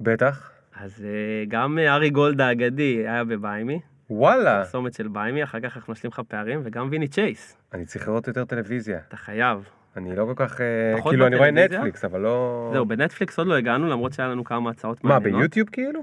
בטח. 0.00 0.50
אז 0.76 1.04
אה, 1.04 1.44
גם 1.48 1.78
אה, 1.78 1.94
ארי 1.94 2.10
גולד 2.10 2.40
האגדי 2.40 3.08
היה 3.08 3.24
בביימי, 3.24 3.80
וואלה. 4.10 4.64
פרסומת 4.64 4.94
של 4.94 5.08
ביימי, 5.08 5.44
אחר 5.44 5.60
כך 5.60 5.76
אנחנו 5.76 5.92
נשלים 5.92 6.10
לך 6.10 6.20
פערים, 6.28 6.60
וגם 6.64 6.88
ויני 6.90 7.08
צ'ייס, 7.08 7.56
אני 7.74 7.86
צריך 7.86 8.08
לראות 8.08 8.28
יותר 8.28 8.44
טלוויזיה. 8.44 8.98
אתה 9.08 9.16
חייב. 9.16 9.68
אני 9.96 10.16
לא 10.16 10.24
כל 10.24 10.32
כך... 10.36 10.60
אה, 10.60 11.02
כאילו, 11.10 11.26
אני 11.26 11.36
רואה? 11.36 11.50
נטפליקס, 11.50 12.04
אבל 12.04 12.20
לא... 12.20 12.70
זהו, 12.72 12.86
בנטפליקס 12.86 13.38
עוד 13.38 13.46
לא 13.46 13.54
הגענו, 13.54 13.88
למרות 13.88 14.12
שהיה 14.12 14.28
לנו 14.28 14.44
כמה 14.44 14.70
הצעות 14.70 15.04
מה, 15.04 15.10
מעניינות. 15.10 15.40
ביוטיוב 15.40 15.68
כאילו? 15.68 16.00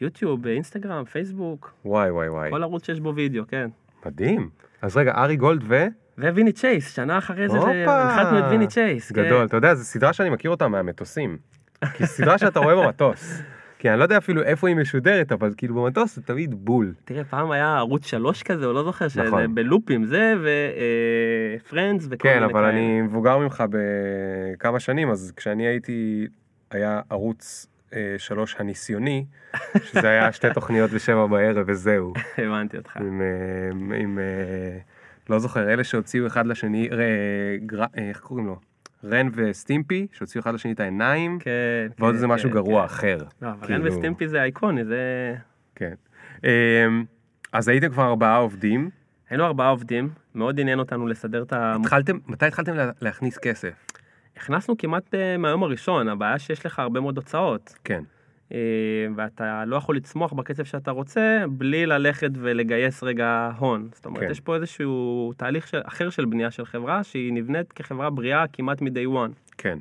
יוטיוב, 0.00 0.46
אינסטגרם, 0.46 1.04
פייסבוק, 1.04 1.72
וואי, 1.84 2.10
וואי, 2.10 2.28
וואי. 2.28 2.50
כל 2.50 2.62
ערוץ 2.62 2.86
שיש 2.86 3.00
בו 3.00 3.14
וידאו, 3.14 3.44
כן. 3.48 3.70
מדהים. 4.06 4.48
אז 4.82 4.96
רגע, 4.96 5.12
ארי 5.14 5.36
גולד 5.36 5.64
ו... 5.68 5.86
וויני 6.18 6.52
צ'ייס, 6.52 6.94
שנה 6.94 7.18
אחרי 7.18 7.48
זה, 7.48 7.58
הופה. 7.58 8.02
הנחתנו 8.02 8.38
את 8.38 8.44
ויני 8.50 8.66
צ'ייס. 8.66 9.12
כן. 9.12 9.26
גדול. 9.26 9.46
אתה 9.46 9.56
יודע, 9.56 9.74
זו 9.74 9.84
סדרה 9.84 10.12
שאני 10.12 10.30
מכיר 10.30 10.50
אותה 10.50 10.68
מהמטוסים. 10.68 11.38
כי 11.94 12.06
סדרה 12.06 12.38
שאתה 12.38 12.60
רואה 12.60 12.76
במטוס. 12.76 13.42
כי 13.80 13.90
אני 13.90 13.98
לא 13.98 14.02
יודע 14.02 14.18
אפילו 14.18 14.42
איפה 14.42 14.68
היא 14.68 14.76
משודרת, 14.76 15.32
אבל 15.32 15.54
כאילו 15.56 15.74
במטוס 15.74 16.16
זה 16.16 16.22
תמיד 16.22 16.54
בול. 16.54 16.94
תראה, 17.04 17.24
פעם 17.24 17.50
היה 17.50 17.76
ערוץ 17.76 18.06
שלוש 18.06 18.42
כזה, 18.42 18.66
או 18.66 18.72
לא 18.72 18.84
זוכר, 18.84 19.08
שזה 19.08 19.22
נכון. 19.22 19.54
בלופים, 19.54 20.04
זה 20.04 20.34
ופרנדס 21.62 22.06
וכל 22.10 22.16
כן, 22.28 22.34
מיני 22.34 22.44
אבל 22.52 22.52
כאלה. 22.52 22.70
אני 22.70 23.00
מבוגר 23.02 23.38
ממך 23.38 23.64
בכמה 23.70 24.80
שנים, 24.80 25.10
אז 25.10 25.32
כשאני 25.36 25.66
הייתי, 25.66 26.26
היה 26.70 27.00
ערוץ 27.10 27.66
אה, 27.94 28.14
שלוש 28.18 28.56
הניסיוני, 28.58 29.24
שזה 29.76 30.08
היה 30.08 30.32
שתי 30.32 30.48
תוכניות 30.54 30.90
בשבע 30.90 31.26
בערב 31.26 31.64
וזהו. 31.66 32.12
הבנתי 32.38 32.76
אותך. 32.76 32.96
עם, 32.96 33.22
אה, 33.22 33.96
עם 33.96 34.18
אה, 34.18 34.78
לא 35.30 35.38
זוכר, 35.38 35.72
אלה 35.72 35.84
שהוציאו 35.84 36.26
אחד 36.26 36.46
לשני. 36.46 36.88
אה, 36.92 38.08
איך 38.08 38.20
קוראים 38.20 38.46
לו? 38.46 38.69
רן 39.04 39.28
וסטימפי, 39.34 40.06
שהוציאו 40.12 40.42
אחד 40.42 40.54
לשני 40.54 40.72
את 40.72 40.80
העיניים, 40.80 41.38
כן. 41.38 41.50
ועוד 41.98 42.10
כן, 42.10 42.14
איזה 42.14 42.26
משהו 42.26 42.48
כן, 42.48 42.54
גרוע 42.54 42.80
כן. 42.88 42.94
אחר. 42.94 43.18
לא, 43.42 43.48
אבל 43.50 43.66
כאילו- 43.66 43.84
רן 43.84 43.88
וסטימפי 43.88 44.28
זה 44.28 44.42
אייקוני, 44.42 44.84
זה... 44.84 45.34
כן. 45.74 45.94
אמ, 46.44 46.48
אז 47.52 47.68
הייתם 47.68 47.88
כבר 47.90 48.06
ארבעה 48.08 48.36
עובדים, 48.36 48.90
היינו 49.30 49.44
ארבעה 49.44 49.68
עובדים, 49.68 50.08
מאוד 50.34 50.60
עניין 50.60 50.78
אותנו 50.78 51.06
לסדר 51.06 51.42
את 51.42 51.52
ה... 51.52 51.76
התחלתם, 51.80 52.18
מתי 52.26 52.46
התחלתם 52.46 52.74
לה- 52.74 52.90
להכניס 53.00 53.38
כסף? 53.38 53.86
הכנסנו 54.36 54.78
כמעט 54.78 55.14
אה, 55.14 55.36
מהיום 55.36 55.62
הראשון, 55.62 56.08
הבעיה 56.08 56.38
שיש 56.38 56.66
לך 56.66 56.78
הרבה 56.78 57.00
מאוד 57.00 57.16
הוצאות. 57.16 57.74
כן, 57.84 58.02
ואתה 59.16 59.64
לא 59.64 59.76
יכול 59.76 59.96
לצמוח 59.96 60.32
בקצב 60.32 60.64
שאתה 60.64 60.90
רוצה 60.90 61.44
בלי 61.50 61.86
ללכת 61.86 62.30
ולגייס 62.34 63.02
רגע 63.02 63.50
הון. 63.58 63.88
זאת 63.94 64.06
אומרת, 64.06 64.22
כן. 64.22 64.30
יש 64.30 64.40
פה 64.40 64.56
איזשהו 64.56 65.32
תהליך 65.36 65.68
של, 65.68 65.80
אחר 65.84 66.10
של 66.10 66.24
בנייה 66.24 66.50
של 66.50 66.64
חברה, 66.64 67.04
שהיא 67.04 67.32
נבנית 67.32 67.72
כחברה 67.72 68.10
בריאה 68.10 68.46
כמעט 68.46 68.82
מ-day 68.82 69.08
one. 69.14 69.52
כן, 69.58 69.78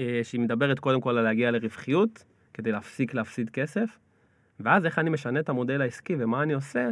אה, 0.00 0.20
שהיא 0.22 0.40
מדברת 0.40 0.78
קודם 0.78 1.00
כל 1.00 1.18
על 1.18 1.24
להגיע 1.24 1.50
לרווחיות, 1.50 2.24
כדי 2.54 2.72
להפסיק 2.72 3.14
להפסיד 3.14 3.50
כסף, 3.50 3.98
ואז 4.60 4.86
איך 4.86 4.98
אני 4.98 5.10
משנה 5.10 5.40
את 5.40 5.48
המודל 5.48 5.82
העסקי 5.82 6.16
ומה 6.18 6.42
אני 6.42 6.52
עושה, 6.52 6.88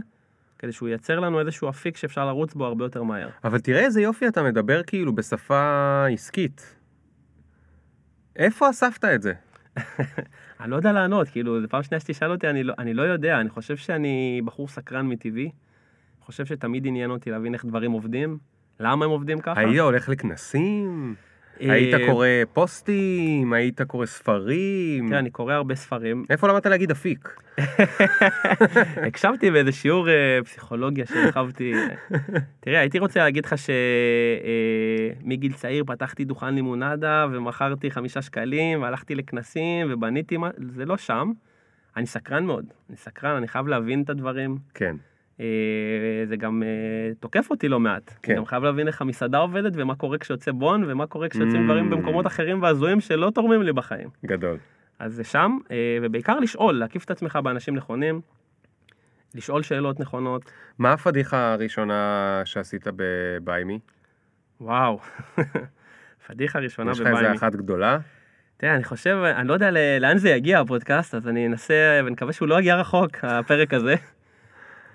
כדי 0.59 0.73
שהוא 0.73 0.89
ייצר 0.89 1.21
לנו 1.21 1.41
איזשהו 1.41 1.69
אפיק 1.69 1.97
שאפשר 1.97 2.27
לרוץ 2.27 2.55
בו 2.55 2.67
הרבה 2.67 2.85
יותר 2.85 3.03
מהר. 3.03 3.29
אבל 3.45 3.61
תראה 3.61 3.85
איזה 3.85 4.01
יופי 4.01 4.29
אתה 4.29 4.43
מדבר 4.43 4.83
כאילו 4.83 5.15
בשפה 5.15 6.05
עסקית. 6.13 6.77
איפה 8.37 8.71
אספת 8.71 9.05
את 9.05 9.23
זה? 9.23 9.33
אני 10.61 10.71
לא 10.71 10.77
יודע 10.77 10.93
לענות, 10.93 11.29
כאילו, 11.29 11.61
זו 11.61 11.69
פעם 11.69 11.83
שנייה 11.83 12.01
שתשאל 12.01 12.31
אותי, 12.31 12.49
אני 12.51 12.65
לא, 12.65 12.75
אני 12.79 12.95
לא 12.95 13.03
יודע, 13.03 13.41
אני 13.41 13.49
חושב 13.49 13.77
שאני 13.77 14.41
בחור 14.45 14.69
סקרן 14.69 15.07
מטבעי, 15.09 15.51
חושב 16.21 16.47
שתמיד 16.47 16.87
עניין 16.87 17.11
אותי 17.11 17.31
להבין 17.31 17.55
איך 17.55 17.65
דברים 17.65 17.93
עובדים, 17.93 18.39
למה 18.81 19.05
הם 19.05 19.11
עובדים 19.11 19.39
ככה. 19.39 19.61
היית 19.61 19.81
הולך 19.81 20.09
לכנסים? 20.09 21.15
אה, 21.63 21.73
היית 21.73 21.95
קורא 22.07 22.27
פוסטים? 22.53 23.53
היית 23.53 23.83
קורא 23.83 24.07
ספרים? 24.07 25.09
תראה, 25.09 25.19
אני 25.19 25.31
קורא 25.31 25.55
הרבה 25.55 25.75
ספרים. 25.75 26.25
איפה 26.31 26.49
למדת 26.49 26.67
להגיד 26.67 26.91
אפיק? 26.91 27.41
הקשבתי 29.07 29.51
באיזה 29.51 29.73
שיעור 29.73 30.09
אה, 30.09 30.39
פסיכולוגיה 30.45 31.07
שהרחבתי. 31.07 31.73
תראה, 32.61 32.81
הייתי 32.81 32.99
רוצה 32.99 33.21
להגיד 33.21 33.47
לך 33.47 33.55
שמגיל 35.25 35.53
צעיר 35.53 35.85
פתחתי 35.87 36.25
דוכן 36.25 36.55
לימונדה 36.55 37.27
ומכרתי 37.33 37.91
חמישה 37.91 38.23
שקלים 38.23 38.83
והלכתי 38.83 39.15
לכנסים 39.15 39.87
ובניתי. 39.91 40.37
זה 40.75 40.85
לא 40.85 40.97
שם. 40.97 41.33
אני 41.97 42.07
סקרן 42.07 42.45
מאוד. 42.45 42.65
אני 42.89 42.97
סקרן, 42.97 43.37
אני 43.37 43.49
חייב 43.49 43.69
להבין 43.69 44.03
את 44.03 44.11
הדברים. 44.11 44.59
כן, 44.75 44.85
אה, 44.85 45.18
זה 46.29 46.37
גם 46.37 46.63
אה, 46.63 46.69
תוקף 47.21 47.47
אותי 47.51 47.69
לא 47.69 47.81
מעט. 47.81 48.15
כן. 48.23 48.33
אני 48.33 48.39
גם 48.39 48.47
חייב 48.47 48.63
להבין 48.65 48.87
איך 48.87 49.03
המסעדה 49.03 49.39
עובדת 49.39 49.73
ומה 49.77 49.95
קורה 49.95 50.19
כשיוצא 50.19 50.53
בון 50.53 50.85
ומה 50.91 51.07
קורה 51.07 51.29
כשיוצאים 51.29 51.63
Mm. 51.63 51.65
דברים 51.65 51.91
במקומות 51.91 52.27
אחרים 52.27 52.63
והזויים 52.63 53.01
שלא 53.01 53.31
תורמים 53.35 53.63
לי 53.63 53.73
בחיים. 53.73 54.09
גדול. 54.27 54.57
אז 54.99 55.15
זה 55.15 55.25
שם, 55.25 55.59
אה, 55.71 55.77
ובעיקר 56.03 56.39
לשאול, 56.39 56.75
להקיף 56.75 57.05
את 57.05 57.11
עצמך 57.11 57.39
באנשים 57.45 57.77
נכונים, 57.77 58.21
לשאול 59.35 59.63
שאלות 59.63 60.01
נכונות. 60.01 60.51
מה 60.79 60.93
הפדיחה 60.93 61.53
הראשונה 61.53 62.03
שעשית 62.45 62.87
בביימי? 62.97 63.79
וואו, 64.61 65.01
פדיחה 66.27 66.59
ראשונה 66.59 66.91
יש 66.93 67.01
לך 67.01 67.07
איזה 67.07 67.19
בביימי. 67.19 67.37
אחת 67.37 67.55
גדולה? 67.55 67.99
תראה, 68.57 68.75
אני 68.75 68.85
חושב, 68.85 69.17
אני 69.37 69.49
לא 69.49 69.53
יודע 69.55 69.71
לאן 70.01 70.19
זה 70.19 70.29
יגיע 70.31 70.61
הפודקאסט, 70.61 71.15
אז 71.15 71.29
אני 71.29 71.47
אנסה, 71.47 72.01
ונקווה 72.07 72.33
שהוא 72.33 72.49
לא 72.49 72.59
יגיע 72.61 72.77
רחוק, 72.77 73.11
הפרק 73.23 73.75
הזה. 73.75 73.95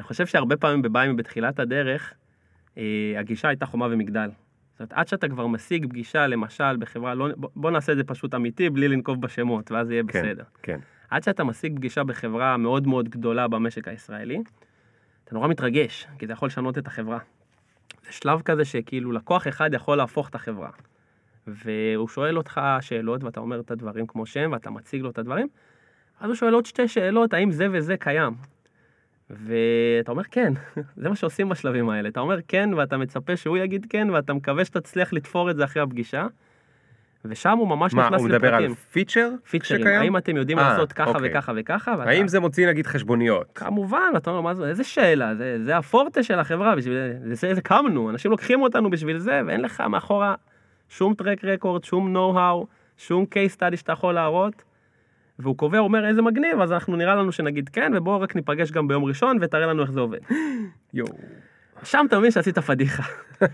אני 0.04 0.08
חושב 0.08 0.26
שהרבה 0.26 0.58
פעמים 0.58 0.82
בביימי 0.82 1.16
בתחילת 1.16 1.60
הדרך, 1.60 2.14
אה, 2.78 3.14
הגישה 3.18 3.48
הייתה 3.48 3.66
חומה 3.66 3.88
ומגדל. 3.92 4.30
זאת 4.72 4.80
אומרת, 4.80 4.94
עד 4.94 5.08
שאתה 5.08 5.28
כבר 5.30 5.48
משיג 5.48 5.86
פגישה, 5.90 6.28
למשל, 6.28 6.78
בחברה, 6.78 7.16
לא, 7.16 7.28
בוא 7.38 7.72
נעשה 7.72 7.92
את 7.92 7.98
זה 7.98 8.04
פשוט 8.04 8.36
אמיתי, 8.36 8.70
בלי 8.70 8.88
לנקוב 8.88 9.22
בשמות, 9.22 9.72
ואז 9.72 9.92
יהיה 9.92 10.04
כן, 10.08 10.22
בסדר. 10.22 10.44
כן. 10.64 10.80
עד 11.10 11.24
שאתה 11.24 11.44
משיג 11.44 11.76
פגישה 11.76 12.04
בחברה 12.04 12.58
מאוד 12.58 12.88
מאוד 12.88 13.10
גדולה 13.10 13.48
במשק 13.48 13.88
הישראלי, 13.88 14.42
אתה 15.24 15.36
נורא 15.36 15.48
מתרגש, 15.48 16.08
כי 16.20 16.28
זה 16.28 16.34
יכול 16.34 16.48
לשנות 16.48 16.78
את 16.78 16.88
החברה. 16.88 17.20
זה 18.06 18.12
שלב 18.12 18.42
כזה 18.42 18.66
שכאילו 18.66 19.12
לקוח 19.12 19.48
אחד 19.48 19.74
יכול 19.74 19.98
להפוך 19.98 20.30
את 20.30 20.36
החברה. 20.36 20.70
והוא 21.48 22.08
שואל 22.08 22.38
אותך 22.38 22.62
שאלות, 22.82 23.24
ואתה 23.24 23.40
אומר 23.40 23.60
את 23.60 23.72
הדברים 23.72 24.08
כמו 24.08 24.26
שהם, 24.26 24.52
ואתה 24.52 24.70
מציג 24.70 25.02
לו 25.02 25.10
את 25.10 25.18
הדברים, 25.18 25.48
אז 26.20 26.28
הוא 26.30 26.36
שואל 26.36 26.54
עוד 26.54 26.66
שתי 26.66 26.88
שאלות, 26.88 27.34
האם 27.34 27.52
זה 27.52 27.68
וזה 27.72 27.98
קיים? 27.98 28.34
ואתה 29.30 30.12
אומר 30.12 30.24
כן, 30.32 30.54
זה 31.02 31.10
מה 31.10 31.16
שעושים 31.16 31.50
בשלבים 31.50 31.90
האלה. 31.90 32.10
אתה 32.10 32.20
אומר 32.20 32.38
כן, 32.48 32.70
ואתה 32.78 32.98
מצפה 32.98 33.38
שהוא 33.38 33.58
יגיד 33.58 33.86
כן, 33.90 34.10
ואתה 34.10 34.34
מקווה 34.34 34.66
שתצליח 34.66 35.14
לתפור 35.14 35.50
את 35.52 35.56
זה 35.56 35.64
אחרי 35.64 35.82
הפגישה. 35.82 36.28
ושם 37.26 37.58
הוא 37.58 37.68
ממש 37.68 37.94
מה, 37.94 38.06
נכנס 38.08 38.20
הוא 38.22 38.30
מדבר 38.30 38.48
לפרטים. 38.48 38.70
על 38.70 38.76
פיצ'ר 38.92 39.30
פיצ'רים, 39.50 39.82
שקיים? 39.82 40.02
האם 40.02 40.18
אתם 40.18 40.38
יודעים 40.38 40.60
אה, 40.60 40.70
לעשות 40.70 40.94
ככה 40.94 41.10
אוקיי. 41.10 41.30
וככה 41.32 41.52
וככה? 41.56 41.96
ואתה- 42.00 42.10
האם 42.10 42.28
זה 42.28 42.40
מוציא 42.40 42.68
נגיד 42.68 42.88
חשבוניות? 42.88 43.48
כמובן, 43.56 44.14
אתה 44.18 44.30
אומר, 44.30 44.42
מה 44.42 44.54
זה, 44.54 44.66
איזה 44.68 44.84
שאלה, 44.84 45.36
זה, 45.36 45.58
זה 45.64 45.78
הפורטה 45.78 46.24
של 46.24 46.40
החברה, 46.40 46.76
בשביל 46.76 46.94
זה, 47.24 47.36
זה, 47.36 47.54
זה 47.56 47.62
קמנו, 47.62 48.10
אנשים 48.10 48.32
לוקחים 48.32 48.62
אותנו 48.62 48.90
בשביל 48.90 49.18
זה, 49.20 49.42
ואין 49.48 49.62
לך 49.62 49.82
מאחורה 49.82 50.36
שום 50.90 51.14
טרק 51.14 51.46
רקורד, 51.46 51.84
שום 51.84 52.14
נו-האו, 52.14 52.68
שום 52.98 53.26
case 53.34 53.56
study 53.58 53.76
שאתה 53.76 53.92
יכול 53.92 54.14
להראות. 54.14 54.64
והוא 55.40 55.58
קובע, 55.58 55.78
הוא 55.78 55.88
אומר, 55.88 56.08
איזה 56.08 56.22
מגניב, 56.22 56.60
אז 56.62 56.72
אנחנו 56.72 56.96
נראה 56.96 57.16
לנו 57.16 57.32
שנגיד 57.32 57.70
כן, 57.70 57.92
ובואו 57.96 58.22
רק 58.22 58.36
ניפגש 58.36 58.72
גם 58.72 58.88
ביום 58.88 59.04
ראשון 59.04 59.38
ותראה 59.42 59.66
לנו 59.66 59.82
איך 59.82 59.92
זה 59.92 60.00
עובד. 60.00 60.20
יואו. 60.94 61.18
שם 61.84 62.06
אתה 62.08 62.20
מבין 62.20 62.32
שעשית 62.32 62.60
פדיחה. 62.60 63.04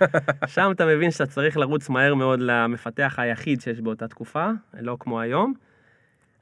שם 0.53 0.71
אתה 0.71 0.85
מבין 0.85 1.11
שאתה 1.11 1.25
צריך 1.25 1.57
לרוץ 1.57 1.89
מהר 1.89 2.15
מאוד 2.15 2.39
למפתח 2.39 3.15
היחיד 3.17 3.61
שיש 3.61 3.81
באותה 3.81 4.07
תקופה, 4.07 4.49
לא 4.79 4.97
כמו 4.99 5.19
היום. 5.19 5.53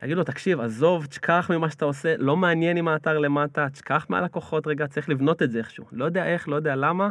להגיד 0.01 0.17
לו, 0.17 0.23
תקשיב, 0.23 0.59
עזוב, 0.59 1.05
תשכח 1.05 1.51
ממה 1.53 1.69
שאתה 1.69 1.85
עושה, 1.85 2.17
לא 2.17 2.37
מעניין 2.37 2.77
עם 2.77 2.87
האתר 2.87 3.17
למטה, 3.17 3.69
תשכח 3.69 4.05
מהלקוחות 4.09 4.67
רגע, 4.67 4.87
צריך 4.87 5.09
לבנות 5.09 5.41
את 5.41 5.51
זה 5.51 5.59
איכשהו. 5.59 5.85
לא 5.91 6.05
יודע 6.05 6.25
איך, 6.25 6.49
לא 6.49 6.55
יודע 6.55 6.75
למה, 6.75 7.09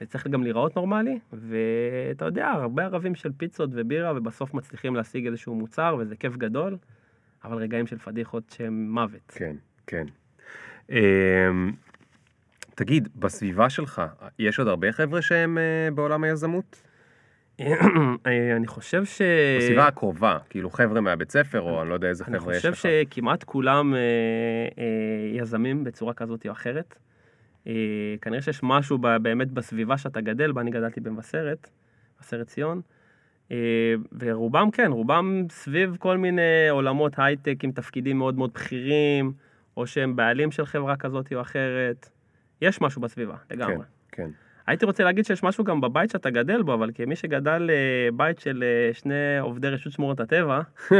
זה 0.00 0.06
צריך 0.06 0.26
גם 0.26 0.42
להיראות 0.42 0.76
נורמלי, 0.76 1.18
ואתה 1.32 2.24
יודע, 2.24 2.48
הרבה 2.48 2.84
ערבים 2.84 3.14
של 3.14 3.30
פיצות 3.36 3.70
ובירה, 3.72 4.12
ובסוף 4.16 4.54
מצליחים 4.54 4.96
להשיג 4.96 5.26
איזשהו 5.26 5.54
מוצר, 5.54 5.96
וזה 5.98 6.16
כיף 6.16 6.36
גדול, 6.36 6.76
אבל 7.44 7.56
רגעים 7.56 7.86
של 7.86 7.98
פדיחות 7.98 8.54
שהם 8.56 8.90
מוות. 8.90 9.32
כן, 9.34 9.56
כן. 9.86 10.06
אמ, 10.90 11.72
תגיד, 12.74 13.08
בסביבה 13.16 13.70
שלך, 13.70 14.02
יש 14.38 14.58
עוד 14.58 14.68
הרבה 14.68 14.92
חבר'ה 14.92 15.22
שהם 15.22 15.58
אה, 15.58 15.90
בעולם 15.94 16.24
היזמות? 16.24 16.82
אני 18.56 18.66
חושב 18.66 19.04
ש... 19.04 19.22
בסביבה 19.58 19.86
הקרובה, 19.86 20.38
כאילו 20.50 20.70
חבר'ה 20.70 21.00
מהבית 21.00 21.30
ספר, 21.30 21.60
או 21.60 21.80
אני 21.82 21.88
לא 21.88 21.94
יודע 21.94 22.08
איזה 22.08 22.24
אני 22.28 22.38
חבר'ה 22.38 22.56
יש 22.56 22.66
חושב 22.66 22.88
לך. 22.88 23.08
שכמעט 23.10 23.44
כולם 23.44 23.94
אה, 23.94 23.98
אה, 24.78 25.38
יזמים 25.40 25.84
בצורה 25.84 26.14
כזאת 26.14 26.46
או 26.46 26.52
אחרת. 26.52 26.98
אה, 27.66 27.72
כנראה 28.22 28.42
שיש 28.42 28.60
משהו 28.62 28.98
באמת 28.98 29.50
בסביבה 29.50 29.98
שאתה 29.98 30.20
גדל 30.20 30.52
בה, 30.52 30.60
אני 30.60 30.70
גדלתי 30.70 31.00
במבשרת, 31.00 31.70
מבשרת 32.18 32.46
ציון. 32.46 32.80
אה, 33.52 33.94
ורובם 34.18 34.70
כן, 34.70 34.92
רובם 34.92 35.46
סביב 35.50 35.96
כל 35.98 36.16
מיני 36.16 36.68
עולמות 36.70 37.12
הייטק 37.16 37.64
עם 37.64 37.72
תפקידים 37.72 38.18
מאוד 38.18 38.38
מאוד 38.38 38.52
בכירים, 38.54 39.32
או 39.76 39.86
שהם 39.86 40.16
בעלים 40.16 40.50
של 40.50 40.66
חברה 40.66 40.96
כזאת 40.96 41.32
או 41.32 41.40
אחרת. 41.40 42.10
יש 42.62 42.80
משהו 42.80 43.02
בסביבה, 43.02 43.36
לגמרי. 43.50 43.76
כן, 43.76 43.82
כן. 44.22 44.30
הייתי 44.68 44.84
רוצה 44.86 45.04
להגיד 45.04 45.24
שיש 45.24 45.42
משהו 45.42 45.64
גם 45.64 45.80
בבית 45.80 46.10
שאתה 46.10 46.30
גדל 46.30 46.62
בו, 46.62 46.74
אבל 46.74 46.90
כמי 46.94 47.16
שגדל 47.16 47.70
אה, 47.70 48.08
בית 48.12 48.38
של 48.38 48.64
אה, 48.66 48.94
שני 48.94 49.38
עובדי 49.40 49.68
רשות 49.68 49.92
שמורות 49.92 50.20
הטבע, 50.20 50.60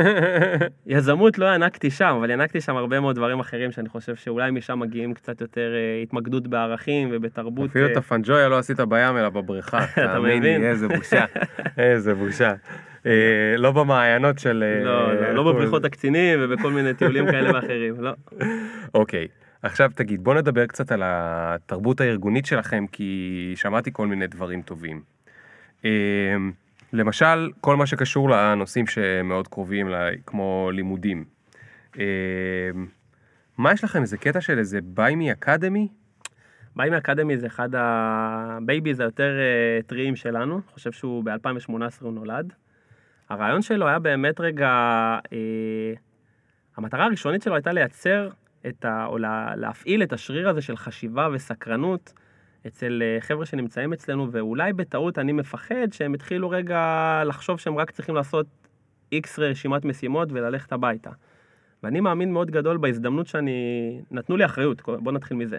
יזמות 0.86 1.38
לא 1.38 1.54
ינקתי 1.54 1.90
שם, 1.90 2.14
אבל 2.18 2.30
ינקתי 2.30 2.60
שם 2.60 2.76
הרבה 2.76 3.00
מאוד 3.00 3.16
דברים 3.16 3.40
אחרים 3.40 3.72
שאני 3.72 3.88
חושב 3.88 4.16
שאולי 4.16 4.50
משם 4.50 4.78
מגיעים 4.78 5.14
קצת 5.14 5.40
יותר 5.40 5.74
אה, 5.74 6.02
התמקדות 6.02 6.46
בערכים 6.46 7.08
ובתרבות. 7.12 7.70
אפילו 7.70 7.86
את 7.86 7.96
הפנג'ויה 7.96 8.48
לא 8.48 8.58
עשית 8.58 8.80
בים 8.80 9.16
אלא 9.16 9.28
בבריכה. 9.28 9.86
תאמין? 9.94 10.42
לי, 10.42 10.56
איזה 10.56 10.88
בושה. 10.88 11.24
איזה 11.78 12.14
בושה. 12.14 12.52
לא 13.58 13.72
במעיינות 13.72 14.38
של... 14.38 14.64
לא, 14.84 15.14
לא, 15.14 15.32
לא 15.32 15.52
בבריכות? 15.52 15.84
הקצינים 15.84 16.38
ובכל 16.42 16.70
מיני 16.70 16.94
טיולים 16.94 17.26
כאלה 17.30 17.54
ואחרים, 17.54 17.94
לא. 18.00 18.10
אוקיי, 18.94 19.28
עכשיו 19.62 19.90
תגיד, 19.94 20.24
בוא 20.24 20.34
נדבר 20.34 20.66
קצת 20.66 20.92
על 20.92 21.02
התרבות 21.04 22.00
הארגונית 22.00 22.46
שלכם, 22.46 22.86
כי 22.92 23.52
שמעתי 23.56 23.90
כל 23.92 24.06
מיני 24.06 24.26
דברים 24.26 24.62
טובים. 24.62 25.02
אה, 25.84 26.36
למשל, 26.92 27.50
כל 27.60 27.76
מה 27.76 27.86
שקשור 27.86 28.30
לנושאים 28.30 28.86
שמאוד 28.86 29.48
קרובים, 29.48 29.88
כמו 30.26 30.70
לימודים. 30.72 31.24
אה, 31.98 32.04
מה 33.58 33.72
יש 33.72 33.84
לכם, 33.84 34.02
איזה 34.02 34.16
קטע 34.18 34.40
של 34.40 34.58
איזה 34.58 34.78
ביימי 34.82 35.32
אקדמי? 35.32 35.88
ביימי 36.76 36.98
academy 36.98 37.36
זה 37.36 37.46
אחד 37.46 37.74
ה... 37.74 38.58
baby 38.62 38.94
הזה 38.94 39.02
יותר 39.02 39.38
אה, 39.38 39.82
טריים 39.82 40.16
שלנו, 40.16 40.54
אני 40.54 40.72
חושב 40.74 40.92
שהוא 40.92 41.24
ב-2018 41.24 41.72
הוא 42.00 42.12
נולד. 42.12 42.52
הרעיון 43.28 43.62
שלו 43.62 43.88
היה 43.88 43.98
באמת 43.98 44.40
רגע, 44.40 44.68
אה, 45.32 45.92
המטרה 46.76 47.04
הראשונית 47.04 47.42
שלו 47.42 47.54
הייתה 47.54 47.72
לייצר 47.72 48.28
את 48.66 48.84
ה... 48.84 49.06
או 49.06 49.18
לה, 49.18 49.56
להפעיל 49.56 50.02
את 50.02 50.12
השריר 50.12 50.48
הזה 50.48 50.62
של 50.62 50.76
חשיבה 50.76 51.28
וסקרנות 51.32 52.12
אצל 52.66 53.02
אה, 53.02 53.20
חבר'ה 53.20 53.46
שנמצאים 53.46 53.92
אצלנו, 53.92 54.32
ואולי 54.32 54.72
בטעות 54.72 55.18
אני 55.18 55.32
מפחד 55.32 55.92
שהם 55.92 56.14
התחילו 56.14 56.50
רגע 56.50 57.22
לחשוב 57.26 57.58
שהם 57.58 57.78
רק 57.78 57.90
צריכים 57.90 58.14
לעשות 58.14 58.46
איקס 59.12 59.38
רשימת 59.38 59.84
משימות 59.84 60.28
וללכת 60.32 60.72
הביתה. 60.72 61.10
ואני 61.82 62.00
מאמין 62.00 62.32
מאוד 62.32 62.50
גדול 62.50 62.76
בהזדמנות 62.76 63.26
שאני... 63.26 64.00
נתנו 64.10 64.36
לי 64.36 64.44
אחריות, 64.44 64.82
בוא 64.82 65.12
נתחיל 65.12 65.36
מזה. 65.36 65.58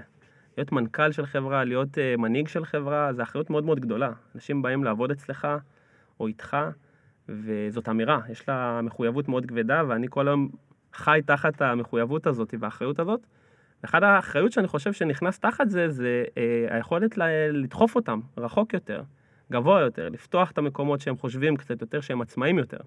להיות 0.58 0.72
מנכ"ל 0.72 1.12
של 1.12 1.26
חברה, 1.26 1.64
להיות 1.64 1.97
uh, 1.97 2.22
מנהיג 2.22 2.47
של 2.47 2.66
חברה, 2.66 3.14
זו 3.14 3.24
אחריות 3.24 3.50
מאוד 3.50 3.64
מאוד 3.64 3.80
גדולה. 3.80 4.12
אנשים 4.36 4.62
באים 4.62 4.84
לעבוד 4.84 5.12
אצלך 5.12 5.47
או 6.20 6.28
איתך, 6.28 6.58
וזאת 7.30 7.89
אמירה, 7.89 8.20
יש 8.30 8.50
לה 8.50 8.82
מחויבות 8.84 9.28
מאוד 9.28 9.45
כבדה, 9.45 9.84
ואני 9.88 10.08
כל 10.10 10.28
היום 10.28 10.50
חי 10.94 11.20
תחת 11.26 11.62
המחויבות 11.62 12.28
הזאת 12.28 12.54
והאחריות 12.60 13.00
הזאת. 13.00 13.20
ואחת 13.84 14.04
האחריות 14.04 14.52
שאני 14.52 14.68
חושב 14.68 14.94
שנכנס 14.94 15.40
תחת 15.40 15.70
זה, 15.70 15.90
זה 15.90 16.24
אה, 16.38 16.76
היכולת 16.76 17.18
ל- 17.18 17.50
לדחוף 17.52 17.96
אותם 17.96 18.20
רחוק 18.38 18.74
יותר, 18.74 19.04
גבוה 19.52 19.82
יותר, 19.82 20.10
לפתוח 20.10 20.52
את 20.52 20.58
המקומות 20.58 21.02
שהם 21.02 21.18
חושבים 21.18 21.58
קצת 21.58 21.82
יותר, 21.82 22.02
שהם 22.02 22.22
עצמאים 22.22 22.58
יותר. 22.58 22.78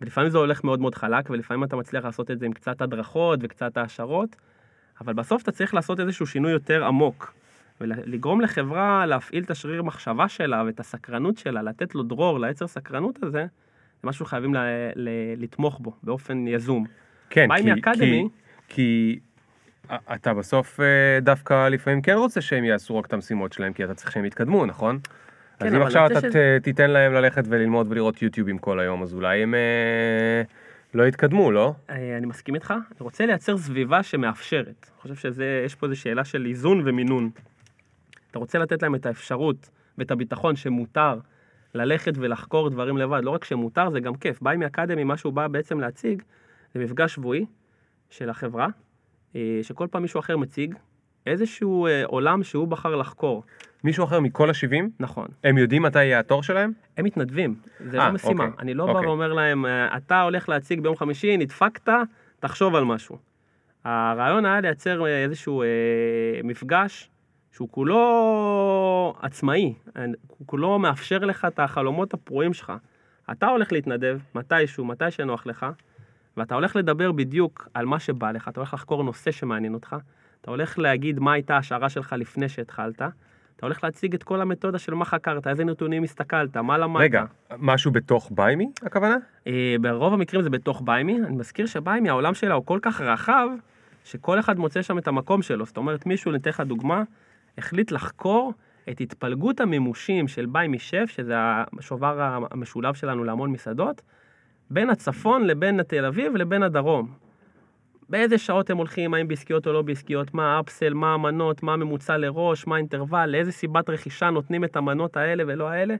ולפעמים 0.00 0.30
זה 0.30 0.38
הולך 0.38 0.64
מאוד 0.64 0.80
מאוד 0.80 0.94
חלק, 0.94 1.30
ולפעמים 1.30 1.64
אתה 1.64 1.76
מצליח 1.76 2.04
לעשות 2.04 2.30
את 2.30 2.38
זה 2.38 2.46
עם 2.46 2.52
קצת 2.52 2.82
הדרכות 2.82 3.40
וקצת 3.42 3.76
העשרות, 3.76 4.36
אבל 5.00 5.12
בסוף 5.12 5.42
אתה 5.42 5.52
צריך 5.52 5.74
לעשות 5.74 6.00
איזשהו 6.00 6.26
שינוי 6.26 6.52
יותר 6.52 6.84
עמוק. 6.84 7.34
ולגרום 7.80 8.40
לחברה 8.40 9.06
להפעיל 9.06 9.44
את 9.44 9.50
השריר 9.50 9.82
מחשבה 9.82 10.28
שלה 10.28 10.62
ואת 10.66 10.80
הסקרנות 10.80 11.38
שלה, 11.38 11.62
לתת 11.62 11.94
לו 11.94 12.02
דרור 12.02 12.40
ליצר 12.40 12.66
סקרנות 12.66 13.22
הזה, 13.22 13.46
זה 14.02 14.08
משהו 14.08 14.26
שחייבים 14.26 14.54
ל- 14.54 14.58
ל- 14.96 15.08
לתמוך 15.42 15.78
בו 15.80 15.92
באופן 16.02 16.46
יזום. 16.48 16.84
כן, 17.30 17.48
כי, 17.56 17.62
מאקדמי. 17.70 18.28
כי, 18.68 19.18
כי 19.88 19.94
אתה 20.14 20.34
בסוף 20.34 20.80
אה, 20.80 20.86
דווקא 21.22 21.68
לפעמים 21.68 22.02
כן 22.02 22.14
רוצה 22.16 22.40
שהם 22.40 22.64
יעשו 22.64 22.96
רק 22.98 23.06
את 23.06 23.12
המשימות 23.12 23.52
שלהם, 23.52 23.72
כי 23.72 23.84
אתה 23.84 23.94
צריך 23.94 24.12
שהם 24.12 24.24
יתקדמו, 24.24 24.66
נכון? 24.66 24.98
כן, 25.58 25.66
אז 25.66 25.74
אם 25.74 25.82
עכשיו 25.82 26.06
אתה 26.06 26.20
ת- 26.30 26.36
תיתן 26.62 26.90
להם 26.90 27.12
ללכת 27.12 27.42
וללמוד 27.48 27.86
ולראות 27.90 28.22
יוטיובים 28.22 28.58
כל 28.58 28.80
היום, 28.80 29.02
אז 29.02 29.14
אולי 29.14 29.42
הם 29.42 29.54
אה, 29.54 30.42
לא 30.94 31.06
יתקדמו, 31.06 31.50
לא? 31.52 31.74
אה, 31.90 32.16
אני 32.16 32.26
מסכים 32.26 32.54
איתך, 32.54 32.70
אני 32.70 32.96
רוצה 33.00 33.26
לייצר 33.26 33.58
סביבה 33.58 34.02
שמאפשרת. 34.02 34.90
אני 35.04 35.14
חושב 35.14 35.32
שיש 35.32 35.74
פה 35.74 35.86
איזו 35.86 36.00
שאלה 36.00 36.24
של 36.24 36.46
איזון 36.46 36.82
ומינון. 36.84 37.30
אתה 38.30 38.38
רוצה 38.38 38.58
לתת 38.58 38.82
להם 38.82 38.94
את 38.94 39.06
האפשרות 39.06 39.70
ואת 39.98 40.10
הביטחון 40.10 40.56
שמותר 40.56 41.18
ללכת 41.74 42.12
ולחקור 42.16 42.70
דברים 42.70 42.96
לבד, 42.96 43.20
לא 43.24 43.30
רק 43.30 43.44
שמותר, 43.44 43.90
זה 43.90 44.00
גם 44.00 44.14
כיף. 44.14 44.42
ביי 44.42 44.56
מאקדמי, 44.56 45.04
מה 45.04 45.16
שהוא 45.16 45.32
בא 45.32 45.48
בעצם 45.48 45.80
להציג, 45.80 46.22
זה 46.74 46.80
מפגש 46.84 47.14
שבועי 47.14 47.46
של 48.10 48.30
החברה, 48.30 48.68
אה, 49.36 49.60
שכל 49.62 49.86
פעם 49.90 50.02
מישהו 50.02 50.20
אחר 50.20 50.36
מציג 50.36 50.74
איזשהו 51.26 51.86
אה, 51.86 52.04
עולם 52.04 52.42
שהוא 52.42 52.68
בחר 52.68 52.96
לחקור. 52.96 53.42
מישהו 53.84 54.04
אחר 54.04 54.20
מכל 54.20 54.50
ה-70, 54.50 54.84
נכון. 55.00 55.28
הם 55.44 55.58
יודעים 55.58 55.82
מתי 55.82 56.04
יהיה 56.04 56.18
התור 56.18 56.42
שלהם? 56.42 56.72
הם 56.96 57.04
מתנדבים, 57.04 57.54
זה 57.80 57.98
אה, 58.00 58.06
לא 58.08 58.14
משימה. 58.14 58.44
אוקיי, 58.44 58.58
אני 58.58 58.74
לא 58.74 58.86
בא 58.86 58.92
אוקיי. 58.92 59.06
ואומר 59.06 59.32
להם, 59.32 59.66
"אה, 59.66 59.96
אתה 59.96 60.22
הולך 60.22 60.48
להציג 60.48 60.80
ביום 60.80 60.96
חמישי, 60.96 61.36
נדפקת, 61.36 61.88
תחשוב 62.40 62.74
על 62.74 62.84
משהו. 62.84 63.18
הרעיון 63.84 64.46
היה 64.46 64.60
לייצר 64.60 65.06
איזשהו 65.06 65.62
אה, 65.62 65.66
מפגש 66.44 67.10
שהוא 67.52 67.68
כולו 67.70 69.14
עצמאי, 69.22 69.74
הוא 70.26 70.46
כולו 70.46 70.78
מאפשר 70.78 71.18
לך 71.18 71.44
את 71.44 71.58
החלומות 71.58 72.14
הפרועים 72.14 72.54
שלך. 72.54 72.72
אתה 73.32 73.46
הולך 73.46 73.72
להתנדב 73.72 74.18
מתישהו, 74.34 74.84
מתי 74.84 75.10
שנוח 75.10 75.46
לך, 75.46 75.66
ואתה 76.36 76.54
הולך 76.54 76.76
לדבר 76.76 77.12
בדיוק 77.12 77.68
על 77.74 77.86
מה 77.86 77.98
שבא 77.98 78.30
לך, 78.30 78.48
אתה 78.48 78.60
הולך 78.60 78.74
לחקור 78.74 79.04
נושא 79.04 79.30
שמעניין 79.30 79.74
אותך, 79.74 79.96
אתה 80.40 80.50
הולך 80.50 80.78
להגיד 80.78 81.18
מה 81.18 81.32
הייתה 81.32 81.54
ההשערה 81.54 81.88
שלך 81.88 82.14
לפני 82.18 82.48
שהתחלת, 82.48 83.02
אתה 83.56 83.66
הולך 83.66 83.84
להציג 83.84 84.14
את 84.14 84.22
כל 84.22 84.40
המתודה 84.40 84.78
של 84.78 84.94
מה 84.94 85.04
חקרת, 85.04 85.46
איזה 85.46 85.64
נתונים 85.64 86.02
הסתכלת, 86.02 86.56
מה 86.56 86.78
למדת. 86.78 87.02
רגע, 87.02 87.24
משהו 87.58 87.90
בתוך 87.90 88.32
ביימי 88.34 88.70
הכוונה? 88.82 89.16
אה, 89.46 89.76
ברוב 89.80 90.14
המקרים 90.14 90.42
זה 90.42 90.50
בתוך 90.50 90.82
ביימי. 90.84 91.20
אני 91.20 91.36
מזכיר 91.36 91.66
שביימי, 91.66 92.08
העולם 92.08 92.34
שלה 92.34 92.54
הוא 92.54 92.66
כל 92.66 92.78
כך 92.82 93.00
רחב, 93.00 93.48
שכל 94.04 94.38
אחד 94.40 94.58
מוצא 94.58 94.82
שם 94.82 94.98
את 94.98 95.08
המקום 95.08 95.42
שלו. 95.42 95.66
זאת 95.66 95.76
אומרת, 95.76 96.06
מישהו, 96.06 96.32
ניתן 96.32 96.50
לך 96.50 96.60
דוגמה, 96.60 97.02
החליט 97.60 97.92
לחקור 97.92 98.52
את 98.90 99.00
התפלגות 99.00 99.60
המימושים 99.60 100.28
של 100.28 100.46
ביימי 100.46 100.78
שף, 100.78 101.04
שזה 101.06 101.34
השובר 101.36 102.38
המשולב 102.50 102.94
שלנו 102.94 103.24
להמון 103.24 103.50
מסעדות, 103.50 104.02
בין 104.70 104.90
הצפון 104.90 105.46
לבין 105.46 105.82
תל 105.82 106.04
אביב 106.04 106.36
לבין 106.36 106.62
הדרום. 106.62 107.08
באיזה 108.08 108.38
שעות 108.38 108.70
הם 108.70 108.76
הולכים, 108.76 109.14
האם 109.14 109.28
בעסקיות 109.28 109.66
או 109.66 109.72
לא 109.72 109.82
בעסקיות, 109.82 110.34
מה 110.34 110.56
האפסל, 110.56 110.94
מה 110.94 111.14
המנות, 111.14 111.62
מה 111.62 111.72
הממוצע 111.72 112.16
לראש, 112.16 112.66
מה 112.66 112.74
האינטרוול, 112.74 113.26
לאיזה 113.26 113.52
סיבת 113.52 113.90
רכישה 113.90 114.30
נותנים 114.30 114.64
את 114.64 114.76
המנות 114.76 115.16
האלה 115.16 115.44
ולא 115.46 115.68
האלה. 115.68 115.94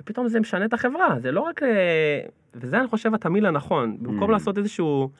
ופתאום 0.00 0.28
זה 0.28 0.40
משנה 0.40 0.64
את 0.64 0.72
החברה, 0.72 1.18
זה 1.18 1.32
לא 1.32 1.40
רק... 1.40 1.62
ל... 1.62 1.66
וזה 2.54 2.78
אני 2.78 2.86
חושב 2.86 3.14
התמיל 3.14 3.46
הנכון. 3.46 3.96
במקום 4.00 4.30
Mm. 4.30 4.32
לעשות 4.32 4.58
איזשהו 4.58 5.10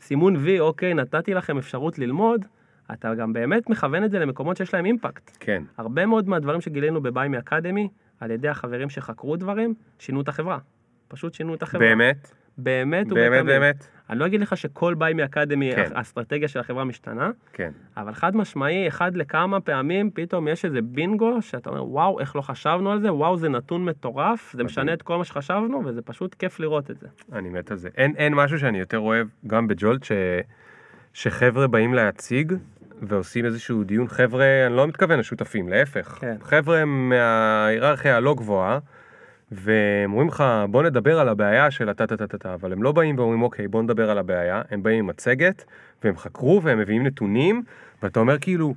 סימון 0.00 0.36
וי, 0.36 0.60
אוקיי, 0.60 0.94
נתתי 0.94 1.34
לכם 1.34 1.58
אפשרות 1.58 1.98
ללמוד, 1.98 2.44
אתה 2.92 3.14
גם 3.14 3.32
באמת 3.32 3.70
מכוון 3.70 4.04
את 4.04 4.10
זה 4.10 4.18
למקומות 4.18 4.56
שיש 4.56 4.74
להם 4.74 4.84
אימפקט. 4.84 5.36
כן. 5.40 5.62
הרבה 5.76 6.06
מאוד 6.06 6.28
מהדברים 6.28 6.60
שגילינו 6.60 7.00
בביימי 7.00 7.38
אקדמי, 7.38 7.88
על 8.20 8.30
ידי 8.30 8.48
החברים 8.48 8.90
שחקרו 8.90 9.36
דברים, 9.36 9.74
שינו 9.98 10.20
את 10.20 10.28
החברה. 10.28 10.58
פשוט 11.08 11.34
שינו 11.34 11.54
את 11.54 11.62
החברה. 11.62 11.86
באמת? 11.86 12.32
באמת 12.58 13.08
באמת 13.08 13.26
ובתמים. 13.26 13.46
באמת? 13.46 13.86
אני 14.10 14.18
לא 14.18 14.26
אגיד 14.26 14.40
לך 14.40 14.56
שכל 14.56 14.94
ביימי 14.94 15.24
אקדמי, 15.24 15.72
כן. 15.76 15.90
האסטרטגיה 15.94 16.48
של 16.48 16.60
החברה 16.60 16.84
משתנה, 16.84 17.30
כן. 17.52 17.72
אבל 17.96 18.14
חד 18.14 18.36
משמעי, 18.36 18.88
אחד 18.88 19.16
לכמה 19.16 19.60
פעמים, 19.60 20.10
פתאום 20.10 20.48
יש 20.48 20.64
איזה 20.64 20.82
בינגו, 20.82 21.42
שאתה 21.42 21.70
אומר, 21.70 21.84
וואו, 21.84 22.20
איך 22.20 22.36
לא 22.36 22.40
חשבנו 22.40 22.92
על 22.92 23.00
זה, 23.00 23.12
וואו, 23.12 23.36
זה 23.36 23.48
נתון 23.48 23.84
מטורף, 23.84 24.52
זה 24.56 24.64
משנה 24.64 24.92
את 24.92 25.02
כל 25.02 25.18
מה 25.18 25.24
שחשבנו, 25.24 25.82
וזה 25.84 26.02
פשוט 26.02 26.34
כיף 26.34 26.60
לראות 26.60 26.90
את 26.90 26.98
זה. 26.98 27.06
אני 27.32 27.48
מת 27.48 27.70
על 27.70 27.76
זה. 27.76 27.88
אין, 27.96 28.14
אין 28.16 28.34
משהו 28.34 28.58
שאני 28.58 28.78
יותר 28.78 28.98
אוהב, 28.98 29.26
גם 29.46 29.68
בג'ולט, 29.68 30.04
ש, 30.04 30.12
שחבר'ה 31.12 31.66
באים 31.66 31.94
להציג 31.94 32.52
ועושים 33.02 33.44
איזשהו 33.44 33.84
דיון. 33.84 34.08
חבר'ה, 34.08 34.66
אני 34.66 34.76
לא 34.76 34.86
מתכוון 34.86 35.18
לשותפים, 35.18 35.68
להפך. 35.68 36.18
כן. 36.20 36.36
חבר'ה 36.42 36.84
מההיררכיה 36.84 38.16
הלא 38.16 38.34
גבוהה, 38.34 38.78
והם 39.52 40.12
אומרים 40.12 40.28
לך, 40.28 40.44
בוא 40.70 40.82
נדבר 40.82 41.20
על 41.20 41.28
הבעיה 41.28 41.70
של 41.70 41.88
הטה-טה-טה-טה, 41.88 42.54
אבל 42.54 42.72
הם 42.72 42.82
לא 42.82 42.92
באים 42.92 43.18
ואומרים, 43.18 43.42
אוקיי, 43.42 43.68
בוא 43.68 43.82
נדבר 43.82 44.10
על 44.10 44.18
הבעיה, 44.18 44.62
הם 44.70 44.82
באים 44.82 44.98
עם 44.98 45.06
מצגת, 45.06 45.64
והם 46.04 46.16
חקרו, 46.16 46.60
והם 46.62 46.78
מביאים 46.78 47.06
נתונים, 47.06 47.62
ואתה 48.02 48.20
אומר 48.20 48.38
כאילו, 48.38 48.74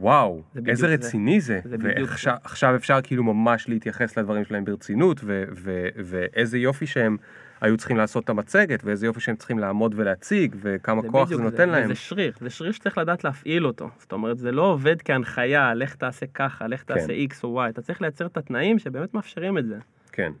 וואו, 0.00 0.42
זה 0.54 0.60
איזה 0.66 0.86
זה. 0.86 0.94
רציני 0.94 1.40
זה, 1.40 1.60
זה 1.64 1.78
בדיוק 1.78 2.10
ועכשיו 2.10 2.34
עכשיו 2.44 2.76
אפשר 2.76 2.98
כאילו 3.02 3.24
ממש 3.24 3.68
להתייחס 3.68 4.18
לדברים 4.18 4.44
שלהם 4.44 4.64
ברצינות, 4.64 5.20
ו- 5.24 5.44
ו- 5.56 5.88
ואיזה 5.96 6.58
יופי 6.58 6.86
שהם 6.86 7.16
היו 7.60 7.76
צריכים 7.76 7.96
לעשות 7.96 8.24
את 8.24 8.30
המצגת, 8.30 8.84
ואיזה 8.84 9.06
יופי 9.06 9.20
שהם 9.20 9.36
צריכים 9.36 9.58
לעמוד 9.58 9.94
ולהציג, 9.96 10.56
וכמה 10.60 11.02
כוח 11.02 11.28
זה 11.28 11.34
בדיוק 11.34 11.52
נותן 11.52 11.68
להם. 11.68 11.88
זה 11.88 11.94
שריר, 11.94 12.32
זה 12.40 12.50
שריר 12.50 12.72
שצריך 12.72 12.98
לדעת 12.98 13.24
להפעיל 13.24 13.66
אותו. 13.66 13.90
זאת 13.98 14.12
אומרת, 14.12 14.38
זה 14.38 14.52
לא 14.52 14.62
עובד 14.62 15.02
כהנחיה, 15.02 15.74
לך 15.74 15.94
תעשה 15.94 16.26
ככה, 16.26 16.66
לך 16.66 16.80
כן. 16.80 16.94
תעשה 16.94 17.12
X 17.12 17.34
או 17.44 17.66
Y, 17.66 17.68
אתה 17.68 17.82
צריך 17.82 18.02
לייצר 18.02 18.26
את 18.26 18.36
התנאים 18.36 18.78
שבאמת 18.78 19.14
מאפשרים 19.14 19.58
את 19.58 19.66
זה. 19.66 19.78
כן, 20.12 20.32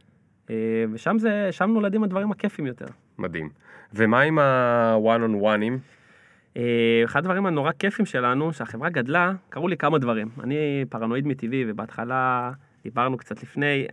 אה, 0.50 0.54
ושם 0.92 1.18
זה, 1.18 1.48
שם 1.50 1.70
נולדים 1.70 2.04
הדברים 2.04 2.30
הכיפים 2.30 2.66
יותר. 2.66 2.86
מדהים. 3.18 3.50
ומה 3.94 4.20
עם 4.20 4.38
ה-one 4.38 5.30
on 5.30 5.42
one'ים? 5.42 5.78
אה, 6.56 7.02
אחד 7.04 7.20
הדברים 7.20 7.46
הנורא 7.46 7.72
כיפים 7.72 8.06
שלנו, 8.06 8.52
שהחברה 8.52 8.88
גדלה, 8.88 9.32
קרו 9.48 9.68
לי 9.68 9.76
כמה 9.76 9.98
דברים. 9.98 10.28
אני 10.44 10.84
פרנואיד 10.88 11.26
מטבעי, 11.26 11.64
ובהתחלה 11.68 12.52
דיברנו 12.84 13.16
קצת 13.16 13.42
לפני. 13.42 13.86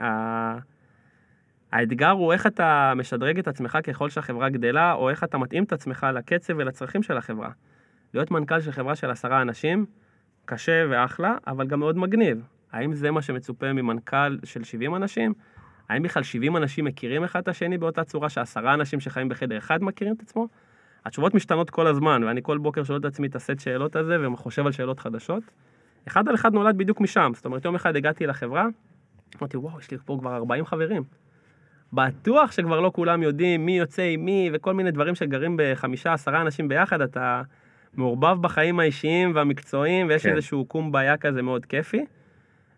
האתגר 1.71 2.09
הוא 2.09 2.33
איך 2.33 2.47
אתה 2.47 2.93
משדרג 2.95 3.39
את 3.39 3.47
עצמך 3.47 3.77
ככל 3.83 4.09
שהחברה 4.09 4.49
גדלה, 4.49 4.93
או 4.93 5.09
איך 5.09 5.23
אתה 5.23 5.37
מתאים 5.37 5.63
את 5.63 5.73
עצמך 5.73 6.07
לקצב 6.13 6.53
ולצרכים 6.57 7.03
של 7.03 7.17
החברה. 7.17 7.49
להיות 8.13 8.31
מנכ"ל 8.31 8.61
של 8.61 8.71
חברה 8.71 8.95
של 8.95 9.09
עשרה 9.09 9.41
אנשים, 9.41 9.85
קשה 10.45 10.83
ואחלה, 10.89 11.35
אבל 11.47 11.67
גם 11.67 11.79
מאוד 11.79 11.97
מגניב. 11.97 12.43
האם 12.71 12.93
זה 12.93 13.11
מה 13.11 13.21
שמצופה 13.21 13.73
ממנכ"ל 13.73 14.37
של 14.43 14.63
70 14.63 14.95
אנשים? 14.95 15.33
האם 15.89 16.03
בכלל 16.03 16.23
70 16.23 16.57
אנשים 16.57 16.85
מכירים 16.85 17.23
אחד 17.23 17.39
את 17.39 17.47
השני 17.47 17.77
באותה 17.77 18.03
צורה 18.03 18.29
שעשרה 18.29 18.73
אנשים 18.73 18.99
שחיים 18.99 19.29
בחדר 19.29 19.57
אחד 19.57 19.83
מכירים 19.83 20.13
את 20.13 20.21
עצמו? 20.21 20.47
התשובות 21.05 21.33
משתנות 21.33 21.69
כל 21.69 21.87
הזמן, 21.87 22.23
ואני 22.23 22.41
כל 22.43 22.57
בוקר 22.57 22.83
שואל 22.83 22.99
את 22.99 23.05
עצמי 23.05 23.27
את 23.27 23.35
הסט 23.35 23.59
שאלות 23.59 23.95
הזה, 23.95 24.29
וחושב 24.33 24.65
על 24.65 24.71
שאלות 24.71 24.99
חדשות. 24.99 25.43
אחד 26.07 26.27
על 26.27 26.35
אחד 26.35 26.53
נולד 26.53 26.77
בדיוק 26.77 27.01
משם, 27.01 27.31
זאת 27.35 27.45
אומרת, 27.45 27.65
יום 27.65 27.75
אחד 27.75 27.95
הגעתי 27.95 28.27
לחברה, 28.27 28.65
אמרתי, 29.39 29.57
וואו, 29.57 29.79
יש 29.79 29.91
לי 29.91 29.97
פה 30.05 30.17
כבר 30.19 30.35
40 30.35 30.65
חברים. 30.65 31.03
בטוח 31.93 32.51
שכבר 32.51 32.79
לא 32.79 32.91
כולם 32.95 33.23
יודעים 33.23 33.65
מי 33.65 33.77
יוצא 33.77 34.01
עם 34.01 34.25
מי, 34.25 34.49
וכל 34.53 34.73
מיני 34.73 34.91
דברים 34.91 35.15
שגרים 35.15 35.55
בחמישה, 35.59 36.13
עשרה 36.13 36.41
אנשים 36.41 36.67
ביחד, 36.67 37.01
אתה 37.01 37.41
מעורבב 37.93 38.41
בחיים 38.41 38.79
האישיים 38.79 39.35
והמקצועיים, 39.35 40.07
ויש 40.07 40.23
כן. 40.23 40.35
איזשהו 40.35 40.65
קום 40.65 40.91
בעיה 40.91 41.17
כזה 41.17 41.41
מאוד 41.41 41.65
כיפי. 41.65 42.05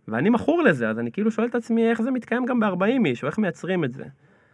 ואני 0.07 0.29
מכור 0.29 0.63
לזה, 0.63 0.89
אז 0.89 0.99
אני 0.99 1.11
כאילו 1.11 1.31
שואל 1.31 1.47
את 1.47 1.55
עצמי 1.55 1.89
איך 1.89 2.01
זה 2.01 2.11
מתקיים 2.11 2.45
גם 2.45 2.59
ב-40 2.59 3.05
איש, 3.05 3.23
או 3.23 3.27
איך 3.27 3.37
מייצרים 3.37 3.83
את 3.83 3.93
זה. 3.93 4.03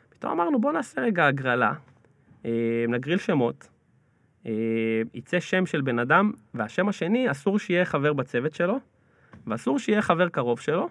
פתאום 0.09 0.31
אמרנו, 0.31 0.61
בוא 0.61 0.71
נעשה 0.71 1.01
רגע 1.01 1.27
הגרלה, 1.27 1.73
אה, 2.45 2.85
נגריל 2.87 3.17
שמות, 3.17 3.69
אה, 4.45 4.51
יצא 5.13 5.39
שם 5.39 5.65
של 5.65 5.81
בן 5.81 5.99
אדם, 5.99 6.31
והשם 6.53 6.89
השני 6.89 7.31
אסור 7.31 7.59
שיהיה 7.59 7.85
חבר 7.85 8.13
בצוות 8.13 8.53
שלו, 8.53 8.79
ואסור 9.47 9.79
שיהיה 9.79 10.01
חבר 10.01 10.29
קרוב 10.29 10.59
שלו. 10.59 10.89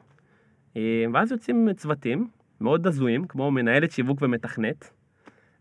אה, 0.77 1.05
ואז 1.13 1.33
יוצאים 1.33 1.73
צוותים 1.73 2.29
מאוד 2.61 2.87
הזויים, 2.87 3.25
כמו 3.25 3.51
מנהלת 3.51 3.91
שיווק 3.91 4.19
ומתכנת, 4.23 4.91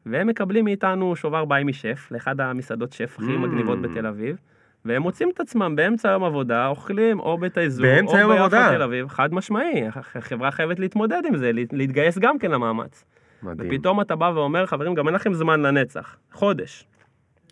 והם 0.05 0.27
מקבלים 0.27 0.65
מאיתנו 0.65 1.15
שובר 1.15 1.45
ביי 1.45 1.63
משף, 1.63 2.07
לאחד 2.11 2.39
המסעדות 2.41 2.93
שף 2.93 3.15
הכי 3.19 3.35
Mm. 3.35 3.39
מגניבות 3.39 3.81
בתל 3.81 4.05
אביב, 4.07 4.37
והם 4.85 5.01
מוצאים 5.01 5.29
את 5.33 5.39
עצמם 5.39 5.75
באמצע 5.75 6.09
יום 6.09 6.23
עבודה, 6.23 6.67
אוכלים 6.67 7.19
או 7.19 7.37
בית 7.37 7.57
האיזור, 7.57 7.85
או 8.31 8.49
ביפו. 8.49 8.75
תל 8.75 8.81
אביב, 8.81 9.07
חד 9.07 9.33
משמעי, 9.33 9.83
החברה 10.15 10.51
חייבת 10.51 10.79
להתמודד 10.79 11.21
עם 11.27 11.37
זה, 11.37 11.51
להת- 11.51 11.73
להתגייס 11.73 12.17
גם 12.17 12.39
כן 12.39 12.51
למאמץ. 12.51 13.05
מדהים. 13.43 13.69
ופתאום 13.73 14.01
אתה 14.01 14.15
בא 14.15 14.31
ואומר, 14.35 14.65
חברים, 14.65 14.93
גם 14.93 15.07
אין 15.07 15.15
לכם 15.15 15.33
זמן 15.33 15.61
לנצח. 15.61 16.15
חודש. 16.31 16.85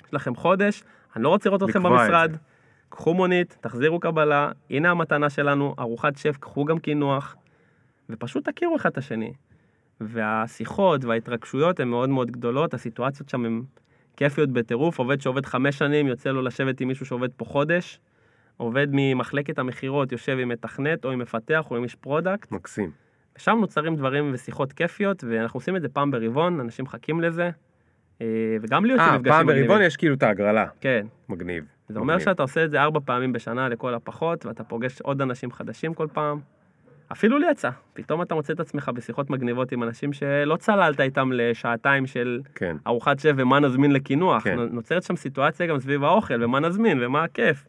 יש 0.08 0.14
לכם 0.14 0.36
חודש, 0.36 0.84
אני 1.16 1.24
לא 1.24 1.30
רוצה 1.30 1.50
לראות 1.50 1.64
אתכם 1.64 1.80
את 1.88 1.92
במשרד. 1.92 2.36
קחו 2.90 3.14
מונית, 3.14 3.58
תחזירו 3.62 4.00
קבלה, 4.00 4.52
הנה 4.70 4.92
המתנה 4.92 5.30
שלנו, 5.30 5.76
ארוחת 5.80 6.16
שף, 6.18 6.38
קחו 6.40 6.66
גם 6.66 6.80
קינוח, 6.80 7.36
ופשוט 8.12 8.50
תכירו 8.50 8.76
אחד 8.76 8.90
את 8.90 8.98
השני. 8.98 9.34
והשיחות 10.02 11.06
וההתרגשויות 11.06 11.80
הן 11.80 11.88
מאוד 11.88 12.10
מאוד 12.10 12.32
גדולות, 12.32 12.74
הסיטואציות 12.74 13.30
שם 13.30 13.46
הן 13.46 13.62
כיפיות 14.18 14.50
בטירוף, 14.50 15.00
עובד 15.00 15.22
שעובד 15.22 15.46
חמש 15.46 15.78
שנים, 15.78 16.08
יוצא 16.08 16.30
לו 16.30 16.42
לשבת 16.42 16.82
עם 16.82 16.88
מישהו 16.88 17.06
שעובד 17.06 17.30
פה 17.38 17.46
חודש, 17.46 18.00
עובד 18.58 18.88
ממחלקת 18.92 19.60
המכירות, 19.60 20.12
יושב 20.12 20.38
עם 20.42 20.50
מתכנת 20.50 21.06
או 21.06 21.12
עם 21.12 21.20
מפתח 21.20 21.66
או 21.72 21.76
עם 21.76 21.84
איש 21.84 21.96
product, 21.96 22.52
מקסים. 22.52 22.92
ושם 23.38 23.58
נוצרים 23.62 23.96
דברים 23.96 24.32
ושיחות 24.34 24.74
כיפיות, 24.74 25.24
ואנחנו 25.28 25.58
עושים 25.58 25.76
את 25.76 25.82
זה 25.82 25.90
פעם 25.90 26.12
ברבעון, 26.12 26.60
אנשים 26.60 26.86
מחכים 26.86 27.22
לזה, 27.22 27.50
אה, 28.22 28.28
וגם 28.62 28.86
לי 28.86 28.92
יוצאים 28.92 29.10
אה, 29.10 29.18
מפגשים 29.18 29.32
פעם 29.34 29.46
ברבעון 29.46 29.64
מגניבים. 29.66 29.88
יש 29.88 29.98
כאילו 29.98 30.16
את 30.16 30.24
ההגרלה. 30.24 30.66
כן, 30.82 31.06
מגניב. 31.30 31.64
זה 31.90 32.00
אומר 32.00 32.14
מגניב. 32.14 32.26
שאתה 32.26 32.44
עושה 32.44 32.66
את 32.66 32.72
זה 32.72 32.82
ארבע 32.82 33.00
פעמים 33.06 33.34
בשנה 33.34 33.70
לכל 33.70 33.94
הפחות, 33.94 34.46
ואתה 34.46 34.64
פוגש 34.64 35.02
עוד 35.02 35.22
אנשים 35.22 35.52
חדשים 35.52 35.94
כל 35.94 36.08
פעם. 36.14 36.40
אפילו 37.12 37.38
לי 37.38 37.46
יצא, 37.52 37.70
פתאום 37.94 38.22
אתה 38.22 38.36
מוצא 38.36 38.54
את 38.54 38.60
עצמך 38.60 38.90
בשיחות 38.90 39.30
מגניבות 39.30 39.72
עם 39.72 39.84
אנשים 39.84 40.14
שלא 40.14 40.56
צללת 40.56 41.00
איתם 41.00 41.32
לשעתיים 41.34 42.08
של 42.08 42.42
כן. 42.56 42.78
ארוחת 42.88 43.20
שף 43.20 43.32
ומה 43.38 43.60
נזמין 43.60 43.92
לקינוח. 43.92 44.44
כן. 44.44 44.56
נו- 44.56 44.66
נוצרת 44.66 45.04
שם 45.04 45.16
סיטואציה 45.16 45.68
גם 45.68 45.80
סביב 45.80 46.04
האוכל, 46.04 46.44
ומה 46.44 46.60
נזמין, 46.60 47.04
ומה 47.04 47.24
הכיף. 47.24 47.66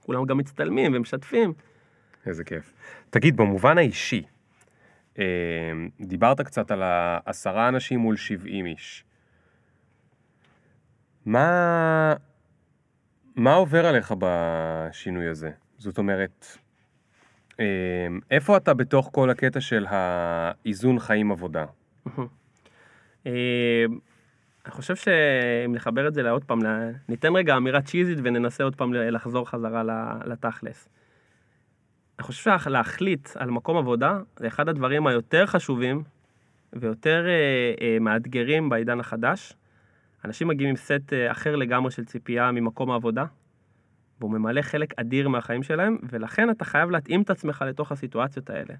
כולם 0.00 0.24
גם 0.24 0.38
מצטלמים 0.38 0.92
ומשתפים. 0.94 1.52
איזה 2.26 2.44
כיף. 2.44 2.72
תגיד, 3.10 3.36
במובן 3.36 3.78
האישי, 3.78 4.22
אה, 5.18 5.24
דיברת 6.00 6.40
קצת 6.40 6.70
על 6.70 6.82
העשרה 6.82 7.68
אנשים 7.68 8.00
מול 8.00 8.16
70 8.16 8.66
איש. 8.66 9.04
מה, 11.26 12.14
מה 13.36 13.54
עובר 13.54 13.86
עליך 13.86 14.14
בשינוי 14.18 15.28
הזה? 15.28 15.50
זאת 15.78 15.98
אומרת, 15.98 16.46
איפה 18.30 18.56
אתה 18.56 18.74
בתוך 18.74 19.08
כל 19.12 19.30
הקטע 19.30 19.60
של 19.60 19.86
האיזון 19.88 20.98
חיים 20.98 21.32
עבודה? 21.32 21.64
אה, 23.26 23.84
אני 24.64 24.72
חושב 24.72 24.96
שאם 24.96 25.72
נחבר 25.74 26.08
את 26.08 26.14
זה 26.14 26.22
לעוד 26.22 26.44
פעם, 26.44 26.58
ניתן 27.08 27.36
רגע 27.36 27.56
אמירה 27.56 27.82
צ'יזית 27.82 28.18
וננסה 28.24 28.64
עוד 28.64 28.76
פעם 28.76 28.94
לחזור 28.94 29.48
חזרה 29.48 29.82
לתכלס. 30.24 30.88
אני 32.18 32.26
חושב 32.26 32.58
שלהחליט 32.58 33.28
על 33.34 33.50
מקום 33.50 33.76
עבודה 33.76 34.18
זה 34.36 34.46
אחד 34.46 34.68
הדברים 34.68 35.06
היותר 35.06 35.46
חשובים 35.46 36.02
ויותר 36.72 37.26
אה, 37.26 37.74
אה, 37.80 37.98
מאתגרים 38.00 38.68
בעידן 38.68 39.00
החדש. 39.00 39.52
אנשים 40.24 40.48
מגיעים 40.48 40.70
עם 40.70 40.76
סט 40.76 41.12
אה, 41.12 41.30
אחר 41.30 41.56
לגמרי 41.56 41.90
של 41.90 42.04
ציפייה 42.04 42.52
ממקום 42.52 42.90
העבודה, 42.90 43.24
והוא 44.20 44.30
ממלא 44.30 44.62
חלק 44.62 44.94
אדיר 44.96 45.28
מהחיים 45.28 45.62
שלהם, 45.62 45.98
ולכן 46.10 46.50
אתה 46.50 46.64
חייב 46.64 46.90
להתאים 46.90 47.22
את 47.22 47.30
עצמך 47.30 47.64
לתוך 47.68 47.92
הסיטואציות 47.92 48.50
האלה. 48.50 48.74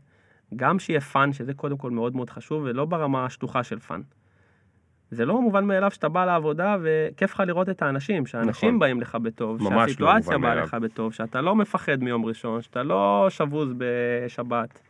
גם 0.56 0.78
שיהיה 0.78 1.00
fun, 1.00 1.32
שזה 1.32 1.54
קודם 1.54 1.76
כל 1.76 1.90
מאוד 1.90 2.16
מאוד 2.16 2.30
חשוב, 2.30 2.62
ולא 2.66 2.84
ברמה 2.84 3.24
השטוחה 3.24 3.62
של 3.62 3.78
fun. 3.78 4.00
זה 5.10 5.24
לא 5.24 5.40
מובן 5.40 5.64
מאליו 5.64 5.90
שאתה 5.90 6.08
בא 6.08 6.24
לעבודה 6.24 6.76
וכיף 6.82 7.32
לך 7.32 7.42
לראות 7.46 7.68
את 7.68 7.82
האנשים, 7.82 8.26
שהאנשים 8.26 8.68
נכון. 8.68 8.78
באים 8.78 9.00
לך 9.00 9.14
בטוב, 9.14 9.62
לא 9.62 9.70
שהסיטואציה 9.70 10.54
באה. 10.54 10.62
לך 10.62 10.74
בטוב, 10.74 11.12
שאתה 11.12 11.40
לא 11.40 11.56
מפחד 11.56 12.02
מיום 12.02 12.24
ראשון, 12.24 12.62
שאתה 12.62 12.82
לא 12.82 13.26
שבוז 13.30 13.74
בשבת. 13.78 14.80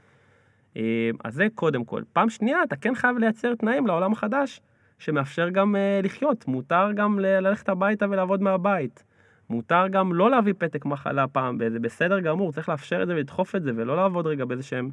אה, 0.76 1.11
אז 1.24 1.34
זה 1.34 1.46
קודם 1.55 1.84
כל. 1.84 2.03
פעם 2.12 2.30
שנייה, 2.30 2.62
אתה 2.62 2.76
כן 2.76 2.94
חייב 2.94 3.18
לייצר 3.18 3.55
תנאים 3.55 3.86
לעולם 3.86 4.12
החדש, 4.12 4.61
שמאפשר 4.98 5.48
גם 5.48 5.76
אה, 5.76 6.01
לחיות. 6.03 6.48
מותר 6.48 6.92
גם 6.94 7.18
ללכת 7.18 7.68
הביתה 7.68 8.07
ולעבוד 8.11 8.42
מהבית. 8.42 9.05
מותר 9.51 9.88
גם 9.90 10.12
לא 10.12 10.30
להביא 10.30 10.55
פתק 10.59 10.84
מחלה 10.84 11.28
פעם, 11.28 11.59
זה 11.68 11.78
בסדר 11.78 12.20
גמור, 12.20 12.53
צריך 12.53 12.68
לאפשר 12.68 13.03
את 13.03 13.07
זה 13.07 13.14
ולדחוף 13.14 13.57
את 13.57 13.62
זה, 13.62 13.70
ולא 13.76 13.96
לעבוד 13.96 14.26
רגע 14.26 14.44
באיזה 14.44 14.62
שהם 14.62 14.90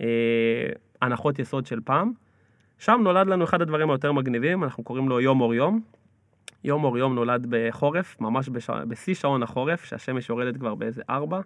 אה, 0.00 0.06
הנחות 1.02 1.38
יסוד 1.38 1.66
של 1.66 1.80
פעם. 1.84 2.12
שם 2.78 3.00
נולד 3.04 3.26
לנו 3.26 3.44
אחד 3.44 3.62
הדברים 3.62 3.90
היותר 3.90 4.12
מגניבים, 4.12 4.64
אנחנו 4.64 4.84
קוראים 4.84 5.08
לו 5.08 5.20
יום 5.20 5.40
אור 5.40 5.54
יום. 5.54 5.80
יום 6.64 6.84
אור 6.84 6.98
יום 6.98 7.14
נולד 7.14 7.46
בחורף, 7.48 8.20
ממש 8.20 8.48
בש... 8.48 8.70
בשיא 8.70 9.14
שעון 9.14 9.42
החורף, 9.42 9.84
שהשמש 9.84 10.28
יורדת 10.28 10.56
כבר 10.56 10.74
באיזה 10.74 11.02
ארבע. 11.10 11.40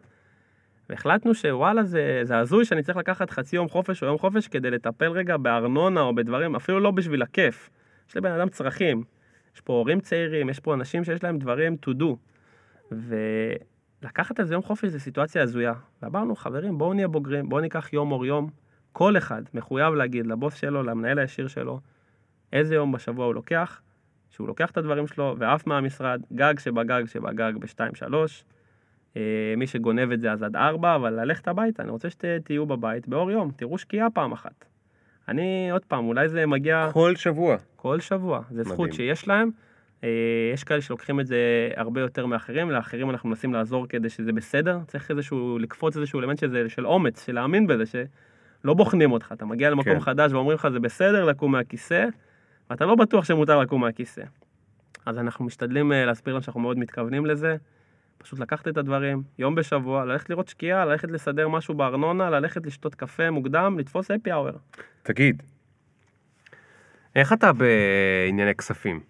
והחלטנו 0.90 1.34
שוואלה 1.34 1.84
זה, 1.84 2.20
זה 2.22 2.38
הזוי 2.38 2.64
שאני 2.64 2.82
צריך 2.82 2.98
לקחת 2.98 3.30
חצי 3.30 3.56
יום 3.56 3.68
חופש 3.68 4.02
או 4.02 4.08
יום 4.08 4.18
חופש 4.18 4.48
כדי 4.48 4.70
לטפל 4.70 5.10
רגע 5.10 5.36
בארנונה 5.36 6.00
או 6.00 6.14
בדברים, 6.14 6.56
אפילו 6.56 6.80
לא 6.80 6.90
בשביל 6.90 7.22
הכיף. 7.22 7.70
יש 8.08 8.16
לבן 8.16 8.30
אדם 8.32 8.48
צרכים. 8.48 9.02
יש 9.56 9.60
פה 9.60 9.72
הורים 9.72 10.00
צעירים, 10.00 10.48
יש 10.48 10.60
פה 10.60 10.74
אנשים 10.74 11.04
שיש 11.04 11.24
להם 11.24 11.38
דברים 11.38 11.76
to 11.86 11.90
do. 12.00 12.16
ולקחת 14.02 14.40
איזה 14.40 14.54
יום 14.54 14.62
חופש 14.62 14.88
זה 14.88 15.00
סיטואציה 15.00 15.42
הזויה. 15.42 15.72
ואמרנו, 16.02 16.36
חברים, 16.36 16.78
בואו 16.78 16.94
נהיה 16.94 17.08
בוגרים, 17.08 17.48
בואו 17.48 17.60
ניקח 17.60 17.92
יום 17.92 18.12
אור 18.12 18.26
יום. 18.26 18.50
כל 18.92 19.16
אחד 19.16 19.42
מחויב 19.54 19.94
להגיד 19.94 20.26
לבוס 20.26 20.54
שלו, 20.54 20.82
למנהל 20.82 21.18
הישיר 21.18 21.48
שלו, 21.48 21.80
איזה 22.52 22.74
יום 22.74 22.92
בשבוע 22.92 23.26
הוא 23.26 23.34
לוקח, 23.34 23.80
שהוא 24.30 24.48
לוקח 24.48 24.70
את 24.70 24.76
הדברים 24.76 25.06
שלו 25.06 25.36
ועף 25.38 25.66
מהמשרד, 25.66 26.22
גג 26.32 26.54
שבגג 26.58 27.02
שבגג 27.06 27.52
ב-2-3. 27.60 28.14
אה, 29.16 29.54
מי 29.56 29.66
שגונב 29.66 30.12
את 30.12 30.20
זה 30.20 30.32
אז 30.32 30.42
עד 30.42 30.56
4, 30.56 30.94
אבל 30.94 31.20
ללכת 31.20 31.48
הביתה, 31.48 31.82
אני 31.82 31.90
רוצה 31.90 32.10
שתהיו 32.10 32.66
בבית 32.66 33.08
באור 33.08 33.30
יום, 33.30 33.50
תראו 33.56 33.78
שקיעה 33.78 34.10
פעם 34.10 34.32
אחת. 34.32 34.64
אני, 35.28 35.70
עוד 35.70 35.84
פעם, 35.84 36.04
אולי 36.04 36.28
זה 36.28 36.46
מגיע 36.46 36.88
כל 36.92 37.16
שבוע. 37.16 37.56
כל 37.76 38.00
שבוע, 38.00 38.42
זה 38.50 38.62
זכות. 38.62 38.92
שיש 38.92 39.28
להם. 39.28 39.50
אה, 40.04 40.08
יש 40.54 40.64
כאלה 40.64 40.80
שלוקחים 40.80 41.20
את 41.20 41.26
זה 41.26 41.70
הרבה 41.76 42.00
יותר 42.00 42.26
מאחרים, 42.26 42.70
לאחרים 42.70 43.10
אנחנו 43.10 43.28
מנסים 43.28 43.54
לעזור 43.54 43.86
כדי 43.88 44.08
שזה 44.08 44.32
בסדר, 44.32 44.78
צריך 44.86 45.10
איזשהו, 45.10 45.58
לקפוץ 45.58 45.96
איזשהו 45.96 46.20
אלמנט 46.20 46.38
שזה, 46.38 46.68
של 46.68 46.86
אומץ, 46.86 47.26
של 47.26 47.32
להאמין 47.32 47.66
בזה, 47.66 47.84
שלא 47.86 48.74
בוחנים 48.74 49.12
אותך, 49.12 49.32
אתה 49.32 49.44
מגיע 49.44 49.70
למקום 49.70 49.94
כן. 49.94 50.00
חדש 50.00 50.32
ואומרים 50.32 50.54
לך 50.54 50.68
זה 50.72 50.80
בסדר 50.80 51.24
לקום 51.24 51.52
מהכיסא, 51.52 52.04
ואתה 52.70 52.84
לא 52.84 52.94
בטוח 52.94 53.24
שמותר 53.24 53.60
לקום 53.60 53.80
מהכיסא. 53.80 54.22
אז 55.06 55.18
אנחנו 55.18 55.44
משתדלים 55.44 55.92
אה, 55.92 56.04
להסביר 56.04 56.34
להם 56.34 56.42
שאנחנו 56.42 56.60
מאוד 56.60 56.78
מתכוונים 56.78 57.26
לזה, 57.26 57.56
פשוט 58.18 58.38
לקחת 58.38 58.68
את 58.68 58.76
הדברים, 58.76 59.22
יום 59.38 59.54
בשבוע, 59.54 60.04
ללכת 60.04 60.30
לראות 60.30 60.48
שקיעה, 60.48 60.84
ללכת 60.84 61.10
לסדר 61.10 61.48
משהו 61.48 61.74
בארנונה, 61.74 62.30
ללכת 62.30 62.66
לשתות 62.66 62.94
קפה 62.94 63.30
מוקדם, 63.30 63.78
לתפוס 63.78 64.10
אפי 64.10 64.30
האוור. 64.30 64.58
תגיד, 65.02 65.42
איך 67.16 67.32
אתה 67.32 67.52
בענייני 67.52 68.54
כספים? 68.54 69.00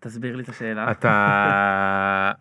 תסביר 0.00 0.36
לי 0.36 0.42
את 0.42 0.48
השאלה. 0.48 0.90
אתה... 0.90 2.32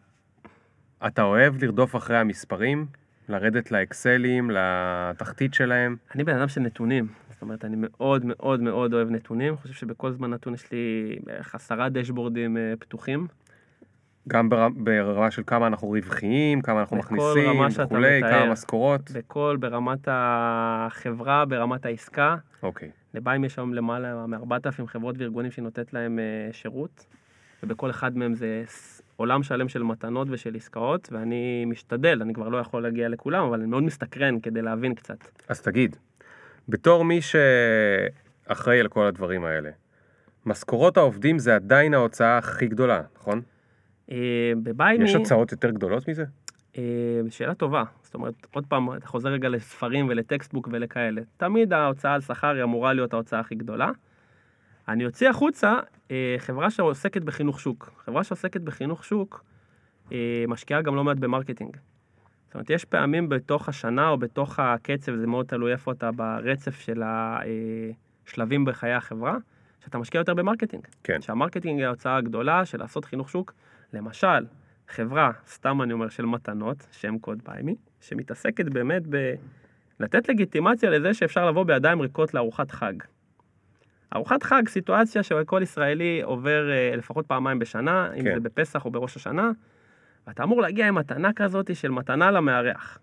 אתה 1.08 1.22
אוהב 1.22 1.64
לרדוף 1.64 1.96
אחרי 1.96 2.18
המספרים? 2.18 2.86
לרדת 3.30 3.72
לאקסלים, 3.72 4.52
לתחתית 4.54 5.54
שלהם? 5.54 5.96
אני 6.16 6.24
בן 6.24 6.38
אדם 6.38 6.48
של 6.48 6.62
נתונים, 6.62 7.08
זאת 7.30 7.42
אומרת, 7.42 7.66
אני 7.66 7.76
מאוד 7.80 8.26
מאוד 8.26 8.62
מאוד 8.62 8.94
אוהב 8.94 9.10
נתונים, 9.10 9.58
חושב 9.58 9.74
שבכל 9.74 10.12
זמן 10.12 10.30
נתון 10.30 10.54
יש 10.54 10.72
לי 10.72 11.16
בערך 11.24 11.56
עשרה 11.56 11.90
דשבורדים 11.90 12.58
אה, 12.58 12.74
פתוחים. 12.80 13.28
גם 14.28 14.50
בר... 14.50 14.68
ברמה 14.76 15.32
של 15.32 15.42
כמה 15.48 15.68
אנחנו 15.68 15.88
רווחיים, 15.88 16.62
כמה 16.62 16.80
אנחנו 16.80 16.98
מכניסים 16.98 17.62
וכולי. 17.80 18.22
כמה 18.22 18.52
משכורות. 18.52 19.12
בכל, 19.12 19.58
ברמת 19.60 20.08
החברה, 20.12 21.46
ברמת 21.46 21.86
העסקה. 21.86 22.36
אוקיי. 22.64 22.90
לביים 23.14 23.44
יש 23.44 23.60
היום 23.60 23.74
למעלה 23.74 24.26
מ-4,000 24.28 24.88
חברות 24.88 25.16
וארגונים 25.18 25.52
שהיא 25.52 25.64
נותנת 25.64 25.94
להם 25.94 26.20
אה, 26.20 26.54
שירות, 26.54 27.06
ובכל 27.64 27.90
אחד 27.90 28.18
מהם 28.18 28.34
זה 28.34 28.64
עולם 29.16 29.44
שלם 29.44 29.70
של 29.70 29.84
מתנות 29.84 30.28
ושל 30.32 30.56
עסקאות, 30.56 31.10
ואני 31.12 31.66
משתדל, 31.66 32.22
אני 32.22 32.34
כבר 32.34 32.50
לא 32.50 32.58
יכול 32.58 32.84
להגיע 32.84 33.10
לכולם, 33.10 33.44
אבל 33.44 33.60
אני 33.60 33.70
מאוד 33.70 33.84
מסתקרן 33.84 34.40
כדי 34.40 34.62
להבין 34.62 34.96
קצת. 34.96 35.18
אז 35.50 35.62
תגיד, 35.62 35.96
בתור 36.70 37.06
מי 37.06 37.20
שאחראי 37.22 38.80
על 38.80 38.88
כל 38.88 39.06
הדברים 39.06 39.46
האלה, 39.46 39.70
משכורות 40.46 40.98
העובדים 40.98 41.40
זה 41.40 41.56
עדיין 41.56 41.94
ההוצאה 41.94 42.38
הכי 42.38 42.68
גדולה, 42.68 43.02
נכון? 43.16 43.42
אה, 44.12 44.54
ב-BuyMe... 44.64 45.04
יש 45.04 45.16
הוצאות 45.16 45.52
יותר 45.52 45.70
גדולות 45.70 46.08
מזה? 46.08 46.24
אה, 46.78 46.84
שאלה 47.30 47.54
טובה. 47.54 47.84
זאת 48.04 48.14
אומרת, 48.14 48.48
עוד 48.54 48.66
פעם, 48.66 48.94
אתה 48.94 49.08
חוזר 49.08 49.30
רגע 49.30 49.50
לספרים 49.50 50.08
ול 50.10 50.22
textbook 50.22 50.70
ולכאלה. 50.72 51.22
תמיד 51.38 51.74
ההוצאה 51.74 52.14
על 52.14 52.22
שכר 52.22 52.56
היא 52.56 52.64
אמורה 52.64 52.94
להיות 52.94 53.14
ההוצאה 53.14 53.40
הכי 53.40 53.56
גדולה. 53.56 53.92
אני 54.88 55.06
אוציא 55.06 55.30
החוצה 55.30 55.80
אה, 56.12 56.36
חברה 56.38 56.70
שעוסקת 56.70 57.22
בחינוך 57.22 57.60
שוק. 57.60 57.92
חברה 58.06 58.24
שעוסקת 58.24 58.62
בחינוך 58.62 59.06
שוק 59.06 59.46
משקיעה 60.48 60.82
גם 60.82 60.96
לא 60.96 61.04
מעט 61.04 61.18
ב 61.18 61.23
marketing. 61.23 61.78
זאת 62.46 62.54
אומרת, 62.54 62.70
יש 62.70 62.86
פעמים 62.86 63.30
בתוך 63.30 63.70
השנה 63.70 64.10
או 64.10 64.18
בתוך 64.18 64.60
הקצב, 64.60 65.16
זה 65.16 65.28
מאוד 65.28 65.46
תלוי 65.46 65.72
איפה 65.72 65.92
אתה 65.92 66.12
ברצף 66.12 66.80
של 66.80 67.04
השלבים 67.06 68.66
בחיי 68.66 68.94
החברה, 68.94 69.38
שאתה 69.84 69.98
משקיע 69.98 70.20
יותר 70.20 70.34
ב 70.34 70.39
marketing. 70.39 70.88
כן. 71.04 71.22
שה 71.22 71.36
marketing 71.36 71.80
היא 71.80 71.88
ההוצאה 71.88 72.18
הגדולה 72.18 72.66
של 72.66 72.80
לעשות 72.80 73.06
חינוך 73.06 73.30
שוק. 73.30 73.54
למשל, 73.96 74.46
חברה, 74.88 75.32
סתם 75.48 75.82
אני 75.82 75.94
אומר, 75.94 76.10
של 76.10 76.26
מתנות, 76.26 76.88
שם 76.92 77.18
קוד 77.20 77.42
BuyMe, 77.46 77.76
שמתעסקת 78.02 78.66
באמת 78.66 79.04
ב... 79.10 79.34
לתת 80.00 80.30
לגיטימציה 80.30 80.90
לזה 80.90 81.14
שאפשר 81.14 81.50
לבוא 81.50 81.64
בידיים 81.64 82.02
ריקות 82.02 82.34
לארוחת 82.34 82.72
חג. 82.72 82.94
ארוחת 84.16 84.44
חג, 84.44 84.64
סיטואציה 84.68 85.24
שכל 85.24 85.60
ישראלי 85.64 86.22
עובר 86.24 86.72
אה, 86.72 86.96
לפחות 86.96 87.28
פעמיים 87.28 87.60
בשנה, 87.60 88.14
אם 88.14 88.24
כן. 88.24 88.34
זה 88.34 88.40
בפסח 88.40 88.86
או 88.86 88.92
בראש 88.92 89.16
השנה, 89.16 89.52
ואתה 90.28 90.44
אמור 90.44 90.62
להגיע 90.62 90.88
עם 90.88 90.96
מתנה 90.96 91.34
כזאת 91.36 91.76
של 91.76 91.92
מתנה 91.92 92.32
למארח. 92.32 93.00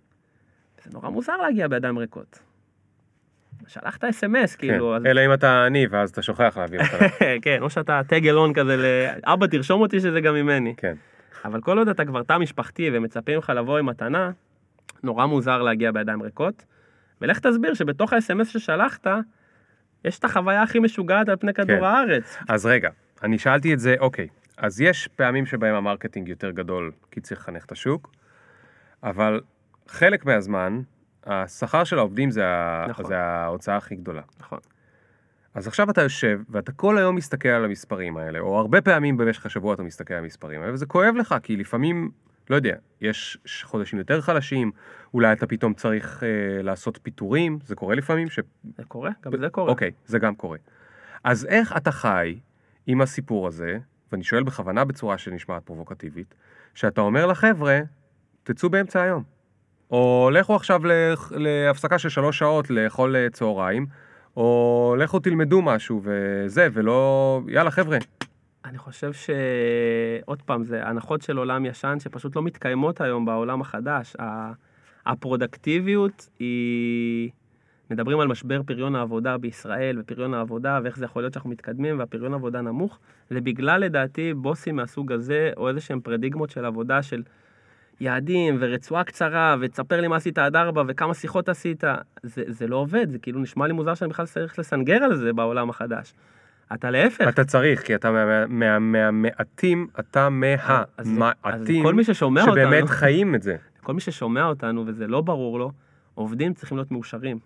זה 0.84 0.90
נורא 0.92 1.08
מוזר 1.08 1.36
להגיע 1.36 1.68
בידיים 1.68 1.98
ריקות. 1.98 2.42
שלחת 3.66 4.04
SMS, 4.04 4.56
כאילו. 4.56 4.96
כן. 5.02 5.06
אלא 5.06 5.26
אם 5.26 5.32
אתה 5.32 5.64
עני, 5.64 5.86
ואז 5.90 6.10
אתה 6.10 6.22
שוכח 6.22 6.56
להביא 6.56 6.80
אותה. 6.80 7.08
כן, 7.42 7.58
או 7.62 7.70
שאתה 7.70 8.00
טגלון 8.06 8.52
כזה 8.54 8.76
ל... 8.76 8.84
אבא, 9.24 9.46
תרשום 9.46 9.80
אותי 9.80 10.00
שזה 10.00 10.20
גם 10.20 10.34
ממני. 10.34 10.74
כן. 10.76 10.94
אבל 11.44 11.60
כל 11.60 11.78
עוד 11.78 11.88
אתה 11.88 12.04
כבר 12.04 12.22
תא 12.22 12.38
משפחתי 12.38 12.90
ומצפים 12.92 13.38
לך 13.38 13.52
לבוא 13.56 13.78
עם 13.78 13.86
מתנה, 13.86 14.30
נורא 15.02 15.26
מוזר 15.26 15.62
להגיע 15.62 15.92
בידיים 15.92 16.22
ריקות. 16.22 16.64
ולך 17.20 17.38
תסביר 17.38 17.74
שבתוך 17.74 18.12
ה-SMS 18.12 18.44
ששלחת, 18.44 19.06
יש 20.04 20.18
את 20.18 20.24
החוויה 20.24 20.62
הכי 20.62 20.78
משוגעת 20.78 21.28
על 21.28 21.36
פני 21.36 21.54
כדור 21.54 21.78
כן. 21.78 21.84
הארץ. 21.84 22.38
אז 22.48 22.66
רגע, 22.66 22.90
אני 23.22 23.38
שאלתי 23.38 23.74
את 23.74 23.78
זה, 23.78 23.94
אוקיי, 24.00 24.28
אז 24.56 24.80
יש 24.80 25.08
פעמים 25.16 25.46
שבהם 25.46 25.74
ה 25.74 25.80
marketing 25.80 26.28
יותר 26.28 26.50
גדול, 26.50 26.92
כי 27.10 27.20
צריך 27.20 27.40
לחנך 27.40 27.64
את 27.64 27.72
השוק, 27.72 28.10
אבל 29.02 29.40
חלק 29.88 30.26
מהזמן, 30.26 30.80
השכר 31.26 31.84
של 31.84 31.98
העובדים 31.98 32.30
זה. 32.30 32.44
נכון. 32.88 33.04
זה 33.04 33.18
ההוצאה 33.18 33.76
הכי 33.76 33.94
גדולה. 33.94 34.22
נכון. 34.40 34.58
אז 35.54 35.66
עכשיו 35.66 35.90
אתה 35.90 36.02
יושב, 36.02 36.40
ואתה 36.48 36.72
כל 36.72 36.98
היום 36.98 37.16
מסתכל 37.16 37.48
על 37.48 37.64
המספרים 37.64 38.16
האלה, 38.16 38.38
או 38.38 38.58
הרבה 38.58 38.80
פעמים 38.80 39.16
במשך 39.16 39.46
השבוע 39.46 39.74
אתה 39.74 39.82
מסתכל 39.82 40.14
על 40.14 40.22
המספרים 40.22 40.60
האלה, 40.62 40.72
וזה 40.72 40.86
כואב 40.86 41.14
לך, 41.14 41.34
כי 41.42 41.56
לפעמים, 41.56 42.10
לא 42.50 42.56
יודע, 42.56 42.76
יש 43.00 43.38
חודשים 43.62 43.98
יותר 43.98 44.20
חלשים, 44.20 44.70
אולי 45.14 45.32
אתה 45.32 45.46
פתאום 45.46 45.74
צריך 45.74 46.22
אה, 46.22 46.62
לעשות 46.62 46.98
פיטורים, 47.02 47.58
זה 47.64 47.74
קורה 47.74 47.94
לפעמים, 47.94 48.30
ש... 48.30 48.40
זה 48.76 48.84
קורה? 48.84 49.10
גם 49.24 49.32
זה 49.38 49.48
קורה. 49.48 49.70
אוקיי, 49.70 49.90
זה 50.06 50.18
גם 50.18 50.34
קורה. 50.34 50.58
אז 51.24 51.44
איך 51.44 51.76
אתה 51.76 51.92
חי 51.92 52.38
עם 52.86 53.00
הסיפור 53.00 53.46
הזה, 53.46 53.78
ואני 54.12 54.24
שואל 54.24 54.42
בכוונה 54.42 54.84
בצורה 54.84 55.18
שנשמעת 55.18 55.62
פרובוקטיבית, 55.62 56.34
שאתה 56.74 57.00
אומר 57.00 57.26
לחבר'ה, 57.26 57.80
תצאו 58.42 58.70
באמצע 58.70 59.02
היום. 59.02 59.22
או 59.92 60.30
לכו 60.32 60.54
עכשיו 60.54 60.80
להפסקה 61.30 61.98
של 61.98 62.08
שלוש 62.08 62.38
שעות 62.38 62.70
לאכול 62.70 63.16
אה, 63.16 63.30
צהריים, 63.32 63.86
או 64.36 64.96
לכו 64.98 65.18
תלמדו 65.18 65.62
משהו 65.62 66.02
וזה, 66.04 66.68
ולא, 66.72 67.40
יאללה 67.48 67.70
חבר'ה, 67.70 67.98
אני 68.64 68.78
חושב 68.78 69.12
ש... 69.12 69.30
עוד 70.24 70.42
פעם, 70.42 70.64
זה 70.64 70.86
הנחות 70.86 71.22
של 71.22 71.36
עולם 71.36 71.66
ישן 71.66 71.96
שפשוט 72.00 72.36
לא 72.36 72.42
מתקיימות 72.42 73.00
היום 73.00 73.24
בעולם 73.24 73.60
החדש. 73.60 74.16
הפרודקטיביות 75.06 76.28
היא... 76.38 77.30
מדברים 77.90 78.20
על 78.20 78.28
משבר 78.28 78.62
פריון 78.62 78.94
העבודה 78.96 79.38
בישראל 79.38 79.98
ופריון 80.00 80.34
העבודה 80.34 80.80
ואיך 80.82 80.98
זה 80.98 81.04
יכול 81.04 81.22
להיות 81.22 81.32
שאנחנו 81.32 81.50
מתקדמים 81.50 81.98
והפריון 81.98 82.32
העבודה 82.32 82.60
נמוך, 82.60 82.98
זה 83.30 83.40
בגלל 83.40 83.80
לדעתי 83.80 84.34
בוסים 84.34 84.76
מהסוג 84.76 85.12
הזה 85.12 85.50
או 85.56 85.68
איזה 85.68 85.80
שהם 85.80 86.00
פרדיגמות 86.00 86.50
של 86.50 86.64
עבודה 86.64 87.02
של 87.02 87.22
יעדים 88.02 88.56
ורצועה 88.60 89.04
קצרה 89.04 89.56
ותספר 89.60 90.00
לי 90.00 90.08
מה 90.08 90.16
עשית 90.16 90.38
עד 90.38 90.56
ארבע 90.56 90.82
וכמה 90.88 91.14
שיחות 91.14 91.48
עשית, 91.48 91.84
זה, 92.22 92.42
זה 92.48 92.66
לא 92.66 92.76
עובד, 92.76 93.10
זה 93.10 93.18
כאילו 93.18 93.40
נשמע 93.40 93.66
לי 93.66 93.72
מוזר 93.72 93.94
שאני 93.94 94.10
בכלל 94.10 94.26
צריך 94.26 94.58
לסנגר 94.58 94.94
על 95.04 95.16
זה 95.16 95.32
בעולם 95.32 95.70
החדש. 95.70 96.14
אתה 96.74 96.90
להפך, 96.90 97.28
אתה 97.28 97.44
צריך, 97.44 97.82
כי 97.82 97.94
אתה 97.94 98.10
מה- 98.10 98.46
מה- 98.46 98.78
מהמעטים, 98.78 99.86
אתה 100.00 100.28
מהמעטים 100.28 101.82
שבאמת 102.52 102.88
חיים 102.88 103.34
את 103.34 103.42
זה. 103.42 103.56
כל 103.82 103.94
מי 103.94 104.00
ששומע 104.00 104.44
אותנו 104.44 104.84
וזה 104.86 105.06
לא 105.06 105.20
ברור 105.20 105.58
לו, 105.58 105.72
עובדים 106.14 106.54
צריכים 106.54 106.78
להיות 106.78 106.90
מאושרים. 106.90 107.38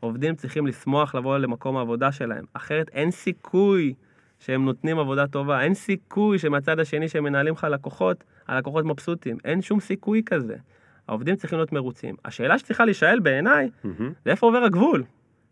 עובדים 0.00 0.34
צריכים 0.34 0.66
לשמוח 0.66 1.14
לבוא 1.14 1.38
למקום 1.38 1.76
העבודה 1.76 2.12
שלהם, 2.12 2.44
אחרת 2.52 2.88
אין 2.92 3.10
סיכוי 3.10 3.94
שהם 4.38 4.64
נותנים 4.64 4.98
עבודה 4.98 5.26
טובה, 5.26 5.60
אין 5.62 5.74
סיכוי 5.74 6.38
שמהצד 6.38 6.80
השני 6.80 7.08
שהם 7.08 7.24
מנהלים 7.24 7.54
לך 7.54 7.66
לקוחות, 7.70 8.24
הלקוחות 8.48 8.84
מבסוטים, 8.84 9.36
אין 9.44 9.62
שום 9.62 9.80
סיכוי 9.80 10.22
כזה. 10.26 10.54
העובדים 11.08 11.36
צריכים 11.36 11.58
להיות 11.58 11.72
מרוצים. 11.72 12.14
השאלה 12.24 12.58
שצריכה 12.58 12.84
להישאל 12.84 13.20
בעיניי, 13.20 13.70
מהמם. 13.84 14.12
זה 14.24 14.30
איפה 14.30 14.46
עובר 14.46 14.58
הגבול 14.64 15.02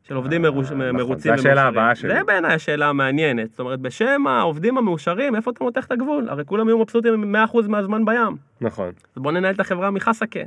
של 0.03 0.15
עובדים 0.15 0.45
אה, 0.45 0.51
מרוש- 0.51 0.67
נכון, 0.67 0.91
מרוצים 0.91 1.37
זו 1.37 1.41
השאלה 1.41 1.61
ומאושרים. 1.63 1.79
הבאה 1.83 1.95
שלי. 1.95 2.15
זה 2.15 2.25
בעיניי 2.27 2.55
השאלה 2.55 2.87
המעניינת. 2.89 3.51
זאת 3.51 3.61
אומרת, 3.61 3.81
בשם 3.81 4.27
העובדים 4.27 4.79
המאושרים, 4.79 5.37
איפה 5.37 5.51
אתה 5.51 5.65
מותח 5.65 5.87
את 5.87 5.93
הגבול? 5.93 6.29
הרי 6.29 6.45
כולם 6.45 6.69
יהיו 6.69 6.79
מבסוטים 6.79 7.35
100% 7.53 7.69
מהזמן 7.69 8.05
בים. 8.05 8.37
נכון. 8.61 8.89
אז 9.17 9.23
בוא 9.23 9.33
ננהל 9.33 9.55
את 9.55 9.61
החברה 9.61 9.91
מחסקה. 9.91 10.41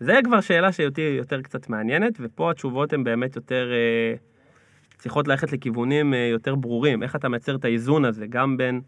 זה 0.00 0.18
כבר 0.24 0.40
שאלה 0.40 0.72
שאותי 0.72 1.14
יותר 1.18 1.42
קצת 1.42 1.68
מעניינת, 1.68 2.12
ופה 2.20 2.50
התשובות 2.50 2.92
הן 2.92 3.04
באמת 3.04 3.36
יותר... 3.36 3.68
אה, 3.72 4.14
צריכות 4.98 5.28
ללכת 5.28 5.52
לכיוונים 5.52 6.14
אה, 6.14 6.18
יותר 6.18 6.54
ברורים. 6.54 7.02
איך 7.02 7.16
אתה 7.16 7.28
מייצר 7.28 7.56
את 7.56 7.64
האיזון 7.64 8.04
הזה, 8.04 8.26
גם 8.26 8.56
בין 8.56 8.80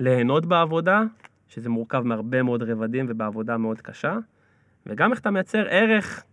ליהנות 0.00 0.46
בעבודה, 0.46 1.02
שזה 1.48 1.70
מורכב 1.70 2.02
מהרבה 2.04 2.42
מאוד 2.42 2.62
רבדים 2.62 3.06
ובעבודה 3.08 3.56
מאוד 3.56 3.80
קשה, 3.80 4.18
וגם 4.86 5.10
איך 5.10 5.20
אתה 5.20 5.30
מייצר 5.30 5.64
ערך 5.68 6.24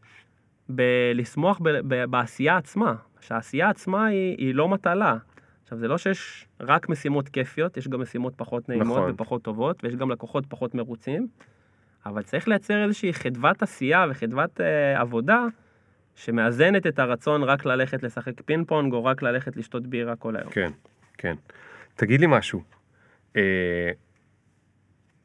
בלשמוח 0.70 1.60
ב- 1.64 1.70
ב- 1.70 2.06
בעשייה 2.06 2.58
עצמה. 2.58 2.96
שהעשייה 3.22 3.70
עצמה 3.70 4.06
היא, 4.06 4.38
היא 4.38 4.56
לא 4.56 4.68
מטלה. 4.68 5.18
עכשיו, 5.64 5.78
זה 5.78 5.88
לא 5.88 5.98
שיש 5.98 6.48
רק 6.60 6.90
משימות 6.90 7.30
כיפיות, 7.30 7.78
יש 7.78 7.88
גם 7.88 8.02
משימות 8.02 8.34
פחות 8.36 8.70
נעימות 8.70 8.98
נכון. 8.98 9.12
ופחות 9.12 9.42
טובות, 9.42 9.84
ויש 9.84 9.96
גם 9.96 10.12
לקוחות 10.12 10.46
פחות 10.50 10.76
מרוצים, 10.76 11.28
אבל 12.06 12.24
צריך 12.24 12.48
לייצר 12.48 12.84
איזושהי 12.84 13.14
חדוות 13.14 13.64
עשייה 13.64 14.06
וחדוות 14.10 14.62
אה, 14.62 15.02
עבודה 15.02 15.46
שמאזנת 16.16 16.88
את 16.88 17.00
הרצון 17.00 17.44
רק 17.44 17.66
ללכת 17.66 18.04
לשחק 18.04 18.42
פינג 18.42 18.68
פונג, 18.68 18.94
או 18.94 19.06
רק 19.06 19.22
ללכת 19.22 19.58
לשתות 19.58 19.88
בירה 19.88 20.16
כל 20.16 20.36
היום. 20.36 20.50
כן, 20.50 20.72
כן. 21.18 21.36
תגיד 21.96 22.20
לי 22.20 22.28
משהו. 22.30 22.62
אה, 23.36 23.92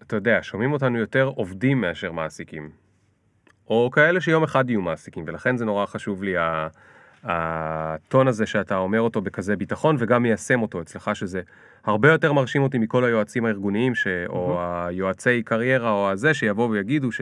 אתה 0.03 0.17
יודע, 0.17 0.39
שומעים 0.43 0.73
אותנו 0.73 0.99
יותר 0.99 1.25
עובדים 1.25 1.81
מאשר 1.81 2.13
מעסיקים. 2.13 2.71
או 3.71 3.91
כאלה 3.91 4.21
שיום 4.21 4.43
אחד 4.43 4.71
יהיו 4.71 4.83
מעסיקים, 4.83 5.25
ולכן 5.27 5.57
זה 5.57 5.65
נורא 5.65 5.87
חשוב 5.87 6.23
לי 6.23 6.35
הטון 7.25 8.29
הזה 8.29 8.47
שאתה 8.47 8.77
אומר 8.77 9.01
אותו 9.01 9.21
בכזה 9.21 9.57
ביטחון, 9.57 9.97
וגם 9.99 10.23
מיישם 10.23 10.63
אותו 10.63 10.83
אצלך, 10.83 11.11
שזה 11.15 11.41
הרבה 11.85 12.13
יותר 12.13 12.33
מרשים 12.33 12.63
אותי 12.63 12.79
מכל 12.79 13.05
היועצים 13.05 13.45
הארגוניים, 13.45 13.95
ש... 13.95 14.07
או 14.29 14.61
היועצי 14.63 15.43
קריירה, 15.43 15.91
או 15.91 16.11
הזה, 16.11 16.35
שיבואו 16.35 16.71
ויגידו 16.71 17.13
ש... 17.13 17.21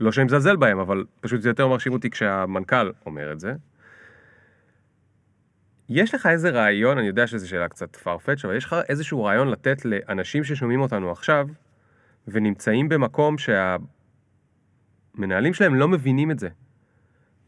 לא 0.00 0.12
שאני 0.12 0.24
מזלזל 0.24 0.56
בהם, 0.56 0.78
אבל 0.78 1.04
פשוט 1.20 1.42
זה 1.42 1.48
יותר 1.48 1.68
מרשים 1.68 1.92
אותי 1.92 2.10
כשהמנכ"ל 2.10 2.92
אומר 3.06 3.32
את 3.32 3.40
זה. 3.40 3.54
יש 5.88 6.14
לך 6.14 6.26
איזה 6.26 6.50
רעיון, 6.50 6.98
אני 6.98 7.06
יודע 7.06 7.26
שזו 7.26 7.48
שאלה 7.48 7.68
קצת 7.68 7.96
farfetch, 7.96 8.40
אבל 8.44 8.56
יש 8.56 8.64
לך 8.64 8.76
איזשהו 8.88 9.24
רעיון 9.24 9.48
לתת 9.48 9.84
לאנשים 9.84 10.44
ששומעים 10.44 10.80
אותנו 10.80 11.10
עכשיו, 11.10 11.48
ונמצאים 12.28 12.88
במקום 12.88 13.36
שהמנהלים 13.38 13.84
שלהם 15.54 15.74
לא 15.74 15.88
מבינים 15.88 16.30
את 16.30 16.38
זה. 16.38 16.48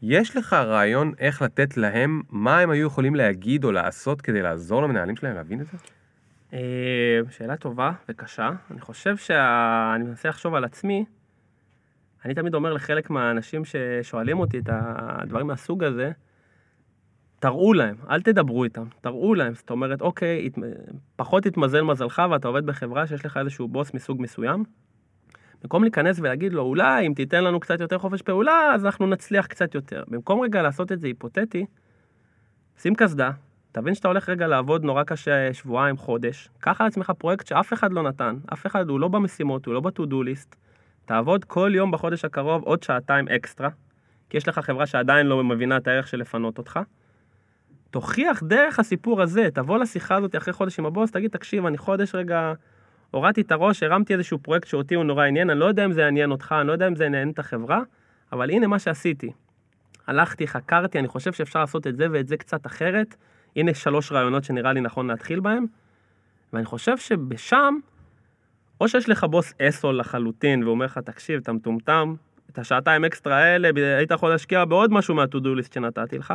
יש 0.01 0.37
לך 0.37 0.53
רעיון 0.53 1.13
איך 1.19 1.41
לתת 1.41 1.77
להם, 1.77 2.21
מה 2.29 2.59
הם 2.59 2.69
היו 2.69 2.87
יכולים 2.87 3.15
להגיד 3.15 3.63
או 3.63 3.71
לעשות 3.71 4.21
כדי 4.21 4.41
לעזור 4.41 4.81
למנהלים 4.81 5.15
שלהם 5.15 5.35
להבין 5.35 5.61
את 5.61 5.67
זה? 5.67 5.77
אה, 6.53 7.19
שאלה 7.29 7.57
טובה 7.57 7.91
וקשה. 8.09 8.51
אני 8.71 8.81
חושב 8.81 9.17
שאני 9.17 10.03
מנסה 10.03 10.29
לחשוב 10.29 10.55
על 10.55 10.63
עצמי. 10.63 11.05
אני 12.25 12.33
תמיד 12.33 12.53
אומר 12.53 12.73
לחלק 12.73 13.09
מהאנשים 13.09 13.61
ששואלים 13.65 14.39
אותי 14.39 14.59
את 14.59 14.69
הדברים 14.71 15.47
מהסוג 15.47 15.83
הזה, 15.83 16.11
תראו 17.39 17.73
להם, 17.73 17.95
אל 18.09 18.21
תדברו 18.21 18.63
איתם, 18.63 18.85
תראו 19.01 19.35
להם. 19.35 19.53
זאת 19.53 19.69
אומרת, 19.69 20.01
אוקיי, 20.01 20.45
הת- 20.45 20.63
פחות 21.15 21.45
התמזל 21.45 21.81
מזלך 21.81 22.21
ואתה 22.31 22.47
עובד 22.47 22.65
בחברה 22.65 23.07
שיש 23.07 23.25
לך 23.25 23.37
איזשהו 23.37 23.67
בוס 23.67 23.93
מסוג 23.93 24.21
מסוים. 24.21 24.63
במקום 25.61 25.83
להיכנס 25.83 26.19
ולהגיד 26.19 26.53
לו, 26.53 26.61
אולי 26.61 27.07
אם 27.07 27.13
תיתן 27.13 27.43
לנו 27.43 27.59
קצת 27.59 27.79
יותר 27.79 27.97
חופש 27.97 28.21
פעולה, 28.21 28.71
אז 28.75 28.85
אנחנו 28.85 29.07
נצליח 29.07 29.45
קצת 29.45 29.75
יותר. 29.75 30.03
במקום 30.07 30.41
רגע 30.41 30.61
לעשות 30.61 30.91
את 30.91 30.99
זה 30.99 31.07
היפותטי, 31.07 31.65
שים 32.77 32.95
קסדה, 32.95 33.31
תבין 33.71 33.95
שאתה 33.95 34.07
הולך 34.07 34.29
רגע 34.29 34.47
לעבוד 34.47 34.83
נורא 34.83 35.03
קשה 35.03 35.53
שבועיים, 35.53 35.97
חודש, 35.97 36.49
קח 36.59 36.81
על 36.81 36.87
עצמך 36.87 37.11
פרויקט 37.17 37.47
שאף 37.47 37.73
אחד 37.73 37.93
לא 37.93 38.03
נתן, 38.03 38.35
אף 38.53 38.65
אחד 38.65 38.89
הוא 38.89 38.99
לא 38.99 39.07
במשימות, 39.07 39.65
הוא 39.65 39.73
לא 39.73 39.79
ב-to-do 39.79 40.13
list, 40.13 40.55
תעבוד 41.05 41.45
כל 41.45 41.71
יום 41.75 41.91
בחודש 41.91 42.25
הקרוב 42.25 42.63
עוד 42.63 42.83
שעתיים 42.83 43.27
אקסטרה, 43.27 43.69
כי 44.29 44.37
יש 44.37 44.47
לך 44.47 44.59
חברה 44.59 44.85
שעדיין 44.85 45.27
לא 45.27 45.43
מבינה 45.43 45.77
את 45.77 45.87
הערך 45.87 46.07
של 46.07 46.17
לפנות 46.17 46.57
אותך. 46.57 46.79
תוכיח 47.91 48.43
דרך 48.43 48.79
הסיפור 48.79 49.21
הזה, 49.21 49.47
תבוא 49.53 49.77
לשיחה 49.77 50.15
הזאת 50.15 50.35
אחרי 50.35 50.53
חודש 50.53 50.79
עם 50.79 50.85
הבוס, 50.85 51.11
תגיד, 51.11 51.31
תקשיב, 51.31 51.65
אני 51.65 51.77
חודש 51.77 52.15
רגע 52.15 52.53
הורדתי 53.11 53.41
את 53.41 53.51
הראש, 53.51 53.83
הרמתי 53.83 54.13
איזשהו 54.13 54.39
פרויקט 54.39 54.67
שאותי 54.67 54.95
הוא 54.95 55.03
נורא 55.03 55.25
עניין, 55.25 55.49
אני 55.49 55.59
לא 55.59 55.65
יודע 55.65 55.85
אם 55.85 55.91
זה 55.91 56.01
יעניין 56.01 56.31
אותך, 56.31 56.55
אני 56.59 56.67
לא 56.67 56.71
יודע 56.71 56.87
אם 56.87 56.95
זה 56.95 57.03
יעניין 57.03 57.29
את 57.29 57.39
החברה, 57.39 57.81
אבל 58.31 58.49
הנה 58.49 58.67
מה 58.67 58.79
שעשיתי. 58.79 59.31
הלכתי, 60.07 60.47
חקרתי, 60.47 60.99
אני 60.99 61.07
חושב 61.07 61.33
שאפשר 61.33 61.59
לעשות 61.59 61.87
את 61.87 61.97
זה 61.97 62.07
ואת 62.11 62.27
זה 62.27 62.37
קצת 62.37 62.65
אחרת. 62.65 63.15
הנה 63.55 63.73
שלוש 63.73 64.11
רעיונות 64.11 64.43
שנראה 64.43 64.73
לי 64.73 64.81
נכון 64.81 65.07
להתחיל 65.07 65.39
בהם. 65.39 65.65
ואני 66.53 66.65
חושב 66.65 66.97
שבשם, 66.97 67.75
או 68.81 68.87
שיש 68.87 69.09
לך 69.09 69.23
בוס 69.23 69.53
אסול 69.61 69.99
לחלוטין, 69.99 70.63
ואומר 70.63 70.85
לך, 70.85 70.97
תקשיב, 70.97 71.39
אתה 71.41 71.53
מטומטם, 71.53 72.15
את 72.51 72.57
השעתיים 72.59 73.05
אקסטרה 73.05 73.37
האלה, 73.37 73.69
היית 73.97 74.11
יכול 74.11 74.29
להשקיע 74.29 74.65
בעוד 74.65 74.91
משהו 74.91 75.15
מה-to-do 75.15 75.59
list 75.59 75.73
שנתתי 75.73 76.17
לך, 76.17 76.33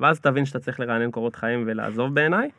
ואז 0.00 0.20
תבין 0.20 0.44
שאתה 0.44 0.58
צריך 0.58 0.80
לרענן 0.80 1.10
קורות 1.10 1.36
חיים 1.36 1.64
ולעזוב 1.66 2.14
בעיניי. 2.14 2.50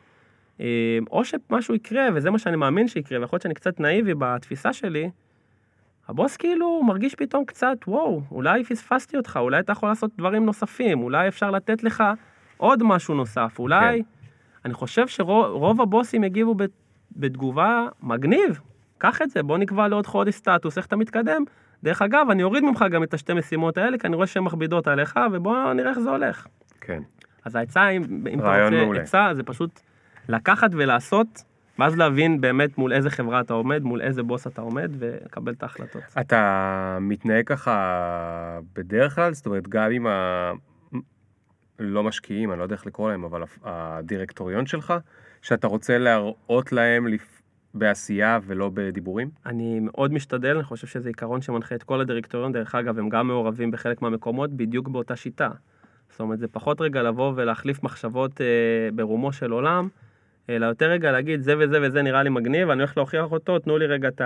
אה, 0.60 0.98
או 1.10 1.24
שמשהו 1.24 1.74
יקרה, 1.74 2.08
וזה 2.14 2.30
מה 2.30 2.38
שאני 2.38 2.56
מאמין 2.56 2.88
שיקרה, 2.88 3.20
ויכול 3.20 3.36
להיות 3.36 3.42
שאני 3.42 3.54
קצת 3.54 3.80
נאיבי 3.80 4.14
בתפיסה 4.14 4.72
שלי, 4.72 5.10
הבוס 6.08 6.36
כאילו 6.36 6.82
מרגיש 6.82 7.14
פתאום 7.14 7.44
קצת, 7.44 7.76
וואו, 7.86 8.22
אולי 8.30 8.64
פספסתי 8.64 9.16
אותך, 9.16 9.38
אולי 9.42 9.60
אתה 9.60 9.72
יכול 9.72 9.88
לעשות 9.88 10.10
דברים 10.18 10.46
נוספים, 10.46 11.02
אולי 11.02 11.28
אפשר 11.28 11.50
לתת 11.50 11.82
לך 11.82 12.04
עוד 12.56 12.82
משהו 12.82 13.14
נוסף, 13.14 13.56
אולי... 13.58 14.02
כן. 14.02 14.20
אני 14.64 14.74
חושב 14.74 15.08
שרוב 15.08 15.80
הבוסים 15.80 16.24
יגיבו 16.24 16.54
בתגובה, 17.16 17.86
מגניב, 18.02 18.60
קח 19.00 19.22
את 19.22 19.30
זה, 19.30 19.42
בוא 19.42 19.58
נקבע 19.58 19.88
לעוד 19.88 20.06
חודש 20.06 20.34
סטטוס, 20.34 20.78
איך 20.78 20.86
אתה 20.86 20.96
מתקדם. 20.96 21.44
דרך 21.82 22.02
אגב, 22.02 22.26
אני 22.30 22.42
אוריד 22.42 22.64
ממך 22.64 22.84
גם 22.90 23.02
את 23.02 23.14
השתי 23.14 23.32
משימות 23.32 23.78
האלה, 23.78 23.98
כי 23.98 24.06
אני 24.06 24.16
רואה 24.16 24.26
שהן 24.26 24.42
מכבידות 24.42 24.88
עליך, 24.88 25.18
ובוא 25.32 25.72
נראה 25.72 25.90
איך 25.90 25.98
זה 25.98 26.10
הולך. 26.10 26.46
כן. 26.80 27.02
אז 27.44 27.56
העצה, 27.56 27.88
אם, 27.88 28.02
אם 28.30 28.40
אתה 28.40 28.68
רוצה 28.86 29.00
עצה, 29.00 29.34
זה 29.34 29.42
פשוט 29.42 29.80
לקחת 30.28 30.70
ולעשות, 30.72 31.44
ואז 31.78 31.96
להבין 31.96 32.40
באמת 32.40 32.78
מול 32.78 32.92
איזה 32.92 33.10
חברה 33.10 33.40
אתה 33.40 33.54
עומד, 33.54 33.82
מול 33.82 34.00
איזה 34.02 34.22
בוס 34.22 34.46
אתה 34.46 34.60
עומד, 34.60 34.90
ולקבל 34.98 35.52
את 35.52 35.62
ההחלטות. 35.62 36.02
אתה 36.20 36.98
מתנהג 37.00 37.46
ככה 37.46 38.58
בדרך 38.74 39.14
כלל? 39.14 39.32
זאת 39.32 39.46
אומרת, 39.46 39.68
גם 39.68 39.90
עם 39.90 40.06
ה... 40.06 40.52
לא 41.78 42.02
משקיעים, 42.02 42.50
אני 42.50 42.58
לא 42.58 42.62
יודע 42.62 42.74
איך 42.74 42.86
לקרוא 42.86 43.10
להם, 43.10 43.24
אבל 43.24 43.42
הדירקטוריון 43.64 44.66
שלך, 44.66 44.94
שאתה 45.42 45.66
רוצה 45.66 45.98
להראות 45.98 46.72
להם 46.72 47.06
לפ... 47.06 47.39
בעשייה 47.74 48.38
ולא 48.46 48.70
בדיבורים? 48.74 49.30
אני 49.46 49.80
מאוד 49.80 50.12
משתדל, 50.12 50.56
אני 50.56 50.64
חושב 50.64 50.86
שזה 50.86 51.08
עיקרון 51.08 51.42
שמנחה 51.42 51.74
את 51.74 51.82
כל 51.82 52.00
הדירקטוריון, 52.00 52.52
דרך 52.52 52.74
אגב, 52.74 52.98
הם 52.98 53.08
גם 53.08 53.26
מעורבים 53.26 53.70
בחלק 53.70 54.02
מהמקומות 54.02 54.50
בדיוק 54.50 54.88
באותה 54.88 55.16
שיטה. 55.16 55.48
זאת 56.10 56.20
אומרת, 56.20 56.38
זה 56.38 56.48
פחות 56.48 56.80
רגע 56.80 57.02
לבוא 57.02 57.32
ולהחליף 57.36 57.82
מחשבות 57.82 58.40
אה, 58.40 58.46
ברומו 58.94 59.32
של 59.32 59.50
עולם, 59.50 59.88
אלא 60.50 60.66
יותר 60.66 60.90
רגע 60.90 61.12
להגיד, 61.12 61.40
זה 61.40 61.54
וזה 61.58 61.78
וזה 61.82 62.02
נראה 62.02 62.22
לי 62.22 62.30
מגניב, 62.30 62.70
אני 62.70 62.82
הולך 62.82 62.96
להוכיח 62.96 63.32
אותו, 63.32 63.58
תנו 63.58 63.78
לי 63.78 63.86
רגע 63.86 64.08
את 64.08 64.20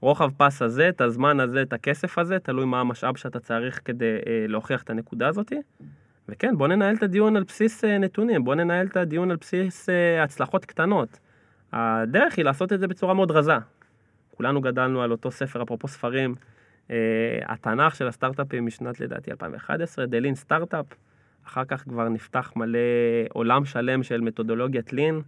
הרוחב 0.00 0.30
פס 0.36 0.62
הזה, 0.62 0.88
את 0.88 1.00
הזמן 1.00 1.40
הזה, 1.40 1.62
את 1.62 1.72
הכסף 1.72 2.18
הזה, 2.18 2.38
תלוי 2.38 2.64
מה 2.64 2.80
המשאב 2.80 3.16
שאתה 3.16 3.40
צריך 3.40 3.80
כדי 3.84 4.16
אה, 4.26 4.44
להוכיח 4.48 4.82
את 4.82 4.90
הנקודה 4.90 5.28
הזאתי. 5.28 5.56
וכן, 6.28 6.56
בוא 6.56 6.68
ננהל 6.68 6.94
את 6.94 7.02
הדיון 7.02 7.36
על 7.36 7.42
בסיס 7.42 7.84
אה, 7.84 7.98
נתונים, 7.98 8.44
בוא 8.44 8.54
ננהל 8.54 8.86
את 8.86 8.96
הדיון 8.96 9.30
על 9.30 9.36
בסיס 9.36 9.88
אה, 9.88 10.22
הצלחות 10.22 10.64
קטנות. 10.64 11.18
הדרך 11.72 12.36
היא 12.36 12.44
לעשות 12.44 12.72
את 12.72 12.80
זה 12.80 12.88
בצורה 12.88 13.14
מאוד 13.14 13.30
רזה. 13.30 13.56
כולנו 14.36 14.60
גדלנו 14.60 15.02
על 15.02 15.12
אותו 15.12 15.30
ספר, 15.30 15.62
אפרופו 15.62 15.88
ספרים, 15.88 16.34
אה, 16.90 16.96
התנ"ך 17.46 17.96
של 17.96 18.08
הסטארט-אפים 18.08 18.66
משנת 18.66 19.00
לדעתי 19.00 19.30
2011, 19.30 20.06
דלין 20.06 20.34
סטארט-אפ, 20.34 20.86
אחר 21.46 21.64
כך 21.64 21.82
כבר 21.82 22.08
נפתח 22.08 22.52
מלא 22.56 22.78
עולם 23.32 23.64
שלם 23.64 24.02
של 24.02 24.20
מתודולוגיית 24.20 24.92
לין, 24.92 25.20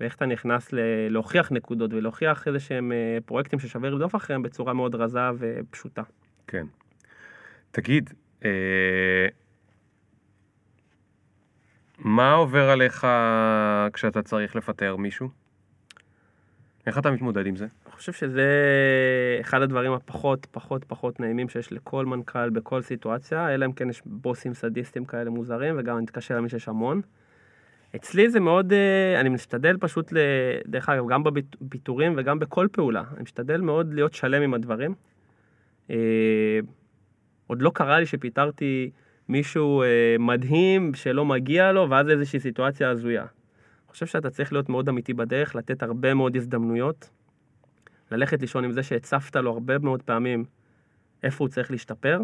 ואיך 0.00 0.14
אתה 0.14 0.26
נכנס 0.26 0.72
ל- 0.72 1.08
להוכיח 1.08 1.52
נקודות 1.52 1.92
ולהוכיח 1.92 2.48
איזה 2.48 2.60
שהם 2.60 2.92
פרויקטים 3.26 3.58
ששווה 3.58 3.90
לרדוף 3.90 4.16
אחריהם 4.16 4.42
בצורה 4.42 4.72
מאוד 4.72 4.94
רזה 4.94 5.20
ופשוטה. 5.38 6.02
כן. 6.46 6.66
תגיד, 7.70 8.10
אה... 8.44 9.28
מה 11.98 12.32
עובר 12.32 12.70
עליך 12.70 13.06
כשאתה 13.92 14.22
צריך 14.22 14.56
לפטר 14.56 14.96
מישהו? 14.96 15.39
איך 16.90 16.98
אתה 16.98 17.10
מתמודד 17.10 17.46
עם 17.46 17.56
זה? 17.56 17.64
אני 17.86 17.92
חושב 17.92 18.12
שזה 18.12 18.48
אחד 19.40 19.62
הדברים 19.62 19.92
הפחות 19.92 20.46
פחות 20.50 20.84
פחות 20.84 21.20
נעימים 21.20 21.48
שיש 21.48 21.72
לכל 21.72 22.06
מנכ"ל 22.06 22.50
בכל 22.50 22.82
סיטואציה, 22.82 23.54
אלא 23.54 23.66
אם 23.66 23.72
כן 23.72 23.90
יש 23.90 24.02
בוסים 24.06 24.54
סדיסטים 24.54 25.04
כאלה 25.04 25.30
מוזרים, 25.30 25.74
וגם 25.78 25.96
אני 25.96 26.02
מתקשר 26.02 26.34
להאמין 26.34 26.48
שיש 26.48 26.68
המון. 26.68 27.00
אצלי 27.96 28.30
זה 28.30 28.40
מאוד, 28.40 28.72
אה, 28.72 29.20
אני 29.20 29.28
משתדל 29.28 29.76
פשוט, 29.80 30.12
דרך 30.66 30.88
אגב, 30.88 31.08
גם 31.08 31.22
בפיטורים 31.60 32.14
וגם 32.16 32.38
בכל 32.38 32.68
פעולה, 32.72 33.02
אני 33.14 33.22
משתדל 33.22 33.60
מאוד 33.60 33.94
להיות 33.94 34.14
שלם 34.14 34.42
עם 34.42 34.54
הדברים. 34.54 34.94
אה, 35.90 35.96
עוד 37.46 37.62
לא 37.62 37.70
קרה 37.74 38.00
לי 38.00 38.06
שפיטרתי 38.06 38.90
מישהו 39.28 39.82
אה, 39.82 40.16
מדהים 40.18 40.94
שלא 40.94 41.24
מגיע 41.24 41.72
לו, 41.72 41.90
ואז 41.90 42.08
איזושהי 42.08 42.40
סיטואציה 42.40 42.90
הזויה. 42.90 43.24
אני 43.90 43.92
חושב 43.92 44.06
שאתה 44.06 44.30
צריך 44.30 44.52
להיות 44.52 44.68
מאוד 44.68 44.88
אמיתי 44.88 45.14
בדרך, 45.14 45.54
לתת 45.54 45.82
הרבה 45.82 46.14
מאוד 46.14 46.36
הזדמנויות, 46.36 47.10
ללכת 48.10 48.40
לישון 48.40 48.64
עם 48.64 48.72
זה 48.72 48.82
שהצפת 48.82 49.36
לו 49.36 49.52
הרבה 49.52 49.78
מאוד 49.78 50.02
פעמים 50.02 50.44
איפה 51.22 51.44
הוא 51.44 51.48
צריך 51.48 51.70
להשתפר, 51.70 52.20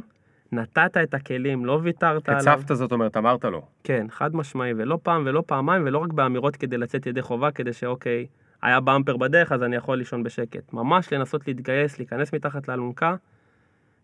נתת 0.53 0.97
את 1.03 1.14
הכלים, 1.14 1.64
לא 1.64 1.81
ויתרת 1.83 2.29
עליו. 2.29 2.41
הצפת 2.41 2.77
זאת 2.77 2.93
אומרת, 2.93 3.17
אמרת 3.17 3.45
לו. 3.45 3.62
כן, 3.85 4.07
חד 4.11 4.37
משמעי, 4.37 4.73
ולא 4.77 4.99
פעם 5.03 5.23
ולא 5.27 5.43
פעמיים, 5.47 5.83
ולא 5.87 5.99
רק 5.99 6.12
באמירות 6.12 6.57
כדי 6.57 6.79
לצאת 6.79 7.07
ידי 7.07 7.23
חובה, 7.23 7.51
כדי 7.51 7.73
שאוקיי, 7.73 8.27
היה 8.62 8.81
במפר 8.81 9.17
בדרך, 9.17 9.53
אז 9.53 9.62
אני 9.62 9.77
יכול 9.77 9.99
לישון 9.99 10.23
בשקט. 10.23 10.73
ממש 10.73 11.12
לנסות 11.12 11.49
להתגייס, 11.49 11.99
להיכנס 11.99 12.33
מתחת 12.33 12.69
לאלונקה, 12.69 13.17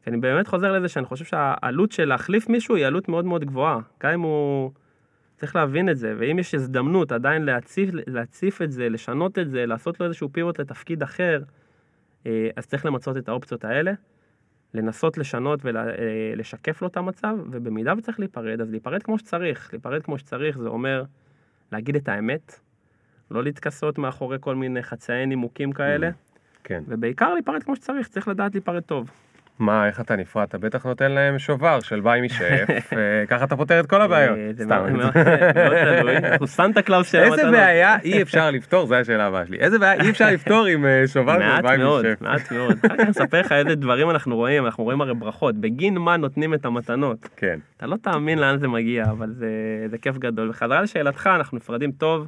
כי 0.04 0.10
אני 0.10 0.16
באמת 0.16 0.46
חוזר 0.46 0.72
לזה 0.72 0.88
שאני 0.88 1.06
חושב 1.06 1.24
שהעלות 1.24 1.92
של 1.92 2.04
להחליף 2.04 2.48
מישהו 2.48 2.76
היא 2.76 2.86
עלות 2.86 3.08
מאוד 3.08 3.24
מאוד 3.24 3.44
גבוהה. 3.44 3.78
גם 4.02 4.12
אם 4.12 4.20
הוא... 4.20 4.70
צריך 5.42 5.56
להבין 5.56 5.88
את 5.88 5.96
זה, 5.96 6.14
ואם 6.18 6.38
יש 6.38 6.54
הזדמנות 6.54 7.12
עדיין 7.12 7.42
להציף, 7.42 7.90
להציף 8.06 8.62
את 8.62 8.72
זה, 8.72 8.88
לשנות 8.88 9.38
את 9.38 9.50
זה, 9.50 9.66
לעשות 9.66 10.00
לו 10.00 10.06
איזשהו 10.06 10.28
פיבוט 10.32 10.60
לתפקיד 10.60 11.02
אחר, 11.02 11.42
אה, 12.26 12.48
אז 12.56 12.66
צריך 12.66 12.86
למצות 12.86 13.16
את 13.16 13.28
האופציות 13.28 13.64
האלה, 13.64 13.92
לנסות 14.74 15.18
לשנות 15.18 15.60
ולשקף 15.62 16.82
לו 16.82 16.88
את 16.88 16.96
המצב, 16.96 17.36
ובמידה 17.50 17.94
וצריך 17.98 18.20
להיפרד, 18.20 18.60
אז 18.60 18.70
להיפרד 18.70 19.02
כמו 19.02 19.18
שצריך. 19.18 19.70
להיפרד 19.72 20.02
כמו 20.02 20.18
שצריך 20.18 20.58
זה 20.58 20.68
אומר 20.68 21.04
להגיד 21.72 21.96
את 21.96 22.08
האמת, 22.08 22.60
לא 23.30 23.42
להתכסות 23.42 23.98
מאחורי 23.98 24.36
כל 24.40 24.54
מיני 24.54 24.82
חצאי 24.82 25.26
נימוקים 25.26 25.72
כאלה, 25.72 26.10
כן. 26.64 26.82
ובעיקר 26.88 27.34
להיפרד 27.34 27.62
כמו 27.62 27.76
שצריך, 27.76 28.08
צריך 28.08 28.28
לדעת 28.28 28.54
להיפרד 28.54 28.82
טוב. 28.82 29.10
מה, 29.58 29.86
איך 29.86 30.00
אתה 30.00 30.16
נפרד? 30.16 30.42
אתה 30.48 30.58
בטח 30.58 30.84
נותן 30.84 31.12
להם 31.12 31.38
שובר 31.38 31.80
של 31.80 32.00
BuyMe 32.00 32.20
Chef, 32.20 32.90
ככה 33.30 33.44
אתה 33.44 33.56
פותר 33.56 33.80
את 33.80 33.86
כל 33.86 34.02
הבעיות. 34.02 34.38
אה, 34.38 34.50
סתם. 34.64 34.96
מאוד 34.96 35.12
תלוי, 36.00 36.16
אנחנו 36.32 36.46
סנטה 36.46 36.82
קלאוס 36.82 37.12
של 37.12 37.18
המתנות. 37.18 37.38
איזה 37.38 37.50
בעיה 37.50 37.96
אי 38.04 38.22
אפשר 38.22 38.50
לפתור? 38.50 38.86
זו 38.86 38.94
השאלה 38.94 39.26
הבאה 39.26 39.46
שלי. 39.46 39.58
איזה 39.58 39.78
בעיה 39.78 40.02
אי 40.02 40.10
אפשר 40.10 40.30
לפתור 40.30 40.66
עם 40.66 40.86
אה, 40.86 41.02
שובר 41.06 41.32
של 41.32 41.62
BuyMe 41.62 41.76
Chef? 41.76 42.22
מעט 42.22 42.52
מאוד, 42.52 42.76
אחר 42.86 42.96
כך 42.96 43.08
נספר 43.08 43.40
לך 43.40 43.52
איזה 43.52 43.74
דברים 43.74 44.10
אנחנו 44.10 44.36
רואים, 44.36 44.64
אנחנו 44.66 44.84
רואים 44.84 45.00
הרי 45.00 45.14
ברכות, 45.14 45.54
בגין 45.54 45.98
מה 45.98 46.16
נותנים 46.16 46.54
את 46.54 46.64
המתנות. 46.64 47.28
כן. 47.36 47.58
אתה 47.76 47.86
לא 47.86 47.96
תאמין 47.96 48.38
לאן 48.38 48.58
זה 48.58 48.68
מגיע, 48.68 49.04
אבל 49.04 49.32
זה 49.86 49.98
כיף 49.98 50.18
גדול. 50.18 50.50
וחזרה 50.50 50.82
לשאלתך, 50.82 51.30
אנחנו 51.36 51.56
נפרדים 51.56 51.92
טוב, 51.92 52.26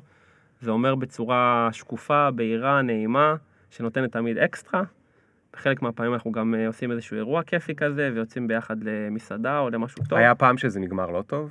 זה 0.60 0.70
אומר 0.70 0.94
בצורה 0.94 1.68
שקופה, 1.72 2.30
בהירה, 2.30 2.82
נעימה, 2.82 3.34
שנותנת 3.70 4.12
תמיד 4.12 4.38
אקסטרה. 4.38 4.82
בחלק 5.54 5.82
מהפעמים 5.82 6.14
אנחנו 6.14 6.32
גם 6.32 6.54
אה, 6.54 6.66
עושים 6.66 6.90
איזשהו 6.92 7.16
אירוע 7.16 7.42
כיפי 7.42 7.74
כזה, 7.74 8.10
ויוצאים 8.14 8.48
ביחד 8.48 8.76
למסעדה 8.82 9.58
או 9.58 9.70
למשהו 9.70 10.04
טוב. 10.08 10.18
היה 10.18 10.34
פעם 10.34 10.58
שזה 10.58 10.80
נגמר 10.80 11.10
לא 11.10 11.22
טוב? 11.22 11.50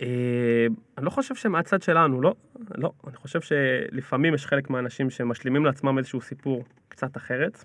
אה, 0.00 0.66
אני 0.98 1.04
לא 1.04 1.10
חושב 1.10 1.34
שמהצד 1.34 1.82
שלנו, 1.82 2.20
לא, 2.20 2.34
לא. 2.74 2.92
אני 3.06 3.16
חושב 3.16 3.40
שלפעמים 3.40 4.34
יש 4.34 4.46
חלק 4.46 4.70
מהאנשים 4.70 5.10
שמשלימים 5.10 5.64
לעצמם 5.64 5.98
איזשהו 5.98 6.20
סיפור 6.20 6.64
קצת 6.88 7.16
אחרת. 7.16 7.64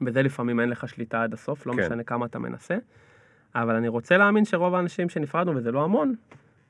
בזה 0.00 0.22
לפעמים 0.22 0.60
אין 0.60 0.68
לך 0.68 0.88
שליטה 0.88 1.22
עד 1.22 1.32
הסוף, 1.32 1.66
לא 1.66 1.72
כן. 1.72 1.80
משנה 1.80 2.02
כמה 2.02 2.26
אתה 2.26 2.38
מנסה. 2.38 2.76
אבל 3.54 3.74
אני 3.74 3.88
רוצה 3.88 4.16
להאמין 4.16 4.44
שרוב 4.44 4.74
האנשים 4.74 5.08
שנפרדנו, 5.08 5.56
וזה 5.56 5.72
לא 5.72 5.84
המון, 5.84 6.14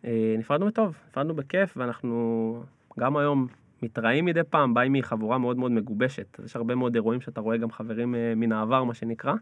אה, 0.05 0.35
נפרדנו 0.39 0.67
בטוב, 0.67 0.97
נפרדנו 1.09 1.35
בכיף, 1.35 1.77
ואנחנו 1.77 2.63
גם 3.01 3.17
היום 3.17 3.47
מתראים 3.83 4.25
מדי 4.25 4.41
פעם, 4.51 4.75
באים 4.75 4.93
מחבורה 4.93 5.39
מאוד 5.39 5.57
מאוד 5.57 5.73
מגובשת. 5.73 6.37
אז 6.39 6.45
יש 6.45 6.57
הרבה 6.57 6.75
מאוד 6.75 6.95
אירועים 6.95 7.21
שאתה 7.21 7.41
רואה 7.41 7.57
גם 7.57 7.71
חברים 7.71 8.15
אה, 8.15 8.33
מן 8.37 8.53
העבר, 8.53 8.85
מה 8.85 8.95
שנקרא. 8.95 9.35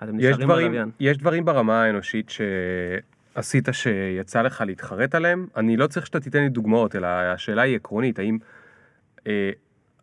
הם 0.00 0.16
נשארים 0.16 0.48
בלוויין. 0.48 0.90
יש 1.00 1.18
דברים 1.18 1.44
ברמה 1.44 1.82
האנושית 1.82 2.32
שעשית 3.34 3.68
שיצא 3.72 4.42
לך 4.42 4.62
להתחרט 4.66 5.14
עליהם? 5.14 5.46
אני 5.56 5.76
לא 5.76 5.86
צריך 5.86 6.06
שאתה 6.06 6.20
תיתן 6.20 6.42
לי 6.42 6.48
דוגמאות, 6.48 6.96
אלא 6.96 7.06
השאלה 7.06 7.62
היא 7.62 7.76
עקרונית, 7.76 8.18
האם 8.18 8.38
אה, 9.26 9.50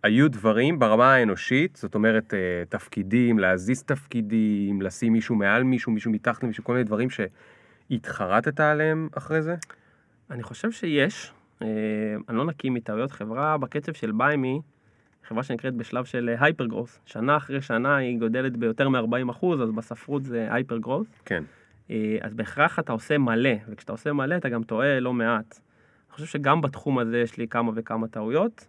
היו 0.04 0.32
דברים 0.32 0.80
ברמה 0.80 1.14
האנושית, 1.14 1.76
זאת 1.76 1.96
אומרת 1.96 2.34
אה, 2.34 2.64
תפקידים, 2.70 3.40
להזיז 3.40 3.84
תפקידים, 3.84 4.82
לשים 4.82 5.14
מישהו 5.14 5.36
מעל 5.36 5.64
מישהו, 5.64 5.92
מישהו 5.92 6.12
מתחת 6.12 6.44
למישהו, 6.44 6.64
כל 6.64 6.74
מיני 6.74 6.84
דברים 6.84 7.08
שהתחרטת 7.10 8.60
עליהם 8.60 9.10
אחרי 9.18 9.42
זה? 9.42 9.56
אני 10.32 10.44
חושב 10.44 10.72
שיש, 10.72 11.32
אני 11.62 12.38
לא 12.38 12.46
נקי 12.46 12.70
מטעויות 12.70 13.12
חברה 13.12 13.58
בקצב 13.58 13.94
של 13.94 14.12
ביימי, 14.12 14.62
חברה 15.28 15.44
שנקראת 15.44 15.74
בשלב 15.74 16.06
של 16.06 16.36
הייפר 16.40 16.66
גרוס. 16.66 17.00
שנה 17.06 17.38
אחרי 17.38 17.62
שנה 17.62 17.96
היא 17.96 18.20
גודלת 18.20 18.58
ביותר 18.58 18.90
מ-40 18.90 19.32
אחוז, 19.32 19.62
אז 19.62 19.72
בספרות 19.72 20.24
זה 20.24 20.48
הייפר 20.50 20.78
גרוס. 20.78 21.08
כן. 21.26 21.44
אה, 21.92 22.18
אז 22.22 22.34
בהכרח 22.34 22.80
אתה 22.80 22.94
עושה 22.94 23.18
מלא, 23.18 23.50
וכשאתה 23.70 23.92
עושה 23.92 24.14
מלא 24.14 24.36
אתה 24.38 24.50
גם 24.50 24.64
טועה 24.64 25.00
לא 25.00 25.14
מעט. 25.14 25.60
אני 26.08 26.14
חושב 26.14 26.26
שגם 26.26 26.62
בתחום 26.62 27.00
הזה 27.00 27.18
יש 27.18 27.38
לי 27.38 27.48
כמה 27.48 27.72
וכמה 27.76 28.08
טעויות. 28.08 28.68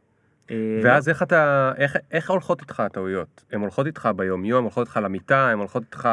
אה, 0.50 0.56
ואז 0.84 1.08
איך 1.08 1.22
אתה, 1.22 1.72
איך, 1.76 1.96
איך 2.12 2.30
הולכות 2.30 2.60
איתך 2.60 2.80
הטעויות? 2.80 3.44
הן 3.52 3.60
הולכות 3.60 3.86
איתך 3.86 4.08
ביום-יום, 4.16 4.64
הולכות 4.64 4.86
איתך 4.86 5.00
למיטה, 5.02 5.48
הן 5.50 5.58
הולכות 5.58 5.82
איתך 5.82 6.08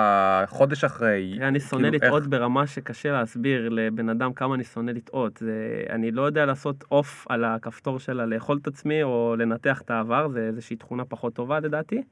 חודש 0.48 0.84
אחרי. 0.84 1.34
תראה, 1.38 1.48
אני 1.48 1.60
שונא 1.60 1.90
כאילו, 1.90 1.98
לטעות 2.06 2.22
איך- 2.22 2.30
ברמה 2.32 2.68
שקשה 2.68 3.12
להסביר 3.12 3.70
לבן 3.70 4.10
אדם 4.10 4.34
כמה 4.34 4.56
אני 4.56 4.64
שונא 4.64 4.92
לטעות. 4.92 5.42
אני 5.90 6.12
לא 6.12 6.22
יודע 6.22 6.46
לעשות 6.46 6.84
עוף 6.90 7.26
על 7.30 7.44
הכפתור 7.46 8.00
שלה 8.00 8.26
לאכול 8.26 8.60
את 8.62 8.68
עצמי 8.68 9.04
או 9.04 9.36
לנתח 9.40 9.82
את 9.82 9.92
העבר, 9.92 10.28
זה 10.30 10.40
איזושהי 10.48 10.76
תכונה 10.76 11.06
פחות 11.06 11.34
טובה 11.34 11.60
לדעתי. 11.60 12.04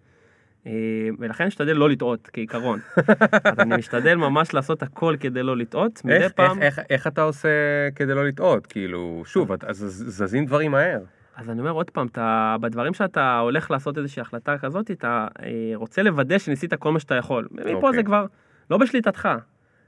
אה, 0.67 0.71
ולכן 1.19 1.43
אני 1.43 1.47
משתדל 1.47 1.73
לא 1.77 1.89
לטעות 1.89 2.29
כעיקרון. 2.33 2.79
אז 3.43 3.59
אני 3.59 3.75
משתדל 3.77 4.15
ממש 4.15 4.53
לעשות 4.53 4.83
הכל 4.83 5.15
כדי 5.19 5.43
לא 5.43 5.57
לטעות. 5.57 6.01
מדי 6.05 6.13
איך, 6.15 6.31
פעם, 6.31 6.61
איך, 6.61 6.79
איך, 6.79 6.85
איך 6.89 7.07
אתה 7.07 7.21
עושה 7.21 7.49
כדי 7.95 8.13
לא 8.13 8.25
לטעות? 8.27 8.65
כאילו, 8.65 9.23
שוב, 9.25 9.51
את- 9.51 9.63
אז 9.63 9.77
זז- 9.83 10.09
זזים 10.09 10.45
דברים 10.45 10.71
מהר. 10.71 10.99
אז 11.35 11.49
אני 11.49 11.59
אומר 11.59 11.71
עוד 11.71 11.89
פעם, 11.89 12.07
אתה, 12.07 12.55
בדברים 12.61 12.93
שאתה 12.93 13.39
הולך 13.39 13.71
לעשות 13.71 13.97
איזושהי 13.97 14.21
החלטה 14.21 14.57
כזאת, 14.57 14.91
אתה 14.91 15.27
אה, 15.43 15.71
רוצה 15.75 16.03
לוודא 16.03 16.37
שניסית 16.37 16.73
כל 16.73 16.91
מה 16.91 16.99
שאתה 16.99 17.15
יכול. 17.15 17.47
מפה 17.51 17.71
אוקיי. 17.71 17.93
זה 17.93 18.03
כבר 18.03 18.25
לא 18.69 18.77
בשליטתך. 18.77 19.29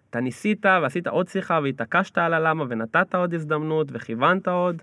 אתה 0.09 0.19
ניסית 0.19 0.65
ועשית 0.65 1.07
עוד 1.07 1.27
שיחה 1.27 1.59
והתעקשת 1.63 2.17
על 2.17 2.33
הלמה 2.33 2.65
ונתת 2.69 3.15
עוד 3.15 3.33
הזדמנות 3.33 3.87
וכיוונת 3.91 4.47
עוד. 4.47 4.81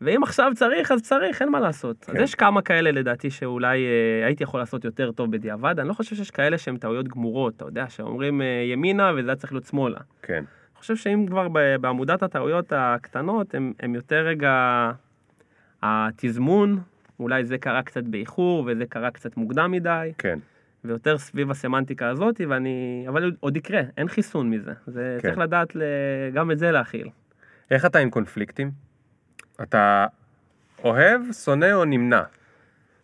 ואם 0.00 0.22
עכשיו 0.22 0.52
צריך, 0.54 0.92
אז 0.92 1.02
צריך, 1.02 1.42
אין 1.42 1.50
מה 1.50 1.60
לעשות. 1.60 1.96
אז 2.08 2.14
כן. 2.14 2.22
יש 2.22 2.34
כמה 2.34 2.62
כאלה 2.62 2.90
לדעתי 2.90 3.30
שאולי 3.30 3.86
אה, 3.86 4.26
הייתי 4.26 4.42
יכול 4.44 4.60
לעשות 4.60 4.84
יותר 4.84 5.12
טוב 5.12 5.30
בדיעבד. 5.30 5.78
אני 5.78 5.88
לא 5.88 5.94
חושב 5.94 6.16
שיש 6.16 6.30
כאלה 6.30 6.58
שהם 6.58 6.76
טעויות 6.76 7.08
גמורות, 7.08 7.56
אתה 7.56 7.64
יודע, 7.64 7.88
שאומרים 7.88 8.42
אה, 8.42 8.46
ימינה 8.46 9.12
וזה 9.16 9.28
היה 9.30 9.36
צריך 9.36 9.52
להיות 9.52 9.64
שמאלה. 9.64 10.00
כן. 10.22 10.34
אני 10.34 10.78
חושב 10.78 10.96
שאם 10.96 11.26
כבר 11.28 11.48
בעמודת 11.80 12.22
הטעויות 12.22 12.72
הקטנות, 12.76 13.54
הם, 13.54 13.72
הם 13.80 13.94
יותר 13.94 14.16
רגע 14.26 14.90
התזמון, 15.82 16.80
אולי 17.20 17.44
זה 17.44 17.58
קרה 17.58 17.82
קצת 17.82 18.04
באיחור 18.04 18.64
וזה 18.66 18.86
קרה 18.86 19.10
קצת 19.10 19.36
מוקדם 19.36 19.70
מדי, 19.70 20.12
כן. 20.18 20.38
ויותר 20.84 21.18
סביב 21.18 21.50
הסמנטיקה 21.50 22.08
הזאת, 22.08 22.40
ואני... 22.48 23.04
אבל 23.08 23.32
עוד 23.40 23.56
יקרה, 23.56 23.80
אין 23.96 24.08
חיסון 24.08 24.50
מזה. 24.50 24.72
זה 24.86 25.18
כן. 25.20 25.28
צריך 25.28 25.38
לדעת 25.38 25.76
ל... 25.76 25.82
גם 26.34 26.50
את 26.50 26.58
זה 26.58 26.70
להכיל. 26.70 27.08
איך 27.70 27.86
אתה 27.86 27.98
עם 27.98 28.10
קונפליקטים? 28.10 28.70
אתה 29.62 30.06
אוהב, 30.84 31.32
שונא 31.32 31.72
או 31.72 31.84
נמנע? 31.84 32.22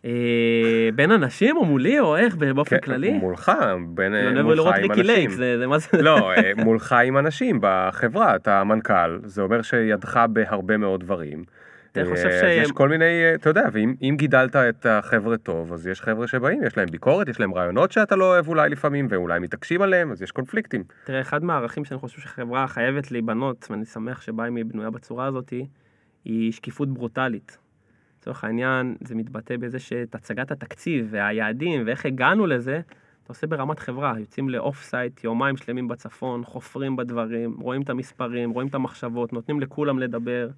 אה, 0.05 0.89
בין 0.95 1.11
אנשים 1.11 1.57
או 1.57 1.65
מולי 1.65 1.99
או 1.99 2.17
איך 2.17 2.35
באופן 2.35 2.75
כן, 2.75 2.81
כללי? 2.81 3.13
מולך, 3.13 3.51
בין 3.87 4.13
אני 4.13 4.35
אוהב 4.35 4.45
מולך 4.45 4.57
לראות 4.57 4.75
עם 4.75 4.91
אנשים. 4.91 5.29
זה 5.29 5.57
זה 5.59 5.67
מה 5.67 5.77
זה... 5.77 6.01
לא, 6.01 6.31
אה, 6.31 6.51
מולך 6.65 6.95
עם 7.05 7.17
אנשים 7.17 7.59
בחברה, 7.61 8.35
אתה 8.35 8.63
מנכ"ל, 8.63 9.19
זה 9.23 9.41
אומר 9.41 9.61
שידך 9.61 10.25
בהרבה 10.29 10.77
מאוד 10.77 10.99
דברים. 10.99 11.43
אתה 11.91 12.01
חושב 12.09 12.25
אה, 12.25 12.39
ש- 12.41 12.63
יש 12.63 12.71
כל 12.71 12.89
מיני, 12.89 13.05
אה, 13.05 13.35
אתה 13.35 13.49
יודע, 13.49 13.63
ואם 13.71 13.93
אם 14.01 14.15
גידלת 14.17 14.55
את 14.55 14.85
החבר'ה 14.85 15.37
טוב, 15.37 15.73
אז 15.73 15.87
יש 15.87 16.01
חבר'ה 16.01 16.27
שבאים, 16.27 16.63
יש 16.63 16.77
להם 16.77 16.87
ביקורת, 16.91 17.27
יש 17.29 17.39
להם 17.39 17.53
רעיונות 17.53 17.91
שאתה 17.91 18.15
לא 18.15 18.25
אוהב 18.25 18.47
אולי 18.47 18.69
לפעמים, 18.69 19.07
ואולי 19.09 19.39
מתעקשים 19.39 19.81
עליהם, 19.81 20.11
אז 20.11 20.21
יש 20.21 20.31
קונפליקטים. 20.31 20.83
תראה, 21.03 21.21
אחד 21.21 21.43
מהערכים 21.43 21.85
שאני 21.85 21.99
חושב 21.99 22.21
שחברה 22.21 22.67
חייבת 22.67 23.11
להיבנות, 23.11 23.67
ואני 23.69 23.85
שמח 23.85 24.21
שבה 24.21 24.47
אם 24.47 24.55
היא 24.55 24.65
בנויה 24.65 24.89
בצורה 24.89 25.25
הזאת, 25.25 25.53
היא 26.25 26.51
שקיפות 26.51 26.89
ברוטלית. 26.89 27.57
לצורך 28.21 28.43
העניין, 28.43 28.95
זה 29.03 29.15
מתבטא 29.15 29.57
בזה 29.57 29.79
שאת 29.79 30.15
הצגת 30.15 30.51
התקציב 30.51 31.07
והיעדים 31.11 31.83
ואיך 31.85 32.05
הגענו 32.05 32.47
לזה, 32.47 32.75
אתה 33.23 33.33
עושה 33.33 33.47
ברמת 33.47 33.79
חברה. 33.79 34.13
יוצאים 34.19 34.49
ל 34.49 34.83
off-site, 34.83 35.23
יומיים 35.23 35.57
שלמים 35.57 35.87
בצפון, 35.87 36.43
חופרים 36.43 36.95
בדברים, 36.95 37.55
רואים 37.59 37.81
את 37.81 37.89
המספרים, 37.89 38.49
רואים 38.49 38.67
את 38.67 38.75
המחשבות, 38.75 39.33
נותנים 39.33 39.59
לכולם 39.59 39.99
לדבר, 39.99 40.49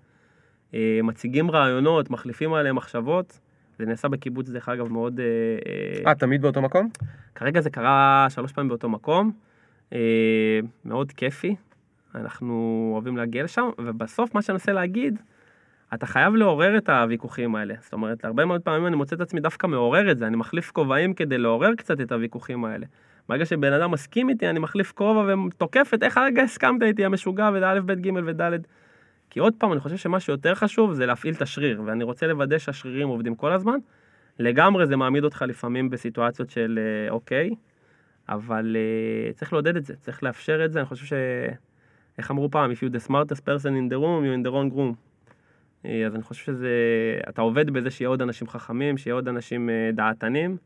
מציגים 1.04 1.52
רעיונות, 1.52 2.10
מחליפים 2.10 2.54
עליהם 2.54 2.76
מחשבות. 2.76 3.40
זה 3.80 3.86
נעשה 3.86 4.08
בקיבוץ, 4.08 4.50
דרך 4.50 4.70
אגב, 4.70 4.92
מאוד... 4.92 5.20
אה, 5.20 5.26
אה, 6.06 6.10
אה, 6.10 6.16
תמיד 6.16 6.42
באותו 6.42 6.62
מקום? 6.62 6.90
כרגע 7.36 7.62
זה 7.62 7.70
קרה 7.70 8.28
שלוש 8.30 8.52
פעמים 8.52 8.70
באותו 8.70 8.90
מקום, 8.90 9.32
אה, 9.94 10.60
מאוד 10.86 11.12
כיפי, 11.12 11.56
אנחנו 12.16 12.90
אוהבים 12.94 13.18
להגיע 13.18 13.44
לשם, 13.44 13.70
ובסוף 13.80 14.36
מה 14.36 14.42
שאני 14.42 14.54
מנסה 14.54 14.72
להגיד, 14.72 15.20
אתה 15.94 16.06
חייב 16.06 16.36
לעורר 16.36 16.78
את 16.78 16.90
הוויכוחים 16.90 17.56
האלה. 17.56 17.74
זאת 17.82 17.94
אומרת, 17.94 18.26
הרבה 18.26 18.46
מאוד 18.46 18.62
פעמים 18.62 18.88
אני 18.88 18.96
מוצא 18.96 19.16
את 19.16 19.22
עצמי 19.22 19.42
דווקא 19.42 19.68
מעורר 19.68 20.12
את 20.12 20.18
זה, 20.18 20.28
אני 20.28 20.36
מחליף 20.36 20.72
כובעים 20.72 21.14
כדי 21.14 21.38
לעורר 21.38 21.76
קצת 21.76 22.02
את 22.02 22.12
הוויכוחים 22.12 22.66
האלה. 22.66 22.86
ברגע 23.30 23.46
שבן 23.46 23.74
אדם 23.74 23.92
מסכים 23.92 24.30
איתי, 24.30 24.50
אני 24.50 24.60
מחליף 24.60 24.92
כובע 24.92 25.36
ותוקף 25.48 25.92
את 25.94 26.04
איך 26.04 26.18
הרגע 26.18 26.44
הסכמת 26.44 26.84
איתי, 26.84 27.06
המשוגע, 27.06 27.50
וזה 27.54 27.72
א', 27.72 27.80
ב', 27.86 27.92
ג' 27.92 28.12
וד'. 28.26 28.42
כי 29.32 29.40
עוד 29.40 29.54
פעם, 29.58 29.72
אני 29.72 29.80
חושב 29.80 29.98
שמה 29.98 30.20
שיותר 30.20 30.56
חשוב 30.56 30.94
זה 30.94 31.06
להפעיל 31.06 31.34
את 31.34 31.42
השריר, 31.42 31.82
ואני 31.86 32.04
רוצה 32.04 32.28
לוודא 32.28 32.58
שהשרירים 32.58 33.08
עובדים 33.08 33.36
כל 33.36 33.52
הזמן. 33.52 33.78
לגמרי 34.40 34.88
זה 34.88 34.96
מעמיד 34.96 35.24
אותך 35.24 35.46
לפעמים 35.48 35.90
בסיטואציות 35.90 36.50
של 36.50 36.80
אה, 36.82 37.12
אוקיי, 37.12 37.50
אבל 38.30 38.76
אה, 38.80 39.34
צריך 39.34 39.54
לעודד 39.54 39.76
את 39.76 39.86
זה, 39.86 39.96
צריך 39.96 40.24
לאפשר 40.24 40.66
את 40.66 40.72
זה, 40.72 40.80
אני 40.80 40.86
חושב 40.86 41.06
ש... 41.06 41.14
איך 42.18 42.32
אמרו 42.32 42.52
פעם, 42.52 42.72
If 42.72 42.76
you're 42.76 43.04
the 43.04 43.08
smartest 43.08 43.42
person 43.46 43.72
in 43.72 43.94
the 43.94 43.98
room, 43.98 44.24
you're 44.24 44.38
in 44.40 44.48
the 44.48 44.52
wrong 44.52 44.78
room. 44.78 44.96
אה, 45.86 46.06
אז 46.06 46.16
אני 46.16 46.24
חושב 46.24 46.46
שזה, 46.46 46.70
אתה 47.30 47.42
עובד 47.42 47.70
בזה 47.70 47.90
שיהיה 47.90 48.10
עוד 48.10 48.22
אנשים 48.22 48.48
חכמים, 48.48 48.98
שיהיה 48.98 49.14
עוד 49.14 49.28
אנשים 49.28 49.70
דעתנים, 49.94 50.58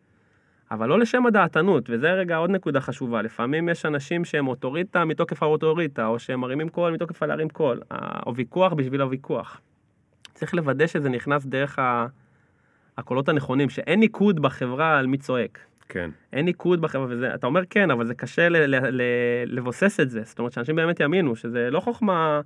אבל 0.72 0.89
לא 0.89 0.99
לשם 0.99 1.26
הדעתנות, 1.26 1.89
וזה 1.89 2.13
רגע 2.13 2.38
עוד 2.38 2.49
נקודה 2.49 2.82
חשובה. 2.82 3.22
לפעמים 3.22 3.70
יש 3.70 3.86
אנשים 3.86 4.26
שהם 4.26 4.47
אוטוריטה 4.47 5.05
מתוקף 5.05 5.43
האוטוריטה, 5.43 6.05
או 6.05 6.20
שהם 6.20 6.39
מרימים 6.39 6.70
קול 6.70 6.93
מתוקף 6.93 7.24
הלהרים 7.24 7.49
קול, 7.49 7.82
או 8.26 8.36
ויכוח 8.36 8.74
בשביל 8.74 9.01
הוויכוח. 9.01 9.61
צריך 10.34 10.53
לוודא 10.53 10.88
שזה 10.88 11.09
נכנס 11.09 11.45
דרך 11.45 11.80
ה... 11.80 12.07
הקולות 12.97 13.30
הנכונים, 13.30 13.70
שאין 13.70 13.99
ניקוד 13.99 14.39
בחברה 14.39 14.99
על 14.99 15.07
מי 15.07 15.18
צועק. 15.18 15.59
כן. 15.89 16.09
אין 16.34 16.45
ניקוד 16.45 16.82
בחברה, 16.82 17.05
וזה, 17.09 17.36
אתה 17.36 17.47
אומר 17.47 17.61
כן, 17.70 17.91
אבל 17.91 18.05
זה 18.05 18.16
קשה 18.16 18.49
ל, 18.49 18.57
ל, 18.57 18.76
ל, 18.76 19.01
לבוסס 19.45 19.99
את 19.99 20.09
זה. 20.09 20.22
זאת 20.24 20.39
אומרת, 20.39 20.51
שאנשים 20.51 20.76
באמת 20.76 20.99
יאמינו 20.99 21.36
שזה 21.36 21.70
לא 21.72 21.80
חוכמה, 21.80 22.41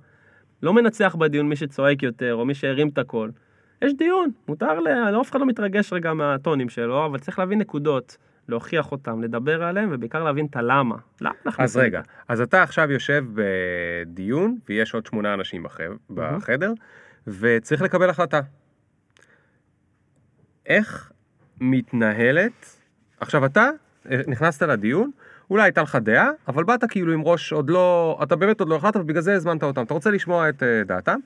לא 0.62 0.72
מנצח 0.72 1.16
בדיון 1.18 1.48
מי 1.48 1.56
שצועק 1.56 2.02
יותר, 2.02 2.34
או 2.34 2.44
מי 2.44 2.54
שהרים 2.54 2.88
את 2.88 2.98
הקול. 2.98 3.30
יש 3.82 3.94
דיון, 3.94 4.30
מותר, 4.48 4.80
ל... 4.80 5.10
לא, 5.10 5.20
אף 5.20 5.30
אחד 5.30 5.40
לא 5.40 5.46
מתרגש 5.46 5.92
רגע 5.92 6.12
מהטונים 6.12 6.68
שלו, 6.68 7.06
אבל 7.06 7.18
צריך 7.18 7.38
להבין 7.38 7.58
נקודות, 7.58 8.16
להוכיח 8.48 8.92
אותם, 8.92 9.22
לדבר 9.22 9.62
עליהם, 9.62 9.88
ובעיקר 9.92 10.24
להבין 10.24 10.46
את 10.46 10.56
הלמה. 10.56 10.96
למה 11.20 11.34
אנחנו 11.46 11.64
אז 11.64 11.76
רגע? 11.76 12.00
אז 12.28 12.40
אתה 12.40 12.62
עכשיו 12.62 12.90
יושב 12.90 13.24
בדיון, 13.34 14.58
ויש 14.68 14.94
עוד 14.94 15.06
שמונה 15.06 15.34
אנשים 15.34 15.62
בחב- 15.62 15.96
בחדר, 16.10 16.72
וצריך 17.26 17.82
לקבל 17.82 18.10
החלטה. 18.10 18.40
איך 20.66 21.12
מתנהלת, 21.60 22.76
עכשיו 23.20 23.46
אתה 23.46 23.70
אה, 24.10 24.20
נכנסת 24.26 24.62
לדיון, 24.62 25.10
אולי 25.50 25.62
הייתה 25.62 25.82
לך 25.82 25.96
דעה, 25.96 26.30
אבל 26.48 26.64
באת 26.64 26.84
כאילו 26.90 27.12
עם 27.12 27.22
ראש 27.22 27.52
עוד 27.52 27.70
לא, 27.70 28.18
אתה 28.22 28.36
באמת 28.36 28.60
עוד 28.60 28.68
לא 28.68 28.76
החלטת, 28.76 29.00
ובגלל 29.00 29.22
זה 29.22 29.34
הזמנת 29.34 29.62
אותם, 29.62 29.82
אתה 29.82 29.94
רוצה 29.94 30.10
לשמוע 30.10 30.48
את 30.48 30.62
אה, 30.62 30.82
דעתם. 30.84 31.18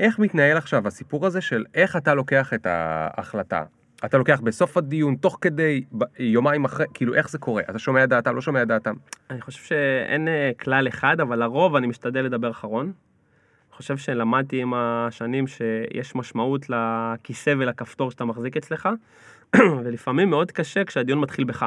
איך 0.00 0.18
מתנהל 0.18 0.56
עכשיו 0.56 0.86
הסיפור 0.86 1.26
הזה 1.26 1.40
של 1.40 1.64
איך 1.74 1.96
אתה 1.96 2.14
לוקח 2.14 2.54
את 2.54 2.66
ההחלטה? 2.66 3.64
אתה 4.04 4.18
לוקח 4.18 4.40
בסוף 4.40 4.76
הדיון, 4.76 5.16
תוך 5.16 5.38
כדי, 5.40 5.84
יומיים 6.18 6.64
אחרי, 6.64 6.86
כאילו 6.94 7.14
איך 7.14 7.30
זה 7.30 7.38
קורה? 7.38 7.62
אתה 7.70 7.78
שומע 7.78 8.06
דעתם, 8.06 8.34
לא 8.34 8.40
שומע 8.40 8.64
דעתם? 8.64 8.94
אני 9.30 9.40
חושב 9.40 9.64
שאין 9.64 10.28
אה, 10.28 10.50
כלל 10.60 10.88
אחד, 10.88 11.20
אבל 11.20 11.38
לרוב 11.38 11.76
אני 11.76 11.86
משתדל 11.86 12.20
לדבר 12.20 12.50
אחרון. 12.50 12.84
אני 12.86 13.76
חושב 13.76 13.96
שלמדתי 13.96 14.62
עם 14.62 14.74
השנים 14.74 15.46
שיש 15.46 16.14
משמעות 16.14 16.66
לכיסא 16.68 17.54
ולכפתור 17.58 18.10
שאתה 18.10 18.24
מחזיק 18.24 18.56
אצלך, 18.56 18.88
ולפעמים 19.84 20.30
מאוד 20.30 20.52
קשה 20.52 20.84
כשהדיון 20.84 21.20
מתחיל 21.20 21.44
בך. 21.44 21.66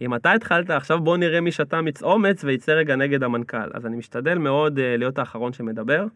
אם 0.00 0.14
אתה 0.14 0.32
התחלת, 0.32 0.70
עכשיו 0.70 1.00
בוא 1.00 1.16
נראה 1.16 1.40
מי 1.40 1.52
שתה 1.52 1.80
מיץ 1.80 2.02
אומץ 2.02 2.44
ויצא 2.44 2.72
רגע 2.72 2.96
נגד 2.96 3.22
המנכ"ל. 3.22 3.70
אז 3.74 3.86
אני 3.86 3.96
משתדל 3.96 4.38
מאוד 4.38 4.78
uh, 4.78 4.80
להיות 4.98 5.18
האחרון 5.18 5.52
שמדבר, 5.52 6.06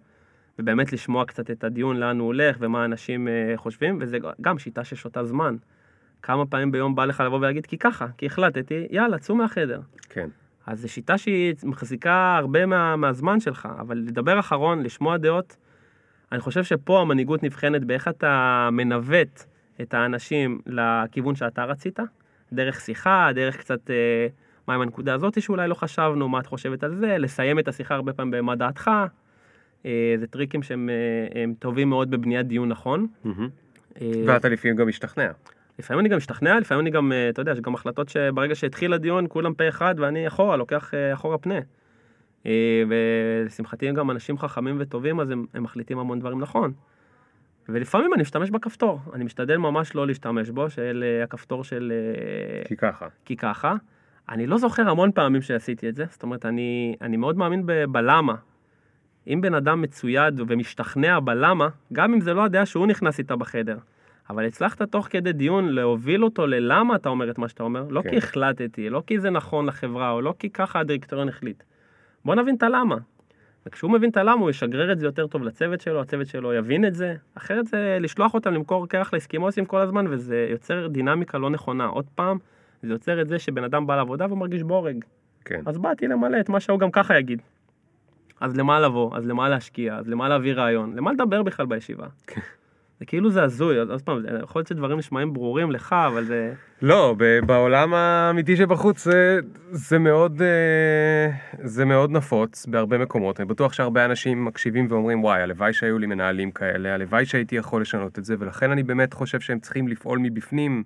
ובאמת 0.59 0.93
לשמוע 0.93 1.25
קצת 1.25 1.51
את 1.51 1.65
הדיון, 1.65 1.97
לאן 1.97 2.19
הוא 2.19 2.27
הולך 2.27 2.57
ומה 2.61 2.85
אנשים 2.85 3.29
uh, 3.29 3.57
חושבים, 3.57 3.99
וזה 4.01 4.19
גם 4.41 4.59
שיטה 4.59 4.85
ששותה 4.85 5.25
זמן. 5.25 5.57
כמה 6.23 6.47
פעמים 6.47 6.73
ביום 6.73 6.95
בא 6.95 7.05
לך 7.05 7.21
לבוא 7.21 7.39
ולהגיד, 7.39 7.67
כי 7.67 7.79
ככה, 7.79 8.07
כי 8.17 8.27
החלטתי, 8.27 8.87
יאללה, 8.91 9.19
צאו 9.19 9.35
מהחדר. 9.35 9.81
כן. 10.09 10.29
אז 10.67 10.81
זו 10.81 10.89
שיטה 10.89 11.19
שהיא 11.19 11.55
מחזיקה 11.63 12.37
הרבה 12.37 12.67
מה, 12.67 12.97
מהזמן 12.97 13.41
שלך, 13.41 13.69
אבל 13.81 13.99
לדבר 13.99 14.41
אחרון, 14.41 14.83
לשמוע 14.83 15.17
דעות, 15.17 15.57
אני 16.33 16.41
חושב 16.41 16.65
שפה 16.65 17.01
המנהיגות 17.01 17.43
נבחנת 17.43 17.85
באיך 17.85 18.09
אתה 18.09 18.69
מנווט 18.73 19.45
את 19.81 19.95
האנשים 19.95 20.61
לכיוון 20.67 21.35
שאתה 21.35 21.65
רצית, 21.65 21.99
דרך 22.53 22.81
שיחה, 22.81 23.29
דרך 23.35 23.57
קצת 23.57 23.91
אה, 23.91 24.27
מה 24.67 24.75
עם 24.75 24.81
הנקודה 24.81 25.15
הזאת 25.15 25.43
שאולי 25.43 25.69
לא 25.69 25.75
חשבנו, 25.75 26.29
מה 26.29 26.41
את 26.41 26.47
חושבת 26.47 26.85
על 26.85 26.95
זה, 26.95 27.19
לסיים 27.19 27.59
את 27.59 27.69
השיחה 27.69 27.95
הרבה 27.95 28.13
פעמים 28.13 28.31
במה 28.31 28.57
דעתך. 28.57 28.91
אה, 29.87 30.15
זה 30.19 30.27
טריקים 30.27 30.63
שהם 30.63 30.91
אה, 31.35 31.45
טובים 31.59 31.89
מאוד 31.89 32.11
בבניית 32.11 32.47
דיון 32.47 32.69
נכון. 32.69 33.07
אה, 34.01 34.11
ואתה 34.27 34.49
לפעמים 34.49 34.77
גם 34.77 34.89
משתכנע. 34.89 35.31
לפעמים 35.79 36.01
אני 36.01 36.09
גם 36.09 36.17
משתכנע, 36.17 36.61
לפעמים 36.61 36.81
אני 36.81 36.91
גם, 36.91 37.13
אתה 37.29 37.43
יודע, 37.43 37.53
יש 37.53 37.61
גם 37.61 37.75
החלטות 37.75 38.09
שברגע 38.09 38.55
שהתחיל 38.55 38.93
הדיון 38.93 39.27
כולם 39.29 39.55
פה 39.55 39.69
אחד 39.69 39.95
ואני 39.99 40.29
אחורה, 40.29 40.57
לוקח 40.57 40.91
אחורה 41.15 41.39
פנה. 41.39 41.59
ולשמחתי 42.89 43.89
הם 43.89 43.95
גם 43.95 44.11
אנשים 44.11 44.39
חכמים 44.39 44.77
וטובים, 44.79 45.21
אז 45.21 45.31
הם, 45.31 45.47
הם 45.55 45.63
מחליטים 45.63 45.99
המון 45.99 46.19
דברים 46.19 46.41
נכון. 46.41 46.73
ולפעמים 47.69 48.15
אני 48.15 48.23
משתמש 48.23 48.51
בכפתור, 48.51 49.01
אני 49.13 49.25
משתדל 49.25 49.57
ממש 49.57 49.95
לא 49.95 50.07
להשתמש 50.07 50.51
בו, 50.51 50.71
של 50.71 51.05
הכפתור 51.25 51.65
של 51.65 51.93
כי 52.65 52.77
ככה. 52.77 53.07
כי 53.25 53.37
ככה. 53.37 53.75
אני 54.29 54.47
לא 54.47 54.59
זוכר 54.59 54.89
המון 54.89 55.13
פעמים 55.13 55.43
שעשיתי 55.43 55.89
את 55.89 55.95
זה, 55.95 56.05
זאת 56.11 56.23
אומרת, 56.23 56.47
אני, 56.47 56.97
אני 57.03 57.17
מאוד 57.17 57.37
מאמין 57.37 57.67
ב- 57.67 57.85
בלמה. 57.85 58.35
אם 59.27 59.41
בן 59.41 59.55
אדם 59.55 59.83
מצויד 59.83 60.41
ומשתכנע 60.47 61.21
בלמה, 61.21 61.69
גם 61.93 62.13
אם 62.13 62.21
זה 62.21 62.35
לא 62.35 62.45
הדעה 62.45 62.67
שהוא 62.67 62.87
נכנס 62.87 63.19
איתה 63.19 63.37
בחדר, 63.37 63.79
אבל 64.31 64.47
הצלחת 64.47 64.83
תוך 64.83 65.07
כדי 65.11 65.33
דיון 65.33 65.69
להוביל 65.69 66.25
אותו 66.25 66.47
ללמה 66.47 66.97
אתה 66.97 67.09
אומר 67.09 67.31
את 67.31 67.39
מה 67.39 67.49
שאתה 67.49 67.63
אומר, 67.63 67.85
לא 67.91 68.03
כן. 68.03 68.11
כי 68.11 68.17
החלטתי, 68.17 68.91
לא 68.91 69.03
כי 69.07 69.19
זה 69.19 69.31
נכון 69.31 69.67
לחברה, 69.67 70.11
או 70.11 70.21
לא 70.21 70.35
כי 70.39 70.51
ככה 70.51 70.81
הדירקטוריון 70.81 71.29
החליט. 71.29 71.63
בוא 72.25 72.35
נבין 72.35 72.55
את 72.55 72.63
הלמה. 72.63 72.97
וכשהוא 73.67 73.91
מבין 73.91 74.11
את 74.11 74.17
הלמה, 74.17 74.41
הוא 74.41 74.51
ישגרר 74.51 74.93
את 74.93 74.99
זה 74.99 75.07
יותר 75.07 75.27
טוב 75.27 75.43
לצוות 75.43 75.81
שלו, 75.81 76.01
הצוות 76.01 76.27
שלו 76.27 76.53
יבין 76.53 76.85
את 76.85 76.95
זה, 76.95 77.15
אחרת 77.35 77.67
זה 77.67 77.99
לשלוח 78.01 78.35
אותם 78.35 78.55
למכור 78.55 78.89
קרח 78.89 79.15
לאסקימוסים 79.15 79.65
כל 79.65 79.81
הזמן, 79.81 80.07
וזה 80.11 80.47
יוצר 80.51 80.87
דינמיקה 80.87 81.39
לא 81.39 81.51
נכונה. 81.51 81.87
עוד 81.87 82.05
פעם, 82.15 82.39
זה 82.83 82.93
יוצר 82.93 83.21
את 83.21 83.29
זה 83.29 83.39
שבן 83.39 83.65
אדם 83.65 83.87
בא 83.87 83.97
לעבודה 83.97 84.27
והוא 84.27 84.39
מרגיש 84.39 84.63
בורג. 84.63 85.05
כן. 85.45 85.61
אז 85.67 85.79
באתי 85.79 86.07
למלא 86.07 86.41
את 86.41 86.49
מה 86.49 86.61
שהוא 86.61 86.79
גם 86.79 86.91
ככה 86.91 87.19
יגיד. 87.19 87.43
אז 88.41 88.57
למה 88.57 88.81
לבוא? 88.81 89.17
אז 89.17 89.27
למה 89.27 89.49
להשקיע? 89.49 89.95
אז 89.95 90.09
למה 90.09 90.29
להביא 90.29 90.53
רעיון? 90.53 90.93
למה 90.97 91.13
לדבר 91.13 91.43
בכלל 91.43 91.67
בישיבה? 91.67 92.07
זה 93.01 93.07
כאילו 93.07 93.31
זה 93.31 93.43
הזוי, 93.43 93.81
אז 93.81 93.91
עוד 93.91 94.03
פעם, 94.03 94.23
יכול 94.43 94.59
להיות 94.59 94.69
שדברים 94.69 94.99
נשמעים 94.99 95.33
ברורים 95.33 95.71
לך, 95.71 95.95
אבל 96.07 96.25
זה... 96.25 96.53
לא, 96.83 97.15
בעולם 97.47 97.95
האמיתי 97.95 98.57
שבחוץ 98.57 99.05
זה, 99.05 99.39
זה, 99.71 99.99
מאוד, 99.99 100.43
אה, 100.43 101.31
זה 101.65 101.85
מאוד 101.85 102.11
נפוץ 102.11 102.67
בהרבה 102.67 102.99
מקומות. 102.99 103.41
אני 103.41 103.49
בטוח 103.49 103.73
שהרבה 103.73 104.05
אנשים 104.05 104.45
מקשיבים 104.45 104.87
ואומרים, 104.91 105.25
וואי, 105.25 105.43
הלוואי 105.43 105.73
שהיו 105.73 105.99
לי 105.99 106.07
מנהלים 106.07 106.51
כאלה, 106.51 106.95
הלוואי 106.95 107.27
שהייתי 107.27 107.57
יכול 107.57 107.83
לשנות 107.83 108.19
את 108.19 108.25
זה, 108.25 108.35
ולכן 108.39 108.71
אני 108.71 108.83
באמת 108.83 109.13
חושב 109.15 109.41
שהם 109.41 109.61
צריכים 109.61 109.89
לפעול 109.89 110.19
מבפנים. 110.19 110.85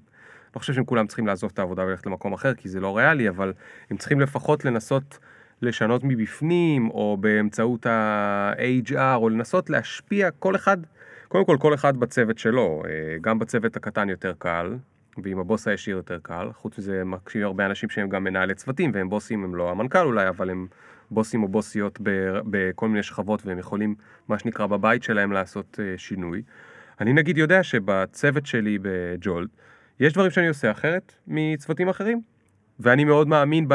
לא 0.54 0.60
חושב 0.60 0.72
שהם 0.72 0.84
כולם 0.84 1.06
צריכים 1.06 1.26
לעזוב 1.26 1.50
את 1.54 1.58
העבודה 1.58 1.84
וללכת 1.84 2.06
למקום 2.06 2.32
אחר, 2.32 2.54
כי 2.54 2.68
זה 2.68 2.80
לא 2.80 2.96
ריאלי, 2.96 3.28
אבל 3.28 3.52
הם 3.90 3.96
צריכים 3.96 4.20
לפחות 4.20 4.64
לנסות 4.64 5.18
לשנות 5.62 6.04
מבפנים, 6.04 6.90
או 6.90 7.16
באמצעות 7.20 7.86
ה-HR, 7.86 9.16
או 9.16 9.28
לנסות 9.28 9.70
להשפיע 9.70 10.30
כל 10.30 10.56
אחד, 10.56 10.76
קודם 11.28 11.44
כל 11.44 11.56
כל 11.60 11.74
אחד 11.74 11.96
בצוות 11.96 12.38
שלו, 12.38 12.82
אה, 12.86 13.16
גם 13.20 13.38
בצוות 13.38 13.76
הקטן 13.76 14.08
יותר 14.08 14.32
קל, 14.38 14.74
ועם 15.22 15.38
הבוס 15.38 15.68
הישיר 15.68 15.96
יותר 15.96 16.18
קל, 16.22 16.48
חוץ 16.52 16.78
מזה 16.78 17.04
מקשיבים 17.04 17.46
הרבה 17.46 17.66
אנשים 17.66 17.90
שהם 17.90 18.08
גם 18.08 18.24
מנהלי 18.24 18.54
צוותים, 18.54 18.90
והם 18.94 19.08
בוסים, 19.08 19.44
הם 19.44 19.54
לא 19.54 19.70
המנכ"ל 19.70 20.06
אולי, 20.06 20.28
אבל 20.28 20.50
הם 20.50 20.66
בוסים 21.10 21.42
או 21.42 21.48
בוסיות 21.48 21.98
בכל 22.50 22.88
מיני 22.88 23.02
שכבות, 23.02 23.46
והם 23.46 23.58
יכולים, 23.58 23.94
מה 24.28 24.38
שנקרא, 24.38 24.66
בבית 24.66 25.02
שלהם 25.02 25.32
לעשות 25.32 25.80
אה, 25.82 25.94
שינוי. 25.96 26.42
אני 27.00 27.12
נגיד 27.12 27.38
יודע 27.38 27.62
שבצוות 27.62 28.46
שלי 28.46 28.78
בג'ולט, 28.82 29.50
יש 30.00 30.12
דברים 30.12 30.30
שאני 30.30 30.48
עושה 30.48 30.70
אחרת 30.70 31.12
מצוותים 31.26 31.88
אחרים, 31.88 32.20
ואני 32.80 33.04
מאוד 33.04 33.28
מאמין 33.28 33.68
ב... 33.68 33.74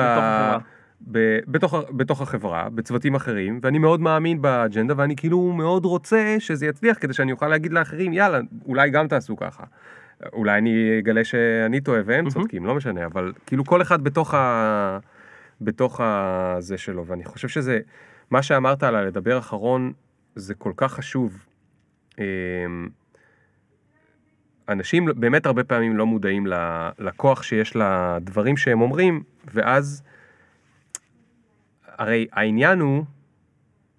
בתוך. 1.01 1.73
ב... 1.73 1.97
בתוך, 1.97 2.21
החברה, 2.21 2.69
בצוותים 2.69 3.15
אחרים, 3.15 3.59
ואני 3.63 3.79
מאוד 3.79 4.01
מאמין 4.01 4.41
באג'נדה, 4.41 4.93
ואני 4.97 5.15
כאילו 5.15 5.51
מאוד 5.51 5.85
רוצה 5.85 6.35
שזה 6.39 6.65
יצליח, 6.65 6.97
כדי 6.99 7.13
שאני 7.13 7.31
אוכל 7.31 7.47
להגיד 7.47 7.73
לאחרים, 7.73 8.13
יאללה, 8.13 8.39
אולי 8.65 8.89
גם 8.89 9.07
תעשו 9.07 9.37
ככה. 9.37 9.63
אולי 10.33 10.57
אני 10.57 10.99
אגלה 10.99 11.23
שאני 11.23 11.81
טועה 11.81 12.01
והם. 12.05 12.29
צודקים, 12.29 12.65
לא 12.65 12.75
משנה, 12.75 13.05
אבל 13.05 13.33
כאילו 13.45 13.65
כל 13.65 13.81
אחד 13.81 14.03
בתוך 14.03 14.33
ה... 14.33 14.99
בתוך 15.61 16.01
הזה 16.03 16.77
שלו, 16.77 17.05
ואני 17.05 17.25
חושב 17.25 17.47
שזה, 17.47 17.79
מה 18.31 18.41
שאמרת 18.43 18.83
על 18.83 18.95
הלדבר 18.95 19.37
אחרון, 19.37 19.93
זה 20.35 20.53
כל 20.53 20.71
כך 20.77 20.93
חשוב. 20.93 21.45
אמ, 22.19 22.23
אנשים 24.69 25.05
באמת 25.15 25.45
הרבה 25.45 25.63
פעמים 25.63 25.97
לא 25.97 26.05
מודעים 26.05 26.47
לכוח 26.99 27.43
שיש 27.43 27.75
לדברים 27.75 28.57
שהם 28.57 28.81
אומרים, 28.81 29.23
ואז, 29.53 30.03
הרי 31.97 32.27
העניין 32.31 32.79
הוא, 32.79 33.03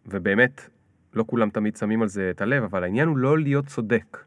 ובאמת, 0.07 0.69
לא 1.15 1.25
כולם 1.27 1.51
תמיד 1.51 1.77
שמים 1.77 2.03
על 2.03 2.09
זה 2.09 2.31
את 2.31 2.41
הלב, 2.41 2.63
אבל 2.63 2.85
העניין 2.85 3.09
הוא 3.09 3.17
לא 3.17 3.39
להיות 3.39 3.67
צודק. 3.67 4.19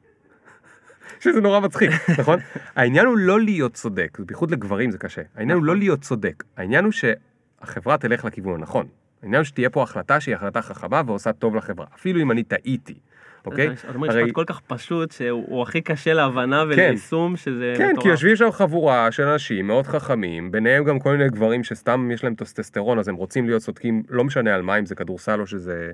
שזה 1.24 1.42
נורא 1.42 1.60
מצחיק, 1.60 1.92
נכון? 2.20 2.40
העניין 2.76 3.06
הוא 3.06 3.18
לא 3.18 3.42
להיות 3.42 3.74
צודק, 3.74 4.18
בייחוד 4.26 4.52
לגברים 4.52 4.92
זה 4.92 4.98
קשה. 4.98 5.22
העניין 5.36 5.58
הוא 5.58 5.66
לא 5.66 5.76
להיות 5.78 6.02
צודק, 6.02 6.44
העניין 6.58 6.84
הוא 6.86 6.92
שהחברה 6.92 7.98
תלך 7.98 8.26
לכיוון 8.26 8.56
הנכון. 8.56 8.88
העניין 9.22 9.40
הוא 9.40 9.46
שתהיה 9.46 9.70
פה 9.70 9.84
החלטה 9.84 10.20
שהיא 10.20 10.36
החלטה 10.36 10.62
חכמה 10.62 11.02
ועושה 11.06 11.34
טוב 11.34 11.56
לחברה, 11.56 11.86
אפילו 11.96 12.22
אם 12.22 12.32
אני 12.32 12.44
טעיתי, 12.44 13.00
אוקיי? 13.46 13.68
אתה 13.68 13.94
אומר 13.96 14.08
משפט 14.08 14.32
כל 14.32 14.44
כך 14.48 14.60
פשוט, 14.60 15.12
שהוא 15.12 15.44
הוא 15.48 15.62
הכי 15.62 15.82
קשה 15.82 16.14
להבנה 16.14 16.64
וליישום, 16.68 17.38
שזה 17.38 17.74
כן, 17.78 17.89
מטורף. 17.89 18.04
כי 18.04 18.10
יושבים 18.10 18.36
שם 18.36 18.52
חבורה 18.52 19.12
של 19.12 19.24
אנשים 19.24 19.68
מאוד 19.68 19.88
חכמים, 19.88 20.52
ביניהם 20.52 20.84
גם 20.84 21.00
כל 21.00 21.12
מיני 21.12 21.30
גברים 21.30 21.64
שסתם 21.64 22.12
יש 22.14 22.24
להם 22.24 22.36
טסטוסטרון, 22.36 23.00
אז 23.00 23.08
הם 23.08 23.16
רוצים 23.16 23.46
להיות 23.46 23.62
צודקים, 23.62 24.04
לא 24.10 24.24
משנה 24.24 24.56
על 24.56 24.62
מה, 24.62 24.80
אם 24.80 24.86
זה 24.86 24.96
כדורסל 24.96 25.39
או 25.39 25.48
שזה... 25.48 25.92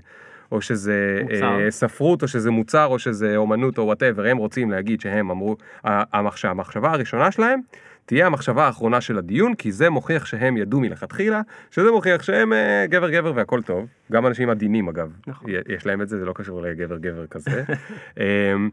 או 0.51 0.61
שזה. 0.61 1.21
אה, 1.43 1.71
ספרות, 1.71 2.21
או 2.21 2.27
שזה 2.27 2.51
מוצר, 2.51 2.85
או 2.85 2.99
שזה 2.99 3.37
אומנות, 3.37 3.77
או 3.77 3.83
whatever, 3.83 4.25
הם 4.25 4.37
רוצים 4.37 4.71
להגיד 4.71 5.01
שהם 5.01 5.31
אמרו, 5.31 5.57
המחשבה, 5.83 6.51
המחשבה 6.51 6.91
הראשונה 6.91 7.31
שלהם 7.31 7.59
תהיה 8.07 8.25
המחשבה 8.25 8.65
האחרונה 8.65 9.01
של 9.01 9.17
הדיון, 9.17 9.55
כי 9.55 9.71
זה 9.71 9.89
מוכיח 9.89 10.25
שהם 10.25 10.57
ידעו 10.57 10.79
מלכתחילה, 10.79 11.41
שזה 11.71 11.91
מוכיח 11.91 12.23
שהם 12.23 12.53
אה, 12.53 12.85
גבר 12.89 13.09
גבר 13.09 13.33
והכל 13.35 13.61
טוב. 13.61 13.87
גם 14.11 14.27
אנשים 14.27 14.49
עדינים 14.49 14.89
אגב, 14.89 15.11
נכון. 15.27 15.51
יש 15.67 15.85
להם 15.85 16.01
את 16.01 16.09
זה, 16.09 16.19
זה 16.19 16.25
לא 16.25 16.33
קשור 16.33 16.61
לגבר 16.61 16.97
גבר 16.97 17.27
כזה. 17.27 17.63
אמ, 18.17 18.69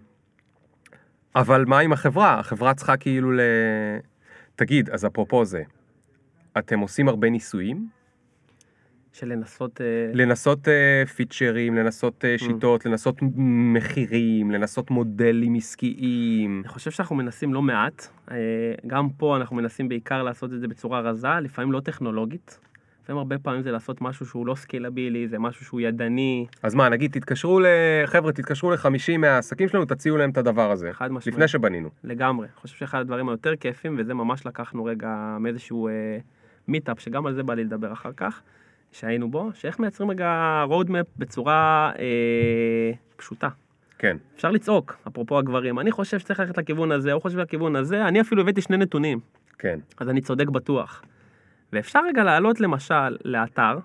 אבל 1.36 1.64
מה 1.64 1.78
עם 1.78 1.92
החברה? 1.92 2.38
החברה 2.38 2.74
צריכה 2.74 2.96
כאילו 2.96 3.32
ל... 3.32 3.40
תגיד, 4.56 4.90
אז 4.90 5.06
אפרופו 5.06 5.44
זה, 5.44 5.62
אתם 6.58 6.78
עושים 6.78 7.08
הרבה 7.08 7.30
ניסויים? 7.30 7.88
של 9.14 9.28
לנסות... 9.28 9.80
אה, 9.80 10.10
לנסות 10.14 10.68
פיצ'רים, 11.16 11.74
לנסות 11.74 12.24
uh, 12.24 12.40
שיטות, 12.42 12.86
לנסות 12.86 13.16
מחירים, 13.74 14.50
לנסות 14.50 14.90
מודלים 14.90 15.54
עסקיים. 15.54 16.60
אני 16.64 16.68
חושב 16.68 16.90
שאנחנו 16.90 17.16
מנסים 17.16 17.54
לא 17.54 17.62
מעט, 17.62 18.06
אה, 18.30 18.36
גם 18.86 19.08
פה 19.10 19.36
אנחנו 19.36 19.56
מנסים 19.56 19.88
בעיקר 19.88 20.22
לעשות 20.22 20.52
את 20.52 20.60
זה 20.60 20.68
בצורה 20.68 21.00
רזה, 21.00 21.28
לפעמים 21.40 21.72
לא 21.72 21.80
טכנולוגית. 21.80 22.58
לפעמים 23.02 23.18
הרבה 23.18 23.38
פעמים 23.38 23.62
זה 23.62 23.70
לעשות 23.70 24.00
משהו 24.00 24.26
שהוא 24.26 24.46
לא 24.46 24.54
scalable־י, 24.54 25.28
זה 25.28 25.38
משהו 25.38 25.64
שהוא 25.64 25.80
ידני, 25.80 26.46
אז 26.62 26.74
מה, 26.74 26.88
נגיד, 26.88 27.12
תתקשרו 27.12 27.60
ל... 27.60 27.66
חבר'ה, 28.06 28.32
תתקשרו 28.32 28.70
ל-50 28.70 29.18
מהעסקים 29.18 29.68
שלנו, 29.68 29.84
תציעו 29.84 30.16
להם 30.16 30.30
את 30.30 30.36
הדבר 30.36 30.70
הזה. 30.70 30.92
חד 30.92 31.12
משמעית. 31.12 31.34
לפני 31.34 31.48
שבנינו. 31.48 31.88
לגמרי. 32.04 32.46
אני 32.46 32.56
חושב 32.56 32.76
שאחד 32.76 32.98
הדברים 32.98 33.28
היותר 33.28 33.56
כיפים, 33.56 33.96
וזה 33.98 34.14
ממש 34.14 34.46
לקחנו 34.46 34.84
רגע 34.84 35.36
מאיזשהו 35.40 35.88
אה, 35.88 35.92
meetup, 36.68 37.00
שגם 37.00 37.26
על 37.26 37.34
זה 37.34 37.42
בא 37.42 37.54
לי 37.54 37.64
לדבר 37.64 37.92
אחר 37.92 38.12
כך, 38.16 38.42
שהיינו 38.94 39.30
בו, 39.30 39.50
שאיך 39.54 39.78
מייצרים 39.78 40.10
רגע 40.10 40.64
roadmap 40.68 41.18
בצורה 41.18 41.92
אה, 41.98 42.92
פשוטה. 43.16 43.48
כן, 43.98 44.16
אפשר 44.36 44.50
לצעוק, 44.50 44.96
אפרופו 45.08 45.38
הגברים, 45.38 45.78
אני 45.78 45.92
חושב 45.92 46.18
שצריך 46.18 46.40
ללכת 46.40 46.58
לכיוון 46.58 46.92
הזה, 46.92 47.12
הוא 47.12 47.22
חושב 47.22 47.38
לכיוון 47.38 47.76
הזה, 47.76 48.08
אני 48.08 48.20
אפילו 48.20 48.42
הבאתי 48.42 48.60
שני 48.60 48.76
נתונים, 48.76 49.20
כן, 49.58 49.78
אז 49.98 50.08
אני 50.08 50.20
צודק 50.20 50.48
בטוח. 50.48 51.02
ואפשר 51.72 52.00
רגע 52.08 52.24
להעלות 52.24 52.60
למשל 52.60 53.16
לאתר 53.24 53.78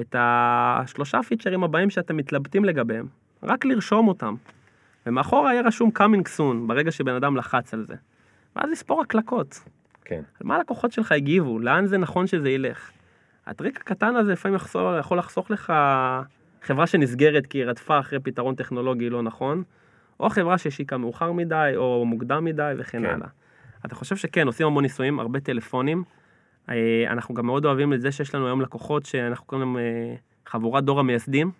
את 0.00 0.16
השלושה 0.18 1.22
פיצ'רים 1.22 1.64
הבאים 1.64 1.90
שאתם 1.90 2.16
מתלבטים 2.16 2.64
לגביהם, 2.64 3.06
רק 3.42 3.64
לרשום 3.64 4.08
אותם. 4.08 4.34
ומאחורה 5.06 5.52
יהיה 5.52 5.62
רשום 5.62 5.90
coming 5.98 6.38
soon, 6.38 6.66
ברגע 6.66 6.90
שבן 6.90 7.14
אדם 7.14 7.36
לחץ 7.36 7.74
על 7.74 7.84
זה. 7.86 7.94
ואז 8.56 8.70
לספור 8.70 9.02
הקלקות. 9.02 9.60
כן. 10.04 10.22
על 10.40 10.46
מה 10.46 10.56
הלקוחות 10.56 10.92
שלך 10.92 11.12
הגיבו, 11.12 11.58
לאן 11.58 11.86
זה 11.86 11.98
נכון 11.98 12.26
שזה 12.26 12.50
ילך. 12.50 12.90
הטריק 13.46 13.80
הקטן 13.80 14.16
הזה 14.16 14.32
לפעמים 14.32 14.56
יחסוך, 14.56 14.82
יכול 14.98 15.18
לחסוך 15.18 15.50
לך 15.50 15.72
חברה 16.62 16.86
שנסגרת 16.86 17.46
כי 17.46 17.58
היא 17.58 17.64
רדפה 17.64 17.98
אחרי 17.98 18.20
פתרון 18.20 18.54
טכנולוגי 18.54 19.10
לא 19.10 19.22
נכון, 19.22 19.62
או 20.20 20.30
חברה 20.30 20.58
שהשיקה 20.58 20.96
מאוחר 20.96 21.32
מדי 21.32 21.72
או 21.76 22.04
מוקדם 22.04 22.44
מדי 22.44 22.72
וכן 22.78 23.02
כן. 23.02 23.14
הלאה. 23.14 23.28
אתה 23.86 23.94
חושב 23.94 24.16
שכן, 24.16 24.46
עושים 24.46 24.66
המון 24.66 24.82
ניסויים, 24.82 25.20
הרבה 25.20 25.40
טלפונים. 25.40 26.04
אה, 26.68 27.04
אנחנו 27.06 27.34
גם 27.34 27.46
מאוד 27.46 27.64
אוהבים 27.64 27.92
את 27.92 28.00
זה 28.00 28.12
שיש 28.12 28.34
לנו 28.34 28.46
היום 28.46 28.60
לקוחות 28.60 29.06
שאנחנו 29.06 29.46
קוראים 29.46 29.68
להם 29.68 29.76
אה, 29.78 30.14
חבורת 30.46 30.84
דור 30.84 31.00
המייסדים, 31.00 31.50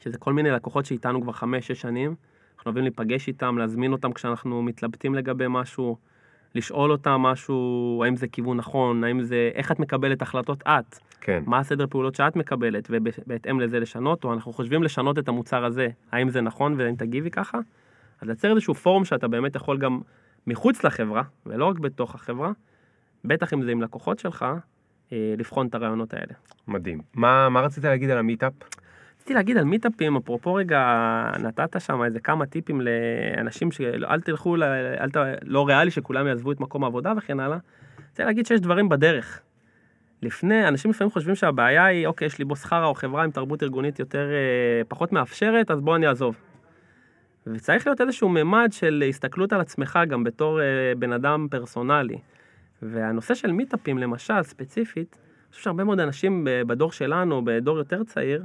שזה 0.00 0.18
כל 0.18 0.32
מיני 0.32 0.50
לקוחות 0.50 0.86
שאיתנו 0.86 1.22
כבר 1.22 1.32
חמש-שש 1.32 1.80
שנים. 1.80 2.14
אנחנו 2.56 2.68
אוהבים 2.68 2.82
להיפגש 2.82 3.28
איתם, 3.28 3.58
להזמין 3.58 3.92
אותם 3.92 4.12
כשאנחנו 4.12 4.62
מתלבטים 4.62 5.14
לגבי 5.14 5.44
משהו, 5.48 5.96
לשאול 6.54 6.92
אותם 6.92 7.10
משהו, 7.10 8.02
האם 8.04 8.16
זה 8.16 8.28
כיוון 8.28 8.56
נכון, 8.56 9.04
האם 9.04 9.22
זה, 9.22 9.50
איך 9.54 9.72
את 9.72 9.80
מקבלת 9.80 10.22
החלטות 10.22 10.62
את, 10.62 10.98
כן. 11.20 11.42
מה 11.46 11.58
הסדר 11.58 11.86
פעולות 11.86 12.14
שאת 12.14 12.36
מקבלת, 12.36 12.88
ובהתאם 12.90 13.60
לזה 13.60 13.80
לשנות, 13.80 14.24
או 14.24 14.32
אנחנו 14.32 14.52
חושבים 14.52 14.82
לשנות 14.82 15.18
את 15.18 15.28
המוצר 15.28 15.64
הזה, 15.64 15.88
האם 16.12 16.28
זה 16.28 16.40
נכון 16.40 16.74
והאם 16.78 16.96
תגיבי 16.96 17.30
ככה? 17.30 17.58
אז 18.20 18.28
לייצר 18.28 18.50
איזשהו 18.50 18.74
פורום 18.74 19.04
שאתה 19.04 19.28
באמת 19.28 19.56
יכול 19.56 19.78
גם 19.78 20.00
מחוץ 20.46 20.84
לחברה, 20.84 21.22
ולא 21.46 21.64
רק 21.64 21.78
בתוך 21.78 22.14
החברה, 22.14 22.52
בטח 23.24 23.54
אם 23.54 23.62
זה 23.62 23.70
עם 23.70 23.82
לקוחות 23.82 24.18
שלך, 24.18 24.44
אה, 25.12 25.34
לבחון 25.38 25.66
את 25.66 25.74
הרעיונות 25.74 26.14
האלה. 26.14 26.34
מדהים. 26.68 27.00
מה, 27.14 27.48
מה 27.48 27.60
רצית 27.60 27.84
להגיד 27.84 28.10
על 28.10 28.18
המיטאפ? 28.18 28.52
רציתי 29.24 29.34
להגיד 29.34 29.56
על 29.56 29.64
מיטאפים, 29.64 30.16
אפרופו 30.16 30.54
רגע, 30.54 30.80
נתת 31.38 31.80
שם 31.80 32.02
איזה 32.02 32.20
כמה 32.20 32.46
טיפים 32.46 32.80
לאנשים 32.80 33.72
שאל 33.72 34.20
תלכו, 34.20 34.56
אל 35.00 35.10
ת... 35.10 35.16
לא 35.42 35.66
ריאלי 35.66 35.90
שכולם 35.90 36.26
יעזבו 36.26 36.52
את 36.52 36.60
מקום 36.60 36.84
העבודה 36.84 37.12
וכן 37.16 37.40
הלאה. 37.40 37.58
רוצה 38.10 38.24
להגיד 38.24 38.46
שיש 38.46 38.60
דברים 38.60 38.88
בדרך. 38.88 39.40
לפני, 40.22 40.68
אנשים 40.68 40.90
לפעמים 40.90 41.10
חושבים 41.10 41.34
שהבעיה 41.34 41.84
היא, 41.84 42.06
אוקיי, 42.06 42.26
יש 42.26 42.38
לי 42.38 42.44
בוס 42.44 42.64
חרא 42.64 42.86
או 42.86 42.94
חברה 42.94 43.24
עם 43.24 43.30
תרבות 43.30 43.62
ארגונית 43.62 43.98
יותר, 43.98 44.28
אה, 44.30 44.84
פחות 44.88 45.12
מאפשרת, 45.12 45.70
אז 45.70 45.80
בוא 45.80 45.96
אני 45.96 46.06
אעזוב. 46.06 46.36
וצריך 47.46 47.86
להיות 47.86 48.00
איזשהו 48.00 48.28
ממד 48.28 48.68
של 48.72 49.04
הסתכלות 49.08 49.52
על 49.52 49.60
עצמך 49.60 49.98
גם 50.08 50.24
בתור 50.24 50.60
אה, 50.60 50.64
בן 50.98 51.12
אדם 51.12 51.46
פרסונלי. 51.50 52.18
והנושא 52.82 53.34
של 53.34 53.52
meetup 53.52 53.83
ים, 53.83 53.98
למשל, 53.98 54.42
ספציפית, 54.42 55.16
אני 55.16 55.50
חושב 55.50 55.62
שהרבה 55.62 55.84
מאוד 55.84 56.00
אנשים 56.00 56.44
ב- 56.44 56.62
בדור 56.66 56.92
שלנו, 56.92 57.44
בדור 57.44 57.78
יותר 57.78 58.04
צעיר, 58.04 58.44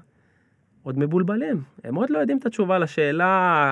עוד 0.84 1.00
מבולבלים. 1.00 1.62
הם 1.84 1.96
עוד 1.96 2.10
לא 2.10 2.18
יודעים 2.20 2.38
את 2.38 2.46
התשובה 2.46 2.80
לשאלה 2.80 3.26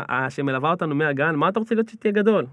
ה- 0.09 0.29
שמלווה 0.29 0.71
אותנו 0.71 0.95
מהגן, 0.95 1.35
מה 1.35 1.49
אתה 1.49 1.59
רוצה 1.59 1.75
להיות 1.75 1.89
שתהיה 1.89 2.11
גדול? 2.11 2.45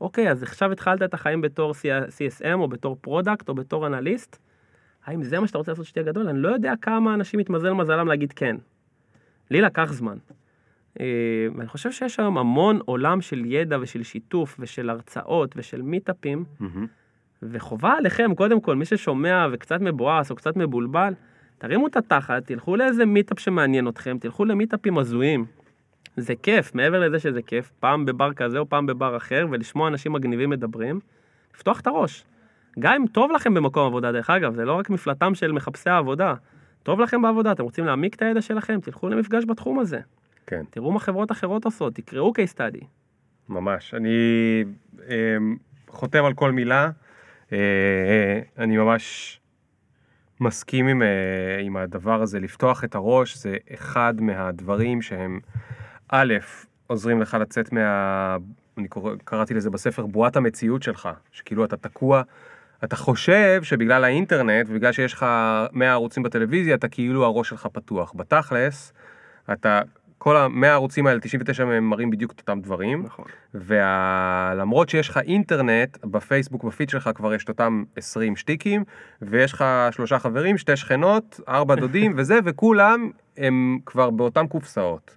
אוקיי, 0.00 0.30
אז 0.30 0.42
עכשיו 0.42 0.72
התחלת 0.72 1.02
את 1.02 1.14
החיים 1.14 1.40
בתור 1.40 1.72
CSM 2.08 2.54
או 2.54 2.68
בתור 2.68 2.96
product 3.00 3.48
או 3.48 3.54
בתור 3.54 3.86
אנליסט, 3.86 4.38
האם 5.04 5.22
זה 5.22 5.40
מה 5.40 5.46
שאתה 5.46 5.58
רוצה 5.58 5.72
לעשות 5.72 5.86
שתהיה 5.86 6.04
גדול? 6.04 6.28
אני 6.28 6.38
לא 6.38 6.48
יודע 6.48 6.72
כמה 6.82 7.14
אנשים 7.14 7.40
מתמזל 7.40 7.72
מזלם 7.72 8.08
להגיד 8.08 8.32
כן. 8.32 8.56
לי 9.50 9.60
לקח 9.60 9.92
זמן. 9.92 10.16
אה, 11.00 11.06
ואני 11.56 11.68
חושב 11.68 11.92
שיש 11.92 12.20
היום 12.20 12.38
המון 12.38 12.78
עולם 12.84 13.20
של 13.20 13.44
ידע 13.44 13.78
ושל 13.80 14.02
שיתוף 14.02 14.56
ושל 14.58 14.90
הרצאות 14.90 15.54
ושל 15.56 15.82
מיטאפים, 15.82 16.44
וחובה 17.42 17.92
עליכם, 17.92 18.34
קודם 18.34 18.60
כל, 18.60 18.76
מי 18.76 18.84
ששומע 18.84 19.46
וקצת 19.52 19.80
מבואס 19.80 20.30
או 20.30 20.36
קצת 20.36 20.56
מבולבל, 20.56 21.14
תרימו 21.60 21.86
את 21.86 21.96
התחת, 21.96 22.46
תלכו 22.46 22.76
לאיזה 22.76 23.06
מיטאפ 23.06 23.40
שמעניין 23.40 23.88
אתכם, 23.88 24.18
תלכו 24.20 24.44
למיטאפים 24.44 24.98
הזויים. 24.98 25.44
זה 26.16 26.34
כיף, 26.42 26.74
מעבר 26.74 27.00
לזה 27.00 27.18
שזה 27.18 27.42
כיף, 27.42 27.70
פעם 27.80 28.04
בבר 28.04 28.32
כזה 28.32 28.58
או 28.58 28.68
פעם 28.68 28.86
בבר 28.86 29.16
אחר, 29.16 29.46
ולשמוע 29.50 29.88
אנשים 29.88 30.12
מגניבים 30.12 30.50
מדברים, 30.50 31.00
לפתוח 31.54 31.80
את 31.80 31.86
הראש. 31.86 32.24
גם 32.78 32.94
אם 32.94 33.06
טוב 33.06 33.30
לכם 33.32 33.54
במקום 33.54 33.86
עבודה, 33.86 34.12
דרך 34.12 34.30
אגב, 34.30 34.54
זה 34.54 34.64
לא 34.64 34.72
רק 34.72 34.90
מפלטם 34.90 35.34
של 35.34 35.52
מחפשי 35.52 35.90
העבודה. 35.90 36.34
טוב 36.82 37.00
לכם 37.00 37.22
בעבודה, 37.22 37.52
אתם 37.52 37.62
רוצים 37.62 37.84
להעמיק 37.84 38.14
את 38.14 38.22
הידע 38.22 38.42
שלכם, 38.42 38.80
תלכו 38.80 39.08
למפגש 39.08 39.44
בתחום 39.44 39.78
הזה. 39.78 40.00
כן, 40.46 40.62
תראו 40.70 40.92
מה 40.92 41.00
חברות 41.00 41.32
אחרות 41.32 41.64
עושות, 41.64 41.94
תקראו 41.94 42.32
case 42.32 42.54
study. 42.56 42.84
ממש. 43.48 43.94
אני 43.94 44.18
אה, 45.08 45.36
חותם 45.88 46.24
על 46.24 46.34
כל 46.34 46.52
מילה. 46.52 46.90
אה, 47.52 48.40
אני 48.58 48.76
ממש 48.76 49.39
מסכים 50.40 50.86
עם, 50.86 51.02
אה, 51.02 51.08
עם 51.62 51.76
הדבר 51.76 52.22
הזה. 52.22 52.40
לפתוח 52.40 52.84
את 52.84 52.94
הראש 52.94 53.36
זה 53.36 53.56
אחד 53.74 54.14
מהדברים 54.20 55.02
שהם, 55.02 55.40
א', 56.08 56.34
עוזרים 56.86 57.20
לך 57.20 57.36
לצאת 57.40 57.72
מה... 57.72 58.36
אני 58.78 58.88
קורא, 58.88 59.12
קראתי 59.24 59.54
לזה 59.54 59.70
בספר 59.70 60.06
בועת 60.06 60.36
המציאות 60.36 60.82
שלך, 60.82 61.08
שכאילו 61.32 61.64
אתה 61.64 61.76
תקוע, 61.76 62.22
אתה 62.84 62.96
חושב 62.96 63.62
שבגלל 63.62 64.04
האינטרנט 64.04 64.66
ובגלל 64.68 64.92
שיש 64.92 65.12
לך 65.12 65.26
100 65.72 65.92
ערוצים 65.92 66.22
בטלוויזיה, 66.22 66.74
אתה 66.74 66.88
כאילו 66.88 67.24
הראש 67.24 67.48
שלך 67.48 67.66
פתוח. 67.72 68.12
בתכלס, 68.16 68.92
אתה, 69.52 69.82
כל 70.22 70.36
ה-100 70.36 70.66
הערוצים 70.66 71.06
האלה, 71.06 71.20
99 71.20 71.64
מהם 71.64 71.90
מראים 71.90 72.10
בדיוק 72.10 72.32
את 72.32 72.40
אותם 72.40 72.60
דברים. 72.60 73.02
נכון. 73.02 73.24
ולמרות 73.54 74.88
שיש 74.88 75.08
לך 75.08 75.18
אינטרנט, 75.18 75.98
בפייסבוק, 76.04 76.64
בפיד 76.64 76.88
שלך 76.88 77.10
כבר 77.14 77.34
יש 77.34 77.44
את 77.44 77.48
אותם 77.48 77.84
20 77.96 78.36
שטיקים, 78.36 78.84
ויש 79.22 79.52
לך 79.52 79.64
שלושה 79.90 80.18
חברים, 80.18 80.58
שתי 80.58 80.76
שכנות, 80.76 81.40
ארבע 81.48 81.74
דודים 81.74 82.12
וזה, 82.16 82.38
וכולם 82.44 83.10
הם 83.36 83.78
כבר 83.86 84.10
באותם 84.10 84.46
קופסאות. 84.46 85.16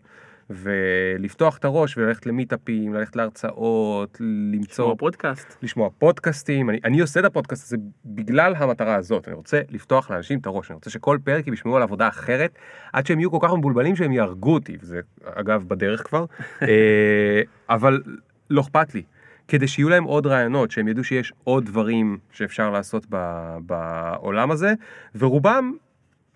ולפתוח 0.49 1.57
את 1.57 1.65
הראש 1.65 1.97
וללכת 1.97 2.25
למיטאפים, 2.25 2.93
ללכת 2.93 3.15
להרצאות, 3.15 4.17
למצוא, 4.53 4.85
כמו 4.85 4.97
פודקאסט. 4.97 5.57
לשמוע 5.63 5.89
פודקאסטים, 5.97 6.69
אני, 6.69 6.79
אני 6.83 6.99
עושה 6.99 7.19
את 7.19 7.25
הפודקאסט 7.25 7.63
הזה 7.63 7.77
בגלל 8.05 8.53
המטרה 8.57 8.95
הזאת, 8.95 9.27
אני 9.27 9.35
רוצה 9.35 9.61
לפתוח 9.69 10.11
לאנשים 10.11 10.39
את 10.39 10.45
הראש, 10.45 10.71
אני 10.71 10.75
רוצה 10.75 10.89
שכל 10.89 11.17
פרק 11.23 11.47
הם 11.47 11.53
ישמעו 11.53 11.75
על 11.75 11.83
עבודה 11.83 12.07
אחרת, 12.07 12.57
עד 12.93 13.05
שהם 13.05 13.19
יהיו 13.19 13.31
כל 13.31 13.37
כך 13.41 13.53
מבולבלים 13.53 13.95
שהם 13.95 14.11
יהרגו 14.11 14.53
אותי, 14.53 14.77
וזה 14.81 14.99
אגב 15.25 15.63
בדרך 15.67 16.07
כבר, 16.07 16.25
אה, 16.61 17.41
אבל 17.69 18.01
לא 18.49 18.61
אכפת 18.61 18.95
לי, 18.95 19.03
כדי 19.47 19.67
שיהיו 19.67 19.89
להם 19.89 20.03
עוד 20.03 20.27
רעיונות, 20.27 20.71
שהם 20.71 20.87
ידעו 20.87 21.03
שיש 21.03 21.33
עוד 21.43 21.65
דברים 21.65 22.17
שאפשר 22.31 22.69
לעשות 22.69 23.05
ב, 23.09 23.17
בעולם 23.65 24.51
הזה, 24.51 24.73
ורובם 25.15 25.73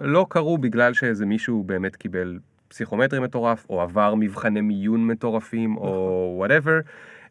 לא 0.01 0.26
קרו 0.30 0.58
בגלל 0.58 0.93
שאיזה 0.93 1.26
מישהו 1.26 1.64
באמת 1.64 1.95
קיבל 1.95 2.39
פסיכומטרי 2.68 3.20
מטורף, 3.20 3.65
או 3.70 3.82
עבר 3.82 4.15
מבחני 4.15 4.61
מיון 4.61 5.07
מטורפים, 5.07 5.78
או 5.78 6.34
whatever, 6.38 6.80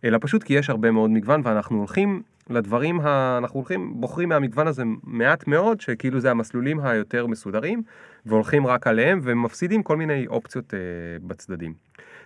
אלא 0.05 0.19
פשוט 0.21 0.43
כי 0.43 0.55
יש 0.55 0.71
הרבה 0.71 0.91
מאוד 0.91 1.11
מגוון, 1.11 1.41
ואנחנו 1.45 1.79
הולכים 1.79 2.23
לדברים, 2.51 3.01
ה... 3.01 3.39
אנחנו 3.39 3.61
הולכים, 3.61 3.93
בוחרים 4.01 4.29
מהמגוון 4.29 4.67
הזה 4.67 4.83
מעט 5.05 5.47
מאוד, 5.47 5.81
שכאילו 5.81 6.21
זה 6.21 6.31
המסלולים 6.31 6.81
היותר 6.81 7.27
מסודרים, 7.27 7.83
והולכים 8.27 8.67
רק 8.67 8.87
עליהם, 8.87 9.21
ומפסידים 9.23 9.83
כל 9.83 9.97
מיני 9.97 10.27
אופציות 10.27 10.75
אה, 10.75 10.79
בצדדים. 11.23 11.75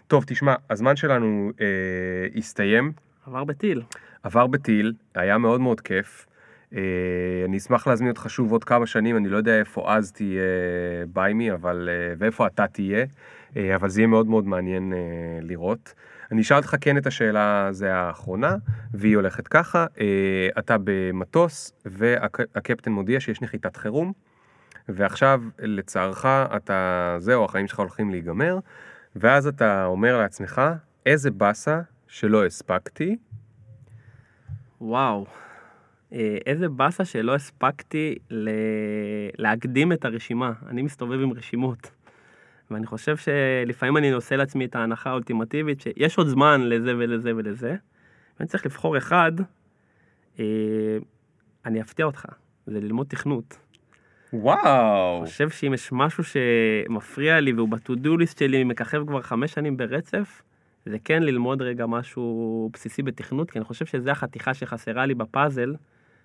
טוב, 0.06 0.24
תשמע, 0.26 0.54
הזמן 0.70 0.96
שלנו 0.96 1.50
אה, 1.60 1.66
הסתיים, 2.36 2.92
עבר 3.26 3.44
בטיל. 3.44 3.82
עבר 4.22 4.46
בטיל, 4.46 4.92
היה 5.14 5.38
מאוד 5.38 5.60
מאוד 5.60 5.80
כיף. 5.80 6.26
אה, 6.76 6.80
אני 7.44 7.56
אשמח 7.56 7.86
להזמין 7.86 8.10
אותך 8.10 8.26
שוב 8.28 8.52
עוד 8.52 8.64
כמה 8.64 8.86
שנים, 8.86 9.16
אני 9.16 9.28
לא 9.28 9.36
יודע 9.36 9.58
איפה 9.58 9.94
אז 9.94 10.12
תהיה 10.12 10.42
ביימי, 11.12 11.52
אבל, 11.52 11.88
אה, 11.92 12.14
ואיפה 12.18 12.46
אתה 12.46 12.66
תהיה, 12.66 13.04
אה, 13.56 13.76
אבל 13.76 13.88
זה 13.88 14.00
יהיה 14.00 14.06
מאוד 14.06 14.26
מאוד 14.26 14.46
מעניין 14.46 14.92
לראות. 15.42 15.94
אני 16.32 16.40
אשאל 16.40 16.56
אותך 16.56 16.76
כן 16.80 16.98
את 16.98 17.06
השאלה, 17.06 17.68
זה 17.70 17.94
האחרונה, 17.94 18.56
והיא 18.94 19.16
הולכת 19.16 19.48
ככה, 19.48 19.86
אתה 20.58 20.76
במטוס, 20.84 21.72
והקפטן 21.84 22.92
מודיע 22.92 23.20
שיש 23.20 23.42
נחיתת 23.42 23.76
חירום, 23.76 24.12
ועכשיו 24.88 25.42
לצערך 25.58 26.26
אתה, 26.26 27.16
זהו, 27.18 27.44
החיים 27.44 27.66
שלך 27.66 27.78
הולכים 27.78 28.10
להיגמר, 28.10 28.58
ואז 29.16 29.46
אתה 29.46 29.84
אומר 29.84 30.18
לעצמך, 30.18 30.62
איזה 31.06 31.30
באסה 31.30 31.80
שלא 32.08 32.46
הספקתי, 32.46 33.16
וואו. 34.80 35.26
אה, 36.12 36.38
איזה 36.46 36.68
באסה 36.68 37.04
שלא 37.04 37.34
הספקתי 37.34 38.14
ל... 38.30 38.50
להקדים 39.38 39.92
את 39.92 40.04
הרשימה. 40.04 40.52
אני 40.68 40.82
מסתובב 40.82 41.20
עם 41.20 41.32
רשימות. 41.32 41.90
ואני 42.70 42.86
חושב 42.86 43.16
שלפעמים 43.16 43.96
אני 43.96 44.10
עושה 44.10 44.36
לעצמי 44.36 44.64
את 44.64 44.76
ההנחה 44.76 45.10
האולטימטיבית 45.10 45.80
שיש 45.80 46.18
עוד 46.18 46.26
זמן 46.26 46.60
לזה 46.60 46.96
ולזה 46.98 47.32
ולזה. 47.36 47.76
ואני 48.38 48.48
צריך 48.48 48.66
לבחור 48.66 48.98
אחד, 48.98 49.32
אה, 50.38 50.44
אני 51.66 51.80
אפתיע 51.80 52.06
אותך, 52.06 52.24
זה 52.66 52.80
ללמוד 52.80 53.06
תכנות. 53.06 53.58
וואו. 54.32 55.18
אני 55.18 55.26
חושב 55.26 55.50
שאם 55.50 55.74
יש 55.74 55.92
משהו 55.92 56.24
שמפריע 56.24 57.40
לי 57.40 57.52
והוא 57.52 57.68
ב-to-do 57.68 58.08
list 58.22 58.38
שלי 58.38 58.64
מככב 58.64 59.06
כבר 59.06 59.22
חמש 59.22 59.52
שנים 59.52 59.76
ברצף, 59.76 60.42
זה 60.86 60.96
כן 61.04 61.22
ללמוד 61.22 61.62
רגע 61.62 61.86
משהו 61.86 62.70
בסיסי 62.72 63.02
בתכנות, 63.02 63.50
כי 63.50 63.58
אני 63.58 63.64
חושב 63.64 63.86
שזה 63.86 64.12
החתיכה 64.12 64.54
שחסרה 64.54 65.06
לי 65.06 65.14
בפאזל, 65.14 65.74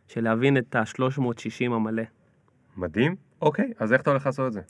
של 0.08 0.24
להבין 0.24 0.58
את 0.58 0.76
ה-360 0.76 1.66
המלא. 1.66 2.04
מדהים. 2.78 3.16
אוקיי, 3.42 3.72
אז 3.80 3.94
איך 3.94 4.02
אתה 4.02 4.10
הולך 4.10 4.26
לעשות 4.26 4.48
את 4.48 4.54
זה? 4.54 4.62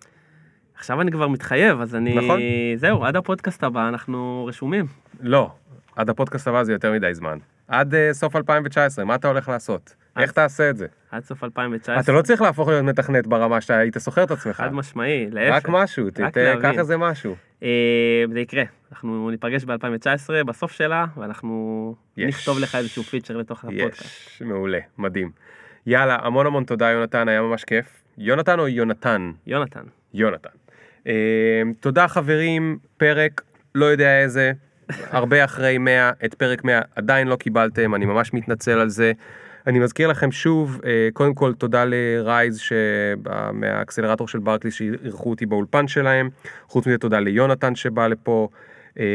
עכשיו 0.78 1.02
אני 1.02 1.12
כבר 1.12 1.28
מתחייב, 1.28 1.82
אז 1.82 1.96
אני... 1.96 2.16
נכון. 2.16 2.40
זהו, 2.76 3.06
עד 3.06 3.16
הפודקאסט 3.16 3.64
הבא 3.64 3.88
אנחנו 3.88 4.46
רשומים. 4.50 4.86
לא, 5.22 5.52
עד 5.96 6.10
הפודקאסט 6.10 6.48
הבא 6.48 6.64
זה 6.64 6.72
יותר 6.74 6.92
מדי 6.92 7.14
זמן. 7.14 7.38
עד 7.68 7.94
uh, 7.94 7.98
סוף 8.12 8.36
2019, 8.36 9.06
מה 9.06 9.16
אתה 9.16 9.28
הולך 9.28 9.50
לעשות? 9.50 9.96
אז- 10.16 10.22
איך 10.24 10.32
תעשה 10.32 10.70
את 10.70 10.78
זה? 10.78 10.88
עד 11.12 11.24
סוף 11.24 11.44
2019. 11.44 12.00
אתה 12.00 12.12
לא 12.12 12.22
צריך 12.22 12.42
להפוך 12.42 12.68
להיות 12.68 12.84
מתכנת 12.84 13.28
ברמה 13.28 13.62
שאתה 13.62 13.78
היית 13.78 13.98
שוכר 14.00 14.24
את 14.24 14.32
עצמך. 14.32 14.56
חד 14.56 14.74
משמעי, 14.74 15.28
להפך. 15.32 15.56
רק 15.56 15.70
משהו, 15.70 16.08
רק 16.20 16.38
להבין. 16.38 16.72
קח 16.72 16.80
איזה 16.80 16.98
משהו. 16.98 17.36
אה, 17.66 18.24
זה 18.34 18.40
יקרה, 18.40 18.64
אנחנו 18.92 19.30
ניפגש 19.32 19.64
ב-2019, 19.64 20.44
בסוף 20.46 20.72
שלה, 20.72 21.06
ואנחנו 21.18 21.96
יש. 22.18 22.36
נכתוב 22.36 22.60
לך 22.60 22.76
איזשהו 22.76 23.04
פיצ'ר 23.04 23.38
לתוך 23.38 23.66
הפודקאסט. 23.66 24.02
יש, 24.02 24.42
מעולה, 24.46 24.80
מדהים. 24.98 25.32
יאללה, 25.88 26.18
המון 26.22 26.46
המון 26.46 26.64
תודה 26.64 26.90
יונתן, 26.90 27.28
היה 27.28 27.42
ממש 27.42 27.64
כיף. 27.64 28.04
יונתן 28.18 28.60
או 28.60 28.68
יונתן? 28.68 29.32
יונתן. 29.48 29.84
יונתן. 30.14 30.50
אה, 31.08 31.62
תודה 31.80 32.08
חברים, 32.08 32.78
פרק, 32.98 33.42
לא 33.76 33.86
יודע 33.86 34.22
איזה, 34.22 34.52
הרבה 35.18 35.44
אחרי 35.44 35.78
100, 35.78 36.12
את 36.26 36.34
פרק 36.34 36.64
100 36.64 36.82
עדיין 36.96 37.28
לא 37.28 37.36
קיבלתם, 37.36 37.96
אני 37.96 38.06
ממש 38.06 38.34
מתנצל 38.34 38.80
על 38.80 38.90
זה. 38.90 39.12
אני 39.68 39.80
מזכיר 39.80 40.08
לכם 40.08 40.32
שוב, 40.32 40.82
אה, 40.86 41.10
קודם 41.14 41.34
כל 41.34 41.54
תודה 41.54 41.86
לרייז 41.88 42.58
שבה- 42.60 43.52
מהאקסלרטור 43.54 44.28
של 44.28 44.40
ברקלי 44.40 44.72
שאירחו 44.72 45.30
אותי 45.30 45.46
באולפן 45.46 45.88
שלהם, 45.88 46.30
חוץ 46.68 46.88
מזה 46.88 46.98
תודה 46.98 47.20
ליונתן 47.20 47.76
שבא 47.76 48.08
לפה. 48.08 48.50
אה, 49.00 49.06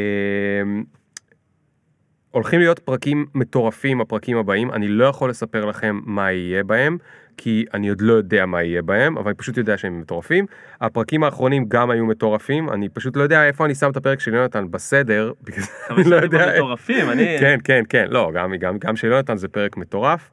הולכים 2.31 2.59
להיות 2.59 2.79
פרקים 2.79 3.25
מטורפים, 3.35 4.01
הפרקים 4.01 4.37
הבאים, 4.37 4.71
אני 4.71 4.87
לא 4.87 5.05
יכול 5.05 5.29
לספר 5.29 5.65
לכם 5.65 5.99
מה 6.05 6.31
יהיה 6.31 6.63
בהם, 6.63 6.97
כי 7.43 7.65
אני 7.73 7.89
עוד 7.89 8.01
לא 8.01 8.13
יודע 8.13 8.45
מה 8.45 8.63
יהיה 8.63 8.81
בהם, 8.81 9.17
אבל 9.17 9.27
אני 9.27 9.35
פשוט 9.35 9.57
יודע 9.57 9.77
שהם 9.77 9.99
מטורפים. 9.99 10.45
הפרקים 10.81 11.23
האחרונים 11.23 11.65
גם 11.67 11.89
היו 11.89 12.05
מטורפים, 12.05 12.69
אני 12.69 12.89
פשוט 12.89 13.17
לא 13.17 13.23
יודע 13.23 13.47
איפה 13.47 13.65
אני 13.65 13.75
שם 13.75 13.89
את 13.91 13.97
הפרק 13.97 14.19
של 14.19 14.33
יונתן 14.33 14.71
בסדר, 14.71 15.31
בגלל 15.43 15.63
זה 15.63 15.71
אני 15.89 16.09
לא 16.09 16.15
יודע. 16.15 16.51
מטורפים, 16.55 17.09
אני... 17.09 17.37
כן, 17.39 17.57
כן, 17.63 17.83
כן, 17.89 18.05
לא, 18.09 18.31
גם, 18.33 18.55
גם, 18.59 18.77
גם 18.77 18.95
של 18.95 19.07
יונתן 19.07 19.37
זה 19.37 19.47
פרק 19.47 19.77
מטורף. 19.77 20.31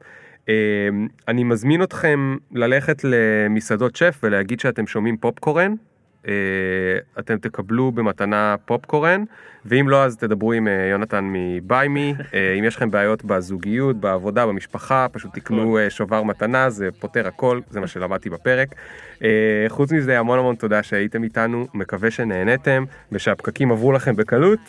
אה, 0.49 0.53
אני 1.27 1.43
מזמין 1.43 1.83
אתכם 1.83 2.35
ללכת 2.51 3.01
למסעדות 3.03 3.95
שף 3.95 4.19
ולהגיד 4.23 4.59
שאתם 4.59 4.87
שומעים 4.87 5.17
פופקורן. 5.17 5.73
אה, 6.27 6.33
אתם 7.19 7.37
תקבלו 7.37 7.91
במתנה 7.91 8.55
פופקורן, 8.65 9.23
ואם 9.65 9.89
לא 9.89 10.03
אז 10.03 10.17
תדברו 10.17 10.53
עם 10.53 10.67
אה, 10.67 10.87
יונתן 10.91 11.29
מביי 11.33 11.87
מי, 11.87 12.13
אם 12.59 12.63
יש 12.63 12.75
לכם 12.75 12.91
בעיות 12.91 13.25
בזוגיות, 13.25 13.95
בעבודה, 13.95 14.45
במשפחה, 14.45 15.07
פשוט 15.11 15.33
תקנו 15.33 15.77
אה, 15.77 15.89
שובר 15.89 16.23
מתנה, 16.23 16.69
זה 16.69 16.89
פותר 16.99 17.27
הכל, 17.27 17.61
זה 17.69 17.79
מה 17.79 17.87
שלמדתי 17.87 18.29
בפרק. 18.29 18.75
אה, 19.23 19.29
חוץ 19.67 19.91
מזה 19.91 20.19
המון 20.19 20.39
המון 20.39 20.55
תודה 20.55 20.83
שהייתם 20.83 21.23
איתנו, 21.23 21.67
מקווה 21.73 22.11
שנהנתם 22.11 22.85
ושהפקקים 23.11 23.71
עברו 23.71 23.91
לכם 23.91 24.15
בקלות, 24.15 24.59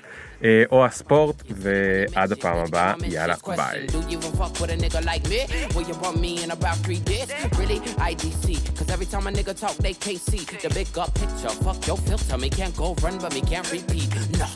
אה, 0.44 0.62
או 0.72 0.85
הספורט, 0.85 1.43
ועד 1.51 2.32
הפעם 2.32 2.59
הבאה, 2.59 2.94
יאללה, 3.06 3.35
ביי. 3.56 3.86
Do 3.86 3.93
you 3.93 4.16
even 4.16 4.32
fuck 4.39 4.60
with 4.60 4.70
a 4.70 4.77
nigga 4.77 5.05
like 5.05 5.24
me? 5.28 5.40
Will 5.74 5.86
you 5.90 5.97
want 6.02 6.16
me 6.20 6.43
in 6.44 6.51
about 6.51 6.77
three 6.85 7.01
days? 7.10 7.28
Really? 7.59 7.78
IDC. 8.10 8.44
Cause 8.77 8.89
every 8.94 9.09
time 9.12 9.27
a 9.27 9.32
nigga 9.39 9.55
talk, 9.62 9.77
they 9.86 9.94
can't 10.05 10.22
see 10.31 10.43
the 10.64 10.70
big 10.78 10.98
up 11.02 11.10
picture. 11.20 11.52
Fuck 11.64 11.86
your 11.89 11.98
filter, 12.06 12.39
me 12.44 12.48
can't 12.59 12.74
go 12.82 12.86
run, 13.05 13.16
but 13.22 13.31
me 13.36 13.43
can't 13.52 13.68
repeat. 13.77 14.09
No. 14.40 14.48